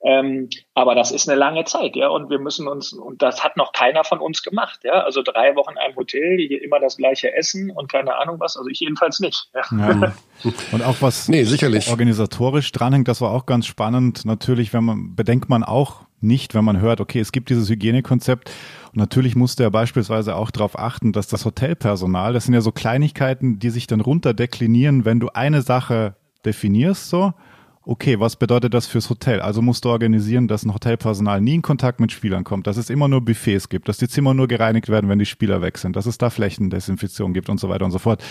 ähm, 0.05 0.51
aber 0.75 0.95
das 0.95 1.11
ist 1.11 1.29
eine 1.29 1.39
lange 1.39 1.65
Zeit, 1.65 1.97
ja, 1.97 2.09
und 2.09 2.29
wir 2.29 2.39
müssen 2.39 2.69
uns, 2.69 2.93
und 2.93 3.23
das 3.23 3.43
hat 3.43 3.57
noch 3.57 3.73
keiner 3.73 4.05
von 4.05 4.21
uns 4.21 4.43
gemacht, 4.43 4.81
ja. 4.85 5.01
Also 5.03 5.23
drei 5.23 5.57
Wochen 5.57 5.73
in 5.73 5.79
einem 5.79 5.97
Hotel, 5.97 6.37
hier 6.37 6.63
immer 6.63 6.79
das 6.79 6.99
gleiche 6.99 7.35
Essen 7.35 7.71
und 7.71 7.91
keine 7.91 8.17
Ahnung 8.19 8.39
was, 8.39 8.57
also 8.59 8.69
ich 8.69 8.81
jedenfalls 8.81 9.21
nicht. 9.21 9.49
Ja. 9.55 9.63
ja. 9.73 10.15
Und 10.73 10.83
auch 10.83 10.97
was 11.01 11.29
nee, 11.29 11.45
sicherlich. 11.45 11.89
organisatorisch 11.89 12.71
dranhängt, 12.73 13.09
das 13.09 13.23
war 13.23 13.31
auch 13.31 13.47
ganz 13.47 13.67
spannend. 13.67 14.27
Natürlich, 14.27 14.75
wenn 14.75 14.85
man, 14.85 15.17
bedenkt 15.17 15.49
man 15.49 15.65
auch 15.65 16.03
nicht, 16.21 16.55
wenn 16.55 16.65
man 16.65 16.81
hört, 16.81 17.01
okay, 17.01 17.21
es 17.21 17.33
gibt 17.33 17.49
dieses 17.49 17.71
Hygienekonzept. 17.71 18.51
Und 18.93 18.97
natürlich 18.97 19.37
musste 19.37 19.63
er 19.63 19.71
beispielsweise 19.71 20.37
auch 20.37 20.51
darauf 20.51 20.79
achten, 20.79 21.13
dass 21.13 21.29
das 21.29 21.45
Hotelpersonal, 21.47 22.35
das 22.35 22.45
sind 22.45 22.55
ja 22.55 22.61
so 22.61 22.73
Kleinigkeiten, 22.73 23.59
die 23.59 23.71
sich 23.71 23.87
dann 23.87 24.01
runterdeklinieren, 24.01 25.05
wenn 25.05 25.21
du 25.21 25.29
eine 25.29 25.63
Sache 25.63 26.17
definierst, 26.45 27.09
so, 27.09 27.33
okay, 27.87 28.19
was 28.19 28.37
bedeutet 28.37 28.75
das 28.75 28.87
fürs 28.87 29.11
Hotel? 29.11 29.41
Also 29.41 29.63
musst 29.63 29.85
du 29.85 29.91
organisieren, 29.91 30.49
dass 30.49 30.65
ein 30.65 30.73
Hotelpersonal 30.73 31.41
nie 31.41 31.57
in 31.57 31.63
Kontakt 31.63 32.01
mit 32.01 32.13
Spielern 32.13 32.45
kommt, 32.45 32.67
dass 32.67 32.77
es 32.77 32.91
immer 32.91 33.09
nur 33.09 33.25
Buffets 33.25 33.69
gibt, 33.69 33.89
dass 33.89 33.99
die 33.99 34.09
Zimmer 34.09 34.35
nur 34.35 34.49
gereinigt 34.49 34.89
werden, 34.89 35.09
wenn 35.11 35.19
die 35.19 35.27
Spieler 35.27 35.61
weg 35.63 35.79
sind, 35.79 35.97
dass 35.97 36.07
es 36.07 36.19
da 36.19 36.31
Flächendesinfektion 36.31 37.35
gibt 37.35 37.49
und 37.49 37.61
so 37.61 37.69
weiter 37.69 37.85
und 37.85 37.91
so 37.91 37.99
fort. 37.99 38.23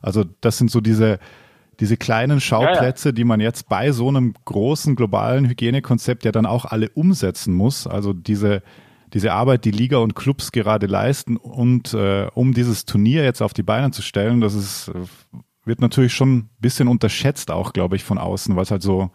Also 0.00 0.24
das 0.40 0.58
sind 0.58 0.70
so 0.70 0.80
diese, 0.80 1.18
diese 1.80 1.96
kleinen 1.96 2.40
Schauplätze, 2.40 3.08
ja, 3.08 3.12
ja. 3.12 3.16
die 3.16 3.24
man 3.24 3.40
jetzt 3.40 3.68
bei 3.68 3.90
so 3.92 4.08
einem 4.08 4.34
großen 4.44 4.94
globalen 4.94 5.48
Hygienekonzept 5.48 6.24
ja 6.24 6.32
dann 6.32 6.46
auch 6.46 6.64
alle 6.64 6.90
umsetzen 6.90 7.54
muss. 7.54 7.86
Also 7.86 8.12
diese, 8.12 8.62
diese 9.12 9.32
Arbeit, 9.32 9.64
die 9.64 9.72
Liga 9.72 9.98
und 9.98 10.14
Clubs 10.14 10.52
gerade 10.52 10.86
leisten 10.86 11.36
und 11.36 11.94
äh, 11.94 12.28
um 12.34 12.54
dieses 12.54 12.84
Turnier 12.84 13.24
jetzt 13.24 13.42
auf 13.42 13.54
die 13.54 13.64
Beine 13.64 13.90
zu 13.90 14.02
stellen, 14.02 14.40
das 14.40 14.54
ist 14.54 14.88
äh, 14.88 15.38
wird 15.70 15.80
natürlich 15.80 16.12
schon 16.12 16.36
ein 16.36 16.50
bisschen 16.58 16.88
unterschätzt 16.88 17.52
auch, 17.52 17.72
glaube 17.72 17.94
ich, 17.94 18.02
von 18.02 18.18
außen, 18.18 18.56
weil 18.56 18.64
es 18.64 18.72
halt 18.72 18.82
so 18.82 19.10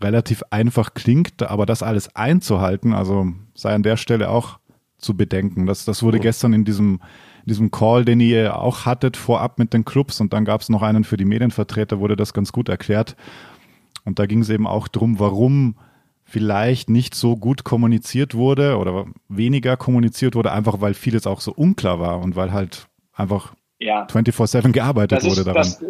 relativ 0.00 0.42
einfach 0.48 0.94
klingt, 0.94 1.42
aber 1.42 1.66
das 1.66 1.82
alles 1.82 2.16
einzuhalten, 2.16 2.94
also 2.94 3.26
sei 3.54 3.74
an 3.74 3.82
der 3.82 3.98
Stelle 3.98 4.30
auch 4.30 4.58
zu 4.96 5.14
bedenken. 5.14 5.66
Das, 5.66 5.84
das 5.84 6.02
wurde 6.02 6.16
oh. 6.16 6.22
gestern 6.22 6.54
in 6.54 6.64
diesem, 6.64 6.94
in 7.44 7.48
diesem 7.48 7.70
Call, 7.70 8.06
den 8.06 8.20
ihr 8.20 8.56
auch 8.56 8.86
hattet, 8.86 9.18
vorab 9.18 9.58
mit 9.58 9.74
den 9.74 9.84
Clubs 9.84 10.18
und 10.18 10.32
dann 10.32 10.46
gab 10.46 10.62
es 10.62 10.70
noch 10.70 10.80
einen 10.80 11.04
für 11.04 11.18
die 11.18 11.26
Medienvertreter, 11.26 12.00
wurde 12.00 12.16
das 12.16 12.32
ganz 12.32 12.52
gut 12.52 12.70
erklärt. 12.70 13.14
Und 14.06 14.18
da 14.18 14.24
ging 14.24 14.40
es 14.40 14.48
eben 14.48 14.66
auch 14.66 14.88
drum, 14.88 15.20
warum 15.20 15.76
vielleicht 16.24 16.88
nicht 16.88 17.14
so 17.14 17.36
gut 17.36 17.64
kommuniziert 17.64 18.34
wurde 18.34 18.78
oder 18.78 19.04
weniger 19.28 19.76
kommuniziert 19.76 20.36
wurde, 20.36 20.52
einfach 20.52 20.80
weil 20.80 20.94
vieles 20.94 21.26
auch 21.26 21.42
so 21.42 21.52
unklar 21.52 22.00
war 22.00 22.20
und 22.20 22.34
weil 22.34 22.50
halt 22.50 22.88
einfach 23.12 23.52
ja. 23.82 24.06
24-7 24.06 24.72
gearbeitet 24.72 25.24
wurde 25.24 25.44
daran. 25.44 25.62
Das, 25.62 25.84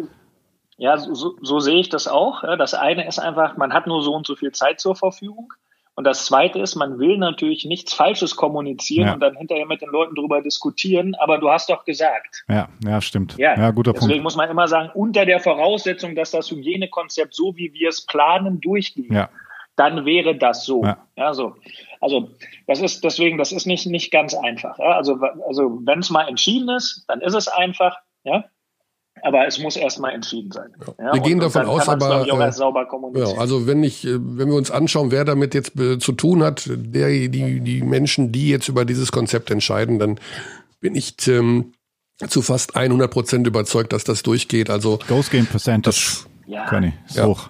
ja, 0.77 0.97
so, 0.97 1.35
so, 1.41 1.59
sehe 1.59 1.79
ich 1.79 1.89
das 1.89 2.07
auch. 2.07 2.43
Das 2.57 2.73
eine 2.73 3.07
ist 3.07 3.19
einfach, 3.19 3.57
man 3.57 3.73
hat 3.73 3.87
nur 3.87 4.01
so 4.01 4.13
und 4.13 4.25
so 4.25 4.35
viel 4.35 4.51
Zeit 4.51 4.79
zur 4.79 4.95
Verfügung. 4.95 5.53
Und 5.95 6.05
das 6.05 6.25
Zweite 6.25 6.59
ist, 6.59 6.75
man 6.75 6.97
will 6.97 7.17
natürlich 7.17 7.65
nichts 7.65 7.93
Falsches 7.93 8.35
kommunizieren 8.35 9.07
ja. 9.07 9.13
und 9.13 9.19
dann 9.19 9.35
hinterher 9.35 9.67
mit 9.67 9.81
den 9.81 9.89
Leuten 9.89 10.15
drüber 10.15 10.41
diskutieren, 10.41 11.13
aber 11.19 11.37
du 11.37 11.49
hast 11.49 11.69
doch 11.69 11.85
gesagt. 11.85 12.43
Ja, 12.49 12.67
ja, 12.83 12.99
stimmt. 12.99 13.37
Ja, 13.37 13.55
ja 13.55 13.69
guter 13.69 13.93
Deswegen 13.93 14.09
Punkt. 14.09 14.23
muss 14.23 14.35
man 14.35 14.49
immer 14.49 14.67
sagen, 14.67 14.89
unter 14.95 15.25
der 15.25 15.39
Voraussetzung, 15.39 16.15
dass 16.15 16.31
das 16.31 16.49
Hygienekonzept 16.49 17.35
so, 17.35 17.55
wie 17.57 17.73
wir 17.73 17.89
es 17.89 18.05
planen, 18.05 18.59
durchgeht. 18.59 19.11
Ja. 19.11 19.29
Dann 19.75 20.05
wäre 20.05 20.35
das 20.35 20.65
so. 20.65 20.83
Ja. 20.83 20.97
ja 21.15 21.33
so. 21.33 21.55
Also 22.03 22.29
das 22.67 22.81
ist 22.81 23.03
deswegen, 23.03 23.37
das 23.37 23.51
ist 23.51 23.65
nicht, 23.65 23.85
nicht 23.87 24.11
ganz 24.11 24.33
einfach. 24.33 24.77
Ja? 24.77 24.97
Also, 24.97 25.19
also 25.47 25.79
wenn 25.85 25.99
es 25.99 26.09
mal 26.09 26.27
entschieden 26.27 26.69
ist, 26.69 27.05
dann 27.07 27.21
ist 27.21 27.33
es 27.33 27.47
einfach. 27.47 27.95
Ja? 28.23 28.45
aber 29.21 29.47
es 29.47 29.59
muss 29.59 29.75
erstmal 29.75 30.13
entschieden 30.13 30.51
sein. 30.51 30.69
Ja. 30.79 31.05
Ja, 31.05 31.13
wir 31.13 31.21
gehen 31.21 31.39
davon 31.39 31.65
aus, 31.65 31.87
aber 31.87 32.25
äh, 32.25 33.19
ja, 33.19 33.37
also 33.37 33.67
wenn 33.67 33.83
ich, 33.83 34.05
äh, 34.05 34.17
wenn 34.19 34.49
wir 34.49 34.55
uns 34.55 34.71
anschauen, 34.71 35.11
wer 35.11 35.23
damit 35.23 35.53
jetzt 35.53 35.79
äh, 35.79 35.97
zu 35.97 36.11
tun 36.11 36.43
hat, 36.43 36.63
der, 36.67 37.09
die, 37.09 37.61
die 37.61 37.81
Menschen, 37.81 38.31
die 38.31 38.49
jetzt 38.49 38.67
über 38.67 38.85
dieses 38.85 39.11
Konzept 39.11 39.49
entscheiden, 39.49 39.99
dann 39.99 40.19
bin 40.81 40.95
ich 40.95 41.15
ähm, 41.27 41.73
zu 42.27 42.41
fast 42.41 42.75
100 42.75 43.09
Prozent 43.09 43.47
überzeugt, 43.47 43.93
dass 43.93 44.03
das 44.03 44.23
durchgeht. 44.23 44.69
Also 44.69 44.99
Ghost 45.07 45.31
Game 45.31 45.45
Percentage, 45.45 45.95
das, 45.95 46.27
ja. 46.45 46.65
Conny, 46.67 46.93
ist 47.07 47.21
hoch. 47.21 47.49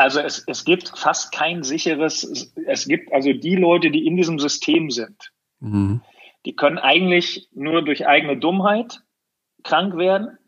Also 0.00 0.20
es, 0.20 0.44
es 0.46 0.64
gibt 0.64 0.92
fast 0.96 1.32
kein 1.32 1.62
sicheres, 1.62 2.52
es 2.66 2.88
gibt 2.88 3.12
also 3.12 3.32
die 3.32 3.56
Leute, 3.56 3.90
die 3.90 4.06
in 4.06 4.16
diesem 4.16 4.38
System 4.38 4.90
sind, 4.90 5.32
mhm. 5.60 6.00
die 6.46 6.56
können 6.56 6.78
eigentlich 6.78 7.48
nur 7.52 7.82
durch 7.82 8.06
eigene 8.06 8.38
Dummheit 8.38 9.02
krank 9.62 9.96
werden 9.96 10.38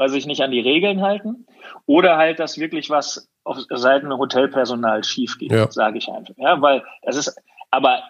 weil 0.00 0.08
sie 0.08 0.14
sich 0.14 0.26
nicht 0.26 0.40
an 0.40 0.50
die 0.50 0.60
Regeln 0.60 1.02
halten, 1.02 1.44
oder 1.84 2.16
halt, 2.16 2.38
dass 2.38 2.56
wirklich 2.56 2.88
was 2.88 3.30
auf 3.44 3.58
Seiten 3.68 4.10
Hotelpersonal 4.10 5.04
schief 5.04 5.36
geht, 5.36 5.52
ja. 5.52 5.70
sage 5.70 5.98
ich 5.98 6.08
einfach. 6.08 6.32
Ja, 6.38 6.62
weil 6.62 6.82
das 7.02 7.16
ist, 7.16 7.38
aber 7.70 8.02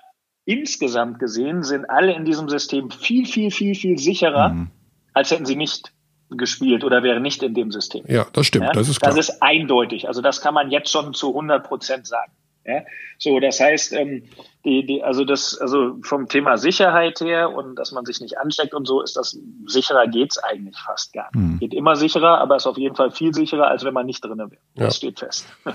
insgesamt 0.44 1.18
gesehen 1.18 1.64
sind 1.64 1.90
alle 1.90 2.12
in 2.12 2.24
diesem 2.24 2.48
System 2.48 2.92
viel, 2.92 3.26
viel, 3.26 3.50
viel, 3.50 3.74
viel 3.74 3.98
sicherer, 3.98 4.50
mhm. 4.50 4.70
als 5.14 5.32
hätten 5.32 5.46
sie 5.46 5.56
nicht 5.56 5.92
gespielt 6.30 6.84
oder 6.84 7.02
wären 7.02 7.22
nicht 7.22 7.42
in 7.42 7.54
dem 7.54 7.72
System. 7.72 8.04
Ja, 8.06 8.26
das 8.32 8.46
stimmt, 8.46 8.66
ja? 8.66 8.72
das 8.72 8.88
ist 8.88 9.00
klar. 9.00 9.14
Das 9.14 9.28
ist 9.28 9.42
eindeutig. 9.42 10.08
Also 10.08 10.22
das 10.22 10.40
kann 10.40 10.54
man 10.54 10.70
jetzt 10.70 10.90
schon 10.90 11.14
zu 11.14 11.28
100 11.28 11.66
Prozent 11.66 12.06
sagen. 12.06 12.32
Ja? 12.64 12.82
So, 13.18 13.40
das 13.40 13.60
heißt, 13.60 13.92
ähm, 13.92 14.24
die, 14.64 14.86
die, 14.86 15.02
also 15.02 15.24
das, 15.24 15.58
also 15.58 15.96
vom 16.02 16.28
Thema 16.28 16.56
Sicherheit 16.58 17.20
her 17.20 17.52
und 17.52 17.76
dass 17.76 17.92
man 17.92 18.04
sich 18.04 18.20
nicht 18.20 18.38
ansteckt 18.38 18.74
und 18.74 18.86
so, 18.86 19.02
ist 19.02 19.16
das 19.16 19.38
sicherer 19.66 20.06
geht's 20.06 20.38
eigentlich 20.38 20.76
fast 20.78 21.12
gar 21.12 21.30
nicht. 21.34 21.42
Hm. 21.42 21.58
Geht 21.58 21.74
immer 21.74 21.96
sicherer, 21.96 22.38
aber 22.38 22.56
ist 22.56 22.66
auf 22.66 22.78
jeden 22.78 22.96
Fall 22.96 23.10
viel 23.10 23.34
sicherer, 23.34 23.68
als 23.68 23.84
wenn 23.84 23.94
man 23.94 24.06
nicht 24.06 24.24
drin 24.24 24.38
wäre. 24.38 24.50
Ja. 24.74 24.84
Das 24.84 24.96
steht 24.96 25.18
fest. 25.18 25.46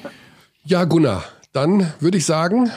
ja, 0.64 0.86
Gunnar, 0.86 1.24
dann 1.54 1.94
würde 2.00 2.18
ich 2.18 2.26
sagen, 2.26 2.72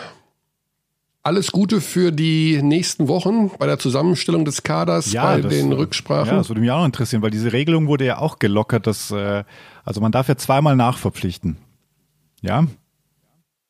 alles 1.28 1.52
Gute 1.52 1.82
für 1.82 2.10
die 2.10 2.62
nächsten 2.62 3.06
Wochen 3.06 3.50
bei 3.58 3.66
der 3.66 3.78
Zusammenstellung 3.78 4.46
des 4.46 4.62
Kaders, 4.62 5.12
ja, 5.12 5.24
bei 5.24 5.42
das, 5.42 5.52
den 5.52 5.72
Rücksprachen. 5.72 6.28
Ja, 6.32 6.36
das 6.38 6.48
würde 6.48 6.62
mich 6.62 6.70
auch 6.70 6.86
interessieren, 6.86 7.20
weil 7.20 7.30
diese 7.30 7.52
Regelung 7.52 7.86
wurde 7.86 8.06
ja 8.06 8.18
auch 8.18 8.38
gelockert, 8.38 8.86
dass 8.86 9.10
äh, 9.10 9.44
also 9.84 10.00
man 10.00 10.10
darf 10.10 10.28
ja 10.28 10.36
zweimal 10.36 10.74
nachverpflichten. 10.74 11.58
Ja, 12.40 12.64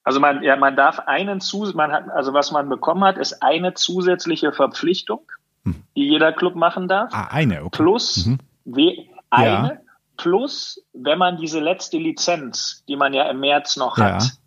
also 0.04 0.20
man, 0.20 0.42
ja, 0.42 0.56
man 0.56 0.74
darf 0.74 1.00
einen 1.00 1.40
man 1.74 1.92
hat, 1.92 2.08
also 2.08 2.32
was 2.32 2.50
man 2.50 2.70
bekommen 2.70 3.04
hat, 3.04 3.18
ist 3.18 3.42
eine 3.42 3.74
zusätzliche 3.74 4.52
Verpflichtung, 4.52 5.20
hm. 5.64 5.82
die 5.96 6.08
jeder 6.08 6.32
Club 6.32 6.54
machen 6.54 6.88
darf. 6.88 7.12
Ah, 7.12 7.28
eine, 7.30 7.62
okay. 7.64 7.82
Plus, 7.82 8.24
mhm. 8.24 8.38
we, 8.64 9.04
eine, 9.28 9.46
ja. 9.46 9.72
plus, 10.16 10.82
wenn 10.94 11.18
man 11.18 11.36
diese 11.36 11.60
letzte 11.60 11.98
Lizenz, 11.98 12.84
die 12.88 12.96
man 12.96 13.12
ja 13.12 13.28
im 13.28 13.40
März 13.40 13.76
noch 13.76 13.98
ja. 13.98 14.14
hat, 14.14 14.38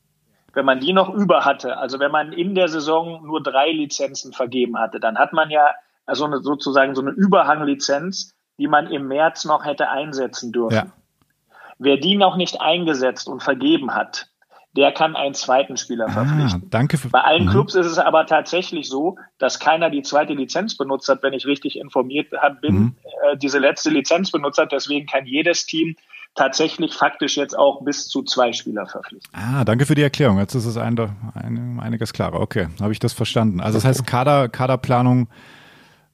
wenn 0.53 0.65
man 0.65 0.79
die 0.79 0.93
noch 0.93 1.13
über 1.13 1.45
hatte, 1.45 1.77
also 1.77 1.99
wenn 1.99 2.11
man 2.11 2.33
in 2.33 2.55
der 2.55 2.67
Saison 2.67 3.25
nur 3.25 3.41
drei 3.41 3.71
Lizenzen 3.71 4.33
vergeben 4.33 4.77
hatte, 4.77 4.99
dann 4.99 5.17
hat 5.17 5.33
man 5.33 5.49
ja 5.49 5.67
also 6.05 6.25
eine, 6.25 6.39
sozusagen 6.39 6.95
so 6.95 7.01
eine 7.01 7.11
Überhanglizenz, 7.11 8.35
die 8.57 8.67
man 8.67 8.91
im 8.91 9.07
März 9.07 9.45
noch 9.45 9.65
hätte 9.65 9.89
einsetzen 9.89 10.51
dürfen. 10.51 10.75
Ja. 10.75 10.85
Wer 11.79 11.97
die 11.97 12.15
noch 12.15 12.35
nicht 12.35 12.61
eingesetzt 12.61 13.27
und 13.27 13.41
vergeben 13.41 13.95
hat, 13.95 14.27
der 14.73 14.91
kann 14.91 15.15
einen 15.15 15.33
zweiten 15.33 15.77
Spieler 15.77 16.05
ah, 16.07 16.11
verpflichten. 16.11 16.69
Danke 16.69 16.97
für, 16.97 17.09
Bei 17.09 17.21
allen 17.21 17.45
mhm. 17.45 17.49
Clubs 17.49 17.75
ist 17.75 17.87
es 17.87 17.97
aber 17.97 18.25
tatsächlich 18.25 18.87
so, 18.87 19.17
dass 19.37 19.59
keiner 19.59 19.89
die 19.89 20.01
zweite 20.01 20.33
Lizenz 20.33 20.77
benutzt 20.77 21.09
hat, 21.09 21.23
wenn 21.23 21.33
ich 21.33 21.45
richtig 21.45 21.77
informiert 21.77 22.27
bin, 22.61 22.75
mhm. 22.75 22.95
äh, 23.03 23.37
diese 23.37 23.59
letzte 23.59 23.89
Lizenz 23.89 24.31
benutzt 24.31 24.59
hat. 24.59 24.71
Deswegen 24.71 25.07
kann 25.07 25.25
jedes 25.25 25.65
Team 25.65 25.95
tatsächlich 26.35 26.93
faktisch 26.93 27.37
jetzt 27.37 27.57
auch 27.57 27.83
bis 27.83 28.07
zu 28.07 28.23
zwei 28.23 28.53
Spieler 28.53 28.87
verpflichten. 28.87 29.29
Ah, 29.33 29.65
danke 29.65 29.85
für 29.85 29.95
die 29.95 30.01
Erklärung. 30.01 30.39
Jetzt 30.39 30.55
ist 30.55 30.65
es 30.65 30.77
ein, 30.77 30.97
ein, 31.33 31.79
einiges 31.79 32.13
klarer. 32.13 32.39
Okay, 32.39 32.67
habe 32.79 32.93
ich 32.93 32.99
das 32.99 33.13
verstanden. 33.13 33.59
Also 33.59 33.77
das 33.77 33.85
heißt 33.85 34.07
Kader, 34.07 34.49
Kaderplanung 34.49 35.27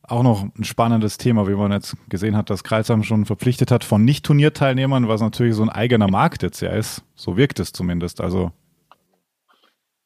auch 0.07 0.23
noch 0.23 0.45
ein 0.57 0.63
spannendes 0.63 1.17
Thema, 1.17 1.47
wie 1.47 1.55
man 1.55 1.71
jetzt 1.71 1.95
gesehen 2.07 2.37
hat, 2.37 2.49
dass 2.49 2.63
Kreisheim 2.63 3.03
schon 3.03 3.25
verpflichtet 3.25 3.71
hat 3.71 3.83
von 3.83 4.05
Nicht-Turnierteilnehmern, 4.05 5.07
was 5.07 5.21
natürlich 5.21 5.53
so 5.55 5.63
ein 5.63 5.69
eigener 5.69 6.09
Markt 6.09 6.43
jetzt 6.43 6.61
ja 6.61 6.69
ist. 6.69 7.03
So 7.15 7.35
wirkt 7.35 7.59
es 7.59 7.73
zumindest. 7.73 8.21
Also 8.21 8.51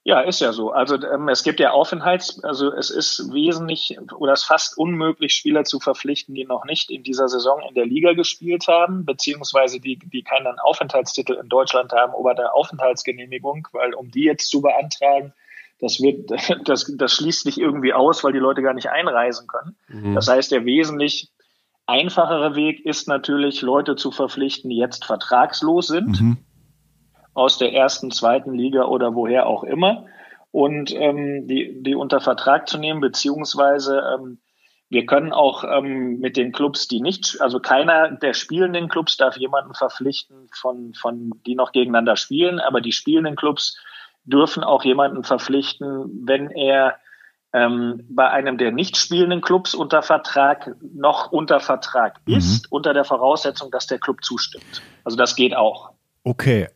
ja, 0.03 0.21
ist 0.21 0.41
ja 0.41 0.51
so. 0.51 0.71
Also 0.71 0.95
ähm, 0.95 1.29
es 1.29 1.43
gibt 1.43 1.59
ja 1.59 1.71
Aufenthalts, 1.71 2.43
also 2.43 2.73
es 2.73 2.89
ist 2.89 3.31
wesentlich 3.31 3.97
oder 4.17 4.33
es 4.33 4.41
ist 4.41 4.47
fast 4.47 4.77
unmöglich, 4.77 5.35
Spieler 5.35 5.63
zu 5.63 5.79
verpflichten, 5.79 6.33
die 6.33 6.45
noch 6.45 6.65
nicht 6.65 6.89
in 6.89 7.03
dieser 7.03 7.27
Saison 7.27 7.61
in 7.67 7.75
der 7.75 7.85
Liga 7.85 8.13
gespielt 8.13 8.67
haben, 8.67 9.05
beziehungsweise 9.05 9.79
die, 9.79 9.99
die 9.99 10.23
keinen 10.23 10.59
Aufenthaltstitel 10.59 11.33
in 11.33 11.49
Deutschland 11.49 11.93
haben 11.93 12.13
oder 12.13 12.33
der 12.33 12.55
Aufenthaltsgenehmigung, 12.55 13.67
weil 13.73 13.93
um 13.93 14.09
die 14.09 14.23
jetzt 14.23 14.49
zu 14.49 14.61
beantragen, 14.61 15.33
das 15.79 16.01
wird, 16.01 16.31
das, 16.67 16.91
das 16.95 17.13
schließt 17.13 17.43
sich 17.43 17.59
irgendwie 17.59 17.93
aus, 17.93 18.23
weil 18.23 18.33
die 18.33 18.39
Leute 18.39 18.63
gar 18.63 18.73
nicht 18.73 18.89
einreisen 18.89 19.47
können. 19.47 19.75
Mhm. 19.87 20.15
Das 20.15 20.27
heißt, 20.27 20.51
der 20.51 20.65
wesentlich 20.65 21.29
einfachere 21.85 22.55
Weg 22.55 22.83
ist 22.85 23.07
natürlich, 23.07 23.61
Leute 23.61 23.95
zu 23.95 24.11
verpflichten, 24.11 24.71
die 24.71 24.77
jetzt 24.77 25.05
vertragslos 25.05 25.87
sind, 25.87 26.21
mhm. 26.21 26.37
Aus 27.33 27.57
der 27.57 27.73
ersten, 27.73 28.11
zweiten 28.11 28.53
Liga 28.53 28.85
oder 28.85 29.15
woher 29.15 29.47
auch 29.47 29.63
immer, 29.63 30.05
und 30.51 30.93
ähm, 30.93 31.47
die, 31.47 31.81
die 31.81 31.95
unter 31.95 32.19
Vertrag 32.19 32.67
zu 32.67 32.77
nehmen, 32.77 32.99
beziehungsweise 32.99 34.03
ähm, 34.13 34.39
wir 34.89 35.05
können 35.05 35.31
auch 35.31 35.63
ähm, 35.63 36.19
mit 36.19 36.35
den 36.35 36.51
Clubs, 36.51 36.89
die 36.89 36.99
nicht, 36.99 37.39
also 37.39 37.61
keiner 37.61 38.11
der 38.11 38.33
spielenden 38.33 38.89
Clubs 38.89 39.15
darf 39.15 39.37
jemanden 39.37 39.73
verpflichten, 39.73 40.49
von, 40.53 40.93
von 40.93 41.31
die 41.45 41.55
noch 41.55 41.71
gegeneinander 41.71 42.17
spielen, 42.17 42.59
aber 42.59 42.81
die 42.81 42.91
spielenden 42.91 43.37
Clubs 43.37 43.77
dürfen 44.25 44.63
auch 44.63 44.83
jemanden 44.83 45.23
verpflichten, 45.23 46.25
wenn 46.27 46.51
er 46.51 46.97
ähm, 47.53 48.05
bei 48.09 48.29
einem 48.29 48.57
der 48.57 48.71
nicht 48.71 48.97
spielenden 48.97 49.39
Clubs 49.41 49.73
unter 49.73 50.01
Vertrag 50.01 50.75
noch 50.81 51.31
unter 51.31 51.61
Vertrag 51.61 52.19
mhm. 52.25 52.35
ist, 52.35 52.71
unter 52.71 52.93
der 52.93 53.05
Voraussetzung, 53.05 53.71
dass 53.71 53.87
der 53.87 53.99
Club 53.99 54.23
zustimmt. 54.23 54.81
Also 55.05 55.15
das 55.17 55.37
geht 55.37 55.55
auch. 55.55 55.91
Okay. 56.25 56.67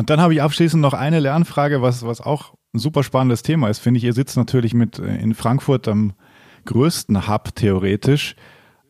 Und 0.00 0.10
dann 0.10 0.20
habe 0.20 0.34
ich 0.34 0.42
abschließend 0.42 0.80
noch 0.80 0.94
eine 0.94 1.20
Lernfrage, 1.20 1.82
was, 1.82 2.04
was 2.04 2.20
auch 2.20 2.54
ein 2.74 2.78
super 2.78 3.02
spannendes 3.02 3.42
Thema 3.42 3.68
ist, 3.68 3.78
finde 3.78 3.98
ich. 3.98 4.04
Ihr 4.04 4.12
sitzt 4.12 4.36
natürlich 4.36 4.74
mit 4.74 4.98
äh, 4.98 5.16
in 5.16 5.34
Frankfurt 5.34 5.86
am 5.88 6.14
größten 6.64 7.28
Hub 7.28 7.54
theoretisch. 7.54 8.34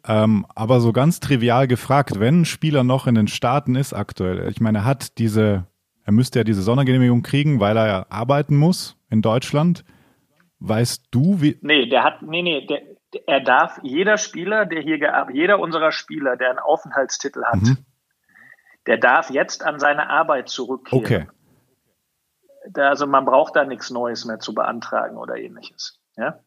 Ähm, 0.06 0.46
aber 0.54 0.80
so 0.80 0.92
ganz 0.92 1.20
trivial 1.20 1.68
gefragt, 1.68 2.18
wenn 2.18 2.42
ein 2.42 2.44
Spieler 2.46 2.84
noch 2.84 3.06
in 3.06 3.14
den 3.14 3.28
Staaten 3.28 3.74
ist 3.74 3.92
aktuell, 3.92 4.48
ich 4.48 4.60
meine, 4.60 4.78
er 4.78 4.84
hat 4.86 5.18
diese 5.18 5.66
er 6.04 6.12
müsste 6.12 6.40
ja 6.40 6.44
diese 6.44 6.62
Sondergenehmigung 6.62 7.22
kriegen, 7.22 7.60
weil 7.60 7.76
er 7.76 7.86
ja 7.86 8.06
arbeiten 8.08 8.56
muss 8.56 8.96
in 9.10 9.22
Deutschland. 9.22 9.84
Weißt 10.58 11.06
du, 11.12 11.40
wie. 11.40 11.56
Nee, 11.62 11.88
der 11.88 12.02
hat, 12.02 12.22
nee, 12.22 12.42
nee, 12.42 12.66
der, 12.66 12.82
er 13.26 13.40
darf, 13.40 13.78
jeder 13.82 14.18
Spieler, 14.18 14.66
der 14.66 14.82
hier 14.82 14.98
gearbeitet, 14.98 15.36
jeder 15.36 15.60
unserer 15.60 15.92
Spieler, 15.92 16.36
der 16.36 16.50
einen 16.50 16.58
Aufenthaltstitel 16.58 17.44
hat, 17.44 17.62
mhm. 17.62 17.78
Der 18.90 18.98
darf 18.98 19.30
jetzt 19.30 19.64
an 19.64 19.78
seine 19.78 20.10
Arbeit 20.10 20.48
zurückkehren. 20.48 21.04
Okay. 21.04 21.28
Da, 22.72 22.88
also 22.88 23.06
man 23.06 23.24
braucht 23.24 23.54
da 23.54 23.64
nichts 23.64 23.90
Neues 23.90 24.24
mehr 24.24 24.40
zu 24.40 24.52
beantragen 24.52 25.16
oder 25.16 25.36
ähnliches. 25.36 26.00
Ja? 26.16 26.40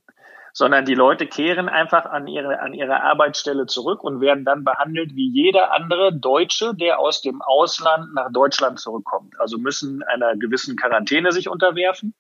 sondern 0.51 0.83
die 0.83 0.93
Leute 0.93 1.25
kehren 1.25 1.69
einfach 1.69 2.05
an 2.05 2.27
ihre, 2.27 2.59
an 2.59 2.73
ihre 2.73 3.01
Arbeitsstelle 3.01 3.65
zurück 3.65 4.03
und 4.03 4.19
werden 4.19 4.43
dann 4.43 4.65
behandelt 4.65 5.15
wie 5.15 5.31
jeder 5.31 5.71
andere 5.71 6.13
Deutsche, 6.13 6.75
der 6.75 6.99
aus 6.99 7.21
dem 7.21 7.41
Ausland 7.41 8.13
nach 8.13 8.29
Deutschland 8.29 8.77
zurückkommt. 8.77 9.39
Also 9.39 9.57
müssen 9.57 10.03
einer 10.03 10.35
gewissen 10.35 10.75
Quarantäne 10.75 11.31
sich 11.31 11.47
unterwerfen, 11.47 12.13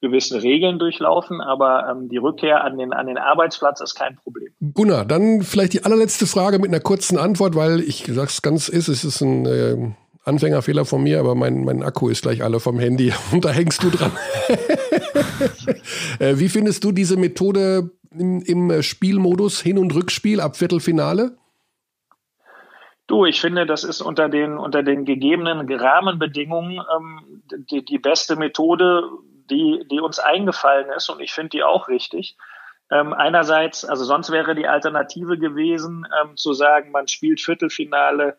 gewisse 0.00 0.42
Regeln 0.42 0.78
durchlaufen, 0.78 1.40
aber 1.40 1.88
ähm, 1.90 2.08
die 2.08 2.18
Rückkehr 2.18 2.62
an 2.64 2.76
den, 2.78 2.92
an 2.92 3.06
den 3.06 3.18
Arbeitsplatz 3.18 3.80
ist 3.80 3.94
kein 3.94 4.16
Problem. 4.16 4.52
Gunnar, 4.74 5.04
dann 5.04 5.42
vielleicht 5.42 5.72
die 5.72 5.84
allerletzte 5.84 6.26
Frage 6.26 6.58
mit 6.58 6.68
einer 6.68 6.80
kurzen 6.80 7.18
Antwort, 7.18 7.54
weil 7.54 7.80
ich 7.80 8.04
sag's 8.06 8.42
ganz 8.42 8.68
ist, 8.68 8.88
es 8.88 9.04
ist 9.04 9.20
ein 9.22 9.46
äh, 9.46 9.92
Anfängerfehler 10.24 10.84
von 10.84 11.02
mir, 11.02 11.20
aber 11.20 11.34
mein, 11.34 11.64
mein 11.64 11.82
Akku 11.82 12.08
ist 12.08 12.22
gleich 12.22 12.42
alle 12.42 12.60
vom 12.60 12.78
Handy 12.78 13.12
und 13.32 13.44
da 13.44 13.50
hängst 13.50 13.82
du 13.82 13.90
dran. 13.90 14.12
Äh, 16.18 16.38
wie 16.38 16.48
findest 16.48 16.84
du 16.84 16.92
diese 16.92 17.16
Methode 17.16 17.90
im, 18.10 18.40
im 18.40 18.82
Spielmodus 18.82 19.60
Hin- 19.60 19.78
und 19.78 19.94
Rückspiel 19.94 20.40
ab 20.40 20.56
Viertelfinale? 20.56 21.36
Du, 23.06 23.24
ich 23.24 23.40
finde, 23.40 23.66
das 23.66 23.84
ist 23.84 24.00
unter 24.00 24.28
den, 24.28 24.56
unter 24.58 24.82
den 24.82 25.04
gegebenen 25.04 25.70
Rahmenbedingungen 25.70 26.78
ähm, 26.78 27.42
die, 27.70 27.84
die 27.84 27.98
beste 27.98 28.36
Methode, 28.36 29.02
die, 29.50 29.86
die 29.90 30.00
uns 30.00 30.18
eingefallen 30.18 30.90
ist 30.90 31.08
und 31.08 31.20
ich 31.20 31.32
finde 31.32 31.50
die 31.50 31.62
auch 31.62 31.88
richtig. 31.88 32.36
Ähm, 32.90 33.12
einerseits, 33.12 33.84
also 33.84 34.04
sonst 34.04 34.30
wäre 34.30 34.54
die 34.54 34.68
Alternative 34.68 35.38
gewesen, 35.38 36.06
ähm, 36.22 36.36
zu 36.36 36.52
sagen, 36.52 36.92
man 36.92 37.08
spielt 37.08 37.40
Viertelfinale 37.40 38.36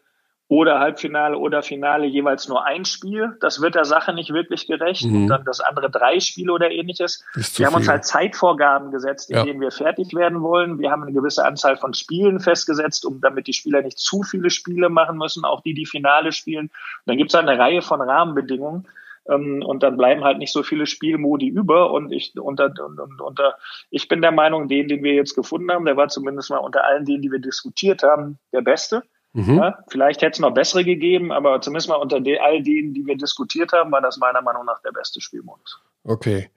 oder 0.50 0.80
Halbfinale 0.80 1.38
oder 1.38 1.62
Finale 1.62 2.06
jeweils 2.06 2.48
nur 2.48 2.66
ein 2.66 2.86
Spiel. 2.86 3.36
Das 3.42 3.62
wird 3.62 3.76
der 3.76 3.84
Sache 3.84 4.14
nicht 4.14 4.32
wirklich 4.32 4.66
gerecht. 4.66 5.04
Mhm. 5.04 5.24
Und 5.24 5.28
dann 5.28 5.44
das 5.44 5.60
andere 5.60 5.90
drei 5.90 6.22
Spiele 6.22 6.54
oder 6.54 6.72
ähnliches. 6.72 7.26
Wir 7.34 7.66
haben 7.66 7.76
uns 7.76 7.90
halt 7.90 8.06
Zeitvorgaben 8.06 8.92
gesetzt, 8.92 9.30
in 9.30 9.36
ja. 9.36 9.44
denen 9.44 9.60
wir 9.60 9.72
fertig 9.72 10.14
werden 10.14 10.42
wollen. 10.42 10.80
Wir 10.80 10.90
haben 10.90 11.04
eine 11.04 11.12
gewisse 11.12 11.46
Anzahl 11.46 11.76
von 11.76 11.94
Spielen 11.94 12.40
festgesetzt, 12.40 13.06
um 13.06 13.20
damit 13.20 13.48
die 13.48 13.54
Spieler 13.54 13.82
nicht 13.82 14.00
zu 14.00 14.24
viele 14.24 14.50
Spiele 14.50 14.88
machen 14.88 15.18
müssen, 15.18 15.44
auch 15.44 15.62
die, 15.62 15.74
die 15.74 15.86
Finale 15.86 16.32
spielen. 16.32 16.68
Und 16.68 16.72
dann 17.08 17.18
gibt 17.18 17.32
es 17.32 17.36
halt 17.36 17.50
eine 17.50 17.60
Reihe 17.60 17.82
von 17.82 18.02
Rahmenbedingungen. 18.02 18.88
Ähm, 19.30 19.64
und 19.66 19.84
dann 19.84 19.98
bleiben 19.98 20.24
halt 20.24 20.38
nicht 20.38 20.52
so 20.52 20.64
viele 20.64 20.86
Spielmodi 20.86 21.48
über. 21.48 21.92
Und 21.92 22.12
ich, 22.12 22.38
unter, 22.40 22.74
unter, 22.86 23.08
unter, 23.26 23.56
ich 23.90 24.08
bin 24.08 24.22
der 24.22 24.32
Meinung, 24.32 24.68
den, 24.68 24.88
den 24.88 25.04
wir 25.04 25.14
jetzt 25.14 25.36
gefunden 25.36 25.72
haben, 25.72 25.86
der 25.86 25.98
war 25.98 26.08
zumindest 26.10 26.50
mal 26.50 26.58
unter 26.58 26.84
allen 26.84 27.06
denen, 27.06 27.22
die 27.22 27.32
wir 27.32 27.40
diskutiert 27.40 28.04
haben, 28.04 28.40
der 28.54 28.62
beste. 28.62 29.04
Mhm. 29.34 29.58
Ja, 29.58 29.80
vielleicht 29.88 30.22
hätte 30.22 30.34
es 30.34 30.40
noch 30.40 30.54
bessere 30.54 30.84
gegeben, 30.84 31.32
aber 31.32 31.62
zumindest 31.62 31.90
mal 31.90 31.96
unter 31.96 32.18
all 32.42 32.64
denen, 32.64 32.94
die 32.94 33.06
wir 33.06 33.18
diskutiert 33.18 33.72
haben, 33.74 33.92
war 33.92 34.02
das 34.02 34.18
meiner 34.18 34.42
Meinung 34.42 34.66
nach 34.66 34.82
der 34.82 34.92
beste 34.92 35.22
Spielmodus. 35.22 35.80
Okay. 36.08 36.50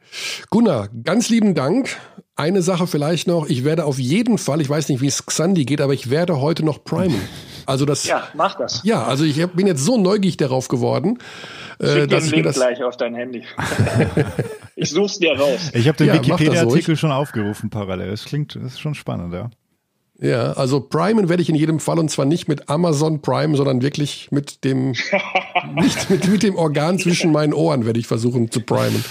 Gunnar, 0.48 0.89
ganz 1.02 1.28
lieben 1.28 1.56
Dank. 1.56 1.97
Eine 2.36 2.62
Sache 2.62 2.86
vielleicht 2.86 3.27
noch. 3.27 3.48
Ich 3.48 3.64
werde 3.64 3.85
auf 3.85 3.98
jeden 3.98 4.39
Fall, 4.39 4.60
ich 4.60 4.70
weiß 4.70 4.89
nicht, 4.89 5.01
wie 5.02 5.09
es 5.09 5.27
Xandi 5.27 5.64
geht, 5.64 5.81
aber 5.81 5.93
ich 5.93 6.09
werde 6.09 6.40
heute 6.40 6.64
noch 6.64 6.85
primen. 6.85 7.20
Also 7.66 7.85
das. 7.85 8.06
Ja, 8.06 8.28
mach 8.35 8.56
das. 8.56 8.82
Ja, 8.85 9.05
also 9.05 9.24
ich 9.24 9.44
bin 9.48 9.66
jetzt 9.66 9.85
so 9.85 9.98
neugierig 9.98 10.36
darauf 10.36 10.68
geworden. 10.68 11.18
Äh, 11.81 11.86
Schick 11.89 12.10
dass 12.10 12.24
den 12.24 12.32
Link 12.32 12.44
das 12.44 12.56
gleich 12.56 12.82
auf 12.85 12.97
dein 12.97 13.16
Handy. 13.16 13.43
ich 14.77 14.90
such's 14.90 15.18
dir 15.18 15.36
raus. 15.36 15.70
Ich 15.74 15.89
habe 15.89 15.98
den 15.98 16.06
ja, 16.06 16.14
Wikipedia-Artikel 16.14 16.97
schon 16.97 17.10
aufgerufen 17.10 17.70
parallel. 17.70 18.10
Das 18.10 18.24
klingt, 18.24 18.55
das 18.55 18.64
ist 18.64 18.81
schon 18.81 18.94
spannend, 18.94 19.35
ja. 19.35 19.51
Ja, 20.22 20.52
also 20.52 20.80
Primen 20.80 21.30
werde 21.30 21.42
ich 21.42 21.48
in 21.48 21.55
jedem 21.55 21.80
Fall 21.80 21.98
und 21.98 22.10
zwar 22.10 22.26
nicht 22.26 22.47
mit 22.47 22.68
Amazon 22.68 23.22
Prime, 23.22 23.56
sondern 23.56 23.80
wirklich 23.80 24.28
mit 24.30 24.64
dem, 24.64 24.92
nicht 25.74 26.10
mit, 26.10 26.28
mit 26.28 26.42
dem 26.42 26.56
Organ 26.56 26.98
zwischen 26.98 27.32
meinen 27.32 27.55
Ohren 27.55 27.86
werde 27.86 27.98
ich 27.98 28.06
versuchen 28.06 28.51
zu 28.51 28.60
primen. 28.60 29.02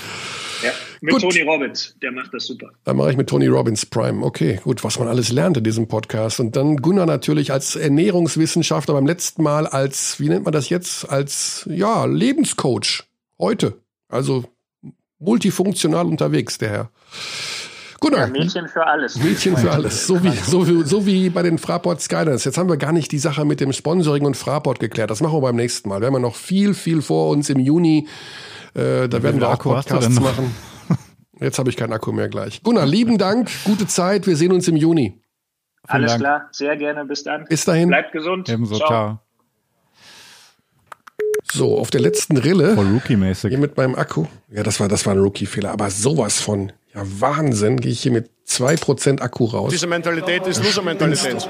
Ja, 0.64 0.72
mit 1.02 1.14
gut. 1.14 1.22
Tony 1.24 1.42
Robbins, 1.42 1.96
der 2.04 2.12
macht 2.12 2.32
das 2.32 2.46
super. 2.46 2.70
Dann 2.84 2.98
mache 2.98 3.10
ich 3.10 3.18
mit 3.18 3.28
Tony 3.28 3.48
Robbins 3.48 3.88
Prime. 3.88 4.24
Okay, 4.24 4.60
gut, 4.64 4.84
was 4.84 5.00
man 5.00 5.08
alles 5.08 5.32
lernt 5.32 5.58
in 5.58 5.64
diesem 5.64 5.88
Podcast. 5.88 6.40
Und 6.40 6.56
dann 6.56 6.78
Gunnar 6.78 7.08
natürlich 7.08 7.52
als 7.52 7.76
Ernährungswissenschaftler 7.76 8.94
beim 8.94 9.08
letzten 9.08 9.42
Mal 9.42 9.66
als, 9.66 10.20
wie 10.20 10.30
nennt 10.30 10.46
man 10.46 10.52
das 10.52 10.70
jetzt, 10.70 11.10
als, 11.10 11.68
ja, 11.72 12.06
Lebenscoach. 12.06 13.06
Heute. 13.40 13.80
Also 14.10 14.44
multifunktional 15.18 16.06
unterwegs, 16.06 16.60
der 16.60 16.70
Herr. 16.70 16.92
Gunnar. 18.00 18.22
Ja, 18.22 18.28
Mädchen 18.28 18.68
für 18.68 18.86
alles. 18.86 19.16
Mädchen 19.18 19.58
für 19.58 19.72
alles. 19.72 20.08
So 20.08 20.24
wie, 20.24 20.32
so, 20.32 20.68
wie, 20.68 20.84
so 20.84 21.06
wie 21.06 21.30
bei 21.30 21.42
den 21.42 21.58
Fraport 21.58 22.02
Skylines. 22.02 22.46
Jetzt 22.46 22.58
haben 22.58 22.70
wir 22.70 22.78
gar 22.78 22.92
nicht 22.92 23.12
die 23.12 23.20
Sache 23.20 23.46
mit 23.46 23.60
dem 23.60 23.74
Sponsoring 23.74 24.26
und 24.26 24.38
Fraport 24.38 24.80
geklärt. 24.80 25.10
Das 25.10 25.22
machen 25.22 25.34
wir 25.34 25.42
beim 25.42 25.56
nächsten 25.56 25.90
Mal. 25.90 26.00
Wir 26.02 26.08
haben 26.08 26.14
ja 26.14 26.20
noch 26.20 26.36
viel, 26.36 26.74
viel 26.74 27.02
vor 27.02 27.30
uns 27.30 27.50
im 27.50 27.60
Juni. 27.60 28.08
Äh, 28.74 29.08
da 29.10 29.24
werden 29.24 29.40
wir 29.40 29.50
auch 29.50 29.60
Podcasts 29.60 30.20
machen. 30.20 30.56
Jetzt 31.40 31.58
habe 31.58 31.70
ich 31.70 31.78
keinen 31.78 31.94
Akku 31.94 32.12
mehr 32.12 32.28
gleich. 32.28 32.64
Gunnar, 32.64 32.86
lieben 32.86 33.18
Dank. 33.18 33.50
Gute 33.64 33.88
Zeit. 33.88 34.28
Wir 34.28 34.36
sehen 34.36 34.52
uns 34.52 34.68
im 34.68 34.76
Juni. 34.76 35.22
Alles 35.88 36.12
Dank. 36.12 36.22
klar. 36.22 36.48
Sehr 36.52 36.76
gerne. 36.78 37.06
Bis 37.06 37.24
dann. 37.24 37.46
Bis 37.46 37.66
dahin. 37.66 37.90
Bleibt 37.90 38.12
gesund. 38.12 38.50
Ebenso. 38.50 38.76
Ciao. 38.76 38.88
Ciao. 38.88 39.29
So, 41.52 41.78
auf 41.78 41.90
der 41.90 42.02
letzten 42.02 42.38
Rille. 42.38 42.76
Voll 42.76 42.88
Rookie-mäßig. 42.88 43.50
Hier 43.50 43.60
mit 43.60 43.76
meinem 43.78 43.96
Akku. 43.96 44.26
Ja, 44.52 44.64
das 44.64 44.80
war, 44.80 44.88
das 44.88 45.06
war 45.06 45.14
ein 45.14 45.20
Rookie-Fehler. 45.20 45.72
Aber 45.72 45.90
sowas 45.90 46.40
von. 46.40 46.72
Ja, 46.94 47.04
Wahnsinn, 47.20 47.78
gehe 47.78 47.92
ich 47.92 48.02
hier 48.02 48.12
mit 48.12 48.32
2% 48.48 49.22
Akku 49.22 49.46
raus. 49.46 49.72
Diese 49.72 49.88
Mentalität 49.88 50.48
ist 50.48 50.64
Loser-Mentalität. 50.64 51.48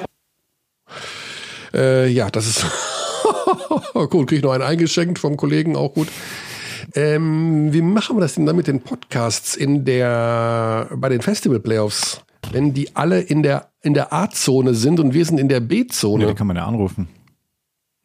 Äh, 1.74 2.08
ja, 2.10 2.30
das 2.30 2.48
ist 2.48 2.66
cool. 3.96 4.26
Kriege 4.26 4.36
ich 4.38 4.44
noch 4.44 4.52
einen 4.52 4.64
eingeschenkt 4.64 5.20
vom 5.20 5.38
Kollegen, 5.38 5.76
auch 5.76 5.94
gut. 5.94 6.10
Ähm, 6.96 7.72
wie 7.72 7.82
machen 7.82 8.18
wir 8.18 8.22
das 8.22 8.36
denn 8.36 8.46
dann 8.46 8.56
mit 8.56 8.68
den 8.68 8.82
Podcasts 8.82 9.56
in 9.56 9.86
der, 9.86 10.90
bei 10.96 11.10
den 11.10 11.22
Festival-Playoffs? 11.22 12.22
Wenn 12.52 12.74
die 12.74 12.96
alle 12.96 13.20
in 13.22 13.44
der, 13.44 13.70
in 13.82 13.94
der 13.94 14.12
A-Zone 14.12 14.74
sind 14.74 15.00
und 15.00 15.14
wir 15.14 15.24
sind 15.26 15.40
in 15.40 15.50
der 15.50 15.60
B-Zone. 15.60 16.24
Ja, 16.24 16.30
die 16.30 16.36
kann 16.36 16.48
man 16.48 16.56
ja 16.56 16.66
anrufen. 16.66 17.08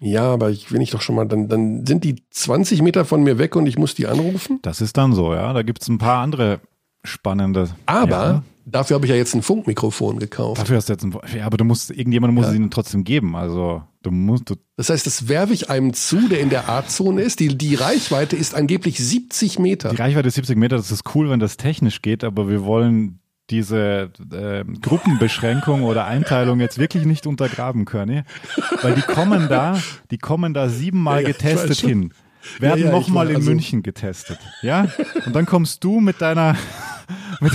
Ja, 0.00 0.24
aber 0.24 0.50
ich 0.50 0.70
will 0.70 0.78
nicht 0.78 0.92
doch 0.92 1.00
schon 1.00 1.16
mal, 1.16 1.26
dann, 1.26 1.48
dann 1.48 1.86
sind 1.86 2.04
die 2.04 2.16
20 2.30 2.82
Meter 2.82 3.04
von 3.04 3.22
mir 3.22 3.38
weg 3.38 3.56
und 3.56 3.66
ich 3.66 3.78
muss 3.78 3.94
die 3.94 4.06
anrufen? 4.06 4.58
Das 4.62 4.80
ist 4.80 4.96
dann 4.96 5.12
so, 5.12 5.34
ja. 5.34 5.52
Da 5.52 5.62
gibt 5.62 5.82
es 5.82 5.88
ein 5.88 5.98
paar 5.98 6.22
andere 6.22 6.60
spannende. 7.04 7.70
Aber 7.86 8.10
ja. 8.10 8.42
dafür 8.66 8.96
habe 8.96 9.06
ich 9.06 9.10
ja 9.10 9.16
jetzt 9.16 9.34
ein 9.34 9.42
Funkmikrofon 9.42 10.18
gekauft. 10.18 10.60
Dafür 10.60 10.76
hast 10.76 10.88
du 10.88 10.94
jetzt 10.94 11.04
ein 11.04 11.14
Ja, 11.36 11.46
aber 11.46 11.56
du 11.56 11.64
musst, 11.64 11.90
irgendjemand 11.90 12.34
muss 12.34 12.46
ja. 12.46 12.50
es 12.50 12.56
ihnen 12.56 12.70
trotzdem 12.70 13.04
geben. 13.04 13.36
Also 13.36 13.82
du 14.02 14.10
musst. 14.10 14.50
Du 14.50 14.56
das 14.76 14.90
heißt, 14.90 15.06
das 15.06 15.28
werfe 15.28 15.52
ich 15.52 15.70
einem 15.70 15.94
zu, 15.94 16.28
der 16.28 16.40
in 16.40 16.50
der 16.50 16.68
A-Zone 16.68 17.22
ist. 17.22 17.40
Die, 17.40 17.56
die 17.56 17.74
Reichweite 17.74 18.36
ist 18.36 18.54
angeblich 18.54 18.98
70 18.98 19.58
Meter. 19.58 19.90
Die 19.90 19.96
Reichweite 19.96 20.28
ist 20.28 20.34
70 20.34 20.56
Meter, 20.56 20.76
das 20.76 20.90
ist 20.90 21.14
cool, 21.14 21.30
wenn 21.30 21.40
das 21.40 21.56
technisch 21.56 22.02
geht, 22.02 22.24
aber 22.24 22.48
wir 22.48 22.64
wollen 22.64 23.20
diese 23.50 24.10
äh, 24.32 24.64
Gruppenbeschränkung 24.80 25.82
oder 25.82 26.06
Einteilung 26.06 26.60
jetzt 26.60 26.78
wirklich 26.78 27.04
nicht 27.04 27.26
untergraben 27.26 27.84
können, 27.84 28.24
weil 28.82 28.94
die 28.94 29.02
kommen 29.02 29.48
da, 29.48 29.78
die 30.10 30.18
kommen 30.18 30.54
da 30.54 30.68
siebenmal 30.68 31.22
ja, 31.22 31.28
getestet 31.28 31.78
hin, 31.78 32.14
werden 32.58 32.80
ja, 32.80 32.86
ja, 32.86 32.92
nochmal 32.92 33.28
in 33.28 33.36
also 33.36 33.50
München 33.50 33.82
getestet, 33.82 34.38
ja, 34.62 34.86
und 35.26 35.34
dann 35.34 35.44
kommst 35.44 35.84
du 35.84 36.00
mit 36.00 36.20
deiner 36.22 36.56
mit, 37.40 37.52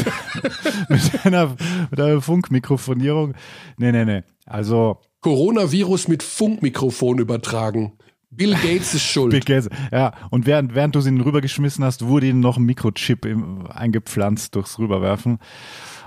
mit, 0.90 1.26
einer, 1.26 1.56
mit 1.90 1.99
einer 1.99 2.22
Funkmikrofonierung. 2.22 3.34
Nee, 3.78 3.91
nee, 3.91 4.06
nee. 4.06 4.24
Also. 4.45 4.99
Coronavirus 5.22 6.07
mit 6.07 6.24
Funkmikrofon 6.24 7.20
übertragen. 7.20 7.98
Bill 8.31 8.53
Gates 8.53 8.93
ist 8.93 9.03
schuld. 9.03 9.31
Bill 9.31 9.39
Gates, 9.39 9.69
ja. 9.91 10.14
Und 10.30 10.45
während, 10.45 10.76
während 10.76 10.95
du 10.95 11.01
sie 11.01 11.10
rübergeschmissen 11.10 11.84
hast, 11.84 12.06
wurde 12.06 12.27
ihnen 12.27 12.39
noch 12.39 12.57
ein 12.57 12.64
Mikrochip 12.64 13.26
im, 13.26 13.68
eingepflanzt 13.68 14.56
durchs 14.56 14.77
Rüberwerfen. 14.77 15.39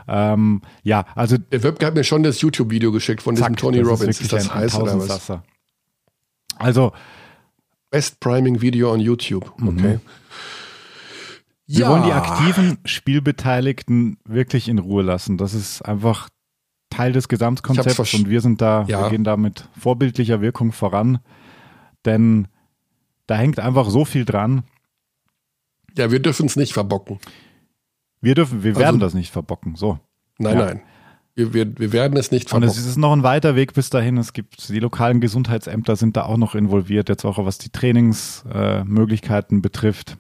Ähm, 0.09 0.63
ja, 0.83 1.05
also. 1.15 1.37
Der 1.39 1.63
Webke 1.63 1.87
hat 1.87 1.95
mir 1.95 2.05
schon 2.05 2.23
das 2.23 2.41
YouTube-Video 2.41 2.93
geschickt 2.93 3.23
von 3.23 3.37
zack, 3.37 3.49
diesem 3.49 3.57
Tony 3.57 3.79
das 3.79 3.89
Robbins. 3.89 4.21
Ist, 4.21 4.23
ist 4.23 4.33
das 4.33 4.55
heiß 4.55 4.75
oder 4.77 4.99
was? 4.99 5.33
Also. 6.59 6.93
Best 7.91 8.21
Priming 8.21 8.61
Video 8.63 8.93
on 8.93 9.01
YouTube. 9.01 9.53
Mhm. 9.59 9.69
Okay. 9.69 9.95
Mhm. 9.95 10.01
Wir 11.67 11.81
ja. 11.81 11.91
wollen 11.91 12.05
die 12.05 12.13
aktiven 12.13 12.79
Spielbeteiligten 12.85 14.19
wirklich 14.27 14.69
in 14.69 14.79
Ruhe 14.79 15.03
lassen. 15.03 15.39
Das 15.39 15.55
ist 15.55 15.83
einfach 15.83 16.29
Teil 16.91 17.13
des 17.13 17.29
Gesamtkonzepts 17.29 18.15
und 18.15 18.29
wir 18.29 18.41
sind 18.41 18.61
da, 18.61 18.85
ja. 18.89 19.03
wir 19.03 19.11
gehen 19.11 19.25
da 19.25 19.37
mit 19.37 19.69
vorbildlicher 19.79 20.41
Wirkung 20.43 20.73
voran, 20.73 21.21
denn 22.05 22.49
da 23.27 23.37
hängt 23.37 23.59
einfach 23.59 23.89
so 23.91 24.05
viel 24.05 24.25
dran. 24.25 24.65
Ja, 25.97 26.11
wir 26.11 26.21
dürfen 26.21 26.47
es 26.47 26.57
nicht 26.57 26.73
verbocken. 26.73 27.19
Wir 28.21 28.35
dürfen, 28.35 28.63
wir 28.63 28.71
also, 28.71 28.81
werden 28.81 29.01
das 29.01 29.15
nicht 29.15 29.33
verbocken, 29.33 29.77
so. 29.77 29.99
Nein, 30.39 30.59
ja. 30.59 30.67
nein. 30.67 30.83
Wir, 31.35 31.55
wir, 31.55 31.79
wir 31.79 31.93
werden 31.93 32.17
es 32.19 32.31
nicht 32.31 32.51
verbocken. 32.51 32.71
Und 32.71 32.77
es 32.77 32.85
ist 32.85 32.97
noch 32.97 33.13
ein 33.13 33.23
weiter 33.23 33.57
Weg 33.57 33.73
bis 33.75 33.91
dahin. 33.91 34.19
Es 34.19 34.33
gibt, 34.33 34.69
die 34.69 34.81
lokalen 34.81 35.21
Gesundheitsämter 35.21 35.97
sind 35.97 36.17
da 36.17 36.25
auch 36.25 36.37
noch 36.37 36.55
involviert, 36.55 37.09
jetzt 37.09 37.25
auch 37.25 37.39
was 37.45 37.59
die 37.59 37.71
Trainingsmöglichkeiten 37.71 39.59
äh, 39.59 39.61
betrifft 39.61 40.19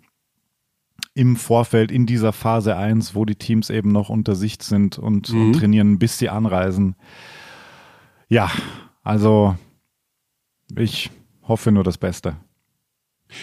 im 1.14 1.36
Vorfeld 1.36 1.90
in 1.90 2.06
dieser 2.06 2.32
Phase 2.32 2.76
1, 2.76 3.14
wo 3.14 3.24
die 3.24 3.34
Teams 3.34 3.70
eben 3.70 3.92
noch 3.92 4.08
unter 4.08 4.34
Sicht 4.34 4.62
sind 4.62 4.98
und, 4.98 5.30
mhm. 5.30 5.46
und 5.46 5.52
trainieren, 5.54 5.98
bis 5.98 6.18
sie 6.18 6.30
anreisen. 6.30 6.96
Ja, 8.28 8.50
also 9.02 9.56
ich 10.74 11.10
hoffe 11.52 11.70
nur 11.70 11.84
das 11.84 11.98
Beste. 11.98 12.36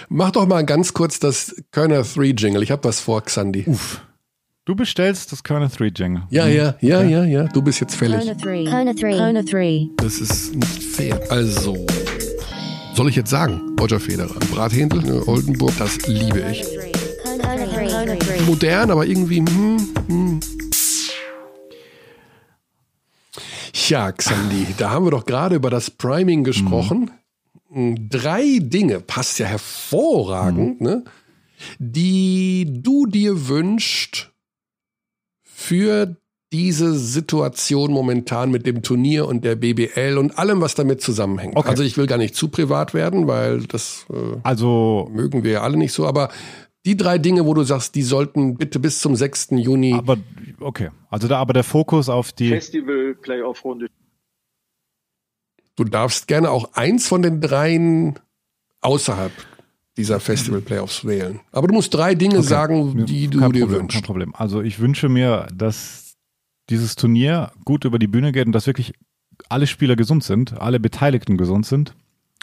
Mach 0.08 0.32
doch 0.32 0.48
mal 0.48 0.66
ganz 0.66 0.94
kurz 0.94 1.20
das 1.20 1.56
Körner 1.72 2.02
3 2.04 2.34
Jingle. 2.38 2.64
Ich 2.64 2.72
habe 2.72 2.84
was 2.84 3.00
vor, 3.00 3.22
Xandi. 3.22 3.64
Uff. 3.68 4.02
Du 4.66 4.76
bestellst 4.76 5.32
das 5.32 5.44
Körner 5.44 5.70
3 5.70 5.92
Jingle. 5.96 6.24
Ja, 6.32 6.48
ja, 6.48 6.76
ja, 6.82 7.04
ja, 7.04 7.24
ja. 7.24 7.44
Du 7.46 7.62
bist 7.62 7.80
jetzt 7.80 7.96
fällig. 7.96 8.18
Körner 8.18 8.36
3. 8.36 8.64
Körner 8.66 8.94
3. 8.96 9.18
Körner 9.18 9.44
3. 9.44 9.88
Das 9.98 10.20
ist 10.20 10.56
nicht 10.56 10.84
fair. 10.84 11.20
Also, 11.30 11.86
soll 12.96 13.10
ich 13.10 13.16
jetzt 13.16 13.30
sagen, 13.30 13.76
Roger 13.80 14.00
Federer, 14.00 14.40
Brathändel, 14.52 15.24
Oldenburg, 15.28 15.74
das 15.78 15.98
liebe 16.08 16.44
ich 16.52 16.66
modern, 18.46 18.90
aber 18.92 19.06
irgendwie. 19.06 19.38
Hm, 19.38 19.78
hm. 20.08 20.40
Ja, 23.88 24.12
Xandi, 24.12 24.68
da 24.78 24.92
haben 24.92 25.06
wir 25.06 25.12
doch 25.12 25.26
gerade 25.26 25.56
über 25.56 25.70
das 25.70 25.90
Priming 25.90 26.44
gesprochen. 26.44 27.12
Drei 27.72 28.60
Dinge, 28.62 29.00
passt 29.00 29.40
ja 29.40 29.46
hervorragend, 29.46 30.82
mhm. 30.82 30.88
ne, 30.88 31.04
die 31.78 32.82
du 32.82 33.06
dir 33.06 33.48
wünschst 33.48 34.32
für 35.44 36.16
diese 36.52 36.96
Situation 36.96 37.92
momentan 37.92 38.50
mit 38.50 38.66
dem 38.66 38.82
Turnier 38.82 39.28
und 39.28 39.44
der 39.44 39.56
BBL 39.56 40.18
und 40.18 40.40
allem, 40.40 40.62
was 40.62 40.74
damit 40.74 41.02
zusammenhängt. 41.02 41.56
Okay. 41.56 41.70
Also 41.70 41.84
ich 41.84 41.96
will 41.98 42.08
gar 42.08 42.18
nicht 42.18 42.36
zu 42.36 42.48
privat 42.48 42.94
werden, 42.94 43.28
weil 43.28 43.62
das 43.66 44.08
äh, 44.10 44.38
also 44.42 45.10
mögen 45.14 45.44
wir 45.44 45.52
ja 45.52 45.62
alle 45.62 45.78
nicht 45.78 45.94
so, 45.94 46.08
aber 46.08 46.30
die 46.86 46.98
drei 46.98 47.18
Dinge, 47.18 47.46
wo 47.46 47.54
du 47.54 47.64
sagst, 47.64 47.94
die 47.94 48.02
sollten 48.02 48.56
bitte 48.56 48.80
bis 48.80 49.00
zum 49.00 49.16
6. 49.16 49.50
Juni. 49.52 49.94
Aber 49.94 50.18
okay, 50.60 50.90
also 51.10 51.28
da 51.28 51.38
aber 51.38 51.54
der 51.54 51.64
Fokus 51.64 52.10
auf 52.10 52.32
die 52.32 52.50
Festival 52.50 53.16
Playoff 53.22 53.64
Runde. 53.64 53.90
Du 55.80 55.86
darfst 55.86 56.28
gerne 56.28 56.52
auch 56.52 56.74
eins 56.74 57.08
von 57.08 57.22
den 57.22 57.40
dreien 57.40 58.20
außerhalb 58.82 59.32
dieser 59.96 60.20
Festival 60.20 60.60
Playoffs 60.60 61.06
wählen. 61.06 61.40
Aber 61.54 61.70
du 61.70 61.74
musst 61.74 61.94
drei 61.94 62.16
Dinge 62.16 62.40
okay. 62.40 62.48
sagen, 62.48 63.06
die 63.06 63.30
du 63.30 63.40
kein 63.40 63.54
dir 63.54 63.62
Problem, 63.62 63.80
wünschst. 63.80 63.96
Kein 63.96 64.04
Problem. 64.04 64.36
Also 64.36 64.62
ich 64.62 64.80
wünsche 64.80 65.08
mir, 65.08 65.48
dass 65.56 66.18
dieses 66.70 66.98
Turnier 66.98 67.54
gut 67.64 67.86
über 67.86 67.98
die 67.98 68.08
Bühne 68.08 68.34
geht 68.34 68.46
und 68.46 68.52
dass 68.52 68.68
wirklich 68.68 68.92
alle 69.48 69.68
Spieler 69.68 69.96
gesund 69.96 70.26
sind, 70.26 70.60
alle 70.60 70.82
Beteiligten 70.82 71.38
gesund 71.38 71.66
sind. 71.66 71.96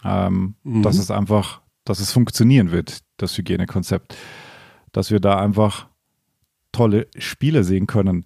Ähm, 0.02 0.54
mhm. 0.62 0.82
Dass 0.82 0.96
es 0.96 1.10
einfach, 1.10 1.60
dass 1.84 2.00
es 2.00 2.12
funktionieren 2.12 2.72
wird, 2.72 3.00
das 3.18 3.36
Hygienekonzept. 3.36 4.16
Dass 4.92 5.10
wir 5.10 5.20
da 5.20 5.38
einfach 5.38 5.88
tolle 6.72 7.06
Spiele 7.18 7.64
sehen 7.64 7.86
können. 7.86 8.24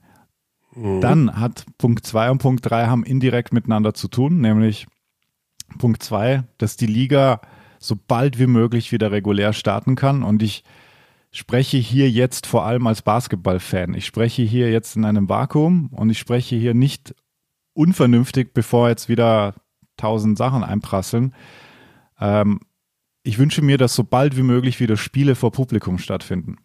Mhm. 0.76 1.00
Dann 1.00 1.40
hat 1.40 1.66
Punkt 1.78 2.06
2 2.06 2.30
und 2.30 2.38
Punkt 2.38 2.70
3 2.70 2.86
haben 2.86 3.02
indirekt 3.02 3.52
miteinander 3.52 3.92
zu 3.92 4.06
tun, 4.06 4.40
nämlich 4.40 4.86
Punkt 5.78 6.02
2, 6.02 6.44
dass 6.58 6.76
die 6.76 6.86
Liga 6.86 7.40
so 7.78 7.96
bald 7.96 8.38
wie 8.38 8.46
möglich 8.46 8.92
wieder 8.92 9.10
regulär 9.10 9.52
starten 9.52 9.96
kann. 9.96 10.22
Und 10.22 10.42
ich 10.42 10.64
spreche 11.30 11.78
hier 11.78 12.10
jetzt 12.10 12.46
vor 12.46 12.64
allem 12.64 12.86
als 12.86 13.02
Basketballfan. 13.02 13.94
Ich 13.94 14.06
spreche 14.06 14.42
hier 14.42 14.70
jetzt 14.70 14.96
in 14.96 15.04
einem 15.04 15.28
Vakuum 15.28 15.88
und 15.92 16.10
ich 16.10 16.18
spreche 16.18 16.56
hier 16.56 16.74
nicht 16.74 17.14
unvernünftig, 17.72 18.52
bevor 18.52 18.88
jetzt 18.88 19.08
wieder 19.08 19.54
tausend 19.96 20.36
Sachen 20.36 20.64
einprasseln. 20.64 21.34
Ähm, 22.20 22.60
ich 23.22 23.38
wünsche 23.38 23.62
mir, 23.62 23.78
dass 23.78 23.94
so 23.94 24.04
bald 24.04 24.36
wie 24.36 24.42
möglich 24.42 24.80
wieder 24.80 24.96
Spiele 24.96 25.34
vor 25.34 25.52
Publikum 25.52 25.98
stattfinden. 25.98 26.56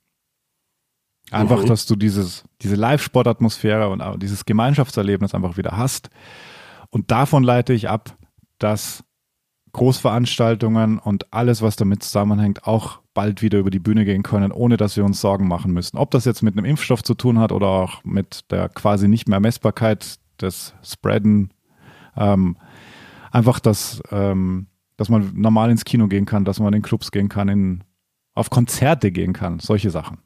Einfach, 1.32 1.64
mhm. 1.64 1.68
dass 1.68 1.86
du 1.86 1.96
dieses, 1.96 2.44
diese 2.62 2.76
Live-Sportatmosphäre 2.76 3.90
und 3.90 4.22
dieses 4.22 4.46
Gemeinschaftserlebnis 4.46 5.34
einfach 5.34 5.58
wieder 5.58 5.76
hast. 5.76 6.10
Und 6.90 7.12
davon 7.12 7.44
leite 7.44 7.74
ich 7.74 7.90
ab, 7.90 8.16
dass 8.60 9.04
Großveranstaltungen 9.74 11.00
und 11.00 11.34
alles, 11.34 11.62
was 11.62 11.76
damit 11.76 12.02
zusammenhängt, 12.02 12.66
auch 12.66 13.00
bald 13.14 13.42
wieder 13.42 13.60
über 13.60 13.72
die 13.72 13.80
Bühne 13.80 14.06
gehen 14.06 14.24
können, 14.24 14.52
ohne 14.52 14.78
dass 14.78 14.96
wir 14.96 15.04
uns 15.04 15.20
Sorgen 15.20 15.48
machen 15.48 15.74
müssen. 15.74 15.98
Ob 15.98 16.12
das 16.12 16.24
jetzt 16.26 16.44
mit 16.44 16.58
einem 16.58 16.66
Impfstoff 16.66 17.04
zu 17.04 17.14
tun 17.14 17.40
hat 17.40 17.52
oder 17.52 17.68
auch 17.68 18.04
mit 18.04 18.50
der 18.52 18.70
quasi 18.70 19.08
nicht 19.08 19.28
mehr 19.28 19.40
Messbarkeit 19.40 20.18
des 20.42 20.74
Spreaden. 20.82 21.54
Ähm, 22.16 22.58
einfach, 23.32 23.60
dass, 23.60 24.02
ähm, 24.12 24.68
dass 24.98 25.10
man 25.10 25.34
normal 25.36 25.72
ins 25.72 25.86
Kino 25.86 26.08
gehen 26.08 26.26
kann, 26.26 26.46
dass 26.46 26.60
man 26.60 26.74
in 26.74 26.82
Clubs 26.82 27.12
gehen 27.12 27.30
kann, 27.30 27.50
in, 27.50 27.84
auf 28.34 28.50
Konzerte 28.50 29.12
gehen 29.12 29.34
kann, 29.34 29.60
solche 29.60 29.90
Sachen. 29.90 30.20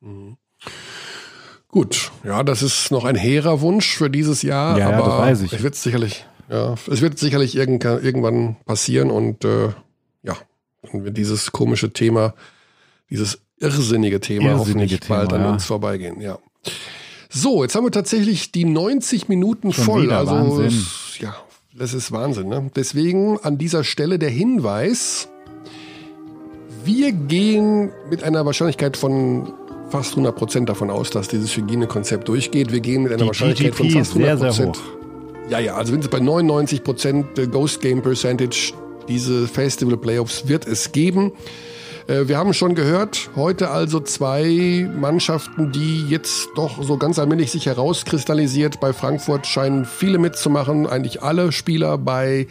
Mhm. 0.00 0.36
Gut, 1.68 2.12
ja, 2.22 2.42
das 2.42 2.62
ist 2.62 2.90
noch 2.90 3.04
ein 3.06 3.16
hehrer 3.16 3.62
Wunsch 3.62 3.96
für 3.96 4.10
dieses 4.10 4.42
Jahr, 4.42 4.78
ja, 4.78 4.88
aber 4.88 4.98
ja, 4.98 5.04
das 5.06 5.18
weiß 5.18 5.40
ich. 5.42 5.52
ich 5.54 5.62
wird 5.62 5.74
sicherlich 5.74 6.26
ja, 6.48 6.74
es 6.90 7.00
wird 7.00 7.18
sicherlich 7.18 7.56
irgendwann 7.56 8.56
passieren 8.64 9.10
und 9.10 9.44
äh, 9.44 9.68
ja, 10.22 10.36
dann 10.82 11.04
wird 11.04 11.16
dieses 11.16 11.52
komische 11.52 11.92
Thema, 11.92 12.34
dieses 13.10 13.40
irrsinnige 13.58 14.20
Thema 14.20 14.50
irrsinnige 14.50 14.58
hoffentlich 14.58 15.00
Thema, 15.00 15.18
bald 15.18 15.32
an 15.32 15.40
ja. 15.42 15.50
uns 15.52 15.64
vorbeigehen. 15.64 16.20
Ja. 16.20 16.38
So, 17.28 17.62
jetzt 17.62 17.74
haben 17.74 17.84
wir 17.84 17.90
tatsächlich 17.90 18.52
die 18.52 18.64
90 18.64 19.28
Minuten 19.28 19.72
Schon 19.72 19.84
voll. 19.84 20.02
wieder, 20.02 20.18
also 20.18 20.32
Wahnsinn. 20.32 20.86
ja, 21.20 21.34
das 21.74 21.94
ist 21.94 22.12
Wahnsinn. 22.12 22.48
Ne? 22.48 22.70
Deswegen 22.76 23.38
an 23.42 23.56
dieser 23.56 23.84
Stelle 23.84 24.18
der 24.18 24.30
Hinweis: 24.30 25.28
Wir 26.84 27.12
gehen 27.12 27.90
mit 28.10 28.22
einer 28.22 28.44
Wahrscheinlichkeit 28.44 28.96
von 28.96 29.54
fast 29.88 30.12
100 30.12 30.36
Prozent 30.36 30.68
davon 30.68 30.90
aus, 30.90 31.10
dass 31.10 31.28
dieses 31.28 31.56
Hygienekonzept 31.56 32.28
durchgeht. 32.28 32.72
Wir 32.72 32.80
gehen 32.80 33.04
mit 33.04 33.12
einer 33.12 33.22
Die 33.22 33.28
Wahrscheinlichkeit 33.28 33.74
von 33.74 33.86
GGP 33.86 33.98
fast 33.98 34.10
ist 34.10 34.16
sehr, 34.16 34.32
100 34.32 34.54
sehr 34.54 34.64
Prozent. 34.66 35.01
Ja, 35.48 35.58
ja, 35.58 35.74
also 35.74 35.92
wenn 35.92 36.00
es 36.00 36.08
bei 36.08 36.20
99 36.20 36.82
Prozent 36.82 37.26
Ghost 37.50 37.80
Game 37.80 38.02
Percentage 38.02 38.72
diese 39.08 39.48
Festival 39.48 39.96
Playoffs 39.96 40.48
wird 40.48 40.66
es 40.66 40.92
geben. 40.92 41.32
Äh, 42.06 42.28
Wir 42.28 42.38
haben 42.38 42.54
schon 42.54 42.74
gehört, 42.74 43.30
heute 43.36 43.70
also 43.70 44.00
zwei 44.00 44.88
Mannschaften, 44.98 45.72
die 45.72 46.06
jetzt 46.08 46.48
doch 46.56 46.82
so 46.82 46.96
ganz 46.96 47.18
allmählich 47.18 47.50
sich 47.50 47.66
herauskristallisiert. 47.66 48.80
Bei 48.80 48.92
Frankfurt 48.92 49.46
scheinen 49.46 49.84
viele 49.84 50.18
mitzumachen, 50.18 50.86
eigentlich 50.86 51.22
alle 51.22 51.52
Spieler. 51.52 51.98
Bei 51.98 52.46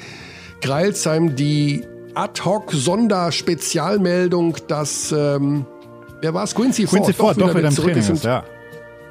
Greilsheim 0.62 1.36
die 1.36 1.84
Ad-Hoc-Sonderspezialmeldung, 2.14 4.58
dass, 4.68 5.12
ähm, 5.12 5.66
wer 6.22 6.34
war 6.34 6.44
es? 6.44 6.56
Quincy, 6.56 6.86
Quincy 6.86 7.14
Ford 7.14 7.40
doch 7.40 7.56
wieder 7.56 7.70
im 7.70 7.74
zurück 7.74 7.94
Training 7.94 8.12
ist 8.12 8.24
ja. 8.24 8.44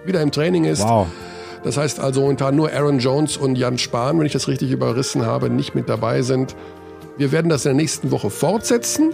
wieder 0.05 0.20
im 0.20 0.31
Training 0.31 0.65
ist. 0.65 0.82
Wow. 0.82 1.07
Das 1.62 1.77
heißt 1.77 2.01
also 2.01 2.23
momentan 2.23 2.57
nur 2.57 2.73
Aaron 2.73 2.99
Jones 2.99 3.37
und 3.37 3.57
Jan 3.57 3.78
Spahn, 3.78 4.19
wenn 4.19 4.27
ich 4.27 4.32
das 4.32 4.49
richtig 4.49 4.70
überrissen 4.70 5.27
habe, 5.27 5.51
nicht 5.51 5.74
mit 5.74 5.89
dabei 5.89 6.23
sind. 6.23 6.57
Wir 7.19 7.32
werden 7.32 7.51
das 7.51 7.66
in 7.66 7.70
der 7.70 7.77
nächsten 7.77 8.11
Woche 8.11 8.31
fortsetzen. 8.31 9.12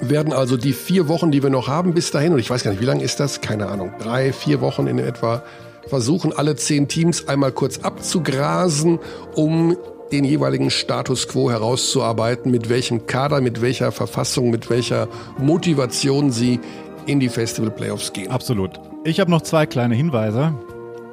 Werden 0.00 0.32
also 0.32 0.56
die 0.56 0.74
vier 0.74 1.08
Wochen, 1.08 1.30
die 1.30 1.42
wir 1.42 1.50
noch 1.50 1.66
haben, 1.66 1.94
bis 1.94 2.10
dahin, 2.10 2.32
und 2.32 2.38
ich 2.38 2.50
weiß 2.50 2.62
gar 2.62 2.70
nicht, 2.70 2.80
wie 2.80 2.86
lange 2.86 3.02
ist 3.02 3.18
das? 3.18 3.40
Keine 3.40 3.68
Ahnung. 3.68 3.92
Drei, 3.98 4.32
vier 4.32 4.60
Wochen 4.60 4.86
in 4.86 4.98
etwa. 4.98 5.42
Versuchen 5.88 6.32
alle 6.32 6.54
zehn 6.54 6.86
Teams 6.86 7.26
einmal 7.28 7.50
kurz 7.50 7.78
abzugrasen, 7.78 8.98
um 9.34 9.76
den 10.12 10.24
jeweiligen 10.24 10.70
Status 10.70 11.28
quo 11.28 11.50
herauszuarbeiten, 11.50 12.50
mit 12.50 12.68
welchem 12.68 13.06
Kader, 13.06 13.40
mit 13.40 13.60
welcher 13.60 13.90
Verfassung, 13.90 14.50
mit 14.50 14.70
welcher 14.70 15.08
Motivation 15.38 16.30
sie 16.30 16.60
in 17.06 17.20
die 17.20 17.28
Festival 17.28 17.70
Playoffs 17.70 18.12
gehen. 18.12 18.30
Absolut. 18.30 18.78
Ich 19.04 19.18
habe 19.18 19.30
noch 19.30 19.42
zwei 19.42 19.66
kleine 19.66 19.94
Hinweise. 19.94 20.54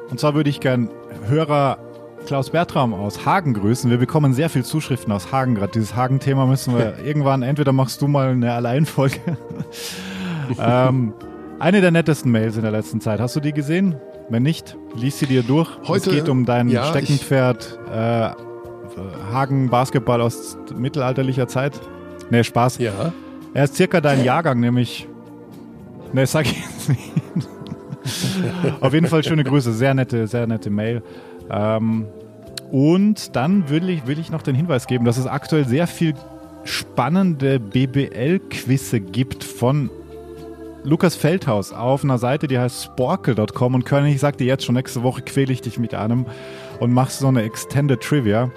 Und 0.10 0.20
zwar 0.20 0.34
würde 0.36 0.50
ich 0.50 0.60
gern 0.60 0.90
Hörer 1.28 1.78
Klaus 2.26 2.50
Bertram 2.50 2.94
aus 2.94 3.26
Hagen 3.26 3.54
grüßen. 3.54 3.90
Wir 3.90 3.98
bekommen 3.98 4.34
sehr 4.34 4.50
viel 4.50 4.64
Zuschriften 4.64 5.12
aus 5.12 5.32
Hagen 5.32 5.56
gerade. 5.56 5.72
Dieses 5.74 5.96
Hagen-Thema 5.96 6.46
müssen 6.46 6.76
wir 6.78 6.98
irgendwann, 7.06 7.44
entweder 7.44 7.72
machst 7.72 8.02
du 8.02 8.08
mal 8.08 8.30
eine 8.30 8.54
Alleinfolge. 8.54 9.20
ähm, 10.60 11.14
eine 11.60 11.82
der 11.82 11.92
nettesten 11.92 12.32
Mails 12.32 12.56
in 12.56 12.64
der 12.64 12.72
letzten 12.72 13.00
Zeit. 13.02 13.20
Hast 13.20 13.36
du 13.36 13.40
die 13.40 13.54
gesehen? 13.54 13.96
Wenn 14.30 14.44
nicht, 14.44 14.76
lies 14.96 15.20
sie 15.20 15.28
dir 15.28 15.44
durch. 15.44 15.70
Heute- 15.88 16.10
es 16.10 16.16
geht 16.16 16.30
um 16.30 16.46
dein 16.46 16.70
ja, 16.70 16.86
Steckenpferd 16.86 17.80
äh, 17.94 18.30
Hagen 19.32 19.70
Basketball 19.70 20.22
aus 20.22 20.58
mittelalterlicher 20.76 21.48
Zeit. 21.48 21.80
Nee, 22.30 22.44
Spaß. 22.44 22.80
Ja. 22.80 23.14
Er 23.54 23.66
ist 23.66 23.76
circa 23.76 24.02
dein 24.02 24.24
Jahrgang, 24.24 24.60
nämlich. 24.60 25.08
Ne, 26.12 26.26
sag 26.26 26.46
ich 26.46 26.60
jetzt 26.60 26.90
nicht. 26.90 27.12
Auf 28.82 28.94
jeden 28.94 29.08
Fall 29.08 29.24
schöne 29.24 29.44
Grüße, 29.44 29.74
sehr 29.74 29.94
nette, 29.94 30.28
sehr 30.28 30.48
nette 30.48 30.70
Mail. 30.70 31.02
Ähm, 31.50 32.06
und 32.72 33.36
dann 33.36 33.70
will 33.70 33.90
ich, 33.90 34.08
will 34.08 34.20
ich 34.20 34.32
noch 34.32 34.42
den 34.42 34.56
Hinweis 34.56 34.88
geben, 34.88 35.06
dass 35.06 35.18
es 35.18 35.28
aktuell 35.28 35.66
sehr 35.66 35.88
viel 35.88 36.14
spannende 36.64 37.60
BBL-Quizze 37.60 39.00
gibt 39.00 39.44
von 39.44 39.90
Lukas 40.84 41.16
Feldhaus 41.16 41.74
auf 41.74 42.04
einer 42.04 42.18
Seite, 42.18 42.48
die 42.48 42.60
heißt 42.60 42.84
sporkel.com. 42.84 43.76
Und 43.76 43.86
König, 43.86 44.16
ich 44.16 44.22
sagte 44.22 44.44
jetzt 44.44 44.66
schon, 44.66 44.76
nächste 44.76 45.04
Woche 45.04 45.22
quäle 45.22 45.52
ich 45.52 45.62
dich 45.62 45.80
mit 45.80 45.94
einem 45.96 46.26
und 46.80 46.94
machst 46.94 47.20
so 47.20 47.28
eine 47.28 47.44
Extended 47.44 48.02
Trivia. 48.02 48.52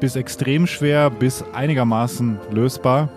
bis 0.00 0.16
extrem 0.16 0.66
schwer 0.66 1.10
bis 1.10 1.44
einigermaßen 1.52 2.38
lösbar. 2.50 3.08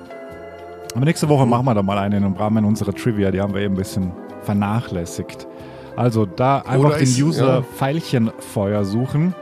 Aber 0.94 1.06
nächste 1.06 1.30
Woche 1.30 1.46
machen 1.46 1.66
wir 1.66 1.74
da 1.74 1.82
mal 1.82 1.98
eine 1.98 2.18
im 2.18 2.34
Rahmen 2.34 2.66
unserer 2.66 2.94
Trivia. 2.94 3.32
Die 3.32 3.42
haben 3.42 3.54
wir 3.54 3.62
eben 3.62 3.76
ein 3.76 3.78
bisschen 3.78 4.12
vernachlässigt. 4.44 5.48
Also 5.96 6.26
da 6.26 6.60
einfach 6.60 6.90
Oder 6.90 6.98
den 6.98 7.04
ist- 7.04 7.22
User 7.22 7.60
ja. 7.60 7.64
Veilchenfeuer 7.80 8.84
suchen. 8.86 9.34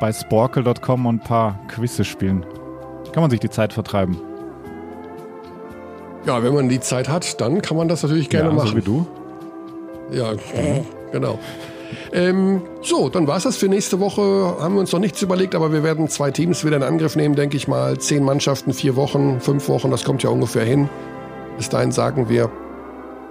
Bei 0.00 0.12
sporkel.com 0.12 1.06
und 1.06 1.22
ein 1.22 1.24
paar 1.24 1.58
Quizze 1.68 2.04
spielen. 2.04 2.44
Kann 3.12 3.22
man 3.22 3.30
sich 3.30 3.40
die 3.40 3.50
Zeit 3.50 3.72
vertreiben. 3.72 4.16
Ja, 6.24 6.42
wenn 6.42 6.54
man 6.54 6.68
die 6.68 6.80
Zeit 6.80 7.08
hat, 7.08 7.40
dann 7.40 7.62
kann 7.62 7.76
man 7.76 7.88
das 7.88 8.02
natürlich 8.02 8.28
gerne 8.28 8.50
ja, 8.50 8.54
machen. 8.54 8.68
So 8.68 8.76
wie 8.76 8.82
du. 8.82 9.06
Ja, 10.12 10.32
genau. 11.10 11.38
Ähm, 12.12 12.62
so, 12.82 13.08
dann 13.08 13.26
war 13.26 13.36
es 13.36 13.42
das 13.42 13.56
für 13.56 13.68
nächste 13.68 14.00
Woche. 14.00 14.22
Haben 14.60 14.74
wir 14.74 14.80
uns 14.80 14.92
noch 14.92 15.00
nichts 15.00 15.20
überlegt, 15.22 15.54
aber 15.54 15.72
wir 15.72 15.82
werden 15.82 16.08
zwei 16.08 16.30
Teams 16.30 16.64
wieder 16.64 16.76
in 16.76 16.82
Angriff 16.82 17.16
nehmen, 17.16 17.34
denke 17.34 17.56
ich 17.56 17.68
mal. 17.68 17.98
Zehn 17.98 18.22
Mannschaften, 18.22 18.72
vier 18.72 18.96
Wochen, 18.96 19.40
fünf 19.40 19.68
Wochen, 19.68 19.90
das 19.90 20.04
kommt 20.04 20.22
ja 20.22 20.30
ungefähr 20.30 20.64
hin. 20.64 20.88
Bis 21.56 21.68
dahin 21.68 21.92
sagen 21.92 22.28
wir 22.28 22.50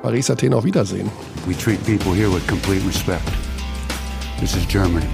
Paris 0.01 0.29
Athen 0.29 0.53
auf 0.53 0.63
Wiedersehen. 0.63 1.09
We 1.45 1.57
treat 1.57 1.83
people 1.85 2.13
here 2.13 2.31
with 2.31 2.45
complete 2.47 2.85
respect. 2.87 3.21
This 4.39 4.55
is 4.55 4.67
Germany. 4.67 5.07